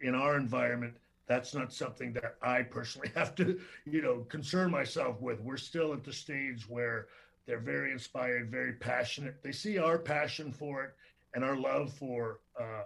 in 0.00 0.14
our 0.14 0.36
environment, 0.36 0.94
that's 1.26 1.54
not 1.54 1.72
something 1.72 2.12
that 2.14 2.36
I 2.42 2.62
personally 2.62 3.10
have 3.14 3.34
to, 3.36 3.58
you 3.84 4.02
know, 4.02 4.20
concern 4.24 4.70
myself 4.70 5.20
with. 5.20 5.40
We're 5.40 5.56
still 5.56 5.92
at 5.92 6.04
the 6.04 6.12
stage 6.12 6.68
where 6.68 7.08
they're 7.46 7.60
very 7.60 7.92
inspired, 7.92 8.50
very 8.50 8.74
passionate. 8.74 9.42
They 9.42 9.52
see 9.52 9.78
our 9.78 9.98
passion 9.98 10.52
for 10.52 10.84
it 10.84 10.94
and 11.34 11.44
our 11.44 11.56
love 11.56 11.92
for 11.92 12.40
uh, 12.60 12.82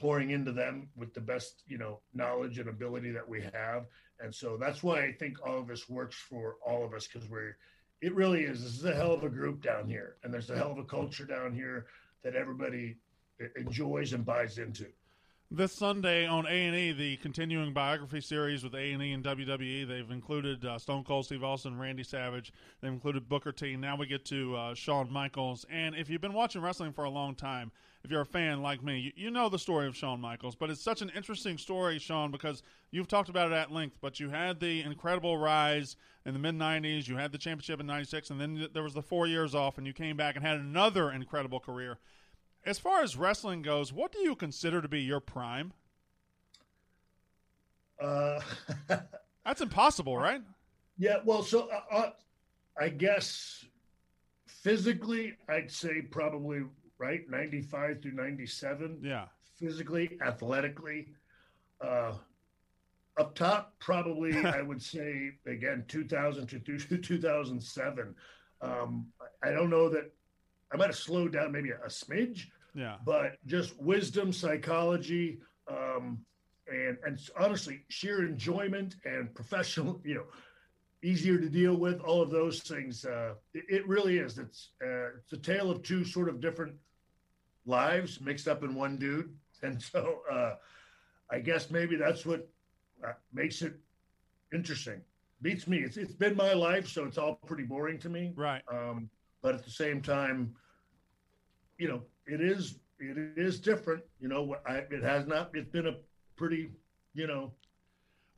pouring 0.00 0.30
into 0.30 0.52
them 0.52 0.88
with 0.96 1.12
the 1.14 1.20
best, 1.20 1.62
you 1.66 1.78
know, 1.78 2.00
knowledge 2.14 2.58
and 2.58 2.68
ability 2.68 3.10
that 3.10 3.28
we 3.28 3.42
have. 3.42 3.86
And 4.20 4.34
so 4.34 4.56
that's 4.56 4.82
why 4.82 5.04
I 5.04 5.12
think 5.12 5.44
all 5.46 5.58
of 5.58 5.68
this 5.68 5.88
works 5.88 6.16
for 6.16 6.56
all 6.66 6.84
of 6.84 6.92
us 6.92 7.06
because 7.06 7.28
we're, 7.28 7.56
it 8.00 8.14
really 8.14 8.42
is. 8.42 8.62
This 8.62 8.74
is 8.78 8.84
a 8.84 8.94
hell 8.94 9.12
of 9.12 9.24
a 9.24 9.28
group 9.28 9.62
down 9.62 9.88
here, 9.88 10.16
and 10.22 10.32
there's 10.32 10.50
a 10.50 10.56
hell 10.56 10.70
of 10.70 10.78
a 10.78 10.84
culture 10.84 11.24
down 11.24 11.52
here 11.52 11.86
that 12.22 12.36
everybody 12.36 12.96
enjoys 13.56 14.12
and 14.12 14.24
buys 14.24 14.58
into. 14.58 14.86
This 15.50 15.72
Sunday 15.72 16.26
on 16.26 16.44
A 16.44 16.50
and 16.50 16.76
E, 16.76 16.92
the 16.92 17.16
continuing 17.16 17.72
biography 17.72 18.20
series 18.20 18.62
with 18.62 18.74
A 18.74 18.92
and 18.92 19.02
E 19.02 19.12
and 19.12 19.24
WWE, 19.24 19.88
they've 19.88 20.10
included 20.10 20.62
uh, 20.62 20.78
Stone 20.78 21.04
Cold 21.04 21.24
Steve 21.24 21.42
Austin, 21.42 21.78
Randy 21.78 22.04
Savage. 22.04 22.52
They've 22.82 22.92
included 22.92 23.30
Booker 23.30 23.50
T. 23.50 23.74
Now 23.74 23.96
we 23.96 24.06
get 24.06 24.26
to 24.26 24.54
uh, 24.54 24.74
Shawn 24.74 25.10
Michaels. 25.10 25.64
And 25.70 25.94
if 25.94 26.10
you've 26.10 26.20
been 26.20 26.34
watching 26.34 26.60
wrestling 26.60 26.92
for 26.92 27.04
a 27.04 27.10
long 27.10 27.34
time, 27.34 27.72
if 28.04 28.10
you're 28.10 28.20
a 28.20 28.26
fan 28.26 28.60
like 28.60 28.82
me, 28.82 28.98
you, 28.98 29.12
you 29.16 29.30
know 29.30 29.48
the 29.48 29.58
story 29.58 29.86
of 29.86 29.96
Shawn 29.96 30.20
Michaels. 30.20 30.54
But 30.54 30.68
it's 30.68 30.82
such 30.82 31.00
an 31.00 31.10
interesting 31.16 31.56
story, 31.56 31.98
Shawn, 31.98 32.30
because 32.30 32.62
you've 32.90 33.08
talked 33.08 33.30
about 33.30 33.50
it 33.50 33.54
at 33.54 33.72
length. 33.72 33.96
But 34.02 34.20
you 34.20 34.28
had 34.28 34.60
the 34.60 34.82
incredible 34.82 35.38
rise 35.38 35.96
in 36.26 36.34
the 36.34 36.40
mid 36.40 36.56
'90s. 36.56 37.08
You 37.08 37.16
had 37.16 37.32
the 37.32 37.38
championship 37.38 37.80
in 37.80 37.86
'96, 37.86 38.28
and 38.28 38.38
then 38.38 38.68
there 38.74 38.82
was 38.82 38.92
the 38.92 39.00
four 39.00 39.26
years 39.26 39.54
off, 39.54 39.78
and 39.78 39.86
you 39.86 39.94
came 39.94 40.14
back 40.14 40.36
and 40.36 40.44
had 40.44 40.58
another 40.58 41.10
incredible 41.10 41.58
career. 41.58 41.96
As 42.68 42.78
far 42.78 43.02
as 43.02 43.16
wrestling 43.16 43.62
goes, 43.62 43.94
what 43.94 44.12
do 44.12 44.18
you 44.18 44.36
consider 44.36 44.82
to 44.82 44.88
be 44.88 45.00
your 45.00 45.20
prime? 45.20 45.72
Uh, 47.98 48.40
That's 49.46 49.62
impossible, 49.62 50.18
right? 50.18 50.42
Yeah, 50.98 51.16
well, 51.24 51.42
so 51.42 51.70
uh, 51.70 51.80
uh, 51.90 52.10
I 52.78 52.90
guess 52.90 53.64
physically, 54.46 55.32
I'd 55.48 55.70
say 55.70 56.02
probably 56.02 56.64
right 56.98 57.22
95 57.30 58.02
through 58.02 58.12
97. 58.12 58.98
Yeah. 59.02 59.24
Physically, 59.58 60.18
athletically. 60.20 61.08
Uh, 61.80 62.12
up 63.18 63.34
top, 63.34 63.72
probably, 63.78 64.36
I 64.44 64.60
would 64.60 64.82
say, 64.82 65.30
again, 65.46 65.86
2000 65.88 66.46
to 66.48 66.58
2007. 66.98 68.14
Um, 68.60 69.06
I 69.40 69.52
don't 69.52 69.70
know 69.70 69.88
that 69.88 70.10
I 70.72 70.76
might 70.76 70.86
have 70.86 70.96
slowed 70.96 71.32
down 71.32 71.52
maybe 71.52 71.70
a, 71.70 71.76
a 71.76 71.86
smidge. 71.86 72.46
Yeah. 72.74 72.96
But 73.04 73.36
just 73.46 73.80
wisdom, 73.80 74.32
psychology, 74.32 75.40
um, 75.70 76.18
and 76.68 76.98
and 77.04 77.18
honestly, 77.38 77.82
sheer 77.88 78.26
enjoyment 78.26 78.96
and 79.04 79.34
professional, 79.34 80.00
you 80.04 80.14
know, 80.14 80.24
easier 81.02 81.38
to 81.38 81.48
deal 81.48 81.76
with. 81.76 82.00
All 82.00 82.22
of 82.22 82.30
those 82.30 82.60
things. 82.60 83.04
Uh, 83.04 83.34
it, 83.54 83.64
it 83.68 83.88
really 83.88 84.18
is. 84.18 84.38
It's 84.38 84.70
uh, 84.82 85.16
it's 85.18 85.32
a 85.32 85.38
tale 85.38 85.70
of 85.70 85.82
two 85.82 86.04
sort 86.04 86.28
of 86.28 86.40
different 86.40 86.74
lives 87.66 88.20
mixed 88.20 88.48
up 88.48 88.62
in 88.62 88.74
one 88.74 88.96
dude. 88.96 89.34
And 89.60 89.82
so, 89.82 90.20
uh, 90.30 90.54
I 91.32 91.40
guess 91.40 91.68
maybe 91.68 91.96
that's 91.96 92.24
what 92.24 92.48
uh, 93.04 93.14
makes 93.32 93.60
it 93.60 93.74
interesting. 94.54 95.00
Beats 95.42 95.66
me. 95.66 95.78
It's 95.78 95.96
it's 95.96 96.14
been 96.14 96.36
my 96.36 96.52
life, 96.52 96.86
so 96.86 97.04
it's 97.04 97.18
all 97.18 97.40
pretty 97.44 97.64
boring 97.64 97.98
to 97.98 98.08
me. 98.08 98.32
Right. 98.36 98.62
Um, 98.72 99.10
but 99.42 99.56
at 99.56 99.64
the 99.64 99.70
same 99.72 100.00
time, 100.00 100.54
you 101.76 101.88
know, 101.88 102.02
it 102.28 102.40
is 102.40 102.76
it 103.00 103.16
is 103.36 103.60
different. 103.60 104.02
You 104.20 104.28
know, 104.28 104.56
I, 104.66 104.76
it 104.90 105.02
has 105.02 105.26
not. 105.26 105.50
It's 105.54 105.70
been 105.70 105.86
a 105.86 105.96
pretty, 106.36 106.70
you 107.14 107.26
know, 107.26 107.52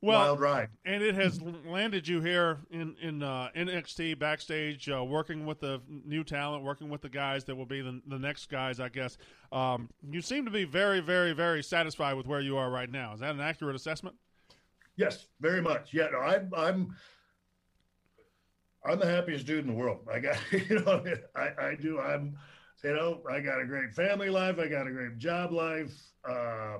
well, 0.03 0.20
wild 0.20 0.41
ride. 0.41 0.68
And 0.84 1.03
it 1.03 1.14
has 1.14 1.41
landed 1.43 2.07
you 2.07 2.20
here 2.20 2.59
in 2.70 2.97
in 3.01 3.22
uh, 3.22 3.49
NXT 3.57 4.18
backstage, 4.18 4.88
uh, 4.88 5.05
working 5.05 5.47
with 5.47 5.61
the 5.61 5.80
new 5.88 6.24
talent, 6.24 6.64
working 6.64 6.88
with 6.88 7.03
the 7.03 7.09
guys 7.09 7.45
that 7.45 7.57
will 7.57 7.66
be 7.66 7.80
the, 7.82 8.01
the 8.07 8.18
next 8.18 8.49
guys, 8.49 8.80
I 8.80 8.88
guess. 8.88 9.18
Um, 9.53 9.91
you 10.11 10.20
seem 10.20 10.45
to 10.45 10.51
be 10.51 10.64
very, 10.64 11.01
very, 11.01 11.32
very 11.32 11.62
satisfied 11.62 12.14
with 12.14 12.26
where 12.26 12.41
you 12.41 12.57
are 12.57 12.70
right 12.70 12.91
now. 12.91 13.14
Is 13.14 13.20
that 13.20 13.34
an 13.34 13.41
accurate 13.41 13.76
assessment? 13.76 14.16
Yes, 14.97 15.26
very 15.41 15.62
much. 15.62 15.93
Yeah, 15.93 16.09
no, 16.12 16.18
I'm 16.18 16.51
I'm 16.57 16.97
I'm 18.84 18.99
the 18.99 19.07
happiest 19.07 19.47
dude 19.47 19.61
in 19.61 19.66
the 19.66 19.72
world. 19.76 20.01
I 20.11 20.20
got 20.20 20.36
you 20.53 20.80
know 20.80 21.05
I, 21.34 21.51
I 21.59 21.74
do. 21.74 21.99
I'm 22.01 22.36
you 22.85 22.95
know 22.95 23.20
I 23.31 23.41
got 23.41 23.61
a 23.61 23.66
great 23.66 23.93
family 23.93 24.31
life. 24.31 24.59
I 24.59 24.68
got 24.68 24.87
a 24.87 24.91
great 24.91 25.18
job 25.18 25.53
life. 25.53 25.93
Uh, 26.28 26.78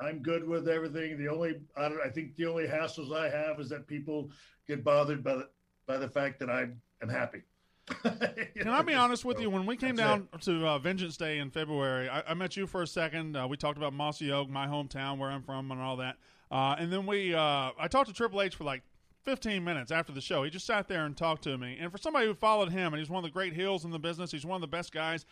I'm 0.00 0.20
good 0.20 0.46
with 0.46 0.68
everything. 0.68 1.18
The 1.18 1.28
only 1.28 1.60
I, 1.76 1.86
I 2.04 2.08
think 2.08 2.36
the 2.36 2.46
only 2.46 2.66
hassles 2.66 3.14
I 3.14 3.28
have 3.28 3.60
is 3.60 3.68
that 3.70 3.86
people 3.86 4.30
get 4.66 4.84
bothered 4.84 5.22
by 5.22 5.36
the 5.36 5.48
by 5.86 5.98
the 5.98 6.08
fact 6.08 6.38
that 6.40 6.50
I 6.50 6.68
am 7.02 7.08
happy. 7.08 7.42
Can 8.02 8.68
I 8.68 8.82
be 8.82 8.94
honest 8.94 9.24
with 9.24 9.40
you? 9.40 9.50
When 9.50 9.66
we 9.66 9.76
came 9.76 9.96
down 9.96 10.28
it. 10.32 10.40
to 10.42 10.66
uh, 10.66 10.78
Vengeance 10.78 11.16
Day 11.16 11.38
in 11.38 11.50
February, 11.50 12.08
I, 12.08 12.22
I 12.28 12.34
met 12.34 12.56
you 12.56 12.66
for 12.66 12.82
a 12.82 12.86
second. 12.86 13.36
Uh, 13.36 13.48
we 13.48 13.56
talked 13.56 13.76
about 13.76 13.92
Mossy 13.92 14.30
Oak, 14.30 14.48
my 14.48 14.66
hometown, 14.66 15.18
where 15.18 15.30
I'm 15.30 15.42
from, 15.42 15.70
and 15.70 15.80
all 15.80 15.96
that. 15.96 16.16
Uh, 16.50 16.76
and 16.78 16.92
then 16.92 17.06
we, 17.06 17.34
uh, 17.34 17.70
I 17.78 17.88
talked 17.88 18.08
to 18.08 18.14
Triple 18.14 18.40
H 18.40 18.54
for 18.54 18.64
like 18.64 18.82
15 19.24 19.62
minutes 19.62 19.90
after 19.90 20.12
the 20.12 20.20
show. 20.20 20.42
He 20.42 20.50
just 20.50 20.66
sat 20.66 20.88
there 20.88 21.04
and 21.04 21.16
talked 21.16 21.44
to 21.44 21.56
me. 21.56 21.76
And 21.80 21.90
for 21.90 21.98
somebody 21.98 22.26
who 22.26 22.34
followed 22.34 22.72
him, 22.72 22.92
and 22.92 23.00
he's 23.00 23.10
one 23.10 23.24
of 23.24 23.30
the 23.30 23.32
great 23.32 23.52
heels 23.52 23.84
in 23.84 23.90
the 23.90 23.98
business, 23.98 24.32
he's 24.32 24.44
one 24.46 24.56
of 24.56 24.60
the 24.60 24.66
best 24.66 24.92
guys. 24.92 25.24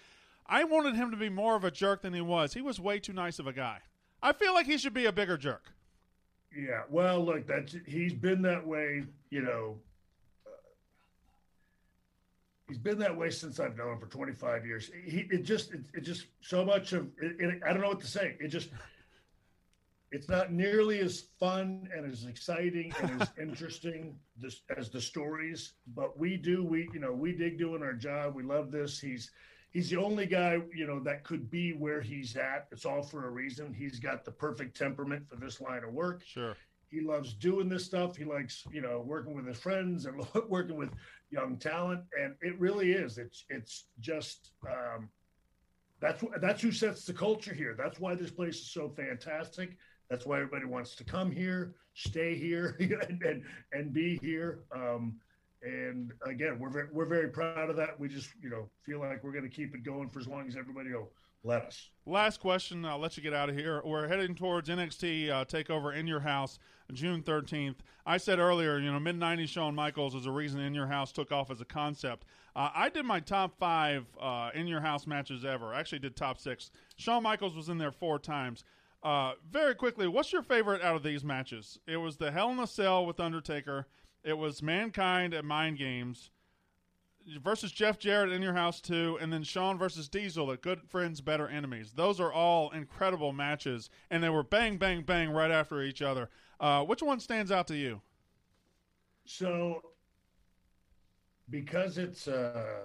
I 0.47 0.64
wanted 0.64 0.97
him 0.97 1.11
to 1.11 1.16
be 1.16 1.28
more 1.28 1.57
of 1.57 1.64
a 1.64 1.70
jerk 1.70 2.03
than 2.03 2.14
he 2.14 2.20
was. 2.20 2.55
He 2.55 2.62
was 2.62 2.80
way 2.80 2.99
too 2.99 3.12
nice 3.12 3.38
of 3.38 3.47
a 3.47 3.53
guy. 3.53 3.78
I 4.22 4.32
feel 4.32 4.55
like 4.55 4.66
he 4.66 4.78
should 4.78 4.95
be 4.95 5.07
a 5.07 5.12
bigger 5.12 5.36
jerk. 5.36 5.72
Yeah, 6.57 6.82
well, 6.91 7.24
look, 7.24 7.47
that's 7.47 7.76
he's 7.86 8.12
been 8.12 8.43
that 8.43 8.66
way, 8.66 9.05
you 9.30 9.43
know. 9.43 9.76
Uh, 10.45 10.51
he's 12.68 12.78
been 12.78 12.99
that 12.99 13.16
way 13.16 13.30
since 13.30 13.61
I've 13.61 13.76
known 13.76 13.93
him 13.93 14.01
for 14.01 14.07
25 14.07 14.66
years. 14.66 14.91
He 15.05 15.28
it 15.30 15.45
just 15.45 15.72
it, 15.72 15.82
it 15.95 16.01
just 16.01 16.26
so 16.41 16.64
much 16.64 16.93
of 16.93 17.07
it, 17.22 17.36
it, 17.38 17.62
I 17.64 17.72
don't 17.72 17.82
know 17.82 17.88
what 17.88 18.01
to 18.01 18.09
say. 18.09 18.36
It 18.41 18.49
just 18.49 18.70
it's 20.13 20.29
not 20.29 20.53
nearly 20.53 20.99
as 21.01 21.25
fun 21.39 21.89
and 21.95 22.11
as 22.11 22.25
exciting 22.25 22.93
and 23.01 23.23
as 23.23 23.29
interesting 23.41 24.17
this, 24.37 24.63
as 24.77 24.91
the 24.91 25.01
stories, 25.01 25.75
but 25.95 26.19
we 26.19 26.37
do 26.37 26.65
we 26.65 26.89
you 26.93 27.01
know 27.01 27.13
we 27.13 27.33
dig 27.33 27.59
doing 27.59 27.83
our 27.83 27.93
job. 27.93 28.35
We 28.35 28.43
love 28.43 28.71
this. 28.71 28.99
He's 28.99 29.31
he's 29.71 29.89
the 29.89 29.99
only 29.99 30.27
guy 30.27 30.59
you 30.75 30.87
know 30.87 31.01
that 31.01 31.25
could 31.25 31.51
be 31.51 31.73
where 31.73 32.01
he's 32.01 32.37
at. 32.37 32.67
It's 32.73 32.85
all 32.85 33.03
for 33.03 33.27
a 33.27 33.31
reason. 33.31 33.73
He's 33.73 34.01
got 34.01 34.25
the 34.25 34.33
perfect 34.33 34.77
temperament 34.77 35.29
for 35.29 35.37
this 35.37 35.61
line 35.61 35.85
of 35.85 35.93
work. 35.93 36.23
Sure. 36.27 36.57
He 36.89 37.01
loves 37.01 37.35
doing 37.35 37.69
this 37.69 37.85
stuff. 37.85 38.17
He 38.17 38.25
likes 38.25 38.65
you 38.73 38.81
know 38.81 39.05
working 39.07 39.35
with 39.35 39.47
his 39.47 39.59
friends 39.59 40.07
and 40.07 40.27
working 40.49 40.77
with 40.77 40.91
young 41.31 41.57
talent, 41.57 42.03
and 42.21 42.35
it 42.41 42.59
really 42.59 42.93
is. 42.93 43.19
It's 43.19 43.45
it's 43.49 43.87
just. 44.01 44.51
Um, 44.69 45.09
that's 46.01 46.25
that's 46.41 46.63
who 46.63 46.73
sets 46.73 47.05
the 47.05 47.13
culture 47.13 47.53
here. 47.53 47.75
That's 47.77 48.01
why 48.01 48.15
this 48.15 48.31
place 48.31 48.57
is 48.57 48.73
so 48.73 48.89
fantastic. 48.89 49.77
That's 50.11 50.27
why 50.27 50.37
everybody 50.37 50.65
wants 50.65 50.97
to 50.97 51.05
come 51.05 51.31
here, 51.31 51.77
stay 51.95 52.35
here, 52.35 52.77
and 52.81 53.23
and, 53.23 53.45
and 53.73 53.93
be 53.93 54.19
here. 54.21 54.65
Um, 54.75 55.15
and 55.63 56.13
again, 56.27 56.59
we're 56.59 56.71
very, 56.71 56.89
we're 56.93 57.07
very 57.07 57.29
proud 57.29 57.71
of 57.71 57.77
that. 57.77 57.99
We 57.99 58.09
just 58.09 58.31
you 58.43 58.51
know 58.51 58.69
feel 58.83 58.99
like 58.99 59.23
we're 59.23 59.33
going 59.33 59.49
to 59.49 59.51
keep 59.51 59.75
it 59.75 59.85
going 59.85 60.11
for 60.11 60.19
as 60.19 60.27
long 60.27 60.49
as 60.49 60.57
everybody 60.57 60.93
will 60.93 61.11
let 61.45 61.63
us. 61.63 61.91
Last 62.07 62.41
question. 62.41 62.85
I'll 62.85 62.99
let 62.99 63.17
you 63.17 63.23
get 63.23 63.33
out 63.33 63.49
of 63.49 63.57
here. 63.57 63.81
We're 63.85 64.09
heading 64.09 64.35
towards 64.35 64.69
NXT 64.69 65.31
uh, 65.31 65.45
Takeover 65.45 65.95
in 65.95 66.07
your 66.07 66.21
house, 66.21 66.59
June 66.93 67.23
13th. 67.23 67.77
I 68.05 68.17
said 68.17 68.39
earlier, 68.39 68.79
you 68.79 68.91
know, 68.91 68.99
mid 68.99 69.19
90s 69.19 69.49
Shawn 69.49 69.75
Michaels 69.75 70.15
is 70.15 70.27
a 70.27 70.31
reason 70.31 70.61
In 70.61 70.75
Your 70.75 70.87
House 70.89 71.13
took 71.13 71.31
off 71.31 71.51
as 71.51 71.61
a 71.61 71.65
concept. 71.65 72.25
Uh, 72.57 72.71
I 72.75 72.89
did 72.89 73.05
my 73.05 73.21
top 73.21 73.57
five 73.59 74.07
uh, 74.21 74.51
In 74.55 74.67
Your 74.67 74.81
House 74.81 75.07
matches 75.07 75.45
ever. 75.45 75.73
I 75.73 75.81
actually 75.81 76.01
did 76.01 76.17
top 76.17 76.39
six. 76.39 76.73
Shawn 76.97 77.23
Michaels 77.23 77.55
was 77.55 77.69
in 77.69 77.79
there 77.79 77.93
four 77.93 78.19
times. 78.19 78.65
Uh, 79.03 79.33
very 79.51 79.75
quickly, 79.75 80.07
what's 80.07 80.33
your 80.33 80.43
favorite 80.43 80.83
out 80.83 80.97
of 80.97 81.03
these 81.03 81.25
matches? 81.25 81.79
It 81.87 81.97
was 81.97 82.17
the 82.17 82.31
Hell 82.31 82.51
in 82.51 82.59
a 82.59 82.67
Cell 82.67 83.07
with 83.07 83.19
Undertaker. 83.19 83.87
It 84.23 84.37
was 84.37 84.63
Mankind 84.63 85.33
at 85.33 85.45
Mind 85.45 85.79
Games 85.79 86.31
versus 87.43 87.73
Jeff 87.73 87.99
Jarrett 87.99 88.33
in 88.33 88.43
your 88.43 88.53
house 88.55 88.81
too, 88.81 89.19
and 89.21 89.33
then 89.33 89.43
Shawn 89.43 89.79
versus 89.79 90.09
Diesel 90.09 90.53
at 90.53 90.63
Good 90.63 90.81
Friends, 90.89 91.21
Better 91.21 91.49
Enemies. 91.49 91.93
Those 91.95 92.21
are 92.21 92.33
all 92.33 92.71
incredible 92.71 93.33
matches, 93.33 93.89
and 94.11 94.23
they 94.23 94.29
were 94.29 94.43
bang, 94.43 94.77
bang, 94.77 95.03
bang 95.03 95.31
right 95.31 95.51
after 95.51 95.83
each 95.83 96.03
other. 96.03 96.29
Uh, 96.59 96.85
which 96.85 97.03
one 97.03 97.21
stands 97.21 97.51
out 97.51 97.67
to 97.69 97.77
you? 97.77 98.03
So, 99.25 99.83
because 101.49 101.99
it's 101.99 102.29
uh, 102.29 102.83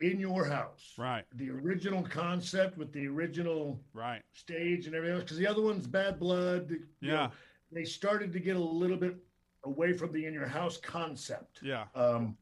in 0.00 0.20
your 0.20 0.44
house, 0.44 0.94
right? 0.96 1.24
The 1.34 1.50
original 1.50 2.02
concept 2.02 2.78
with 2.78 2.92
the 2.92 3.06
original 3.06 3.80
right 3.92 4.22
stage 4.32 4.86
and 4.86 4.94
everything 4.94 5.16
else, 5.16 5.24
because 5.24 5.38
the 5.38 5.46
other 5.46 5.62
one's 5.62 5.86
Bad 5.86 6.18
Blood. 6.18 6.68
The, 6.68 6.80
yeah, 7.00 7.12
know, 7.12 7.30
they 7.72 7.84
started 7.84 8.32
to 8.32 8.40
get 8.40 8.56
a 8.56 8.60
little 8.60 8.96
bit 8.96 9.16
away 9.64 9.92
from 9.92 10.12
the 10.12 10.24
in 10.26 10.32
your 10.32 10.46
house 10.46 10.76
concept. 10.76 11.60
Yeah. 11.62 11.84
Um, 11.94 12.36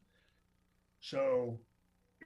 so 0.99 1.59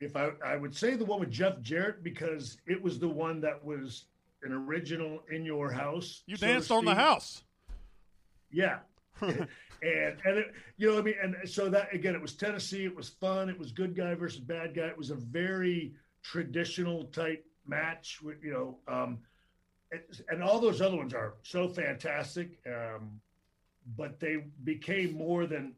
if 0.02 0.16
I 0.16 0.32
I 0.46 0.58
would 0.58 0.76
say 0.76 0.96
the 0.96 1.06
one 1.06 1.20
with 1.20 1.32
Jeff 1.32 1.62
Jarrett 1.62 2.04
because 2.04 2.58
it 2.68 2.82
was 2.82 3.00
the 3.00 3.10
one 3.10 3.40
that 3.42 3.64
was 3.64 4.06
an 4.44 4.52
original 4.52 5.24
in 5.32 5.46
your 5.46 5.72
house. 5.72 6.24
You 6.26 6.36
so 6.36 6.48
danced 6.48 6.72
on 6.72 6.86
the 6.86 6.96
house. 6.96 7.44
Yeah. 8.52 8.80
and 9.84 10.16
and 10.26 10.38
it, 10.38 10.54
you 10.78 10.92
know 10.92 11.00
I 11.00 11.02
mean 11.02 11.16
and 11.22 11.36
so 11.46 11.70
that 11.70 11.94
again 11.94 12.16
it 12.16 12.22
was 12.22 12.34
Tennessee 12.34 12.86
it 12.86 12.96
was 12.96 13.10
fun 13.10 13.50
it 13.50 13.58
was 13.58 13.72
good 13.72 13.96
guy 13.96 14.14
versus 14.16 14.40
bad 14.40 14.76
guy 14.76 14.88
it 14.88 14.98
was 14.98 15.10
a 15.12 15.16
very 15.16 15.94
traditional 16.24 17.06
type 17.06 17.46
match 17.68 18.20
with 18.22 18.44
you 18.44 18.52
know 18.52 18.78
um 18.88 19.20
and 20.30 20.42
all 20.42 20.60
those 20.60 20.82
other 20.82 20.96
ones 20.98 21.14
are 21.14 21.36
so 21.44 21.68
fantastic 21.68 22.60
um 22.68 23.20
but 23.98 24.20
they 24.20 24.38
became 24.64 25.14
more 25.14 25.46
than 25.46 25.74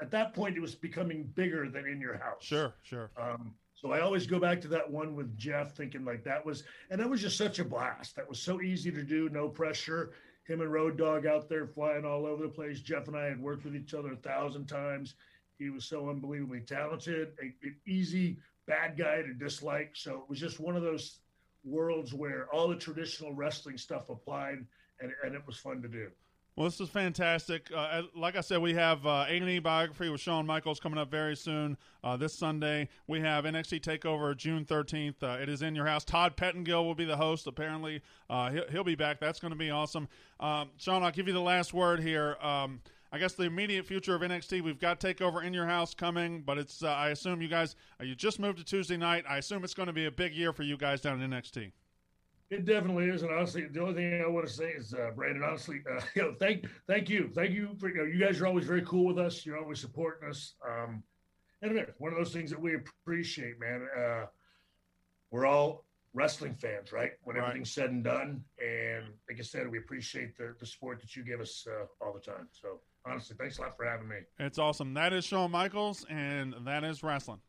at 0.00 0.10
that 0.10 0.34
point 0.34 0.56
it 0.56 0.60
was 0.60 0.74
becoming 0.74 1.24
bigger 1.34 1.68
than 1.68 1.86
in 1.86 2.00
your 2.00 2.16
house 2.16 2.42
sure 2.44 2.74
sure 2.82 3.10
um 3.20 3.54
So 3.80 3.92
I 3.92 4.00
always 4.00 4.26
go 4.26 4.40
back 4.40 4.60
to 4.62 4.68
that 4.68 4.90
one 4.90 5.14
with 5.14 5.36
Jeff, 5.38 5.76
thinking 5.76 6.04
like 6.04 6.24
that 6.24 6.44
was, 6.44 6.64
and 6.90 7.00
that 7.00 7.08
was 7.08 7.20
just 7.20 7.36
such 7.36 7.60
a 7.60 7.64
blast. 7.64 8.16
That 8.16 8.28
was 8.28 8.40
so 8.40 8.60
easy 8.60 8.90
to 8.90 9.04
do, 9.04 9.28
no 9.28 9.48
pressure. 9.48 10.10
Him 10.48 10.62
and 10.62 10.72
Road 10.72 10.96
Dog 10.96 11.26
out 11.26 11.48
there 11.48 11.66
flying 11.66 12.06
all 12.06 12.26
over 12.26 12.42
the 12.42 12.48
place. 12.48 12.80
Jeff 12.80 13.06
and 13.06 13.16
I 13.16 13.26
had 13.26 13.40
worked 13.40 13.64
with 13.64 13.76
each 13.76 13.92
other 13.92 14.12
a 14.12 14.16
thousand 14.16 14.66
times. 14.66 15.14
He 15.58 15.68
was 15.68 15.84
so 15.84 16.08
unbelievably 16.08 16.60
talented, 16.60 17.32
an 17.40 17.54
easy 17.86 18.38
bad 18.66 18.96
guy 18.96 19.22
to 19.22 19.34
dislike. 19.34 19.90
So 19.94 20.22
it 20.22 20.30
was 20.30 20.40
just 20.40 20.58
one 20.58 20.74
of 20.74 20.82
those 20.82 21.18
worlds 21.64 22.14
where 22.14 22.48
all 22.52 22.68
the 22.68 22.76
traditional 22.76 23.34
wrestling 23.34 23.76
stuff 23.76 24.08
applied, 24.08 24.64
and, 25.00 25.12
and 25.22 25.34
it 25.34 25.46
was 25.46 25.58
fun 25.58 25.82
to 25.82 25.88
do. 25.88 26.10
Well, 26.58 26.64
this 26.64 26.80
is 26.80 26.88
fantastic. 26.88 27.70
Uh, 27.72 28.02
like 28.16 28.34
I 28.34 28.40
said, 28.40 28.60
we 28.60 28.74
have 28.74 29.06
uh, 29.06 29.26
A&E 29.28 29.60
biography 29.60 30.08
with 30.08 30.20
Shawn 30.20 30.44
Michaels 30.44 30.80
coming 30.80 30.98
up 30.98 31.08
very 31.08 31.36
soon 31.36 31.76
uh, 32.02 32.16
this 32.16 32.34
Sunday. 32.34 32.88
We 33.06 33.20
have 33.20 33.44
NXT 33.44 33.80
Takeover 33.80 34.36
June 34.36 34.64
13th. 34.64 35.22
Uh, 35.22 35.40
it 35.40 35.48
is 35.48 35.62
in 35.62 35.76
your 35.76 35.86
house. 35.86 36.04
Todd 36.04 36.36
Pettengill 36.36 36.84
will 36.84 36.96
be 36.96 37.04
the 37.04 37.16
host. 37.16 37.46
Apparently, 37.46 38.02
uh, 38.28 38.50
he'll, 38.50 38.68
he'll, 38.70 38.82
be 38.82 38.96
back. 38.96 39.20
That's 39.20 39.38
going 39.38 39.52
to 39.52 39.56
be 39.56 39.70
awesome. 39.70 40.08
Um, 40.40 40.70
Shawn, 40.78 41.04
I'll 41.04 41.12
give 41.12 41.28
you 41.28 41.32
the 41.32 41.38
last 41.38 41.72
word 41.74 42.00
here. 42.00 42.36
Um, 42.42 42.80
I 43.12 43.18
guess 43.18 43.34
the 43.34 43.44
immediate 43.44 43.86
future 43.86 44.16
of 44.16 44.22
NXT, 44.22 44.60
we've 44.62 44.80
got 44.80 44.98
Takeover 44.98 45.44
in 45.44 45.54
your 45.54 45.66
house 45.66 45.94
coming, 45.94 46.42
but 46.44 46.58
it's 46.58 46.82
uh, 46.82 46.88
I 46.88 47.10
assume 47.10 47.40
you 47.40 47.46
guys 47.46 47.76
you 48.02 48.16
just 48.16 48.40
moved 48.40 48.58
to 48.58 48.64
Tuesday 48.64 48.96
night. 48.96 49.22
I 49.28 49.36
assume 49.38 49.62
it's 49.62 49.74
going 49.74 49.86
to 49.86 49.92
be 49.92 50.06
a 50.06 50.10
big 50.10 50.34
year 50.34 50.52
for 50.52 50.64
you 50.64 50.76
guys 50.76 51.00
down 51.02 51.22
in 51.22 51.30
NXT. 51.30 51.70
It 52.50 52.64
definitely 52.64 53.10
is, 53.10 53.22
and 53.22 53.30
honestly, 53.30 53.66
the 53.66 53.82
only 53.82 53.94
thing 53.94 54.22
I 54.22 54.26
want 54.26 54.46
to 54.46 54.52
say 54.52 54.70
is, 54.70 54.94
uh, 54.94 55.10
Brandon, 55.14 55.42
honestly, 55.42 55.82
uh, 55.90 56.00
you 56.14 56.22
know, 56.22 56.34
thank, 56.40 56.64
thank 56.86 57.10
you, 57.10 57.30
thank 57.34 57.50
you 57.50 57.76
for, 57.78 57.90
you 57.90 57.96
know, 57.96 58.04
you 58.04 58.18
guys 58.18 58.40
are 58.40 58.46
always 58.46 58.64
very 58.64 58.82
cool 58.82 59.04
with 59.04 59.18
us. 59.18 59.44
You're 59.44 59.58
always 59.58 59.80
supporting 59.80 60.30
us, 60.30 60.54
um, 60.66 61.02
and 61.60 61.76
it's 61.76 62.00
one 62.00 62.12
of 62.12 62.18
those 62.18 62.32
things 62.32 62.50
that 62.50 62.60
we 62.60 62.74
appreciate, 62.74 63.60
man. 63.60 63.86
Uh, 63.96 64.26
we're 65.30 65.44
all 65.44 65.84
wrestling 66.14 66.54
fans, 66.54 66.90
right? 66.90 67.12
When 67.22 67.36
right. 67.36 67.42
everything's 67.42 67.70
said 67.70 67.90
and 67.90 68.02
done, 68.02 68.42
and 68.58 69.04
like 69.28 69.38
I 69.38 69.42
said, 69.42 69.70
we 69.70 69.78
appreciate 69.78 70.36
the 70.38 70.54
the 70.58 70.66
support 70.66 71.00
that 71.00 71.14
you 71.14 71.24
give 71.24 71.40
us 71.40 71.66
uh, 71.70 71.84
all 72.04 72.14
the 72.14 72.20
time. 72.20 72.48
So, 72.50 72.80
honestly, 73.04 73.36
thanks 73.38 73.58
a 73.58 73.62
lot 73.62 73.76
for 73.76 73.84
having 73.84 74.08
me. 74.08 74.16
It's 74.38 74.58
awesome. 74.58 74.94
That 74.94 75.12
is 75.12 75.24
Shawn 75.24 75.50
Michaels, 75.50 76.06
and 76.08 76.54
that 76.64 76.82
is 76.84 77.02
wrestling. 77.02 77.40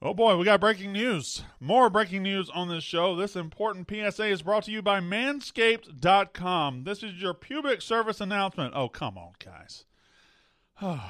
Oh 0.00 0.14
boy, 0.14 0.36
we 0.36 0.44
got 0.44 0.60
breaking 0.60 0.92
news. 0.92 1.42
More 1.58 1.90
breaking 1.90 2.22
news 2.22 2.48
on 2.50 2.68
this 2.68 2.84
show. 2.84 3.16
This 3.16 3.34
important 3.34 3.90
PSA 3.90 4.26
is 4.26 4.42
brought 4.42 4.64
to 4.64 4.70
you 4.70 4.80
by 4.80 5.00
manscaped.com. 5.00 6.84
This 6.84 7.02
is 7.02 7.20
your 7.20 7.34
pubic 7.34 7.82
service 7.82 8.20
announcement. 8.20 8.74
Oh, 8.76 8.88
come 8.88 9.18
on, 9.18 9.32
guys. 9.44 9.84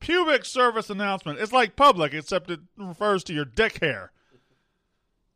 pubic 0.00 0.44
service 0.44 0.90
announcement. 0.90 1.38
It's 1.38 1.52
like 1.52 1.74
public, 1.74 2.12
except 2.12 2.50
it 2.50 2.60
refers 2.76 3.24
to 3.24 3.32
your 3.32 3.46
dick 3.46 3.78
hair. 3.80 4.12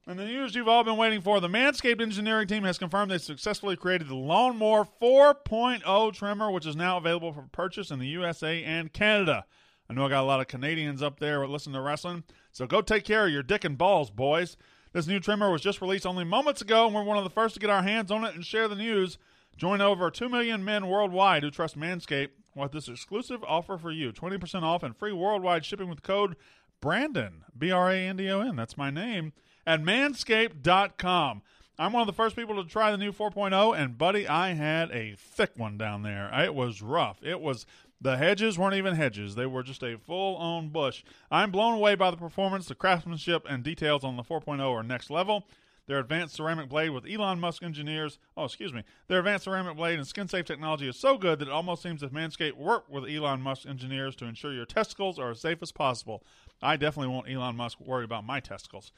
And 0.07 0.18
the 0.18 0.27
news 0.27 0.55
you've 0.55 0.68
all 0.68 0.85
been 0.85 0.99
waiting 0.99 1.22
for 1.22 1.41
the 1.41 1.49
Manscaped 1.49 2.03
engineering 2.03 2.47
team 2.47 2.64
has 2.64 2.79
confirmed 2.79 3.11
they 3.11 3.18
successfully 3.18 3.74
created 3.74 4.09
the 4.09 4.14
Lawnmower 4.14 4.87
4.0 5.03 6.12
trimmer, 6.12 6.51
which 6.51 6.66
is 6.66 6.77
now 6.77 6.99
available 6.99 7.33
for 7.33 7.49
purchase 7.51 7.91
in 7.91 7.99
the 7.99 8.07
USA 8.09 8.62
and 8.62 8.93
Canada. 8.93 9.47
I 9.89 9.95
know 9.95 10.07
I 10.07 10.09
got 10.09 10.22
a 10.22 10.26
lot 10.26 10.41
of 10.41 10.49
Canadians 10.49 11.03
up 11.03 11.20
there 11.20 11.47
listening 11.47 11.74
to 11.74 11.80
wrestling. 11.80 12.24
So 12.53 12.66
go 12.66 12.80
take 12.80 13.05
care 13.05 13.26
of 13.26 13.32
your 13.32 13.43
dick 13.43 13.64
and 13.64 13.78
balls, 13.78 14.11
boys. 14.11 14.57
This 14.93 15.07
new 15.07 15.20
trimmer 15.20 15.51
was 15.51 15.62
just 15.62 15.80
released 15.80 16.07
only 16.07 16.24
moments 16.24 16.62
ago, 16.62 16.87
and 16.87 16.95
we're 16.95 17.03
one 17.03 17.18
of 17.18 17.24
the 17.24 17.30
first 17.30 17.55
to 17.55 17.61
get 17.61 17.70
our 17.70 17.82
hands 17.82 18.11
on 18.11 18.24
it 18.24 18.34
and 18.34 18.45
share 18.45 18.66
the 18.66 18.74
news. 18.74 19.18
Join 19.57 19.80
over 19.80 20.11
2 20.11 20.28
million 20.28 20.64
men 20.64 20.87
worldwide 20.89 21.43
who 21.43 21.51
trust 21.51 21.78
Manscaped 21.78 22.30
with 22.55 22.72
this 22.72 22.89
exclusive 22.89 23.45
offer 23.45 23.76
for 23.78 23.91
you 23.91 24.12
20% 24.12 24.62
off 24.62 24.82
and 24.82 24.97
free 24.97 25.12
worldwide 25.12 25.64
shipping 25.64 25.89
with 25.89 26.03
code 26.03 26.37
Brandon, 26.80 27.45
B 27.57 27.70
R 27.70 27.91
A 27.91 27.97
N 27.97 28.16
D 28.16 28.30
O 28.30 28.41
N. 28.41 28.57
That's 28.57 28.76
my 28.76 28.91
name, 28.91 29.32
at 29.66 29.82
manscaped.com. 29.82 31.43
I'm 31.78 31.93
one 31.93 32.01
of 32.01 32.07
the 32.07 32.14
first 32.14 32.37
people 32.37 32.62
to 32.62 32.68
try 32.68 32.91
the 32.91 32.97
new 32.97 33.12
4.0, 33.12 33.78
and 33.78 33.99
buddy, 33.99 34.26
I 34.26 34.55
had 34.55 34.91
a 34.93 35.14
thick 35.18 35.53
one 35.57 35.76
down 35.76 36.03
there. 36.03 36.30
It 36.43 36.55
was 36.55 36.80
rough. 36.80 37.22
It 37.22 37.41
was 37.41 37.66
the 38.01 38.16
hedges 38.16 38.59
weren't 38.59 38.74
even 38.74 38.94
hedges, 38.94 39.34
they 39.34 39.47
were 39.47 39.62
just 39.62 39.82
a 39.82 39.99
full 39.99 40.36
on 40.36 40.68
bush. 40.68 41.03
I'm 41.30 41.51
blown 41.51 41.74
away 41.74 41.94
by 41.94 42.11
the 42.11 42.16
performance, 42.16 42.66
the 42.66 42.74
craftsmanship, 42.74 43.47
and 43.49 43.62
details 43.62 44.05
on 44.05 44.16
the 44.16 44.22
4.0 44.22 44.61
are 44.61 44.82
next 44.82 45.11
level. 45.11 45.47
Their 45.86 46.01
advanced 46.01 46.34
ceramic 46.34 46.68
blade 46.68 46.90
with 46.90 47.07
Elon 47.09 47.38
Musk 47.38 47.62
engineers, 47.62 48.18
oh, 48.36 48.44
excuse 48.44 48.72
me, 48.72 48.82
their 49.07 49.20
advanced 49.20 49.44
ceramic 49.44 49.76
blade 49.76 49.99
and 49.99 50.07
skin 50.07 50.26
safe 50.26 50.44
technology 50.44 50.88
is 50.88 50.99
so 50.99 51.16
good 51.16 51.38
that 51.38 51.47
it 51.47 51.53
almost 51.53 51.82
seems 51.82 52.03
as 52.03 52.11
Manscaped 52.11 52.57
worked 52.57 52.90
with 52.90 53.09
Elon 53.09 53.40
Musk 53.40 53.68
engineers 53.68 54.16
to 54.16 54.24
ensure 54.24 54.53
your 54.53 54.66
testicles 54.66 55.16
are 55.16 55.30
as 55.30 55.40
safe 55.40 55.59
as 55.62 55.70
possible. 55.70 56.24
I 56.61 56.76
definitely 56.76 57.12
won't 57.12 57.30
Elon 57.30 57.57
Musk 57.57 57.78
worry 57.80 58.05
about 58.05 58.26
my 58.26 58.40
testicles. 58.40 58.90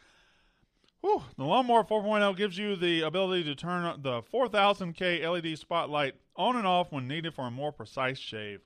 Whew. 1.02 1.22
The 1.36 1.44
Lawnmower 1.44 1.84
4.0 1.84 2.36
gives 2.36 2.58
you 2.58 2.74
the 2.74 3.02
ability 3.02 3.44
to 3.44 3.54
turn 3.54 4.02
the 4.02 4.22
4000K 4.22 5.22
LED 5.22 5.58
spotlight 5.58 6.14
on 6.36 6.56
and 6.56 6.66
off 6.66 6.90
when 6.90 7.06
needed 7.06 7.34
for 7.34 7.46
a 7.46 7.50
more 7.50 7.70
precise 7.70 8.18
shave. 8.18 8.62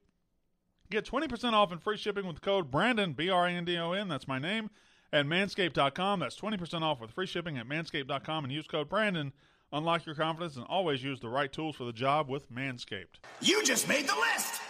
Get 0.93 1.07
20% 1.07 1.55
off 1.55 1.73
and 1.73 1.83
free 1.83 1.97
shipping 1.97 2.27
with 2.27 2.43
code 2.43 2.71
Brandon, 2.71 3.15
B 3.15 3.31
R 3.31 3.47
A 3.47 3.51
N 3.51 3.65
D 3.65 3.79
O 3.79 3.93
N, 3.93 4.09
that's 4.09 4.29
my 4.29 4.39
name, 4.39 4.69
at 5.11 5.25
manscaped.com. 5.25 6.21
That's 6.21 6.39
20% 6.39 6.83
off 6.83 7.01
with 7.01 7.11
free 7.11 7.25
shipping 7.25 7.57
at 7.57 7.67
manscaped.com 7.67 8.45
and 8.45 8.53
use 8.53 8.67
code 8.67 8.91
Brandon. 8.91 9.33
Unlock 9.73 10.05
your 10.05 10.15
confidence 10.15 10.57
and 10.57 10.67
always 10.67 11.03
use 11.03 11.19
the 11.19 11.31
right 11.31 11.51
tools 11.51 11.77
for 11.77 11.85
the 11.85 11.95
job 11.95 12.29
with 12.29 12.53
Manscaped. 12.53 13.21
You 13.41 13.65
just 13.65 13.89
made 13.89 14.07
the 14.07 14.15
list! 14.15 14.61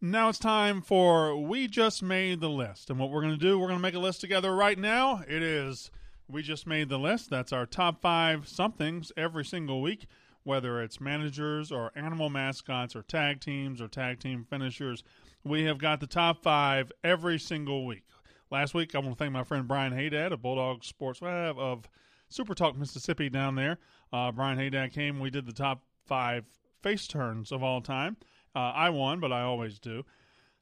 Now 0.00 0.28
it's 0.28 0.40
time 0.40 0.82
for 0.82 1.36
We 1.40 1.68
Just 1.68 2.02
Made 2.02 2.40
the 2.40 2.50
List. 2.50 2.90
And 2.90 2.98
what 2.98 3.10
we're 3.10 3.22
going 3.22 3.38
to 3.38 3.38
do, 3.38 3.60
we're 3.60 3.68
going 3.68 3.78
to 3.78 3.82
make 3.82 3.94
a 3.94 4.00
list 4.00 4.20
together 4.20 4.56
right 4.56 4.76
now. 4.76 5.22
It 5.28 5.40
is 5.40 5.92
We 6.28 6.42
Just 6.42 6.66
Made 6.66 6.88
the 6.88 6.98
List. 6.98 7.30
That's 7.30 7.52
our 7.52 7.64
top 7.64 8.00
five 8.02 8.48
somethings 8.48 9.12
every 9.16 9.44
single 9.44 9.80
week 9.80 10.08
whether 10.44 10.80
it's 10.80 11.00
managers 11.00 11.72
or 11.72 11.90
animal 11.96 12.30
mascots 12.30 12.94
or 12.94 13.02
tag 13.02 13.40
teams 13.40 13.80
or 13.80 13.88
tag 13.88 14.20
team 14.20 14.46
finishers. 14.48 15.02
We 15.42 15.64
have 15.64 15.78
got 15.78 16.00
the 16.00 16.06
top 16.06 16.42
five 16.42 16.92
every 17.02 17.38
single 17.38 17.84
week. 17.84 18.04
Last 18.50 18.74
week, 18.74 18.94
I 18.94 18.98
want 18.98 19.10
to 19.12 19.16
thank 19.16 19.32
my 19.32 19.42
friend 19.42 19.66
Brian 19.66 19.92
Haydad 19.92 20.32
of 20.32 20.42
Bulldog 20.42 20.84
Sports 20.84 21.20
Web 21.20 21.58
of 21.58 21.88
Super 22.28 22.54
Talk 22.54 22.76
Mississippi 22.76 23.28
down 23.28 23.56
there. 23.56 23.78
Uh, 24.12 24.30
Brian 24.30 24.58
Haydad 24.58 24.92
came. 24.92 25.18
We 25.18 25.30
did 25.30 25.46
the 25.46 25.52
top 25.52 25.82
five 26.06 26.44
face 26.82 27.06
turns 27.06 27.50
of 27.50 27.62
all 27.62 27.80
time. 27.80 28.16
Uh, 28.54 28.72
I 28.74 28.90
won, 28.90 29.18
but 29.18 29.32
I 29.32 29.42
always 29.42 29.78
do. 29.78 30.04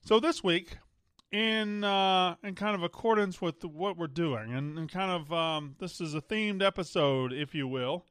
So 0.00 0.20
this 0.20 0.42
week, 0.42 0.78
in 1.32 1.82
uh, 1.82 2.36
in 2.42 2.54
kind 2.54 2.74
of 2.74 2.82
accordance 2.82 3.40
with 3.40 3.64
what 3.64 3.96
we're 3.96 4.06
doing, 4.06 4.52
and, 4.52 4.78
and 4.78 4.90
kind 4.90 5.10
of 5.10 5.32
um, 5.32 5.74
this 5.78 6.00
is 6.00 6.14
a 6.14 6.20
themed 6.20 6.62
episode, 6.62 7.32
if 7.32 7.54
you 7.54 7.66
will. 7.66 8.04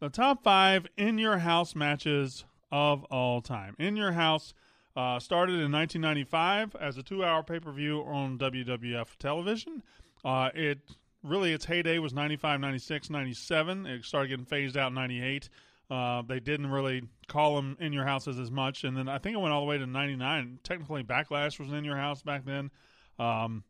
The 0.00 0.08
top 0.08 0.42
five 0.42 0.86
in 0.96 1.18
your 1.18 1.38
house 1.38 1.74
matches 1.74 2.46
of 2.72 3.04
all 3.04 3.42
time. 3.42 3.76
In 3.78 3.96
your 3.96 4.12
house 4.12 4.54
uh, 4.96 5.20
started 5.20 5.60
in 5.60 5.70
1995 5.70 6.74
as 6.80 6.96
a 6.96 7.02
two-hour 7.02 7.42
pay-per-view 7.42 8.00
on 8.06 8.38
WWF 8.38 9.16
television. 9.18 9.82
Uh, 10.24 10.48
it 10.54 10.78
really 11.22 11.52
its 11.52 11.66
heyday 11.66 11.98
was 11.98 12.14
95, 12.14 12.60
96, 12.60 13.10
97. 13.10 13.86
It 13.86 14.04
started 14.06 14.28
getting 14.28 14.46
phased 14.46 14.78
out 14.78 14.88
in 14.88 14.94
98. 14.94 15.50
Uh, 15.90 16.22
they 16.22 16.40
didn't 16.40 16.70
really 16.70 17.02
call 17.28 17.56
them 17.56 17.76
in 17.78 17.92
your 17.92 18.06
houses 18.06 18.38
as 18.38 18.50
much, 18.50 18.84
and 18.84 18.96
then 18.96 19.06
I 19.06 19.18
think 19.18 19.34
it 19.34 19.40
went 19.40 19.52
all 19.52 19.60
the 19.60 19.66
way 19.66 19.76
to 19.76 19.86
'99. 19.86 20.60
Technically, 20.62 21.02
Backlash 21.02 21.58
was 21.58 21.72
in 21.72 21.84
your 21.84 21.96
house 21.96 22.22
back 22.22 22.44
then, 22.44 22.70
um, 23.18 23.64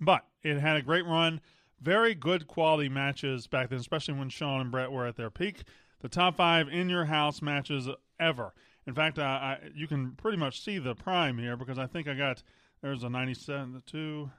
but 0.00 0.24
it 0.42 0.58
had 0.58 0.78
a 0.78 0.82
great 0.82 1.04
run 1.04 1.42
very 1.84 2.14
good 2.14 2.46
quality 2.46 2.88
matches 2.88 3.46
back 3.46 3.68
then, 3.68 3.78
especially 3.78 4.14
when 4.14 4.30
Shawn 4.30 4.60
and 4.60 4.70
Bret 4.70 4.90
were 4.90 5.06
at 5.06 5.16
their 5.16 5.30
peak. 5.30 5.64
The 6.00 6.08
top 6.08 6.36
five 6.36 6.68
in 6.68 6.88
your 6.88 7.04
house 7.04 7.42
matches 7.42 7.88
ever. 8.18 8.54
In 8.86 8.94
fact, 8.94 9.18
I, 9.18 9.58
you 9.74 9.86
can 9.86 10.12
pretty 10.12 10.36
much 10.36 10.62
see 10.62 10.78
the 10.78 10.94
prime 10.94 11.38
here 11.38 11.56
because 11.56 11.78
I 11.78 11.86
think 11.86 12.08
I 12.08 12.14
got 12.14 12.42
there's 12.82 13.02
a 13.02 13.08
97, 13.08 13.72
The 13.72 13.80
two, 13.80 14.30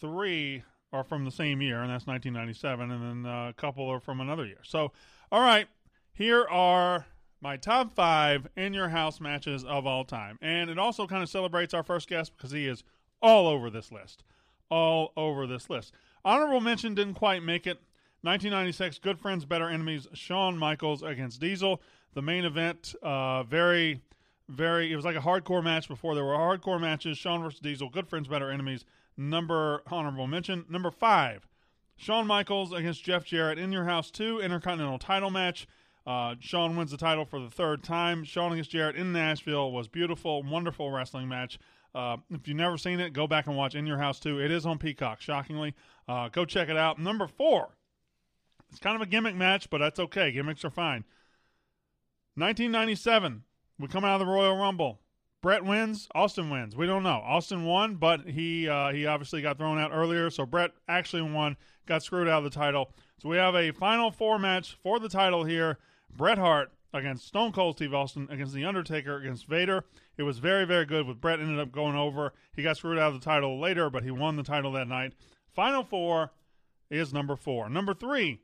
three 0.00 0.64
are 0.92 1.04
from 1.04 1.24
the 1.24 1.30
same 1.30 1.60
year, 1.60 1.80
and 1.80 1.90
that's 1.90 2.06
1997, 2.06 2.90
and 2.90 3.24
then 3.24 3.32
a 3.32 3.52
couple 3.52 3.88
are 3.88 4.00
from 4.00 4.20
another 4.20 4.44
year. 4.44 4.60
So, 4.64 4.92
all 5.30 5.40
right, 5.40 5.68
here 6.12 6.44
are 6.44 7.06
my 7.40 7.56
top 7.56 7.94
five 7.94 8.48
in 8.56 8.72
your 8.72 8.88
house 8.88 9.20
matches 9.20 9.64
of 9.64 9.86
all 9.86 10.04
time. 10.04 10.38
And 10.40 10.70
it 10.70 10.78
also 10.78 11.06
kind 11.06 11.22
of 11.22 11.28
celebrates 11.28 11.74
our 11.74 11.82
first 11.82 12.08
guest 12.08 12.32
because 12.36 12.50
he 12.50 12.66
is 12.66 12.82
all 13.20 13.46
over 13.46 13.70
this 13.70 13.92
list 13.92 14.24
all 14.70 15.12
over 15.16 15.46
this 15.46 15.68
list. 15.70 15.92
Honorable 16.24 16.60
mention 16.60 16.94
didn't 16.94 17.14
quite 17.14 17.42
make 17.42 17.66
it. 17.66 17.78
1996, 18.22 18.98
Good 18.98 19.18
Friends, 19.18 19.44
Better 19.44 19.68
Enemies, 19.68 20.08
Shawn 20.14 20.56
Michaels 20.56 21.02
against 21.02 21.40
Diesel. 21.40 21.82
The 22.14 22.22
main 22.22 22.46
event, 22.46 22.94
uh, 23.02 23.42
very, 23.42 24.00
very, 24.48 24.90
it 24.90 24.96
was 24.96 25.04
like 25.04 25.16
a 25.16 25.20
hardcore 25.20 25.62
match 25.62 25.88
before 25.88 26.14
there 26.14 26.24
were 26.24 26.32
hardcore 26.32 26.80
matches. 26.80 27.18
Shawn 27.18 27.42
versus 27.42 27.60
Diesel, 27.60 27.90
Good 27.90 28.08
Friends, 28.08 28.28
Better 28.28 28.50
Enemies. 28.50 28.86
Number, 29.16 29.82
honorable 29.90 30.26
mention. 30.26 30.64
Number 30.70 30.90
five, 30.90 31.46
Shawn 31.96 32.26
Michaels 32.26 32.72
against 32.72 33.04
Jeff 33.04 33.24
Jarrett 33.24 33.58
in 33.58 33.72
your 33.72 33.84
house 33.84 34.10
2, 34.10 34.40
Intercontinental 34.40 34.98
title 34.98 35.30
match. 35.30 35.66
Uh, 36.06 36.34
Shawn 36.40 36.76
wins 36.76 36.90
the 36.90 36.96
title 36.96 37.24
for 37.24 37.40
the 37.40 37.50
third 37.50 37.82
time. 37.82 38.24
Shawn 38.24 38.52
against 38.52 38.70
Jarrett 38.70 38.96
in 38.96 39.12
Nashville 39.12 39.70
was 39.72 39.88
beautiful, 39.88 40.42
wonderful 40.42 40.90
wrestling 40.90 41.28
match. 41.28 41.58
Uh, 41.94 42.16
if 42.30 42.48
you've 42.48 42.56
never 42.56 42.76
seen 42.76 42.98
it, 42.98 43.12
go 43.12 43.26
back 43.26 43.46
and 43.46 43.56
watch 43.56 43.74
In 43.74 43.86
Your 43.86 43.98
House 43.98 44.18
too. 44.18 44.40
It 44.40 44.50
is 44.50 44.66
on 44.66 44.78
Peacock, 44.78 45.20
shockingly. 45.20 45.74
Uh, 46.08 46.28
go 46.28 46.44
check 46.44 46.68
it 46.68 46.76
out. 46.76 46.98
Number 46.98 47.26
four. 47.26 47.76
It's 48.70 48.80
kind 48.80 48.96
of 48.96 49.02
a 49.02 49.06
gimmick 49.06 49.36
match, 49.36 49.70
but 49.70 49.78
that's 49.78 50.00
okay. 50.00 50.32
Gimmicks 50.32 50.64
are 50.64 50.70
fine. 50.70 51.04
1997. 52.34 53.44
We 53.78 53.86
come 53.86 54.04
out 54.04 54.20
of 54.20 54.26
the 54.26 54.32
Royal 54.32 54.56
Rumble. 54.56 55.00
Bret 55.40 55.64
wins. 55.64 56.08
Austin 56.14 56.50
wins. 56.50 56.74
We 56.74 56.86
don't 56.86 57.02
know. 57.02 57.22
Austin 57.24 57.64
won, 57.64 57.96
but 57.96 58.22
he 58.22 58.68
uh, 58.68 58.92
he 58.92 59.06
obviously 59.06 59.42
got 59.42 59.58
thrown 59.58 59.78
out 59.78 59.92
earlier. 59.92 60.30
So 60.30 60.46
Bret 60.46 60.72
actually 60.88 61.22
won. 61.22 61.56
Got 61.86 62.02
screwed 62.02 62.28
out 62.28 62.38
of 62.38 62.44
the 62.44 62.58
title. 62.58 62.92
So 63.18 63.28
we 63.28 63.36
have 63.36 63.54
a 63.54 63.70
final 63.70 64.10
four 64.10 64.38
match 64.38 64.76
for 64.82 64.98
the 64.98 65.08
title 65.08 65.44
here. 65.44 65.78
Bret 66.16 66.38
Hart 66.38 66.72
against 66.94 67.26
Stone 67.26 67.52
Cold 67.52 67.76
Steve 67.76 67.92
Austin 67.92 68.28
against 68.30 68.54
The 68.54 68.64
Undertaker 68.64 69.18
against 69.18 69.46
Vader. 69.46 69.84
It 70.16 70.22
was 70.22 70.38
very 70.38 70.64
very 70.64 70.86
good. 70.86 71.06
With 71.06 71.20
Bret 71.20 71.40
ended 71.40 71.58
up 71.58 71.72
going 71.72 71.96
over. 71.96 72.32
He 72.54 72.62
got 72.62 72.78
screwed 72.78 72.98
out 72.98 73.12
of 73.12 73.20
the 73.20 73.24
title 73.24 73.60
later, 73.60 73.90
but 73.90 74.04
he 74.04 74.10
won 74.10 74.36
the 74.36 74.42
title 74.42 74.72
that 74.72 74.88
night. 74.88 75.12
Final 75.52 75.82
four 75.82 76.30
is 76.88 77.12
number 77.12 77.36
four. 77.36 77.68
Number 77.68 77.92
three. 77.92 78.40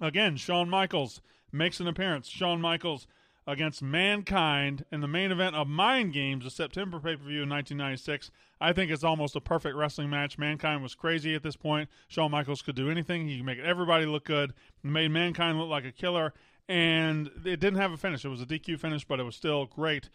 Again, 0.00 0.36
Shawn 0.36 0.70
Michaels 0.70 1.20
makes 1.50 1.80
an 1.80 1.88
appearance. 1.88 2.28
Shawn 2.28 2.60
Michaels 2.60 3.08
against 3.48 3.82
Mankind 3.82 4.84
in 4.92 5.00
the 5.00 5.08
main 5.08 5.32
event 5.32 5.56
of 5.56 5.66
Mind 5.66 6.12
Games, 6.12 6.44
a 6.44 6.50
September 6.50 7.00
pay 7.00 7.16
per 7.16 7.24
view 7.24 7.42
in 7.42 7.48
1996. 7.48 8.30
I 8.60 8.72
think 8.72 8.90
it's 8.90 9.02
almost 9.02 9.34
a 9.34 9.40
perfect 9.40 9.74
wrestling 9.74 10.10
match. 10.10 10.36
Mankind 10.36 10.82
was 10.82 10.94
crazy 10.94 11.34
at 11.34 11.42
this 11.42 11.56
point. 11.56 11.88
Shawn 12.08 12.30
Michaels 12.30 12.60
could 12.60 12.76
do 12.76 12.90
anything, 12.90 13.26
he 13.26 13.38
could 13.38 13.46
make 13.46 13.58
everybody 13.58 14.04
look 14.04 14.24
good, 14.24 14.52
made 14.82 15.10
Mankind 15.10 15.58
look 15.58 15.70
like 15.70 15.86
a 15.86 15.92
killer, 15.92 16.34
and 16.68 17.30
it 17.44 17.60
didn't 17.60 17.76
have 17.76 17.92
a 17.92 17.96
finish. 17.96 18.24
It 18.24 18.28
was 18.28 18.42
a 18.42 18.46
DQ 18.46 18.78
finish, 18.78 19.04
but 19.04 19.20
it 19.20 19.24
was 19.24 19.36
still 19.36 19.66
great. 19.66 20.10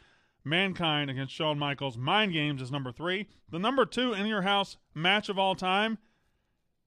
Mankind 0.45 1.09
against 1.09 1.33
Shawn 1.33 1.57
Michaels. 1.57 1.97
Mind 1.97 2.33
Games 2.33 2.61
is 2.61 2.71
number 2.71 2.91
three. 2.91 3.27
The 3.49 3.59
number 3.59 3.85
two 3.85 4.13
in 4.13 4.25
your 4.25 4.41
house 4.41 4.77
match 4.93 5.29
of 5.29 5.39
all 5.39 5.55
time. 5.55 5.97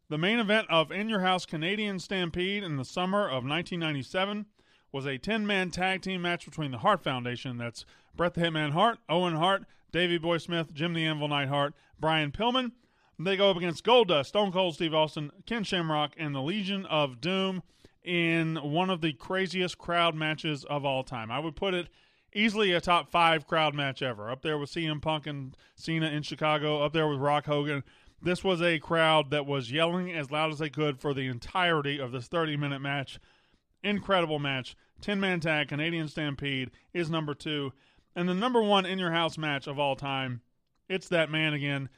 The 0.09 0.19
main 0.19 0.39
event 0.39 0.69
of 0.71 0.93
In 0.93 1.09
Your 1.09 1.21
House 1.21 1.47
Canadian 1.47 1.99
Stampede 1.99 2.63
in 2.63 2.77
the 2.77 2.85
summer 2.85 3.25
of 3.25 3.45
1997 3.45 4.47
was 4.93 5.05
a 5.05 5.19
10 5.19 5.47
man 5.47 5.71
tag 5.71 6.03
team 6.03 6.23
match 6.23 6.45
between 6.45 6.71
the 6.71 6.79
Hart 6.79 7.03
Foundation. 7.03 7.59
That's 7.59 7.85
Bret 8.15 8.35
the 8.35 8.43
Hitman 8.43 8.71
Hart, 8.71 8.99
Owen 9.09 9.35
Hart, 9.35 9.65
Davey 9.91 10.19
Boy 10.19 10.39
Smith, 10.39 10.73
Jim 10.73 10.93
the 10.93 11.05
Anvil 11.05 11.29
Nighthart, 11.29 11.73
Brian 11.99 12.31
Pillman. 12.31 12.73
They 13.19 13.37
go 13.37 13.51
up 13.51 13.57
against 13.57 13.85
Goldust, 13.85 14.27
Stone 14.27 14.53
Cold 14.53 14.75
Steve 14.75 14.95
Austin, 14.95 15.33
Ken 15.47 15.65
Shamrock, 15.65 16.13
and 16.17 16.35
the 16.35 16.43
Legion 16.43 16.87
of 16.87 17.21
Doom 17.21 17.63
in 18.07 18.57
one 18.57 18.89
of 18.89 19.01
the 19.01 19.13
craziest 19.13 19.77
crowd 19.77 20.15
matches 20.15 20.65
of 20.65 20.85
all 20.85 21.03
time. 21.03 21.31
I 21.31 21.41
would 21.41 21.57
put 21.57 21.75
it 21.75 21.89
easily 22.33 22.73
a 22.73 22.81
top 22.81 23.11
five 23.11 23.47
crowd 23.47 23.75
match 23.75 24.01
ever. 24.01 24.31
Up 24.31 24.43
there 24.43 24.57
with 24.57 24.71
CM 24.71 25.03
Punk 25.03 25.27
and 25.27 25.57
Cena 25.75 26.09
in 26.09 26.23
Chicago, 26.23 26.83
up 26.83 26.93
there 26.93 27.09
with 27.09 27.19
Rock 27.19 27.47
Hogan. 27.47 27.83
This 28.23 28.45
was 28.45 28.63
a 28.63 28.79
crowd 28.79 29.31
that 29.31 29.45
was 29.45 29.73
yelling 29.73 30.13
as 30.13 30.31
loud 30.31 30.53
as 30.53 30.59
they 30.59 30.71
could 30.71 31.01
for 31.01 31.13
the 31.13 31.27
entirety 31.27 31.99
of 31.99 32.13
this 32.13 32.29
30 32.29 32.57
minute 32.57 32.81
match. 32.81 33.19
Incredible 33.83 34.39
match. 34.39 34.77
10 35.01 35.21
man 35.21 35.41
tag, 35.41 35.69
Canadian 35.69 36.09
Stampede 36.09 36.71
is 36.95 37.11
number 37.11 37.35
two. 37.35 37.73
And 38.15 38.29
the 38.29 38.35
number 38.35 38.63
one 38.63 38.87
in 38.87 38.99
your 38.99 39.11
house 39.11 39.37
match 39.37 39.67
of 39.67 39.79
all 39.79 39.97
time, 39.97 40.41
it's 40.89 41.09
that 41.09 41.31
man 41.31 41.53
again, 41.53 41.89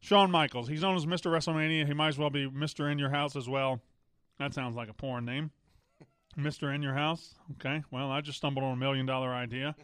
Shawn 0.00 0.30
Michaels. 0.30 0.68
He's 0.68 0.82
known 0.82 0.96
as 0.96 1.06
Mr. 1.06 1.30
WrestleMania. 1.30 1.86
He 1.86 1.92
might 1.92 2.08
as 2.08 2.18
well 2.18 2.30
be 2.30 2.48
Mr. 2.48 2.90
In 2.90 2.98
Your 2.98 3.10
House 3.10 3.36
as 3.36 3.48
well. 3.48 3.80
That 4.40 4.54
sounds 4.54 4.74
like 4.74 4.88
a 4.88 4.94
porn 4.94 5.26
name. 5.26 5.50
Mr. 6.38 6.74
In 6.74 6.82
Your 6.82 6.94
House. 6.94 7.34
Okay. 7.52 7.84
Well, 7.90 8.10
I 8.10 8.22
just 8.22 8.38
stumbled 8.38 8.64
on 8.64 8.72
a 8.72 8.76
million 8.76 9.04
dollar 9.06 9.28
idea. 9.28 9.76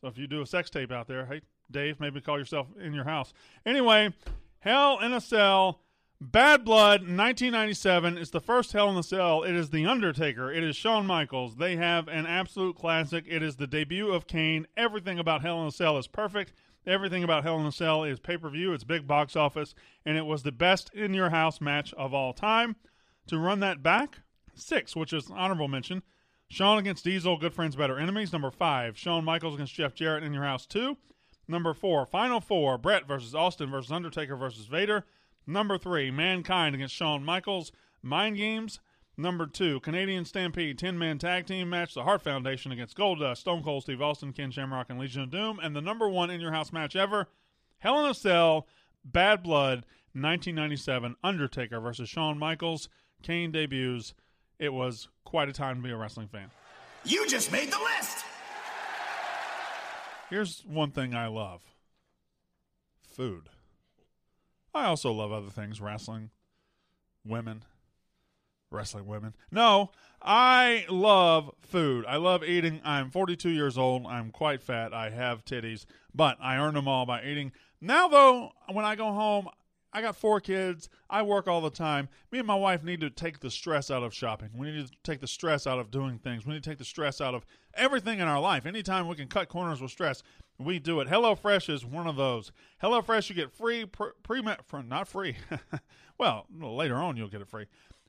So 0.00 0.06
if 0.06 0.16
you 0.16 0.26
do 0.26 0.40
a 0.40 0.46
sex 0.46 0.70
tape 0.70 0.92
out 0.92 1.08
there, 1.08 1.26
hey, 1.26 1.40
Dave, 1.70 1.98
maybe 1.98 2.20
call 2.20 2.38
yourself 2.38 2.68
In 2.80 2.94
Your 2.94 3.04
House. 3.04 3.34
Anyway, 3.66 4.14
Hell 4.60 5.00
in 5.00 5.12
a 5.12 5.20
Cell 5.20 5.80
Bad 6.20 6.64
Blood 6.64 7.00
1997 7.00 8.16
is 8.16 8.30
the 8.30 8.40
first 8.40 8.72
Hell 8.72 8.88
in 8.88 8.96
a 8.96 9.02
Cell. 9.02 9.42
It 9.42 9.54
is 9.54 9.70
The 9.70 9.84
Undertaker. 9.84 10.52
It 10.52 10.62
is 10.62 10.76
Shawn 10.76 11.06
Michaels. 11.06 11.56
They 11.56 11.74
have 11.76 12.06
an 12.06 12.24
absolute 12.24 12.76
classic. 12.76 13.24
It 13.28 13.42
is 13.42 13.56
the 13.56 13.66
debut 13.66 14.12
of 14.12 14.28
Kane. 14.28 14.66
Everything 14.76 15.18
about 15.18 15.42
Hell 15.42 15.60
in 15.60 15.66
a 15.66 15.72
Cell 15.72 15.98
is 15.98 16.06
perfect. 16.06 16.52
Everything 16.86 17.24
about 17.24 17.42
Hell 17.42 17.58
in 17.58 17.66
a 17.66 17.72
Cell 17.72 18.04
is 18.04 18.20
pay 18.20 18.36
per 18.36 18.48
view. 18.48 18.72
It's 18.72 18.84
big 18.84 19.08
box 19.08 19.34
office. 19.34 19.74
And 20.06 20.16
it 20.16 20.24
was 20.24 20.44
the 20.44 20.52
best 20.52 20.94
in 20.94 21.14
your 21.14 21.30
house 21.30 21.60
match 21.60 21.92
of 21.94 22.14
all 22.14 22.32
time. 22.32 22.76
To 23.28 23.38
run 23.38 23.60
that 23.60 23.82
back, 23.82 24.20
six, 24.54 24.94
which 24.94 25.12
is 25.12 25.30
honorable 25.30 25.68
mention. 25.68 26.02
Shawn 26.48 26.78
against 26.78 27.04
Diesel, 27.04 27.38
Good 27.38 27.54
Friends, 27.54 27.74
Better 27.74 27.98
Enemies. 27.98 28.32
Number 28.32 28.50
five, 28.50 28.98
Shawn 28.98 29.24
Michaels 29.24 29.54
against 29.54 29.74
Jeff 29.74 29.94
Jarrett 29.94 30.22
in 30.22 30.34
your 30.34 30.44
house 30.44 30.66
two. 30.66 30.96
Number 31.48 31.74
four, 31.74 32.06
Final 32.06 32.40
Four, 32.40 32.78
Bret 32.78 33.06
versus 33.06 33.34
Austin 33.34 33.70
versus 33.70 33.92
Undertaker 33.92 34.36
versus 34.36 34.66
Vader. 34.66 35.04
Number 35.46 35.78
three, 35.78 36.10
Mankind 36.10 36.74
against 36.74 36.94
Shawn 36.94 37.24
Michaels. 37.24 37.72
Mind 38.02 38.36
Games. 38.36 38.80
Number 39.16 39.46
two, 39.46 39.78
Canadian 39.80 40.24
Stampede 40.24 40.76
10 40.76 40.98
man 40.98 41.18
tag 41.18 41.46
team 41.46 41.70
match. 41.70 41.94
The 41.94 42.02
Hart 42.02 42.22
Foundation 42.22 42.72
against 42.72 42.96
Goldust, 42.96 43.38
Stone 43.38 43.62
Cold 43.62 43.84
Steve 43.84 44.02
Austin, 44.02 44.32
Ken 44.32 44.50
Shamrock, 44.50 44.90
and 44.90 44.98
Legion 44.98 45.22
of 45.22 45.30
Doom. 45.30 45.60
And 45.62 45.74
the 45.74 45.80
number 45.80 46.08
one 46.08 46.30
in 46.30 46.40
your 46.40 46.52
house 46.52 46.72
match 46.72 46.96
ever, 46.96 47.28
Hell 47.78 48.04
in 48.04 48.10
a 48.10 48.14
Cell, 48.14 48.66
Bad 49.04 49.42
Blood, 49.42 49.86
1997, 50.14 51.16
Undertaker 51.22 51.80
versus 51.80 52.08
Shawn 52.08 52.38
Michaels. 52.38 52.88
Kane 53.24 53.50
debuts. 53.50 54.14
It 54.58 54.72
was 54.72 55.08
quite 55.24 55.48
a 55.48 55.52
time 55.52 55.76
to 55.76 55.82
be 55.82 55.90
a 55.90 55.96
wrestling 55.96 56.28
fan. 56.28 56.50
You 57.04 57.26
just 57.26 57.50
made 57.50 57.72
the 57.72 57.78
list! 57.78 58.24
Here's 60.30 60.62
one 60.66 60.90
thing 60.90 61.14
I 61.14 61.26
love 61.26 61.62
food. 63.08 63.48
I 64.74 64.86
also 64.86 65.12
love 65.12 65.32
other 65.32 65.50
things 65.50 65.80
wrestling, 65.80 66.30
women, 67.24 67.64
wrestling 68.70 69.06
women. 69.06 69.34
No, 69.50 69.90
I 70.20 70.84
love 70.88 71.50
food. 71.62 72.04
I 72.06 72.16
love 72.16 72.44
eating. 72.44 72.80
I'm 72.84 73.10
42 73.10 73.50
years 73.50 73.78
old. 73.78 74.06
I'm 74.06 74.30
quite 74.30 74.62
fat. 74.62 74.92
I 74.92 75.10
have 75.10 75.44
titties, 75.44 75.86
but 76.14 76.36
I 76.40 76.56
earn 76.56 76.74
them 76.74 76.88
all 76.88 77.06
by 77.06 77.22
eating. 77.22 77.52
Now, 77.80 78.08
though, 78.08 78.50
when 78.72 78.84
I 78.84 78.96
go 78.96 79.12
home, 79.12 79.48
I 79.94 80.02
got 80.02 80.16
four 80.16 80.40
kids. 80.40 80.88
I 81.08 81.22
work 81.22 81.46
all 81.46 81.60
the 81.60 81.70
time. 81.70 82.08
Me 82.32 82.40
and 82.40 82.48
my 82.48 82.56
wife 82.56 82.82
need 82.82 83.00
to 83.00 83.10
take 83.10 83.38
the 83.38 83.50
stress 83.50 83.92
out 83.92 84.02
of 84.02 84.12
shopping. 84.12 84.50
We 84.56 84.72
need 84.72 84.88
to 84.88 84.92
take 85.04 85.20
the 85.20 85.28
stress 85.28 85.68
out 85.68 85.78
of 85.78 85.92
doing 85.92 86.18
things. 86.18 86.44
We 86.44 86.52
need 86.52 86.64
to 86.64 86.68
take 86.68 86.78
the 86.78 86.84
stress 86.84 87.20
out 87.20 87.32
of 87.32 87.46
everything 87.74 88.18
in 88.18 88.26
our 88.26 88.40
life. 88.40 88.66
Anytime 88.66 89.06
we 89.06 89.14
can 89.14 89.28
cut 89.28 89.48
corners 89.48 89.80
with 89.80 89.92
stress, 89.92 90.24
we 90.58 90.80
do 90.80 90.98
it. 90.98 91.06
HelloFresh 91.06 91.72
is 91.72 91.84
one 91.84 92.08
of 92.08 92.16
those. 92.16 92.50
HelloFresh, 92.82 93.28
you 93.28 93.36
get 93.36 93.52
free 93.52 93.84
pre, 93.84 94.10
pre 94.24 94.42
not 94.82 95.06
free. 95.06 95.36
well, 96.18 96.46
later 96.60 96.96
on 96.96 97.16
you'll 97.16 97.28
get 97.28 97.40
it 97.40 97.48
free. 97.48 97.66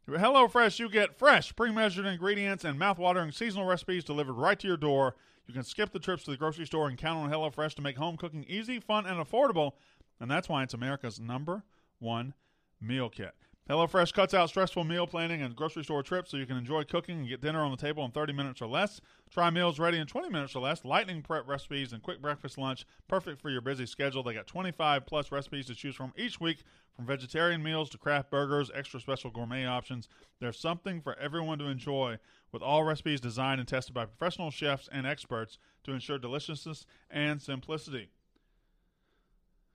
HelloFresh, 0.10 0.80
you 0.80 0.90
get 0.90 1.18
fresh, 1.18 1.56
pre-measured 1.56 2.06
ingredients 2.06 2.64
and 2.64 2.78
mouth-watering 2.78 3.32
seasonal 3.32 3.66
recipes 3.66 4.04
delivered 4.04 4.34
right 4.34 4.60
to 4.60 4.68
your 4.68 4.78
door. 4.78 5.16
You 5.48 5.54
can 5.54 5.64
skip 5.64 5.92
the 5.92 6.00
trips 6.00 6.24
to 6.24 6.32
the 6.32 6.38
grocery 6.38 6.66
store 6.66 6.88
and 6.88 6.98
count 6.98 7.20
on 7.20 7.32
HelloFresh 7.32 7.76
to 7.76 7.82
make 7.82 7.98
home 7.98 8.18
cooking 8.18 8.46
easy, 8.48 8.80
fun, 8.80 9.06
and 9.06 9.24
affordable. 9.24 9.74
And 10.20 10.30
that's 10.30 10.48
why 10.48 10.64
it's 10.64 10.74
America's 10.74 11.20
number 11.20 11.64
one 12.06 12.34
meal 12.80 13.10
kit. 13.10 13.34
HelloFresh 13.70 14.14
cuts 14.14 14.36
out 14.36 14.49
stressful 14.49 14.84
meal 14.84 15.08
planning 15.08 15.41
and 15.41 15.56
grocery 15.56 15.84
store 15.84 16.03
trips 16.03 16.30
so 16.30 16.38
you 16.38 16.45
can 16.45 16.56
enjoy 16.56 16.84
cooking 16.84 17.18
and 17.18 17.28
get 17.28 17.41
dinner 17.41 17.66
on 17.66 17.72
the 17.72 17.78
table 17.78 18.06
in 18.06 18.12
30 18.12 18.32
minutes 18.32 18.62
or 18.62 18.68
less. 18.68 19.01
Try 19.32 19.49
meals 19.49 19.80
ready 19.80 19.97
in 19.97 20.06
20 20.06 20.30
minutes 20.30 20.56
or 20.56 20.60
less, 20.62 20.86
lightning 20.86 21.24
prep 21.24 21.47
recipes, 21.47 21.91
and 21.91 22.03
quick 22.03 22.22
breakfast 22.22 22.60
lunch, 22.60 22.86
perfect 23.08 23.41
for 23.41 23.49
your 23.49 23.62
busy 23.62 23.88
schedule. 23.88 24.22
They 24.22 24.36
got 24.36 24.45
25 24.45 25.08
plus 25.08 25.32
recipes 25.32 25.66
to 25.66 25.74
choose 25.74 25.95
from 25.95 26.14
each 26.16 26.39
week, 26.39 26.60
from 26.95 27.08
vegetarian 27.08 27.64
meals 27.64 27.89
to 27.89 27.97
craft 27.97 28.30
burgers, 28.30 28.70
extra 28.76 28.99
special 28.99 29.32
gourmet 29.32 29.66
options. 29.66 30.10
There's 30.39 30.60
something 30.60 31.01
for 31.01 31.18
everyone 31.18 31.58
to 31.58 31.66
enjoy, 31.66 32.20
with 32.51 32.62
all 32.62 32.84
recipes 32.84 33.20
designed 33.20 33.60
and 33.60 33.68
tested 33.68 33.95
by 33.95 34.06
professional 34.06 34.51
chefs 34.51 34.88
and 34.91 35.08
experts 35.08 35.58
to 35.86 35.91
ensure 35.93 36.20
deliciousness 36.20 36.86
and 37.10 37.41
simplicity. 37.41 38.10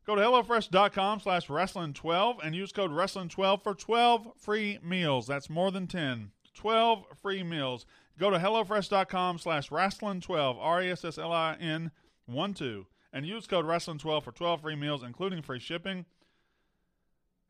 Go 0.07 0.14
to 0.14 0.22
HelloFresh.com 0.22 1.20
slash 1.20 1.48
wrestling12 1.48 2.38
and 2.42 2.55
use 2.55 2.72
code 2.72 2.90
wrestling12 2.90 3.62
for 3.62 3.74
12 3.74 4.32
free 4.36 4.78
meals. 4.82 5.26
That's 5.26 5.51
more 5.51 5.70
than 5.70 5.86
10. 5.86 6.30
12 6.55 7.05
free 7.22 7.42
meals. 7.42 7.86
Go 8.18 8.30
to 8.30 8.38
HelloFresh.com 8.38 9.38
slash 9.38 9.70
wrestling12, 9.70 10.57
R-E-S-S-L-I-N 10.61 11.90
1 12.26 12.55
2, 12.55 12.86
and 13.12 13.26
use 13.26 13.46
code 13.46 13.64
wrestling12 13.64 14.22
for 14.22 14.32
12 14.32 14.61
free 14.61 14.76
meals, 14.76 15.03
including 15.03 15.42
free 15.42 15.59
shipping. 15.59 16.05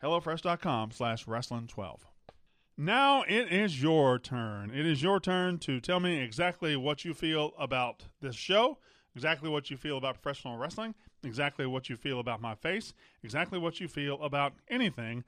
HelloFresh.com 0.03 0.93
slash 0.93 1.27
wrestling12. 1.27 1.99
Now 2.77 3.23
it 3.29 3.53
is 3.53 3.83
your 3.83 4.19
turn. 4.19 4.71
It 4.71 4.87
is 4.87 5.03
your 5.03 5.21
turn 5.21 5.59
to 5.59 5.81
tell 5.81 6.01
me 6.01 6.21
exactly 6.21 6.77
what 6.77 7.05
you 7.05 7.13
feel 7.15 7.53
about 7.59 8.05
this 8.23 8.37
show, 8.37 8.79
exactly 9.15 9.49
what 9.49 9.71
you 9.71 9.77
feel 9.77 9.97
about 9.97 10.21
professional 10.23 10.57
wrestling, 10.57 10.95
exactly 11.25 11.67
what 11.67 11.89
you 11.89 11.97
feel 11.97 12.21
about 12.21 12.41
my 12.41 12.55
face, 12.55 12.95
exactly 13.23 13.59
what 13.59 13.81
you 13.81 13.89
feel 13.89 14.23
about 14.23 14.55
anything, 14.69 15.25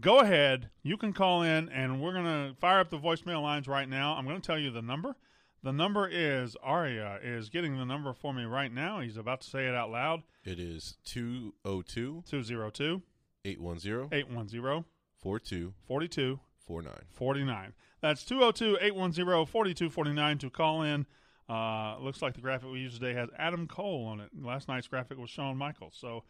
go 0.00 0.20
ahead. 0.20 0.70
You 0.82 0.96
can 0.96 1.12
call 1.12 1.42
in, 1.42 1.68
and 1.68 2.00
we're 2.00 2.12
going 2.12 2.24
to 2.24 2.54
fire 2.60 2.80
up 2.80 2.90
the 2.90 2.98
voicemail 2.98 3.42
lines 3.42 3.68
right 3.68 3.88
now. 3.88 4.14
I'm 4.14 4.26
going 4.26 4.40
to 4.40 4.46
tell 4.46 4.58
you 4.58 4.70
the 4.70 4.82
number. 4.82 5.16
The 5.62 5.72
number 5.72 6.08
is 6.08 6.56
Aria 6.62 7.18
is 7.22 7.48
getting 7.48 7.76
the 7.76 7.84
number 7.84 8.12
for 8.12 8.32
me 8.32 8.44
right 8.44 8.72
now. 8.72 9.00
He's 9.00 9.16
about 9.16 9.40
to 9.40 9.50
say 9.50 9.66
it 9.66 9.74
out 9.74 9.90
loud. 9.90 10.22
It 10.44 10.60
is 10.60 10.96
202 11.04 12.22
202 12.26 13.02
810 13.44 14.08
810 14.12 14.84
42 15.20 15.74
42 15.86 16.40
49. 16.66 16.94
49. 17.10 17.72
That's 18.00 18.24
202 18.24 18.78
810 18.80 19.46
4249 19.46 20.38
to 20.38 20.50
call 20.50 20.82
in. 20.82 21.06
Uh, 21.48 21.96
looks 22.00 22.20
like 22.20 22.34
the 22.34 22.40
graphic 22.42 22.70
we 22.70 22.80
use 22.80 22.98
today 22.98 23.14
has 23.14 23.30
Adam 23.38 23.66
Cole 23.66 24.04
on 24.06 24.20
it. 24.20 24.30
Last 24.40 24.68
night's 24.68 24.86
graphic 24.86 25.16
was 25.18 25.30
Shawn 25.30 25.56
Michaels. 25.56 25.96
So 25.98 26.24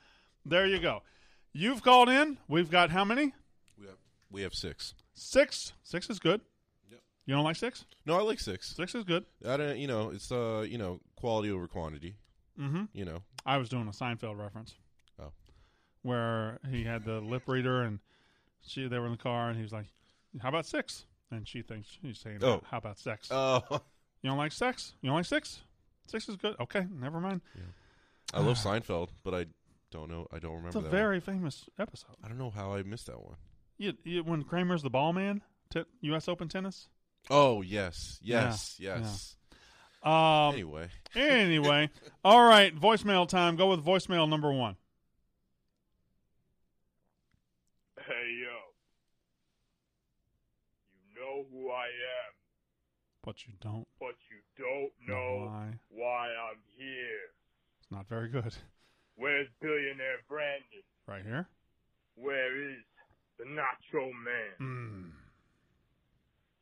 there 0.46 0.66
you 0.66 0.78
go. 0.78 1.02
You've 1.52 1.82
called 1.82 2.08
in. 2.08 2.38
We've 2.46 2.70
got 2.70 2.90
how 2.90 3.04
many? 3.04 3.32
We 3.78 3.86
have 3.86 3.96
we 4.30 4.42
have 4.42 4.54
six. 4.54 4.94
Six. 5.14 5.72
Six 5.82 6.08
is 6.08 6.20
good. 6.20 6.40
Yep. 6.90 7.00
You 7.26 7.34
don't 7.34 7.44
like 7.44 7.56
six? 7.56 7.84
No, 8.06 8.16
I 8.16 8.22
like 8.22 8.38
six. 8.38 8.74
Six 8.76 8.94
is 8.94 9.02
good. 9.04 9.24
I 9.46 9.56
don't. 9.56 9.76
You 9.78 9.88
know, 9.88 10.10
it's 10.10 10.30
uh, 10.30 10.64
you 10.68 10.78
know, 10.78 11.00
quality 11.16 11.50
over 11.50 11.66
quantity. 11.66 12.14
Mm-hmm. 12.60 12.84
You 12.92 13.04
know. 13.04 13.22
I 13.44 13.56
was 13.56 13.68
doing 13.68 13.88
a 13.88 13.92
Seinfeld 13.92 14.38
reference. 14.38 14.74
Oh. 15.20 15.32
Where 16.02 16.58
he 16.70 16.84
had 16.84 17.04
the 17.04 17.20
lip 17.20 17.42
reader 17.46 17.82
and 17.82 17.98
she 18.62 18.86
they 18.86 18.98
were 18.98 19.06
in 19.06 19.12
the 19.12 19.18
car 19.18 19.48
and 19.48 19.56
he 19.56 19.62
was 19.62 19.72
like, 19.72 19.86
"How 20.40 20.50
about 20.50 20.66
six? 20.66 21.06
And 21.32 21.46
she 21.48 21.62
thinks 21.62 21.88
he's 22.02 22.18
saying, 22.20 22.38
Oh. 22.42 22.62
"How 22.70 22.78
about 22.78 22.98
sex?" 23.00 23.28
Oh. 23.32 23.62
You 24.22 24.30
don't 24.30 24.38
like 24.38 24.52
sex? 24.52 24.94
You 25.00 25.08
don't 25.08 25.16
like 25.16 25.24
six? 25.26 25.60
Six 26.06 26.28
is 26.28 26.36
good. 26.36 26.56
Okay, 26.60 26.86
never 27.00 27.20
mind. 27.20 27.40
I 28.34 28.40
love 28.40 28.56
Seinfeld, 28.56 29.08
but 29.24 29.34
I 29.34 29.46
don't 29.90 30.10
know. 30.10 30.26
I 30.32 30.38
don't 30.38 30.52
remember 30.52 30.68
It's 30.68 30.76
a 30.76 30.80
that 30.80 30.90
very 30.90 31.20
famous 31.20 31.64
episode. 31.78 32.16
I 32.22 32.28
don't 32.28 32.38
know 32.38 32.50
how 32.50 32.74
I 32.74 32.82
missed 32.82 33.06
that 33.06 33.22
one. 33.22 33.36
You, 33.78 33.94
you, 34.04 34.22
when 34.24 34.42
Kramer's 34.42 34.82
the 34.82 34.90
ball 34.90 35.12
man, 35.12 35.42
t- 35.70 35.84
U.S. 36.02 36.28
Open 36.28 36.48
tennis. 36.48 36.88
Oh 37.30 37.62
yes, 37.62 38.18
Yeah, 38.22 38.44
yes, 38.46 38.76
yes. 38.78 39.36
Um, 40.02 40.54
Anyway. 40.54 40.88
anyway, 41.14 41.90
all 42.24 42.42
right. 42.44 42.74
Voicemail 42.78 43.28
time. 43.28 43.56
Go 43.56 43.68
with 43.70 43.84
voicemail 43.84 44.28
number 44.28 44.52
one. 44.52 44.76
Hey 48.06 48.38
yo, 48.42 48.56
you 50.94 51.20
know 51.20 51.44
who 51.52 51.70
I 51.70 51.84
am, 51.86 52.32
But 53.28 53.36
you 53.44 53.52
don't. 53.60 53.84
but 54.00 54.16
you 54.32 54.40
don't 54.56 54.88
know 55.04 55.52
why. 55.52 55.76
why 55.92 56.26
I'm 56.32 56.56
here. 56.80 57.28
It's 57.76 57.92
not 57.92 58.08
very 58.08 58.30
good. 58.30 58.56
Where's 59.16 59.48
billionaire 59.60 60.24
Brandon? 60.26 60.80
Right 61.06 61.22
here. 61.22 61.46
Where 62.16 62.56
is 62.72 62.78
the 63.36 63.44
Nacho 63.44 64.08
Man? 64.24 64.56
Mm. 64.58 65.10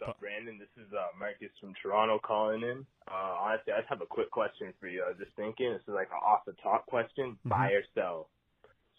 What's 0.00 0.10
up, 0.10 0.18
Brandon? 0.18 0.58
This 0.58 0.74
is 0.84 0.92
uh, 0.92 1.14
Marcus 1.16 1.54
from 1.60 1.72
Toronto 1.80 2.18
calling 2.18 2.62
in. 2.62 2.84
Uh, 3.06 3.14
honestly, 3.46 3.72
I 3.72 3.78
just 3.78 3.88
have 3.88 4.02
a 4.02 4.06
quick 4.10 4.32
question 4.32 4.74
for 4.80 4.88
you. 4.88 5.04
I 5.06 5.10
was 5.10 5.18
just 5.22 5.36
thinking, 5.36 5.70
this 5.70 5.82
is 5.86 5.94
like 5.94 6.10
an 6.10 6.18
off 6.18 6.44
the 6.46 6.56
top 6.64 6.86
question: 6.86 7.38
Mm-hmm. 7.46 7.48
buy 7.48 7.70
or 7.78 7.82
sell. 7.94 8.28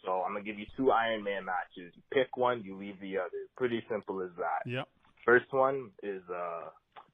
So 0.06 0.22
I'm 0.24 0.32
gonna 0.32 0.46
give 0.46 0.58
you 0.58 0.68
two 0.78 0.92
Iron 0.92 1.22
Man 1.22 1.44
matches. 1.44 1.92
You 1.98 2.02
pick 2.14 2.38
one, 2.38 2.64
you 2.64 2.78
leave 2.78 2.96
the 3.02 3.18
other. 3.18 3.44
Pretty 3.58 3.84
simple 3.92 4.22
as 4.22 4.32
that. 4.38 4.64
Yep. 4.72 4.88
First 5.26 5.52
one 5.52 5.92
is 6.02 6.22
uh, 6.34 6.72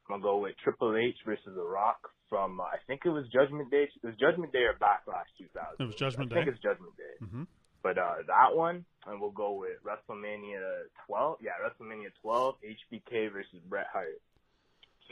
I'm 0.09 0.19
gonna 0.19 0.23
go 0.23 0.37
with 0.37 0.55
Triple 0.63 0.95
H 0.95 1.15
versus 1.25 1.55
The 1.55 1.63
Rock 1.63 2.09
from 2.29 2.59
uh, 2.59 2.63
I 2.63 2.77
think 2.87 3.01
it 3.05 3.09
was 3.09 3.25
Judgment 3.31 3.71
Day. 3.71 3.87
It 3.87 4.05
was 4.05 4.15
Judgment 4.19 4.51
Day 4.51 4.65
or 4.65 4.73
Backlash 4.73 5.29
2000. 5.37 5.79
It 5.79 5.85
was 5.85 5.95
Judgment 5.95 6.29
Day. 6.29 6.35
I 6.35 6.39
think 6.43 6.55
it's 6.55 6.63
Judgment 6.63 6.95
Day. 6.97 7.25
Mm-hmm. 7.25 7.43
But 7.83 7.97
uh, 7.97 8.23
that 8.27 8.55
one, 8.55 8.85
and 9.05 9.19
we'll 9.19 9.31
go 9.31 9.53
with 9.53 9.77
WrestleMania 9.83 10.87
12. 11.05 11.37
Yeah, 11.41 11.51
WrestleMania 11.61 12.11
12, 12.21 12.55
HBK 12.63 13.31
versus 13.31 13.59
Bret 13.67 13.87
Hart. 13.91 14.21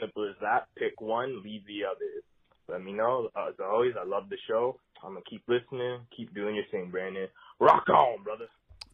Simple 0.00 0.28
as 0.28 0.36
that. 0.40 0.68
Pick 0.76 1.00
one, 1.00 1.42
leave 1.44 1.66
the 1.66 1.84
other. 1.84 2.22
Let 2.68 2.82
me 2.82 2.92
know. 2.92 3.28
Uh, 3.36 3.48
as 3.48 3.54
always, 3.62 3.92
I 4.00 4.06
love 4.06 4.28
the 4.30 4.38
show. 4.48 4.78
I'm 5.04 5.12
gonna 5.12 5.20
keep 5.28 5.42
listening. 5.48 6.00
Keep 6.16 6.34
doing 6.34 6.54
your 6.54 6.64
thing, 6.70 6.90
Brandon. 6.90 7.28
Rock 7.60 7.88
on, 7.88 8.22
brother. 8.22 8.46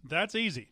That's 0.05 0.34
easy. 0.34 0.68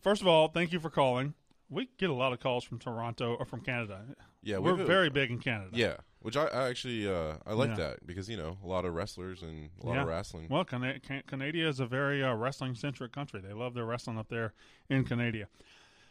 First 0.00 0.22
of 0.22 0.28
all, 0.28 0.48
thank 0.48 0.72
you 0.72 0.80
for 0.80 0.90
calling. 0.90 1.34
We 1.70 1.88
get 1.98 2.10
a 2.10 2.14
lot 2.14 2.32
of 2.32 2.40
calls 2.40 2.64
from 2.64 2.78
Toronto 2.78 3.34
or 3.38 3.44
from 3.44 3.60
Canada. 3.60 4.02
Yeah, 4.44 4.58
we're 4.58 4.74
very 4.76 5.10
big 5.10 5.30
in 5.30 5.38
Canada. 5.38 5.70
Yeah, 5.72 5.96
which 6.20 6.36
I, 6.36 6.44
I 6.46 6.68
actually 6.68 7.08
uh, 7.08 7.34
I 7.46 7.52
like 7.54 7.70
Yeah. 7.70 7.76
that 7.76 8.06
because 8.06 8.28
you 8.28 8.36
know 8.36 8.56
a 8.62 8.66
lot 8.66 8.84
of 8.84 8.94
wrestlers 8.94 9.42
and 9.42 9.70
a 9.82 9.86
lot 9.86 9.94
Yeah. 9.94 10.02
of 10.02 10.08
wrestling. 10.08 10.46
Well, 10.50 10.64
Cana- 10.64 11.00
Can- 11.00 11.22
Canada 11.26 11.66
is 11.68 11.80
a 11.80 11.86
very 11.86 12.22
uh, 12.22 12.34
wrestling 12.34 12.74
centric 12.74 13.12
country. 13.12 13.40
They 13.40 13.52
love 13.54 13.74
their 13.74 13.84
wrestling 13.86 14.18
up 14.18 14.28
there 14.28 14.52
in 14.88 15.04
Canada. 15.04 15.46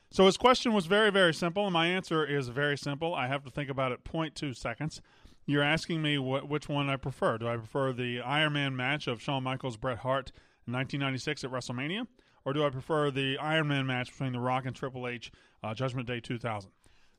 So 0.10 0.26
his 0.28 0.38
question 0.38 0.74
was 0.74 0.86
very, 0.86 1.10
very 1.10 1.34
simple, 1.34 1.64
and 1.66 1.74
my 1.74 1.88
answer 1.88 2.24
is 2.26 2.50
very 2.50 2.78
simple. 2.78 3.16
I 3.16 3.28
have 3.28 3.44
to 3.46 3.50
think 3.50 3.70
about 3.70 3.92
it 3.92 4.04
0.2 4.04 4.56
seconds. 4.56 5.02
You're 5.48 5.64
asking 5.64 6.02
me 6.04 6.18
what, 6.20 6.48
which 6.48 6.70
one 6.70 6.88
I 6.90 6.98
prefer. 6.98 7.38
Do 7.40 7.48
I 7.48 7.58
prefer 7.58 7.92
the 7.94 8.22
Iron 8.22 8.54
Man 8.54 8.76
match 8.76 9.08
of 9.08 9.22
Shawn 9.22 9.44
Michaels 9.44 9.76
Bret 9.76 9.98
Hart 10.00 10.32
in 10.68 10.74
1996 10.74 11.44
at 11.44 11.52
WrestleMania, 11.52 12.08
or 12.46 12.54
do 12.54 12.64
I 12.64 12.70
prefer 12.70 13.10
the 13.12 13.38
Iron 13.40 13.68
Man 13.68 13.86
match 13.88 14.12
between 14.12 14.34
The 14.34 14.40
Rock 14.40 14.66
and 14.66 14.76
Triple 14.76 15.08
H 15.08 15.32
uh, 15.64 15.74
Judgment 15.74 16.08
Day 16.08 16.20
2000? 16.20 16.70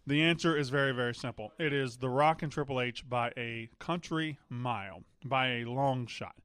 The 0.07 0.23
answer 0.23 0.57
is 0.57 0.69
very, 0.69 0.93
very 0.93 1.15
simple. 1.15 1.53
It 1.59 1.73
is 1.73 1.97
The 1.97 2.11
Rock 2.11 2.43
and 2.43 2.53
Triple 2.53 2.81
H 2.81 3.09
by 3.09 3.33
a 3.39 3.71
country 3.79 4.39
mile, 4.51 5.03
by 5.25 5.49
a 5.49 5.65
long 5.65 6.07
shot. 6.07 6.37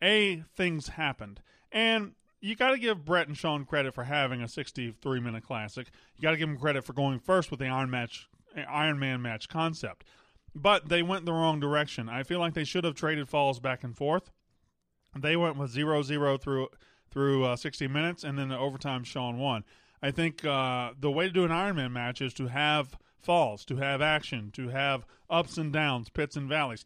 A, 0.00 0.44
things 0.54 0.88
happened. 0.88 1.40
And 1.72 2.12
you 2.40 2.54
got 2.54 2.70
to 2.70 2.78
give 2.78 3.04
Bret 3.04 3.26
and 3.26 3.36
Shawn 3.36 3.64
credit 3.64 3.94
for 3.94 4.04
having 4.04 4.40
a 4.40 4.48
63 4.48 5.20
minute 5.20 5.44
classic. 5.44 5.88
You 6.16 6.22
got 6.22 6.30
to 6.30 6.36
give 6.36 6.48
them 6.48 6.58
credit 6.58 6.84
for 6.84 6.92
going 6.92 7.18
first 7.18 7.50
with 7.50 7.58
the 7.58 7.66
Iron 7.66 7.90
match, 7.90 8.28
Iron 8.68 9.00
Man 9.00 9.20
match 9.20 9.48
concept. 9.48 10.04
But 10.54 10.88
they 10.88 11.02
went 11.02 11.26
the 11.26 11.32
wrong 11.32 11.58
direction. 11.58 12.08
I 12.08 12.22
feel 12.22 12.38
like 12.38 12.54
they 12.54 12.64
should 12.64 12.84
have 12.84 12.94
traded 12.94 13.28
falls 13.28 13.58
back 13.58 13.82
and 13.82 13.96
forth. 13.96 14.30
They 15.16 15.36
went 15.36 15.56
with 15.56 15.74
0-0 15.74 16.40
through 16.40 16.68
through 17.10 17.44
uh, 17.44 17.56
60 17.56 17.88
minutes, 17.88 18.22
and 18.22 18.38
then 18.38 18.50
the 18.50 18.58
overtime 18.58 19.02
Shawn 19.02 19.38
won. 19.38 19.64
I 20.02 20.10
think 20.10 20.44
uh, 20.44 20.90
the 20.98 21.10
way 21.10 21.26
to 21.26 21.32
do 21.32 21.44
an 21.44 21.50
Iron 21.50 21.76
Man 21.76 21.92
match 21.92 22.20
is 22.20 22.34
to 22.34 22.48
have 22.48 22.96
falls, 23.20 23.64
to 23.66 23.76
have 23.76 24.00
action, 24.00 24.50
to 24.52 24.68
have 24.68 25.06
ups 25.28 25.58
and 25.58 25.72
downs, 25.72 26.08
pits 26.08 26.36
and 26.36 26.48
valleys 26.48 26.84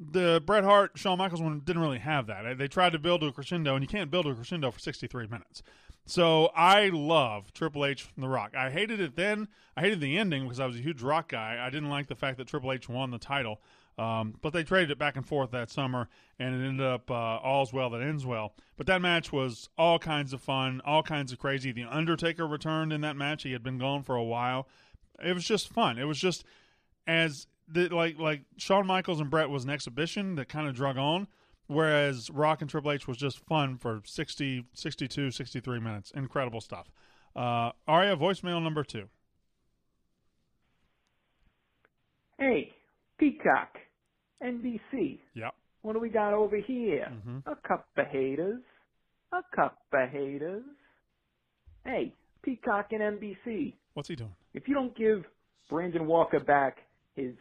the 0.00 0.42
Bret 0.44 0.64
Hart 0.64 0.92
Shawn 0.94 1.18
Michaels 1.18 1.42
one 1.42 1.60
didn't 1.60 1.82
really 1.82 1.98
have 1.98 2.26
that. 2.28 2.56
They 2.56 2.68
tried 2.68 2.92
to 2.92 2.98
build 2.98 3.22
a 3.22 3.32
crescendo, 3.32 3.74
and 3.74 3.84
you 3.84 3.88
can't 3.88 4.10
build 4.10 4.26
a 4.26 4.34
crescendo 4.34 4.70
for 4.70 4.78
63 4.78 5.26
minutes. 5.26 5.62
So 6.06 6.46
I 6.56 6.88
love 6.88 7.52
Triple 7.52 7.84
H 7.84 8.02
from 8.02 8.22
The 8.22 8.28
Rock. 8.28 8.56
I 8.56 8.70
hated 8.70 9.00
it 9.00 9.14
then. 9.14 9.48
I 9.76 9.82
hated 9.82 10.00
the 10.00 10.16
ending 10.16 10.44
because 10.44 10.58
I 10.58 10.66
was 10.66 10.76
a 10.76 10.80
huge 10.80 11.02
Rock 11.02 11.28
guy. 11.28 11.58
I 11.60 11.70
didn't 11.70 11.90
like 11.90 12.06
the 12.06 12.14
fact 12.14 12.38
that 12.38 12.48
Triple 12.48 12.72
H 12.72 12.88
won 12.88 13.10
the 13.10 13.18
title. 13.18 13.60
Um, 13.98 14.36
but 14.40 14.54
they 14.54 14.62
traded 14.62 14.90
it 14.90 14.98
back 14.98 15.16
and 15.16 15.26
forth 15.26 15.50
that 15.50 15.68
summer, 15.68 16.08
and 16.38 16.54
it 16.54 16.66
ended 16.66 16.86
up 16.86 17.10
uh, 17.10 17.36
all's 17.36 17.70
well 17.70 17.90
that 17.90 18.00
ends 18.00 18.24
well. 18.24 18.54
But 18.78 18.86
that 18.86 19.02
match 19.02 19.30
was 19.30 19.68
all 19.76 19.98
kinds 19.98 20.32
of 20.32 20.40
fun, 20.40 20.80
all 20.86 21.02
kinds 21.02 21.32
of 21.32 21.38
crazy. 21.38 21.70
The 21.70 21.84
Undertaker 21.84 22.46
returned 22.46 22.94
in 22.94 23.02
that 23.02 23.16
match. 23.16 23.42
He 23.42 23.52
had 23.52 23.62
been 23.62 23.76
gone 23.76 24.02
for 24.02 24.16
a 24.16 24.24
while. 24.24 24.66
It 25.24 25.32
was 25.34 25.44
just 25.44 25.68
fun. 25.72 25.98
It 25.98 26.04
was 26.04 26.18
just 26.18 26.44
as 27.06 27.46
the, 27.68 27.88
like 27.88 28.18
like 28.18 28.42
Shawn 28.56 28.86
Michaels 28.86 29.20
and 29.20 29.30
Bret 29.30 29.48
was 29.50 29.64
an 29.64 29.70
exhibition 29.70 30.34
that 30.36 30.48
kind 30.48 30.68
of 30.68 30.74
drug 30.74 30.96
on, 30.98 31.28
whereas 31.66 32.30
Rock 32.30 32.60
and 32.60 32.70
Triple 32.70 32.92
H 32.92 33.06
was 33.06 33.16
just 33.16 33.38
fun 33.46 33.76
for 33.78 34.02
60, 34.04 34.64
62, 34.74 35.30
63 35.30 35.80
minutes. 35.80 36.10
Incredible 36.14 36.60
stuff. 36.60 36.90
Uh, 37.36 37.70
Aria, 37.86 38.16
voicemail 38.16 38.62
number 38.62 38.82
two. 38.82 39.08
Hey, 42.38 42.72
Peacock, 43.18 43.76
NBC. 44.42 45.18
Yep. 45.34 45.54
What 45.82 45.92
do 45.92 46.00
we 46.00 46.08
got 46.08 46.32
over 46.34 46.56
here? 46.56 47.06
Mhm. 47.26 47.42
A 47.46 47.56
couple 47.56 47.84
of 48.02 48.06
haters. 48.08 48.62
A 49.32 49.42
couple 49.54 49.78
of 49.92 50.10
haters. 50.10 50.64
Hey, 51.84 52.12
Peacock 52.42 52.92
and 52.92 53.02
NBC. 53.02 53.76
What's 53.94 54.08
he 54.08 54.16
doing? 54.16 54.34
If 54.54 54.66
you 54.68 54.74
don't 54.74 54.96
give 54.96 55.24
Brandon 55.68 56.06
Walker 56.06 56.40
back 56.40 56.78
his 57.14 57.34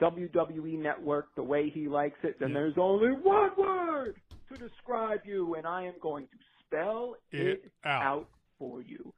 WWE 0.00 0.78
network 0.78 1.34
the 1.36 1.42
way 1.42 1.70
he 1.70 1.88
likes 1.88 2.18
it, 2.22 2.38
then 2.40 2.52
there's 2.52 2.74
only 2.76 3.10
one 3.10 3.50
word 3.56 4.16
to 4.52 4.58
describe 4.58 5.20
you, 5.24 5.54
and 5.54 5.66
I 5.66 5.82
am 5.84 5.94
going 6.00 6.26
to 6.26 6.36
spell 6.60 7.16
It 7.30 7.40
it, 7.46 7.72
out. 7.84 8.02
out 8.02 8.28
for 8.58 8.82
you. 8.82 9.12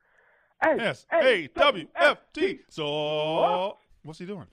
S 0.63 1.07
A 1.13 1.49
W 1.55 1.87
F 1.97 2.19
T. 2.33 2.61
So 2.71 3.77
what's 4.05 4.19
he 4.19 4.27
doing? 4.27 4.47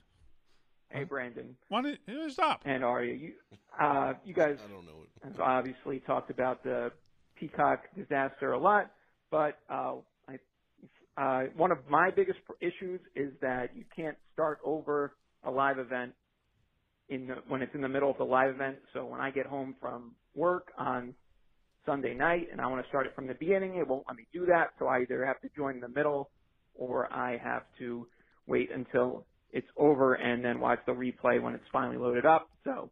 Hey, 0.90 1.04
Brandon. 1.04 1.56
Why 1.68 1.82
did 1.82 1.98
you 2.06 2.30
stop? 2.30 2.62
And 2.64 2.84
Aria, 2.84 3.14
you, 3.14 3.32
uh, 3.80 4.14
you 4.24 4.32
guys 4.34 4.58
I 4.64 4.70
don't 4.70 4.84
know. 4.84 5.06
have 5.24 5.40
obviously 5.40 6.00
talked 6.00 6.30
about 6.30 6.62
the 6.62 6.92
Peacock 7.36 7.84
disaster 7.96 8.52
a 8.52 8.58
lot, 8.58 8.90
but 9.30 9.58
uh, 9.68 9.94
I, 9.94 9.98
uh, 11.16 11.42
one 11.56 11.70
of 11.70 11.78
my 11.88 12.10
biggest 12.10 12.38
issues 12.60 13.00
is 13.14 13.32
that 13.40 13.70
you 13.74 13.84
can't 13.94 14.16
start 14.32 14.58
over 14.64 15.14
a 15.44 15.50
live 15.50 15.78
event 15.78 16.12
in 17.08 17.26
the, 17.26 17.34
when 17.48 17.62
it's 17.62 17.74
in 17.74 17.80
the 17.80 17.88
middle 17.88 18.10
of 18.10 18.18
the 18.18 18.24
live 18.24 18.54
event. 18.54 18.76
So 18.92 19.04
when 19.04 19.20
I 19.20 19.30
get 19.30 19.46
home 19.46 19.76
from 19.80 20.12
work 20.34 20.68
on 20.78 21.14
Sunday 21.86 22.14
night 22.14 22.48
and 22.50 22.60
I 22.60 22.66
want 22.66 22.82
to 22.82 22.88
start 22.88 23.06
it 23.06 23.14
from 23.14 23.26
the 23.26 23.34
beginning, 23.34 23.76
it 23.76 23.86
won't 23.86 24.04
let 24.08 24.16
me 24.16 24.26
do 24.32 24.46
that. 24.46 24.70
So 24.78 24.86
I 24.86 25.02
either 25.02 25.24
have 25.24 25.40
to 25.42 25.48
join 25.56 25.74
in 25.74 25.80
the 25.80 25.88
middle 25.88 26.30
or 26.74 27.12
I 27.12 27.38
have 27.38 27.62
to 27.78 28.06
wait 28.46 28.70
until 28.74 29.26
it's 29.52 29.68
over 29.76 30.14
and 30.14 30.44
then 30.44 30.58
watch 30.58 30.80
the 30.86 30.92
replay 30.92 31.40
when 31.40 31.54
it's 31.54 31.64
finally 31.72 31.96
loaded 31.96 32.26
up. 32.26 32.48
So 32.64 32.90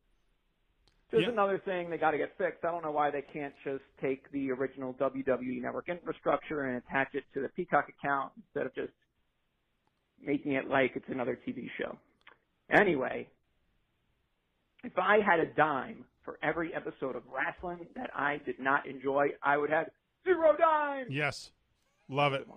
just 1.13 1.23
Yeah. 1.25 1.29
another 1.29 1.59
thing 1.59 1.89
they 1.91 1.99
got 1.99 2.11
to 2.13 2.19
get 2.19 2.37
fixed. 2.37 2.65
I 2.65 2.71
don't 2.73 2.83
know 2.83 2.91
why 2.91 3.11
they 3.11 3.23
can't 3.23 3.55
just 3.63 3.85
take 4.01 4.29
the 4.33 4.51
original 4.51 4.95
WWE 4.95 5.61
Network 5.63 5.89
infrastructure 5.89 6.65
and 6.65 6.79
attach 6.79 7.15
it 7.15 7.25
to 7.35 7.41
the 7.41 7.49
Peacock 7.51 7.89
account 7.89 8.33
instead 8.37 8.67
of 8.67 8.75
just 8.75 8.93
making 10.21 10.53
it 10.53 10.69
like 10.69 10.93
it's 10.97 11.09
another 11.09 11.39
TV 11.47 11.69
show. 11.79 11.97
Anyway, 12.71 13.29
if 14.85 14.99
I 14.99 15.21
had 15.21 15.39
a 15.41 15.47
dime 15.47 16.05
for 16.25 16.39
every 16.43 16.75
episode 16.75 17.15
of 17.17 17.23
wrestling 17.33 17.87
that 17.97 18.11
I 18.17 18.39
did 18.45 18.59
not 18.59 18.87
enjoy, 18.87 19.29
I 19.43 19.57
would 19.57 19.71
have 19.71 19.91
zero 20.25 20.57
dimes. 20.57 21.11
Yes, 21.11 21.51
love 22.09 22.33
it. 22.33 22.49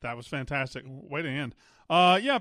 That 0.00 0.16
was 0.16 0.26
fantastic. 0.26 0.84
Way 0.86 1.22
to 1.22 1.28
end. 1.28 1.54
Uh, 1.88 2.18
yeah, 2.22 2.38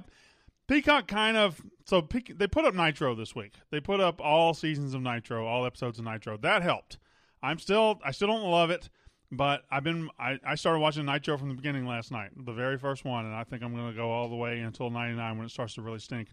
Peacock 0.69 1.07
kind 1.07 1.35
of 1.35 1.61
so 1.85 2.07
they 2.35 2.45
put 2.45 2.63
up 2.63 2.75
Nitro 2.75 3.15
this 3.15 3.35
week. 3.35 3.53
They 3.71 3.79
put 3.79 3.99
up 3.99 4.21
all 4.21 4.53
seasons 4.53 4.93
of 4.93 5.01
Nitro, 5.01 5.47
all 5.47 5.65
episodes 5.65 5.97
of 5.97 6.05
Nitro. 6.05 6.37
That 6.37 6.61
helped. 6.61 6.99
I'm 7.41 7.57
still 7.57 7.99
I 8.05 8.11
still 8.11 8.27
don't 8.27 8.43
love 8.43 8.69
it, 8.69 8.87
but 9.31 9.63
I've 9.71 9.83
been 9.83 10.09
I, 10.19 10.39
I 10.45 10.53
started 10.53 10.79
watching 10.79 11.05
Nitro 11.05 11.39
from 11.39 11.49
the 11.49 11.55
beginning 11.55 11.87
last 11.87 12.11
night, 12.11 12.29
the 12.37 12.53
very 12.53 12.77
first 12.77 13.03
one, 13.03 13.25
and 13.25 13.33
I 13.33 13.43
think 13.45 13.63
I'm 13.63 13.73
going 13.73 13.89
to 13.89 13.95
go 13.95 14.11
all 14.11 14.29
the 14.29 14.35
way 14.35 14.59
until 14.59 14.91
99 14.91 15.37
when 15.37 15.45
it 15.47 15.49
starts 15.49 15.73
to 15.73 15.81
really 15.81 15.97
stink. 15.97 16.27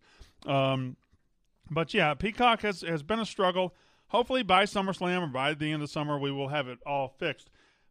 Um, 0.44 0.98
but 1.70 1.94
yeah, 1.94 2.12
Peacock 2.12 2.60
has 2.60 2.82
has 2.82 3.02
been 3.02 3.20
a 3.20 3.26
struggle. 3.26 3.74
Hopefully 4.08 4.42
by 4.42 4.64
SummerSlam 4.64 5.22
or 5.22 5.26
by 5.28 5.54
the 5.54 5.72
end 5.72 5.82
of 5.82 5.90
summer 5.90 6.18
we 6.18 6.30
will 6.30 6.48
have 6.48 6.68
it 6.68 6.78
all 6.84 7.08
fixed. 7.08 7.48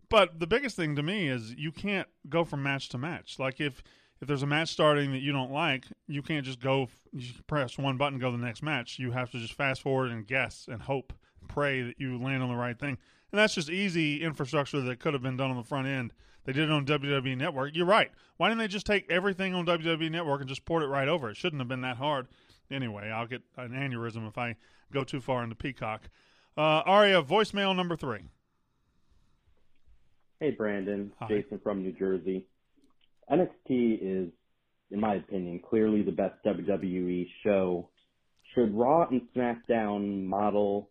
But 0.10 0.40
the 0.40 0.46
biggest 0.46 0.76
thing 0.76 0.96
to 0.96 1.02
me 1.02 1.28
is 1.28 1.56
you 1.56 1.72
can't 1.72 2.08
go 2.30 2.44
from 2.44 2.62
match 2.62 2.90
to 2.90 3.00
match. 3.00 3.40
Like 3.40 3.60
if 3.60 3.82
if 4.22 4.28
there's 4.28 4.44
a 4.44 4.48
match 4.48 4.70
starting 4.70 5.12
that 5.12 5.22
you 5.22 5.32
don't 5.32 5.52
like, 5.52 5.86
you 6.08 6.22
can't 6.22 6.46
just 6.46 6.60
go 6.60 6.88
you 7.16 7.32
press 7.48 7.78
one 7.78 7.98
button 7.98 8.20
go 8.20 8.32
to 8.32 8.38
the 8.38 8.44
next 8.44 8.62
match. 8.62 9.00
You 9.00 9.12
have 9.12 9.32
to 9.32 9.40
just 9.40 9.54
fast 9.54 9.82
forward 9.82 10.12
and 10.12 10.28
guess 10.28 10.68
and 10.70 10.82
hope, 10.82 11.14
pray 11.48 11.82
that 11.82 11.96
you 11.98 12.22
land 12.22 12.44
on 12.44 12.50
the 12.50 12.56
right 12.56 12.78
thing. 12.78 12.98
And 13.32 13.40
that's 13.40 13.56
just 13.56 13.70
easy 13.70 14.22
infrastructure 14.22 14.82
that 14.82 15.00
could 15.00 15.14
have 15.14 15.24
been 15.24 15.38
done 15.38 15.52
on 15.52 15.58
the 15.58 15.64
front 15.64 15.88
end. 15.88 16.14
They 16.44 16.54
did 16.54 16.70
it 16.70 16.72
on 16.72 16.86
WWE 16.86 17.38
Network. 17.38 17.76
You're 17.76 17.86
right. 17.86 18.12
Why 18.38 18.50
didn't 18.50 18.60
they 18.60 18.68
just 18.68 18.86
take 18.86 19.10
everything 19.10 19.54
on 19.56 19.66
WWE 19.66 20.12
Network 20.12 20.42
and 20.42 20.50
just 20.50 20.66
port 20.66 20.84
it 20.84 20.88
right 20.88 21.08
over? 21.08 21.30
It 21.30 21.38
shouldn't 21.38 21.60
have 21.60 21.68
been 21.68 21.82
that 21.82 21.98
hard. 21.98 22.28
Anyway, 22.70 23.10
I'll 23.10 23.28
get 23.28 23.42
an 23.58 23.72
aneurysm 23.72 24.28
if 24.28 24.38
I 24.38 24.56
go 24.92 25.04
too 25.04 25.22
far 25.22 25.44
into 25.44 25.56
Peacock. 25.56 26.04
Uh, 26.58 26.82
Aria, 26.86 27.22
voicemail 27.24 27.76
number 27.76 27.96
three. 27.96 28.26
Hey, 30.40 30.52
Brandon. 30.52 31.12
Hi. 31.20 31.28
Jason 31.28 31.60
from 31.60 31.82
New 31.82 31.94
Jersey. 31.94 32.46
NXT 33.32 34.00
is, 34.02 34.32
in 34.92 35.00
my 35.00 35.16
opinion, 35.16 35.62
clearly 35.68 36.04
the 36.04 36.12
best 36.12 36.36
WWE 36.46 37.28
show. 37.44 37.90
Should 38.54 38.74
Raw 38.74 39.08
and 39.10 39.22
SmackDown 39.36 40.24
model 40.24 40.90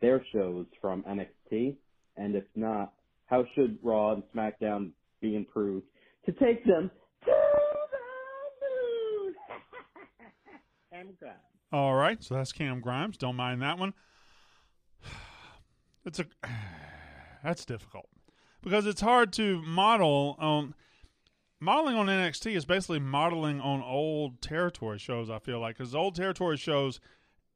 their 0.00 0.24
shows 0.32 0.66
from 0.80 1.02
NXT? 1.04 1.76
And 2.16 2.36
if 2.36 2.44
not, 2.54 2.92
how 3.26 3.44
should 3.54 3.78
Raw 3.82 4.12
and 4.12 4.22
SmackDown 4.34 4.90
be 5.20 5.36
improved 5.36 5.86
to 6.26 6.32
take 6.32 6.64
them 6.64 6.90
to 7.24 7.30
the 7.90 9.24
moon? 9.24 9.34
and 10.92 11.08
God. 11.20 11.32
All 11.72 11.94
right, 11.94 12.22
so 12.22 12.34
that's 12.34 12.52
Cam 12.52 12.80
Grimes. 12.80 13.16
Don't 13.16 13.36
mind 13.36 13.62
that 13.62 13.78
one. 13.78 13.94
It's 16.02 16.18
a 16.18 16.24
that's 17.44 17.66
difficult 17.66 18.08
because 18.62 18.86
it's 18.86 19.02
hard 19.02 19.34
to 19.34 19.60
model 19.60 20.34
on 20.38 20.74
modeling 21.60 21.96
on 21.96 22.06
NXT 22.06 22.56
is 22.56 22.64
basically 22.64 22.98
modeling 22.98 23.60
on 23.60 23.82
old 23.82 24.40
territory 24.40 24.98
shows. 24.98 25.30
I 25.30 25.38
feel 25.38 25.60
like 25.60 25.76
because 25.78 25.94
old 25.94 26.14
territory 26.14 26.56
shows 26.56 27.00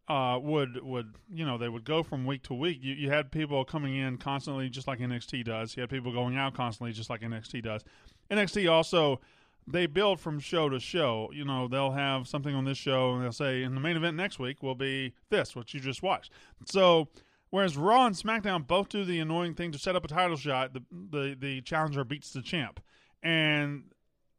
uh, 0.08 0.38
would 0.40 0.82
would 0.82 1.14
you 1.32 1.46
know 1.46 1.56
they 1.56 1.68
would 1.68 1.84
go 1.84 2.02
from 2.02 2.26
week 2.26 2.42
to 2.44 2.54
week. 2.54 2.78
You 2.82 2.94
you 2.94 3.10
had 3.10 3.32
people 3.32 3.64
coming 3.64 3.96
in 3.96 4.18
constantly, 4.18 4.68
just 4.68 4.86
like 4.86 4.98
NXT 4.98 5.44
does. 5.44 5.76
You 5.76 5.80
had 5.80 5.90
people 5.90 6.12
going 6.12 6.36
out 6.36 6.54
constantly, 6.54 6.92
just 6.92 7.10
like 7.10 7.22
NXT 7.22 7.62
does. 7.62 7.84
NXT 8.30 8.70
also 8.70 9.20
they 9.66 9.86
build 9.86 10.20
from 10.20 10.38
show 10.38 10.68
to 10.68 10.78
show. 10.78 11.30
You 11.32 11.44
know, 11.44 11.68
they'll 11.68 11.92
have 11.92 12.28
something 12.28 12.54
on 12.54 12.64
this 12.64 12.78
show, 12.78 13.14
and 13.14 13.24
they'll 13.24 13.32
say, 13.32 13.62
in 13.62 13.74
the 13.74 13.80
main 13.80 13.96
event 13.96 14.16
next 14.16 14.38
week 14.38 14.62
will 14.62 14.74
be 14.74 15.14
this, 15.30 15.56
what 15.56 15.72
you 15.72 15.80
just 15.80 16.02
watched. 16.02 16.30
So, 16.66 17.08
whereas 17.48 17.76
Raw 17.76 18.06
and 18.06 18.14
SmackDown 18.14 18.66
both 18.66 18.90
do 18.90 19.04
the 19.04 19.18
annoying 19.20 19.54
thing 19.54 19.72
to 19.72 19.78
set 19.78 19.96
up 19.96 20.04
a 20.04 20.08
title 20.08 20.36
shot, 20.36 20.74
the 20.74 20.82
the, 20.90 21.36
the 21.38 21.60
challenger 21.62 22.04
beats 22.04 22.32
the 22.32 22.42
champ, 22.42 22.80
and 23.22 23.84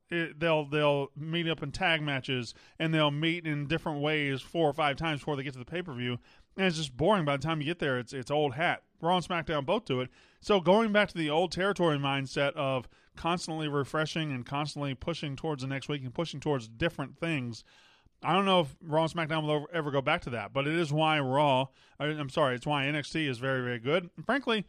it, 0.09 0.39
they'll 0.39 0.65
they'll 0.65 1.09
meet 1.15 1.47
up 1.47 1.63
in 1.63 1.71
tag 1.71 2.01
matches, 2.01 2.53
and 2.79 2.93
they'll 2.93 3.11
meet 3.11 3.45
in 3.45 3.67
different 3.67 4.01
ways 4.01 4.41
four 4.41 4.69
or 4.69 4.73
five 4.73 4.97
times 4.97 5.21
before 5.21 5.35
they 5.35 5.43
get 5.43 5.53
to 5.53 5.59
the 5.59 5.65
pay 5.65 5.81
per 5.81 5.93
view. 5.93 6.19
And 6.57 6.67
it's 6.67 6.77
just 6.77 6.95
boring 6.95 7.25
by 7.25 7.37
the 7.37 7.43
time 7.43 7.59
you 7.59 7.65
get 7.65 7.79
there. 7.79 7.97
It's 7.97 8.13
it's 8.13 8.31
old 8.31 8.53
hat. 8.53 8.83
Raw 9.01 9.17
and 9.17 9.27
SmackDown 9.27 9.65
both 9.65 9.85
do 9.85 10.01
it. 10.01 10.09
So 10.39 10.59
going 10.59 10.91
back 10.91 11.09
to 11.09 11.17
the 11.17 11.29
old 11.29 11.51
territory 11.51 11.97
mindset 11.97 12.53
of 12.53 12.87
constantly 13.15 13.67
refreshing 13.67 14.31
and 14.31 14.45
constantly 14.45 14.93
pushing 14.93 15.35
towards 15.35 15.61
the 15.61 15.67
next 15.67 15.89
week 15.89 16.03
and 16.03 16.13
pushing 16.13 16.39
towards 16.39 16.67
different 16.67 17.17
things. 17.17 17.63
I 18.23 18.33
don't 18.33 18.45
know 18.45 18.61
if 18.61 18.75
Raw 18.81 19.03
and 19.03 19.13
SmackDown 19.13 19.43
will 19.43 19.67
ever- 19.71 19.91
go 19.91 20.01
back 20.01 20.21
to 20.21 20.29
that, 20.31 20.53
but 20.53 20.67
it 20.67 20.73
is 20.73 20.91
why 20.91 21.19
Raw. 21.19 21.67
I'm 21.99 22.29
sorry, 22.29 22.55
it's 22.55 22.65
why 22.65 22.85
NXT 22.85 23.27
is 23.27 23.37
very 23.37 23.61
very 23.61 23.79
good. 23.79 24.09
And 24.15 24.25
frankly, 24.25 24.65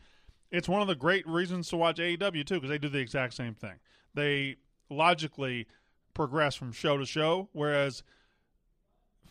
it's 0.51 0.69
one 0.69 0.83
of 0.83 0.89
the 0.89 0.95
great 0.95 1.27
reasons 1.27 1.69
to 1.69 1.77
watch 1.77 1.99
AEW 1.99 2.45
too 2.45 2.55
because 2.55 2.71
they 2.71 2.79
do 2.79 2.89
the 2.89 2.99
exact 2.99 3.35
same 3.35 3.55
thing. 3.55 3.79
They 4.15 4.57
logically 4.91 5.67
progress 6.15 6.55
from 6.55 6.73
show 6.73 6.97
to 6.97 7.07
show, 7.07 7.49
whereas 7.53 8.03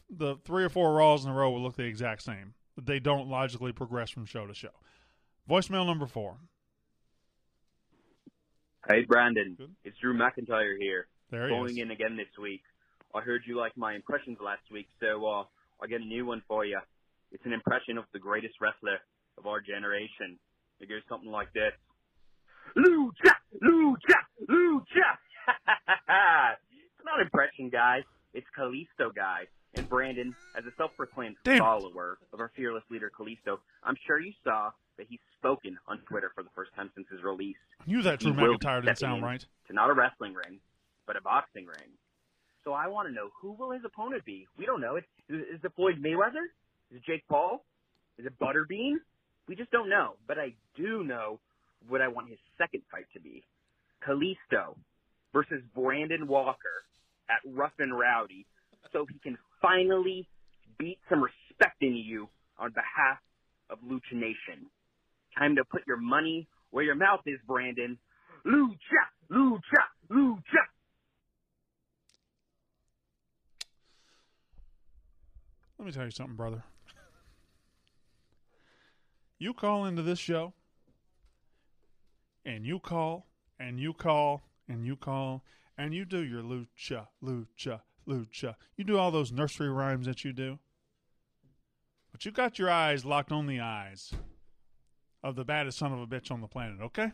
the 0.09 0.35
three 0.45 0.63
or 0.63 0.69
four 0.69 0.93
Raws 0.93 1.25
in 1.25 1.31
a 1.31 1.33
row 1.33 1.51
will 1.51 1.61
look 1.61 1.75
the 1.75 1.83
exact 1.83 2.21
same. 2.21 2.53
They 2.81 2.99
don't 2.99 3.27
logically 3.29 3.71
progress 3.71 4.09
from 4.09 4.25
show 4.25 4.45
to 4.45 4.53
show. 4.53 4.69
Voicemail 5.49 5.85
number 5.85 6.05
four. 6.05 6.37
Hey, 8.87 9.03
Brandon. 9.07 9.57
It's 9.83 9.97
Drew 9.97 10.15
McIntyre 10.15 10.75
here. 10.79 11.07
There 11.31 11.47
he 11.47 11.53
Calling 11.53 11.77
in 11.77 11.91
again 11.91 12.17
this 12.17 12.27
week. 12.39 12.61
I 13.15 13.21
heard 13.21 13.41
you 13.47 13.57
like 13.57 13.75
my 13.77 13.95
impressions 13.95 14.37
last 14.43 14.61
week, 14.71 14.87
so 14.99 15.25
uh, 15.25 15.43
I 15.81 15.87
get 15.87 16.01
a 16.01 16.05
new 16.05 16.25
one 16.25 16.43
for 16.47 16.65
you. 16.65 16.79
It's 17.31 17.45
an 17.45 17.53
impression 17.53 17.97
of 17.97 18.05
the 18.13 18.19
greatest 18.19 18.55
wrestler 18.61 18.99
of 19.37 19.47
our 19.47 19.61
generation. 19.61 20.37
It 20.79 20.89
goes 20.89 21.01
something 21.09 21.31
like 21.31 21.51
this. 21.53 21.71
Lucha! 22.77 23.33
Lucha! 23.63 24.19
Lucha! 24.49 25.09
It's 25.47 27.05
not 27.05 27.21
impression, 27.21 27.69
guys. 27.69 28.03
It's 28.33 28.47
Kalisto, 28.57 29.13
guys. 29.13 29.47
And 29.75 29.87
Brandon, 29.89 30.35
as 30.57 30.65
a 30.65 30.71
self-proclaimed 30.77 31.35
Damn. 31.43 31.59
follower 31.59 32.17
of 32.31 32.39
our 32.39 32.51
fearless 32.55 32.83
leader 32.89 33.11
Kalisto, 33.17 33.59
I'm 33.83 33.95
sure 34.07 34.19
you 34.19 34.33
saw 34.43 34.71
that 34.97 35.07
he's 35.09 35.19
spoken 35.37 35.77
on 35.87 35.99
Twitter 36.07 36.31
for 36.33 36.43
the 36.43 36.49
first 36.55 36.73
time 36.75 36.89
since 36.95 37.07
his 37.09 37.21
release. 37.23 37.57
I 37.81 37.91
knew 37.91 38.01
that 38.01 38.19
Drew 38.19 38.33
McIntyre 38.33 38.81
didn't 38.81 38.97
sound 38.97 39.23
right. 39.23 39.45
To 39.67 39.73
not 39.73 39.89
a 39.89 39.93
wrestling 39.93 40.33
ring, 40.33 40.59
but 41.05 41.17
a 41.17 41.21
boxing 41.21 41.65
ring. 41.65 41.89
So 42.63 42.73
I 42.73 42.87
want 42.87 43.07
to 43.07 43.13
know 43.13 43.29
who 43.41 43.51
will 43.51 43.71
his 43.71 43.83
opponent 43.85 44.25
be? 44.25 44.47
We 44.57 44.65
don't 44.65 44.81
know. 44.81 44.95
Is, 44.95 45.03
is 45.29 45.59
it 45.63 45.71
Floyd 45.75 46.01
Mayweather? 46.01 46.45
Is 46.91 46.97
it 46.97 47.03
Jake 47.05 47.23
Paul? 47.27 47.63
Is 48.17 48.25
it 48.25 48.39
Butterbean? 48.39 48.95
We 49.47 49.55
just 49.55 49.71
don't 49.71 49.89
know. 49.89 50.15
But 50.27 50.39
I 50.39 50.53
do 50.75 51.03
know 51.03 51.39
what 51.87 52.01
I 52.01 52.07
want 52.07 52.29
his 52.29 52.39
second 52.57 52.81
fight 52.89 53.05
to 53.13 53.19
be: 53.19 53.43
Kalisto 54.03 54.75
versus 55.35 55.61
Brandon 55.75 56.27
Walker 56.27 56.85
at 57.29 57.41
Rough 57.53 57.73
and 57.79 57.97
Rowdy, 57.97 58.45
so 58.93 59.05
he 59.05 59.19
can 59.19 59.37
finally 59.61 60.29
beat 60.79 60.97
some 61.09 61.21
respect 61.21 61.81
into 61.81 61.97
you 61.97 62.29
on 62.57 62.71
behalf 62.71 63.17
of 63.69 63.79
Lucha 63.79 64.13
Nation. 64.13 64.65
Time 65.37 65.57
to 65.57 65.65
put 65.65 65.81
your 65.85 65.97
money 65.97 66.47
where 66.71 66.85
your 66.85 66.95
mouth 66.95 67.19
is, 67.25 67.37
Brandon. 67.45 67.97
Lucha, 68.45 68.77
lucha, 69.29 69.83
lucha. 70.09 70.63
Let 75.77 75.85
me 75.85 75.91
tell 75.91 76.05
you 76.05 76.11
something, 76.11 76.37
brother. 76.37 76.63
You 79.37 79.53
call 79.53 79.83
into 79.83 80.01
this 80.01 80.17
show, 80.17 80.53
and 82.45 82.65
you 82.65 82.79
call, 82.79 83.25
and 83.59 83.81
you 83.81 83.91
call, 83.91 84.41
and 84.67 84.85
you 84.85 84.95
call, 84.95 85.43
and 85.77 85.93
you 85.93 86.05
do 86.05 86.23
your 86.23 86.41
lucha, 86.41 87.07
lucha, 87.23 87.81
lucha. 88.07 88.55
You 88.77 88.83
do 88.83 88.97
all 88.97 89.11
those 89.11 89.31
nursery 89.31 89.69
rhymes 89.69 90.05
that 90.05 90.23
you 90.23 90.33
do. 90.33 90.59
But 92.11 92.25
you 92.25 92.31
got 92.31 92.57
your 92.57 92.69
eyes 92.69 93.03
locked 93.03 93.31
on 93.31 93.45
the 93.45 93.59
eyes 93.59 94.13
of 95.23 95.35
the 95.35 95.43
baddest 95.43 95.77
son 95.77 95.91
of 95.91 95.99
a 95.99 96.07
bitch 96.07 96.31
on 96.31 96.39
the 96.41 96.47
planet, 96.47 96.79
okay? 96.81 97.11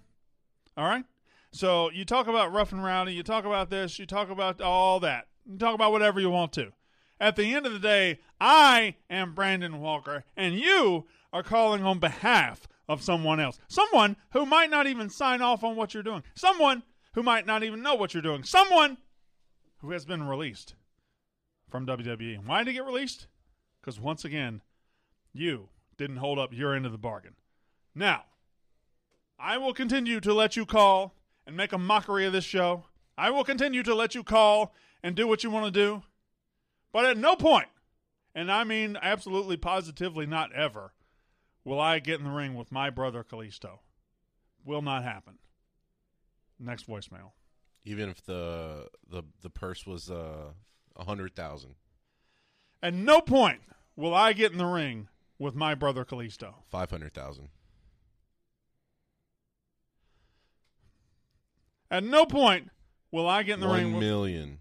All 0.78 0.86
right? 0.86 1.06
So 1.52 1.90
you 1.92 2.06
talk 2.06 2.28
about 2.28 2.54
rough 2.54 2.72
and 2.72 2.84
rowdy, 2.84 3.14
you 3.14 3.24
talk 3.24 3.46
about 3.46 3.70
this, 3.70 3.98
you 4.00 4.06
talk 4.06 4.30
about 4.30 4.62
all 4.62 5.00
that. 5.00 5.28
You 5.46 5.58
talk 5.58 5.74
about 5.74 5.92
whatever 5.92 6.20
you 6.20 6.30
want 6.30 6.54
to. 6.54 6.72
At 7.20 7.36
the 7.36 7.54
end 7.54 7.66
of 7.66 7.74
the 7.74 7.80
day, 7.80 8.20
I 8.40 8.96
am 9.10 9.34
Brandon 9.34 9.80
Walker, 9.80 10.24
and 10.36 10.56
you 10.56 11.08
are 11.34 11.44
calling 11.44 11.84
on 11.84 12.00
behalf 12.00 12.68
of 12.88 13.02
someone 13.02 13.40
else. 13.40 13.60
Someone 13.68 14.18
who 14.34 14.46
might 14.46 14.70
not 14.70 14.88
even 14.88 15.10
sign 15.10 15.42
off 15.42 15.64
on 15.64 15.76
what 15.76 15.94
you're 15.94 16.04
doing. 16.04 16.24
Someone 16.36 16.84
who 17.14 17.24
might 17.24 17.46
not 17.46 17.64
even 17.64 17.82
know 17.82 17.96
what 17.96 18.14
you're 18.14 18.24
doing. 18.24 18.44
Someone 18.44 18.98
who 19.80 19.92
has 19.92 20.06
been 20.06 20.28
released 20.28 20.76
from 21.70 21.86
WWE. 21.86 22.46
Why 22.46 22.60
did 22.60 22.68
he 22.68 22.74
get 22.74 22.86
released? 22.86 23.28
Because 23.80 24.00
once 24.00 24.24
again, 24.24 24.62
you 25.34 25.70
didn't 25.98 26.18
hold 26.18 26.40
up 26.40 26.54
your 26.54 26.76
end 26.76 26.86
of 26.86 26.92
the 26.92 26.98
bargain. 26.98 27.36
Now, 27.96 28.24
I 29.40 29.58
will 29.58 29.74
continue 29.74 30.20
to 30.20 30.34
let 30.34 30.56
you 30.56 30.66
call 30.66 31.16
and 31.48 31.58
make 31.58 31.74
a 31.74 31.78
mockery 31.78 32.26
of 32.26 32.34
this 32.34 32.44
show. 32.44 32.86
I 33.18 33.32
will 33.32 33.44
continue 33.44 33.84
to 33.84 33.96
let 33.96 34.14
you 34.14 34.24
call 34.24 34.74
and 35.04 35.16
do 35.16 35.28
what 35.28 35.44
you 35.44 35.50
want 35.50 35.66
to 35.66 35.72
do. 35.72 36.04
But 36.94 37.06
at 37.06 37.18
no 37.18 37.36
point, 37.36 37.70
and 38.36 38.52
I 38.52 38.64
mean 38.64 38.98
absolutely 39.02 39.58
positively 39.58 40.26
not 40.26 40.54
ever, 40.54 40.94
will 41.64 41.80
I 41.80 42.00
get 42.00 42.20
in 42.20 42.26
the 42.26 42.32
ring 42.32 42.56
with 42.56 42.72
my 42.72 42.90
brother 42.90 43.24
Kalisto. 43.24 43.80
Will 44.66 44.82
not 44.82 45.04
happen. 45.04 45.40
Next 46.64 46.88
voicemail. 46.88 47.32
Even 47.84 48.10
if 48.10 48.24
the 48.24 48.88
the 49.10 49.24
the 49.42 49.50
purse 49.50 49.86
was 49.88 50.10
uh 50.12 50.52
a 50.96 51.04
hundred 51.04 51.36
thousand. 51.36 51.76
At 52.84 52.94
no 52.94 53.22
point 53.22 53.62
will 53.96 54.14
I 54.14 54.34
get 54.34 54.52
in 54.52 54.58
the 54.58 54.66
ring 54.66 55.08
with 55.40 55.56
my 55.56 55.74
brother 55.74 56.06
Kalisto. 56.06 56.54
Five 56.70 56.92
hundred 56.92 57.14
thousand. 57.14 57.50
At 61.90 62.04
no 62.04 62.26
point 62.26 62.70
will 63.12 63.28
I 63.28 63.44
get 63.44 63.56
in 63.56 63.60
the 63.62 63.68
One 63.68 63.80
ring 63.80 63.94
with 63.94 64.02
million. 64.02 64.60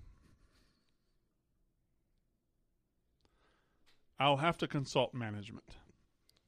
I'll 4.18 4.38
have 4.38 4.58
to 4.58 4.66
consult 4.66 5.14
management. 5.14 5.76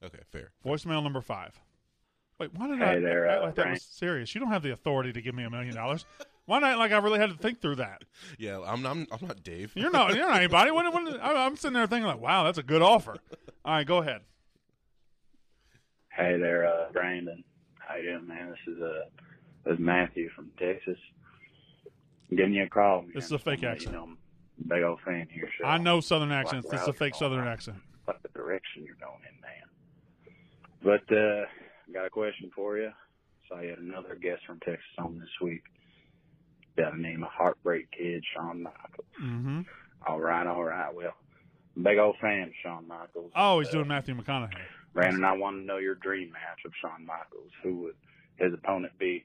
Okay, 0.04 0.18
fair. 0.30 0.52
Voicemail 0.64 1.02
number 1.02 1.20
five. 1.20 1.60
Wait, 2.42 2.50
why 2.56 2.66
did 2.66 2.78
Hey 2.78 2.84
I 2.84 2.98
there, 2.98 3.28
act 3.28 3.40
uh, 3.40 3.44
like 3.44 3.54
that 3.54 3.70
was 3.70 3.82
serious? 3.84 4.34
You 4.34 4.40
don't 4.40 4.50
have 4.50 4.64
the 4.64 4.72
authority 4.72 5.12
to 5.12 5.22
give 5.22 5.32
me 5.32 5.44
a 5.44 5.50
million 5.50 5.76
dollars. 5.76 6.04
Why 6.46 6.58
not? 6.58 6.76
Like 6.76 6.90
I 6.90 6.98
really 6.98 7.20
had 7.20 7.30
to 7.30 7.36
think 7.36 7.60
through 7.60 7.76
that. 7.76 8.02
Yeah, 8.36 8.58
I'm 8.66 8.84
I'm, 8.84 9.06
I'm 9.12 9.28
not 9.28 9.44
Dave. 9.44 9.72
You're 9.76 9.92
not. 9.92 10.12
You're 10.16 10.26
not 10.26 10.36
anybody. 10.38 10.72
When, 10.72 10.92
when, 10.92 11.20
I- 11.20 11.46
I'm 11.46 11.54
sitting 11.54 11.74
there 11.74 11.86
thinking 11.86 12.08
like, 12.08 12.20
wow, 12.20 12.42
that's 12.42 12.58
a 12.58 12.64
good 12.64 12.82
offer. 12.82 13.14
All 13.64 13.74
right, 13.74 13.86
go 13.86 13.98
ahead. 13.98 14.22
Hey 16.08 16.36
there, 16.36 16.66
uh, 16.66 16.90
Brandon. 16.92 17.44
How 17.78 17.94
you 17.94 18.10
doing, 18.10 18.26
man? 18.26 18.50
This 18.50 18.74
is 18.74 18.82
uh, 18.82 19.04
this 19.64 19.74
is 19.74 19.78
Matthew 19.78 20.28
from 20.30 20.50
Texas. 20.58 20.98
I'm 22.28 22.36
giving 22.36 22.54
you 22.54 22.64
a 22.64 22.68
call. 22.68 23.02
Man. 23.02 23.12
This 23.14 23.26
is 23.26 23.32
a 23.32 23.38
fake 23.38 23.62
I'm, 23.62 23.68
accent. 23.70 23.92
You 23.92 23.98
know, 23.98 24.04
I'm 24.04 24.18
a 24.64 24.68
big 24.68 24.82
old 24.82 24.98
fan 25.04 25.22
of 25.22 25.30
your 25.30 25.48
show. 25.56 25.64
I 25.64 25.78
know 25.78 26.00
Southern 26.00 26.30
Like 26.30 26.46
accents. 26.46 26.68
This 26.68 26.82
is 26.82 26.88
a 26.88 26.92
fake 26.92 27.14
Southern 27.14 27.44
that. 27.44 27.52
accent. 27.52 27.76
Like 28.08 28.20
the 28.22 28.30
direction 28.30 28.84
you're 28.84 28.96
going 28.96 29.20
in, 29.30 29.40
man. 29.40 29.62
But 30.82 31.16
uh, 31.16 31.44
I 31.46 31.46
got 31.92 32.06
a 32.06 32.10
question 32.10 32.50
for 32.54 32.78
you. 32.78 32.90
So 33.48 33.56
I 33.56 33.64
had 33.66 33.78
another 33.78 34.14
guest 34.20 34.42
from 34.46 34.60
Texas 34.60 34.84
on 34.98 35.18
this 35.18 35.28
week. 35.40 35.62
By 36.76 36.90
the 36.90 36.96
name 36.96 37.22
of 37.22 37.28
Heartbreak 37.30 37.90
Kid, 37.90 38.24
Shawn 38.34 38.62
Michaels. 38.62 39.06
Mm-hmm. 39.22 39.60
All 40.06 40.20
right, 40.20 40.46
all 40.46 40.64
right. 40.64 40.94
Well, 40.94 41.12
big 41.80 41.98
old 41.98 42.16
fan 42.20 42.44
of 42.44 42.52
Shawn 42.62 42.88
Michaels. 42.88 43.30
Oh, 43.36 43.58
he's 43.60 43.68
Uh, 43.68 43.72
doing 43.72 43.88
Matthew 43.88 44.14
McConaughey. 44.14 44.54
Brandon, 44.94 45.24
I 45.24 45.32
want 45.32 45.56
to 45.58 45.62
know 45.64 45.76
your 45.78 45.96
dream 45.96 46.32
match 46.32 46.60
of 46.64 46.72
Shawn 46.80 47.04
Michaels. 47.04 47.50
Who 47.62 47.76
would 47.82 47.94
his 48.36 48.54
opponent 48.54 48.98
be? 48.98 49.24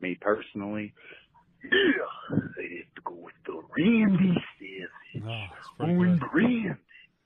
Me 0.00 0.16
personally, 0.20 0.94
yeah, 1.64 2.38
they'd 2.56 2.84
have 2.84 2.94
to 2.94 3.02
go 3.04 3.14
with 3.14 3.34
the 3.46 3.60
Randy 3.76 4.34
Savage. 4.58 5.24
Oh, 5.26 5.84
Owen 5.84 6.18
Brand. 6.32 6.76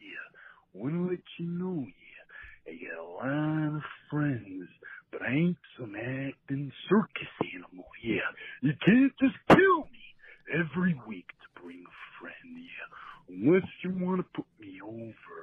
Yeah, 0.01 0.27
want 0.73 0.95
to 0.95 1.11
let 1.11 1.19
you 1.39 1.47
know, 1.47 1.87
yeah, 1.87 2.73
I 2.73 2.97
got 2.97 2.99
a 2.99 3.05
lot 3.05 3.77
of 3.77 3.83
friends, 4.13 4.69
but 5.11 5.23
I 5.23 5.33
ain't 5.33 5.57
some 5.79 5.97
acting 5.97 6.71
circus 6.89 7.33
animal. 7.55 7.87
Yeah, 8.05 8.29
you 8.61 8.73
can't 8.85 9.13
just 9.19 9.37
kill 9.49 9.89
me 9.89 10.05
every 10.53 10.95
week 11.09 11.27
to 11.29 11.63
bring 11.63 11.83
a 11.83 11.97
friend. 12.21 12.53
Yeah, 12.55 13.35
unless 13.35 13.69
you 13.83 13.91
want 14.05 14.21
to 14.21 14.27
put 14.35 14.47
me 14.61 14.81
over 14.85 15.37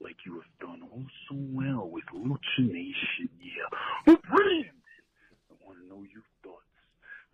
like 0.00 0.16
you 0.26 0.34
have 0.34 0.58
done 0.60 0.82
oh 0.92 1.06
so 1.30 1.36
well 1.54 1.88
with 1.88 2.04
Lucha 2.12 2.58
Nation. 2.58 3.30
Yeah, 3.40 3.70
but 4.04 4.20
Brandon, 4.22 4.82
I 5.50 5.54
want 5.64 5.78
to 5.78 5.88
know 5.88 6.02
your 6.02 6.26
thoughts 6.42 6.64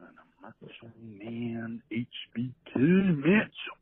on 0.01 0.13
a 0.13 0.27
Macho 0.43 0.93
Man 1.01 1.83
HBK 1.91 2.77
matchup 2.77 3.81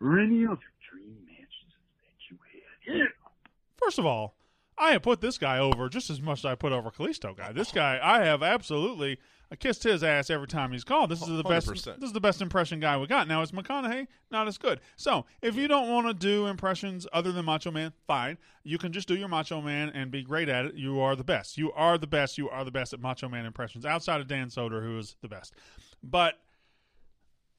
or 0.00 0.20
any 0.20 0.44
other 0.44 0.70
dream 0.92 1.16
matches 1.24 1.72
that 2.04 2.20
you 2.30 2.38
had. 2.52 2.98
Yeah. 2.98 3.04
First 3.78 3.98
of 3.98 4.04
all, 4.04 4.34
I 4.80 4.92
have 4.92 5.02
put 5.02 5.20
this 5.20 5.38
guy 5.38 5.58
over 5.58 5.88
just 5.88 6.10
as 6.10 6.20
much 6.20 6.40
as 6.40 6.44
I 6.46 6.54
put 6.54 6.72
over 6.72 6.90
Kalisto 6.90 7.36
guy. 7.36 7.52
This 7.52 7.70
guy, 7.70 8.00
I 8.02 8.24
have 8.24 8.42
absolutely 8.42 9.18
I 9.52 9.56
kissed 9.56 9.82
his 9.82 10.04
ass 10.04 10.30
every 10.30 10.46
time 10.46 10.70
he's 10.70 10.84
called. 10.84 11.10
This 11.10 11.20
is 11.20 11.28
the 11.28 11.42
best. 11.42 11.66
100%. 11.66 11.98
This 11.98 12.06
is 12.08 12.12
the 12.12 12.20
best 12.20 12.40
impression 12.40 12.78
guy 12.78 12.96
we 12.96 13.08
got. 13.08 13.26
Now 13.26 13.42
is 13.42 13.50
McConaughey 13.50 14.06
not 14.30 14.46
as 14.46 14.58
good. 14.58 14.80
So 14.94 15.26
if 15.42 15.56
you 15.56 15.66
don't 15.66 15.88
want 15.88 16.06
to 16.06 16.14
do 16.14 16.46
impressions 16.46 17.06
other 17.12 17.32
than 17.32 17.44
Macho 17.44 17.72
Man, 17.72 17.92
fine. 18.06 18.38
You 18.62 18.78
can 18.78 18.92
just 18.92 19.08
do 19.08 19.16
your 19.16 19.28
Macho 19.28 19.60
Man 19.60 19.90
and 19.90 20.10
be 20.10 20.22
great 20.22 20.48
at 20.48 20.66
it. 20.66 20.74
You 20.74 21.00
are 21.00 21.16
the 21.16 21.24
best. 21.24 21.58
You 21.58 21.72
are 21.72 21.98
the 21.98 22.06
best. 22.06 22.38
You 22.38 22.48
are 22.48 22.64
the 22.64 22.70
best 22.70 22.92
at 22.92 23.00
Macho 23.00 23.28
Man 23.28 23.44
impressions 23.44 23.84
outside 23.84 24.20
of 24.20 24.28
Dan 24.28 24.48
Soder, 24.48 24.82
who 24.82 24.98
is 24.98 25.16
the 25.20 25.28
best. 25.28 25.52
But 26.00 26.38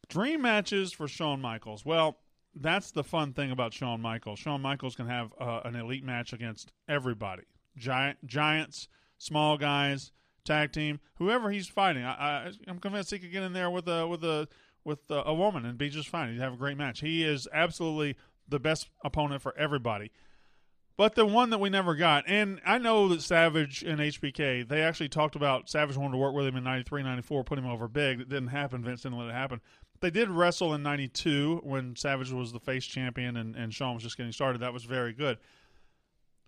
dream 0.08 0.42
matches 0.42 0.94
for 0.94 1.10
Shawn 1.10 1.42
Michaels. 1.42 1.84
Well, 1.84 2.18
that's 2.56 2.92
the 2.92 3.04
fun 3.04 3.34
thing 3.34 3.52
about 3.52 3.74
Shawn 3.74 4.02
Michaels. 4.02 4.40
Shawn 4.40 4.62
Michaels 4.62 4.96
can 4.96 5.08
have 5.08 5.34
uh, 5.40 5.62
an 5.64 5.76
elite 5.76 6.04
match 6.04 6.34
against 6.34 6.74
everybody, 6.88 7.44
giant 7.78 8.26
giants, 8.26 8.88
small 9.18 9.58
guys, 9.58 10.12
tag 10.44 10.72
team, 10.72 11.00
whoever 11.16 11.52
he's 11.52 11.68
fighting. 11.68 12.04
I, 12.04 12.12
I, 12.12 12.52
I'm 12.68 12.80
convinced 12.80 13.12
he 13.12 13.20
could 13.20 13.32
get 13.32 13.44
in 13.44 13.54
there 13.54 13.70
with 13.70 13.88
a 13.88 14.08
with 14.08 14.24
a 14.24 14.48
with 14.84 15.00
a, 15.10 15.24
a 15.28 15.34
woman 15.34 15.66
and 15.66 15.78
be 15.78 15.90
just 15.90 16.10
fine. 16.10 16.34
He'd 16.34 16.42
have 16.42 16.54
a 16.54 16.58
great 16.58 16.78
match. 16.78 17.02
He 17.02 17.24
is 17.24 17.48
absolutely 17.54 18.18
the 18.48 18.60
best 18.60 18.90
opponent 19.04 19.42
for 19.42 19.58
everybody. 19.58 20.12
But 20.98 21.16
the 21.16 21.26
one 21.26 21.50
that 21.52 21.60
we 21.60 21.70
never 21.70 21.96
got, 21.96 22.26
and 22.28 22.62
I 22.66 22.78
know 22.78 23.08
that 23.08 23.22
Savage 23.22 23.82
and 23.82 24.00
HBK, 24.00 24.68
they 24.68 24.82
actually 24.82 25.10
talked 25.10 25.36
about 25.36 25.70
Savage 25.70 25.98
wanted 25.98 26.12
to 26.12 26.18
work 26.18 26.36
with 26.36 26.46
him 26.46 26.58
in 26.58 26.64
93, 26.64 27.02
94, 27.02 27.44
put 27.44 27.58
him 27.58 27.66
over 27.66 27.88
big. 27.88 28.20
It 28.20 28.30
didn't 28.30 28.50
happen. 28.50 28.84
Vince 28.84 29.02
didn't 29.02 29.18
let 29.18 29.30
it 29.30 29.34
happen. 29.34 29.62
They 30.02 30.10
did 30.10 30.30
wrestle 30.30 30.74
in 30.74 30.84
92 30.84 31.62
when 31.64 31.96
Savage 31.96 32.32
was 32.32 32.52
the 32.52 32.60
face 32.60 32.86
champion 32.86 33.38
and, 33.38 33.56
and 33.56 33.74
Shawn 33.74 33.94
was 33.94 34.04
just 34.04 34.18
getting 34.18 34.32
started. 34.32 34.62
That 34.62 34.74
was 34.74 34.84
very 34.84 35.14
good. 35.14 35.38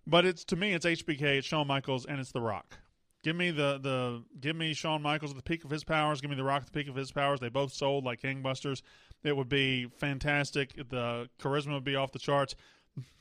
But 0.06 0.26
it's 0.26 0.44
to 0.46 0.56
me, 0.56 0.74
it's 0.74 0.84
HBK, 0.84 1.22
it's 1.38 1.46
Shawn 1.46 1.66
Michaels, 1.66 2.04
and 2.04 2.20
it's 2.20 2.32
The 2.32 2.40
Rock. 2.40 2.78
Give 3.22 3.34
me 3.34 3.50
the, 3.50 3.78
the 3.78 4.22
give 4.38 4.54
me 4.54 4.74
Shawn 4.74 5.00
Michaels 5.00 5.30
at 5.30 5.36
the 5.36 5.42
peak 5.42 5.64
of 5.64 5.70
his 5.70 5.82
powers. 5.82 6.20
Give 6.20 6.28
me 6.28 6.36
The 6.36 6.44
Rock 6.44 6.62
at 6.62 6.66
the 6.66 6.72
peak 6.72 6.88
of 6.88 6.94
his 6.94 7.10
powers. 7.10 7.40
They 7.40 7.48
both 7.48 7.72
sold 7.72 8.04
like 8.04 8.20
gangbusters. 8.20 8.82
It 9.22 9.34
would 9.34 9.48
be 9.48 9.86
fantastic. 9.96 10.74
The 10.90 11.30
charisma 11.40 11.72
would 11.72 11.84
be 11.84 11.96
off 11.96 12.12
the 12.12 12.18
charts. 12.18 12.54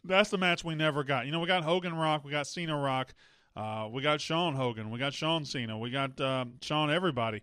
That's 0.04 0.30
the 0.30 0.38
match 0.38 0.64
we 0.66 0.76
never 0.76 1.04
got. 1.04 1.26
You 1.26 1.32
know, 1.32 1.40
we 1.40 1.48
got 1.48 1.64
Hogan 1.64 1.96
Rock, 1.96 2.26
we 2.26 2.32
got 2.32 2.46
Cena 2.48 2.78
Rock, 2.78 3.14
uh, 3.56 3.88
we 3.92 4.02
got 4.02 4.20
Shawn 4.20 4.56
Hogan, 4.56 4.92
we 4.92 5.00
got 5.00 5.14
Shawn 5.14 5.46
Cena, 5.46 5.78
we 5.78 5.90
got 5.90 6.20
uh, 6.20 6.46
Shawn 6.62 6.92
everybody, 6.92 7.42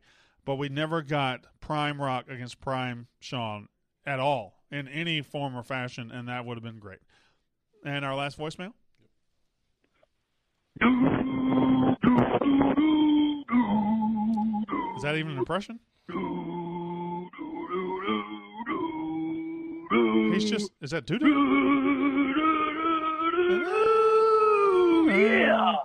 but 0.50 0.56
we 0.56 0.68
never 0.68 1.00
got 1.00 1.46
Prime 1.60 2.02
Rock 2.02 2.24
against 2.28 2.60
Prime 2.60 3.06
Shawn 3.20 3.68
at 4.04 4.18
all 4.18 4.64
in 4.68 4.88
any 4.88 5.22
form 5.22 5.56
or 5.56 5.62
fashion, 5.62 6.10
and 6.10 6.26
that 6.26 6.44
would 6.44 6.56
have 6.56 6.64
been 6.64 6.80
great. 6.80 6.98
And 7.84 8.04
our 8.04 8.16
last 8.16 8.36
voicemail. 8.36 8.72
Is 14.96 15.02
that 15.04 15.14
even 15.14 15.30
an 15.30 15.38
impression? 15.38 15.78
He's 20.34 20.50
just 20.50 20.72
is 20.80 20.90
that 20.90 21.06
doo 21.06 21.16
Yeah, 25.08 25.76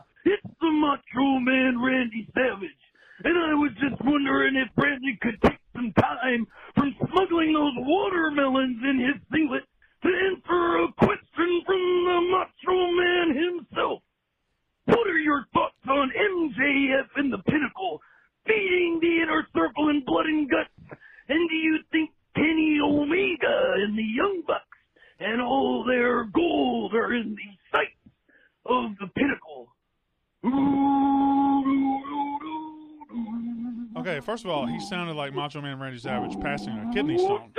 sounded 34.86 35.16
like 35.16 35.34
Macho 35.34 35.62
Man 35.62 35.80
Randy 35.80 36.00
Savage 36.00 36.40
passing 36.42 36.78
a 36.78 36.94
kidney 36.94 37.18
stone. 37.18 37.52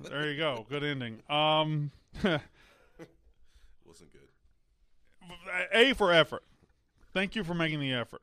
there 0.00 0.30
you 0.30 0.36
go. 0.36 0.66
Good 0.68 0.84
ending. 0.84 1.20
Um, 1.28 1.90
Wasn't 2.22 4.12
good. 4.12 4.28
A 5.72 5.92
for 5.94 6.12
effort. 6.12 6.42
Thank 7.12 7.34
you 7.34 7.42
for 7.44 7.54
making 7.54 7.80
the 7.80 7.92
effort. 7.92 8.20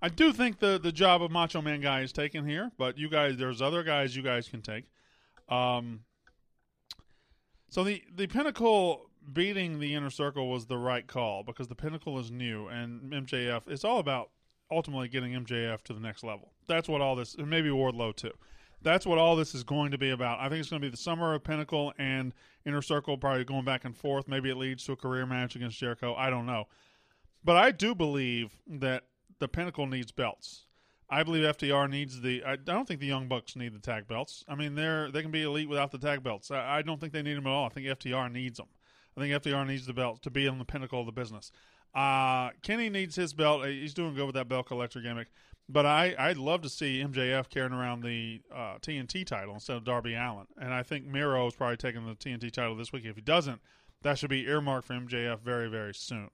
I 0.00 0.08
do 0.08 0.32
think 0.32 0.60
the 0.60 0.78
the 0.78 0.92
job 0.92 1.22
of 1.22 1.30
Macho 1.30 1.60
Man 1.60 1.80
guy 1.80 2.02
is 2.02 2.12
taken 2.12 2.46
here, 2.48 2.70
but 2.78 2.96
you 2.98 3.08
guys, 3.08 3.36
there's 3.36 3.60
other 3.60 3.82
guys 3.82 4.14
you 4.16 4.22
guys 4.22 4.48
can 4.48 4.62
take. 4.62 4.84
Um, 5.48 6.00
So 7.70 7.82
the 7.84 8.02
the 8.14 8.26
Pinnacle 8.28 9.10
beating 9.32 9.80
the 9.80 9.94
Inner 9.94 10.10
Circle 10.10 10.48
was 10.48 10.66
the 10.66 10.78
right 10.78 11.06
call 11.06 11.42
because 11.42 11.66
the 11.68 11.74
Pinnacle 11.74 12.18
is 12.18 12.30
new 12.30 12.68
and 12.68 13.12
MJF. 13.12 13.62
It's 13.66 13.84
all 13.84 13.98
about 13.98 14.30
ultimately 14.70 15.08
getting 15.08 15.32
MJF 15.32 15.82
to 15.82 15.92
the 15.92 16.00
next 16.00 16.24
level. 16.24 16.52
That's 16.66 16.88
what 16.88 17.00
all 17.00 17.16
this, 17.16 17.34
and 17.34 17.48
maybe 17.48 17.68
Wardlow 17.68 18.14
too. 18.14 18.32
That's 18.80 19.06
what 19.06 19.18
all 19.18 19.34
this 19.34 19.54
is 19.54 19.64
going 19.64 19.90
to 19.90 19.98
be 19.98 20.10
about. 20.10 20.38
I 20.38 20.48
think 20.48 20.60
it's 20.60 20.70
going 20.70 20.80
to 20.80 20.86
be 20.86 20.90
the 20.90 20.96
summer 20.96 21.34
of 21.34 21.42
Pinnacle 21.42 21.92
and 21.98 22.32
Inner 22.64 22.82
Circle, 22.82 23.18
probably 23.18 23.44
going 23.44 23.64
back 23.64 23.84
and 23.84 23.96
forth. 23.96 24.28
Maybe 24.28 24.50
it 24.50 24.56
leads 24.56 24.84
to 24.84 24.92
a 24.92 24.96
career 24.96 25.26
match 25.26 25.56
against 25.56 25.78
Jericho. 25.78 26.14
I 26.14 26.30
don't 26.30 26.46
know, 26.46 26.68
but 27.44 27.56
I 27.56 27.70
do 27.70 27.94
believe 27.94 28.52
that 28.66 29.04
the 29.38 29.48
Pinnacle 29.48 29.86
needs 29.86 30.12
belts. 30.12 30.66
I 31.10 31.22
believe 31.22 31.44
FTR 31.44 31.88
needs 31.88 32.20
the. 32.20 32.44
I 32.44 32.56
don't 32.56 32.86
think 32.86 33.00
the 33.00 33.06
Young 33.06 33.28
Bucks 33.28 33.56
need 33.56 33.74
the 33.74 33.78
tag 33.78 34.06
belts. 34.06 34.44
I 34.46 34.54
mean, 34.54 34.74
they're 34.74 35.10
they 35.10 35.22
can 35.22 35.30
be 35.30 35.42
elite 35.42 35.68
without 35.68 35.90
the 35.90 35.98
tag 35.98 36.22
belts. 36.22 36.50
I, 36.50 36.78
I 36.78 36.82
don't 36.82 37.00
think 37.00 37.12
they 37.12 37.22
need 37.22 37.36
them 37.36 37.46
at 37.46 37.50
all. 37.50 37.66
I 37.66 37.70
think 37.70 37.86
FTR 37.86 38.30
needs 38.30 38.58
them. 38.58 38.68
I 39.16 39.20
think 39.20 39.42
FTR 39.42 39.66
needs 39.66 39.86
the 39.86 39.94
belt 39.94 40.22
to 40.22 40.30
be 40.30 40.46
on 40.46 40.58
the 40.58 40.64
pinnacle 40.64 41.00
of 41.00 41.06
the 41.06 41.12
business. 41.12 41.50
Uh, 41.98 42.50
Kenny 42.62 42.88
needs 42.88 43.16
his 43.16 43.32
belt. 43.32 43.66
He's 43.66 43.92
doing 43.92 44.14
good 44.14 44.26
with 44.26 44.36
that 44.36 44.48
belt 44.48 44.66
collector 44.66 45.00
gimmick. 45.00 45.26
But 45.68 45.84
I, 45.84 46.14
I'd 46.16 46.36
love 46.36 46.62
to 46.62 46.68
see 46.68 47.02
MJF 47.02 47.48
carrying 47.48 47.72
around 47.72 48.04
the 48.04 48.40
uh, 48.54 48.76
TNT 48.80 49.26
title 49.26 49.54
instead 49.54 49.76
of 49.76 49.84
Darby 49.84 50.14
Allin. 50.14 50.46
And 50.60 50.72
I 50.72 50.84
think 50.84 51.06
Miro 51.06 51.48
is 51.48 51.54
probably 51.54 51.76
taking 51.76 52.06
the 52.06 52.14
TNT 52.14 52.52
title 52.52 52.76
this 52.76 52.92
week. 52.92 53.04
If 53.04 53.16
he 53.16 53.22
doesn't, 53.22 53.60
that 54.02 54.16
should 54.16 54.30
be 54.30 54.46
earmarked 54.46 54.86
for 54.86 54.94
MJF 54.94 55.40
very, 55.40 55.68
very 55.68 55.92
soon. 55.92 56.30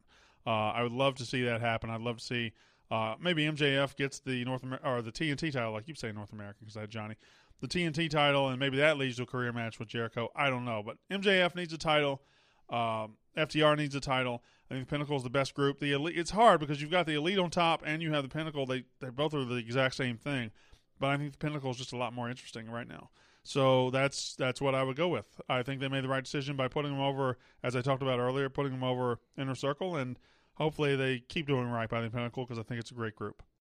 Uh, 0.46 0.50
I 0.50 0.82
would 0.82 0.92
love 0.92 1.14
to 1.14 1.24
see 1.24 1.42
that 1.44 1.62
happen. 1.62 1.88
I'd 1.88 2.02
love 2.02 2.18
to 2.18 2.24
see 2.24 2.52
uh, 2.90 3.14
maybe 3.18 3.46
MJF 3.46 3.96
gets 3.96 4.20
the 4.20 4.44
North 4.44 4.64
Amer- 4.64 4.80
or 4.84 5.00
the 5.00 5.12
TNT 5.12 5.50
title, 5.50 5.72
like 5.72 5.88
you 5.88 5.94
say 5.94 6.12
North 6.12 6.34
American 6.34 6.58
because 6.60 6.76
I 6.76 6.82
had 6.82 6.90
Johnny, 6.90 7.14
the 7.62 7.68
TNT 7.68 8.10
title, 8.10 8.50
and 8.50 8.60
maybe 8.60 8.76
that 8.76 8.98
leads 8.98 9.16
to 9.16 9.22
a 9.22 9.26
career 9.26 9.50
match 9.50 9.78
with 9.78 9.88
Jericho. 9.88 10.28
I 10.36 10.50
don't 10.50 10.66
know, 10.66 10.82
but 10.84 10.98
MJF 11.10 11.54
needs 11.56 11.72
a 11.72 11.78
title. 11.78 12.20
Um, 12.68 13.16
needs 13.34 13.94
a 13.94 14.00
title. 14.00 14.42
I 14.70 14.74
think 14.74 14.88
the 14.88 14.90
Pinnacle 14.90 15.16
is 15.16 15.22
the 15.22 15.30
best 15.30 15.54
group. 15.54 15.78
The 15.78 15.92
elite, 15.92 16.18
it's 16.18 16.30
hard 16.30 16.60
because 16.60 16.80
you've 16.80 16.90
got 16.90 17.06
the 17.06 17.14
elite 17.14 17.38
on 17.38 17.50
top 17.50 17.82
and 17.84 18.02
you 18.02 18.12
have 18.12 18.22
the 18.22 18.28
Pinnacle. 18.28 18.66
They 18.66 18.84
they 19.00 19.10
both 19.10 19.34
are 19.34 19.44
the 19.44 19.56
exact 19.56 19.94
same 19.94 20.16
thing, 20.16 20.50
but 20.98 21.08
I 21.08 21.16
think 21.16 21.32
the 21.32 21.38
Pinnacle 21.38 21.70
is 21.70 21.76
just 21.76 21.92
a 21.92 21.96
lot 21.96 22.12
more 22.12 22.28
interesting 22.28 22.70
right 22.70 22.88
now. 22.88 23.10
So 23.44 23.90
that's 23.90 24.34
that's 24.36 24.60
what 24.60 24.74
I 24.74 24.82
would 24.82 24.96
go 24.96 25.08
with. 25.08 25.40
I 25.48 25.62
think 25.62 25.80
they 25.80 25.88
made 25.88 26.02
the 26.02 26.08
right 26.08 26.24
decision 26.24 26.56
by 26.56 26.68
putting 26.68 26.92
them 26.92 27.00
over, 27.00 27.38
as 27.62 27.76
I 27.76 27.82
talked 27.82 28.02
about 28.02 28.18
earlier, 28.18 28.48
putting 28.48 28.72
them 28.72 28.82
over 28.82 29.20
Inner 29.36 29.54
Circle, 29.54 29.96
and 29.96 30.18
hopefully 30.54 30.96
they 30.96 31.20
keep 31.20 31.46
doing 31.46 31.68
right 31.68 31.88
by 31.88 32.00
the 32.00 32.10
Pinnacle 32.10 32.44
because 32.44 32.58
I 32.58 32.62
think 32.62 32.80
it's 32.80 32.90
a 32.90 32.94
great 32.94 33.14
group. 33.14 33.42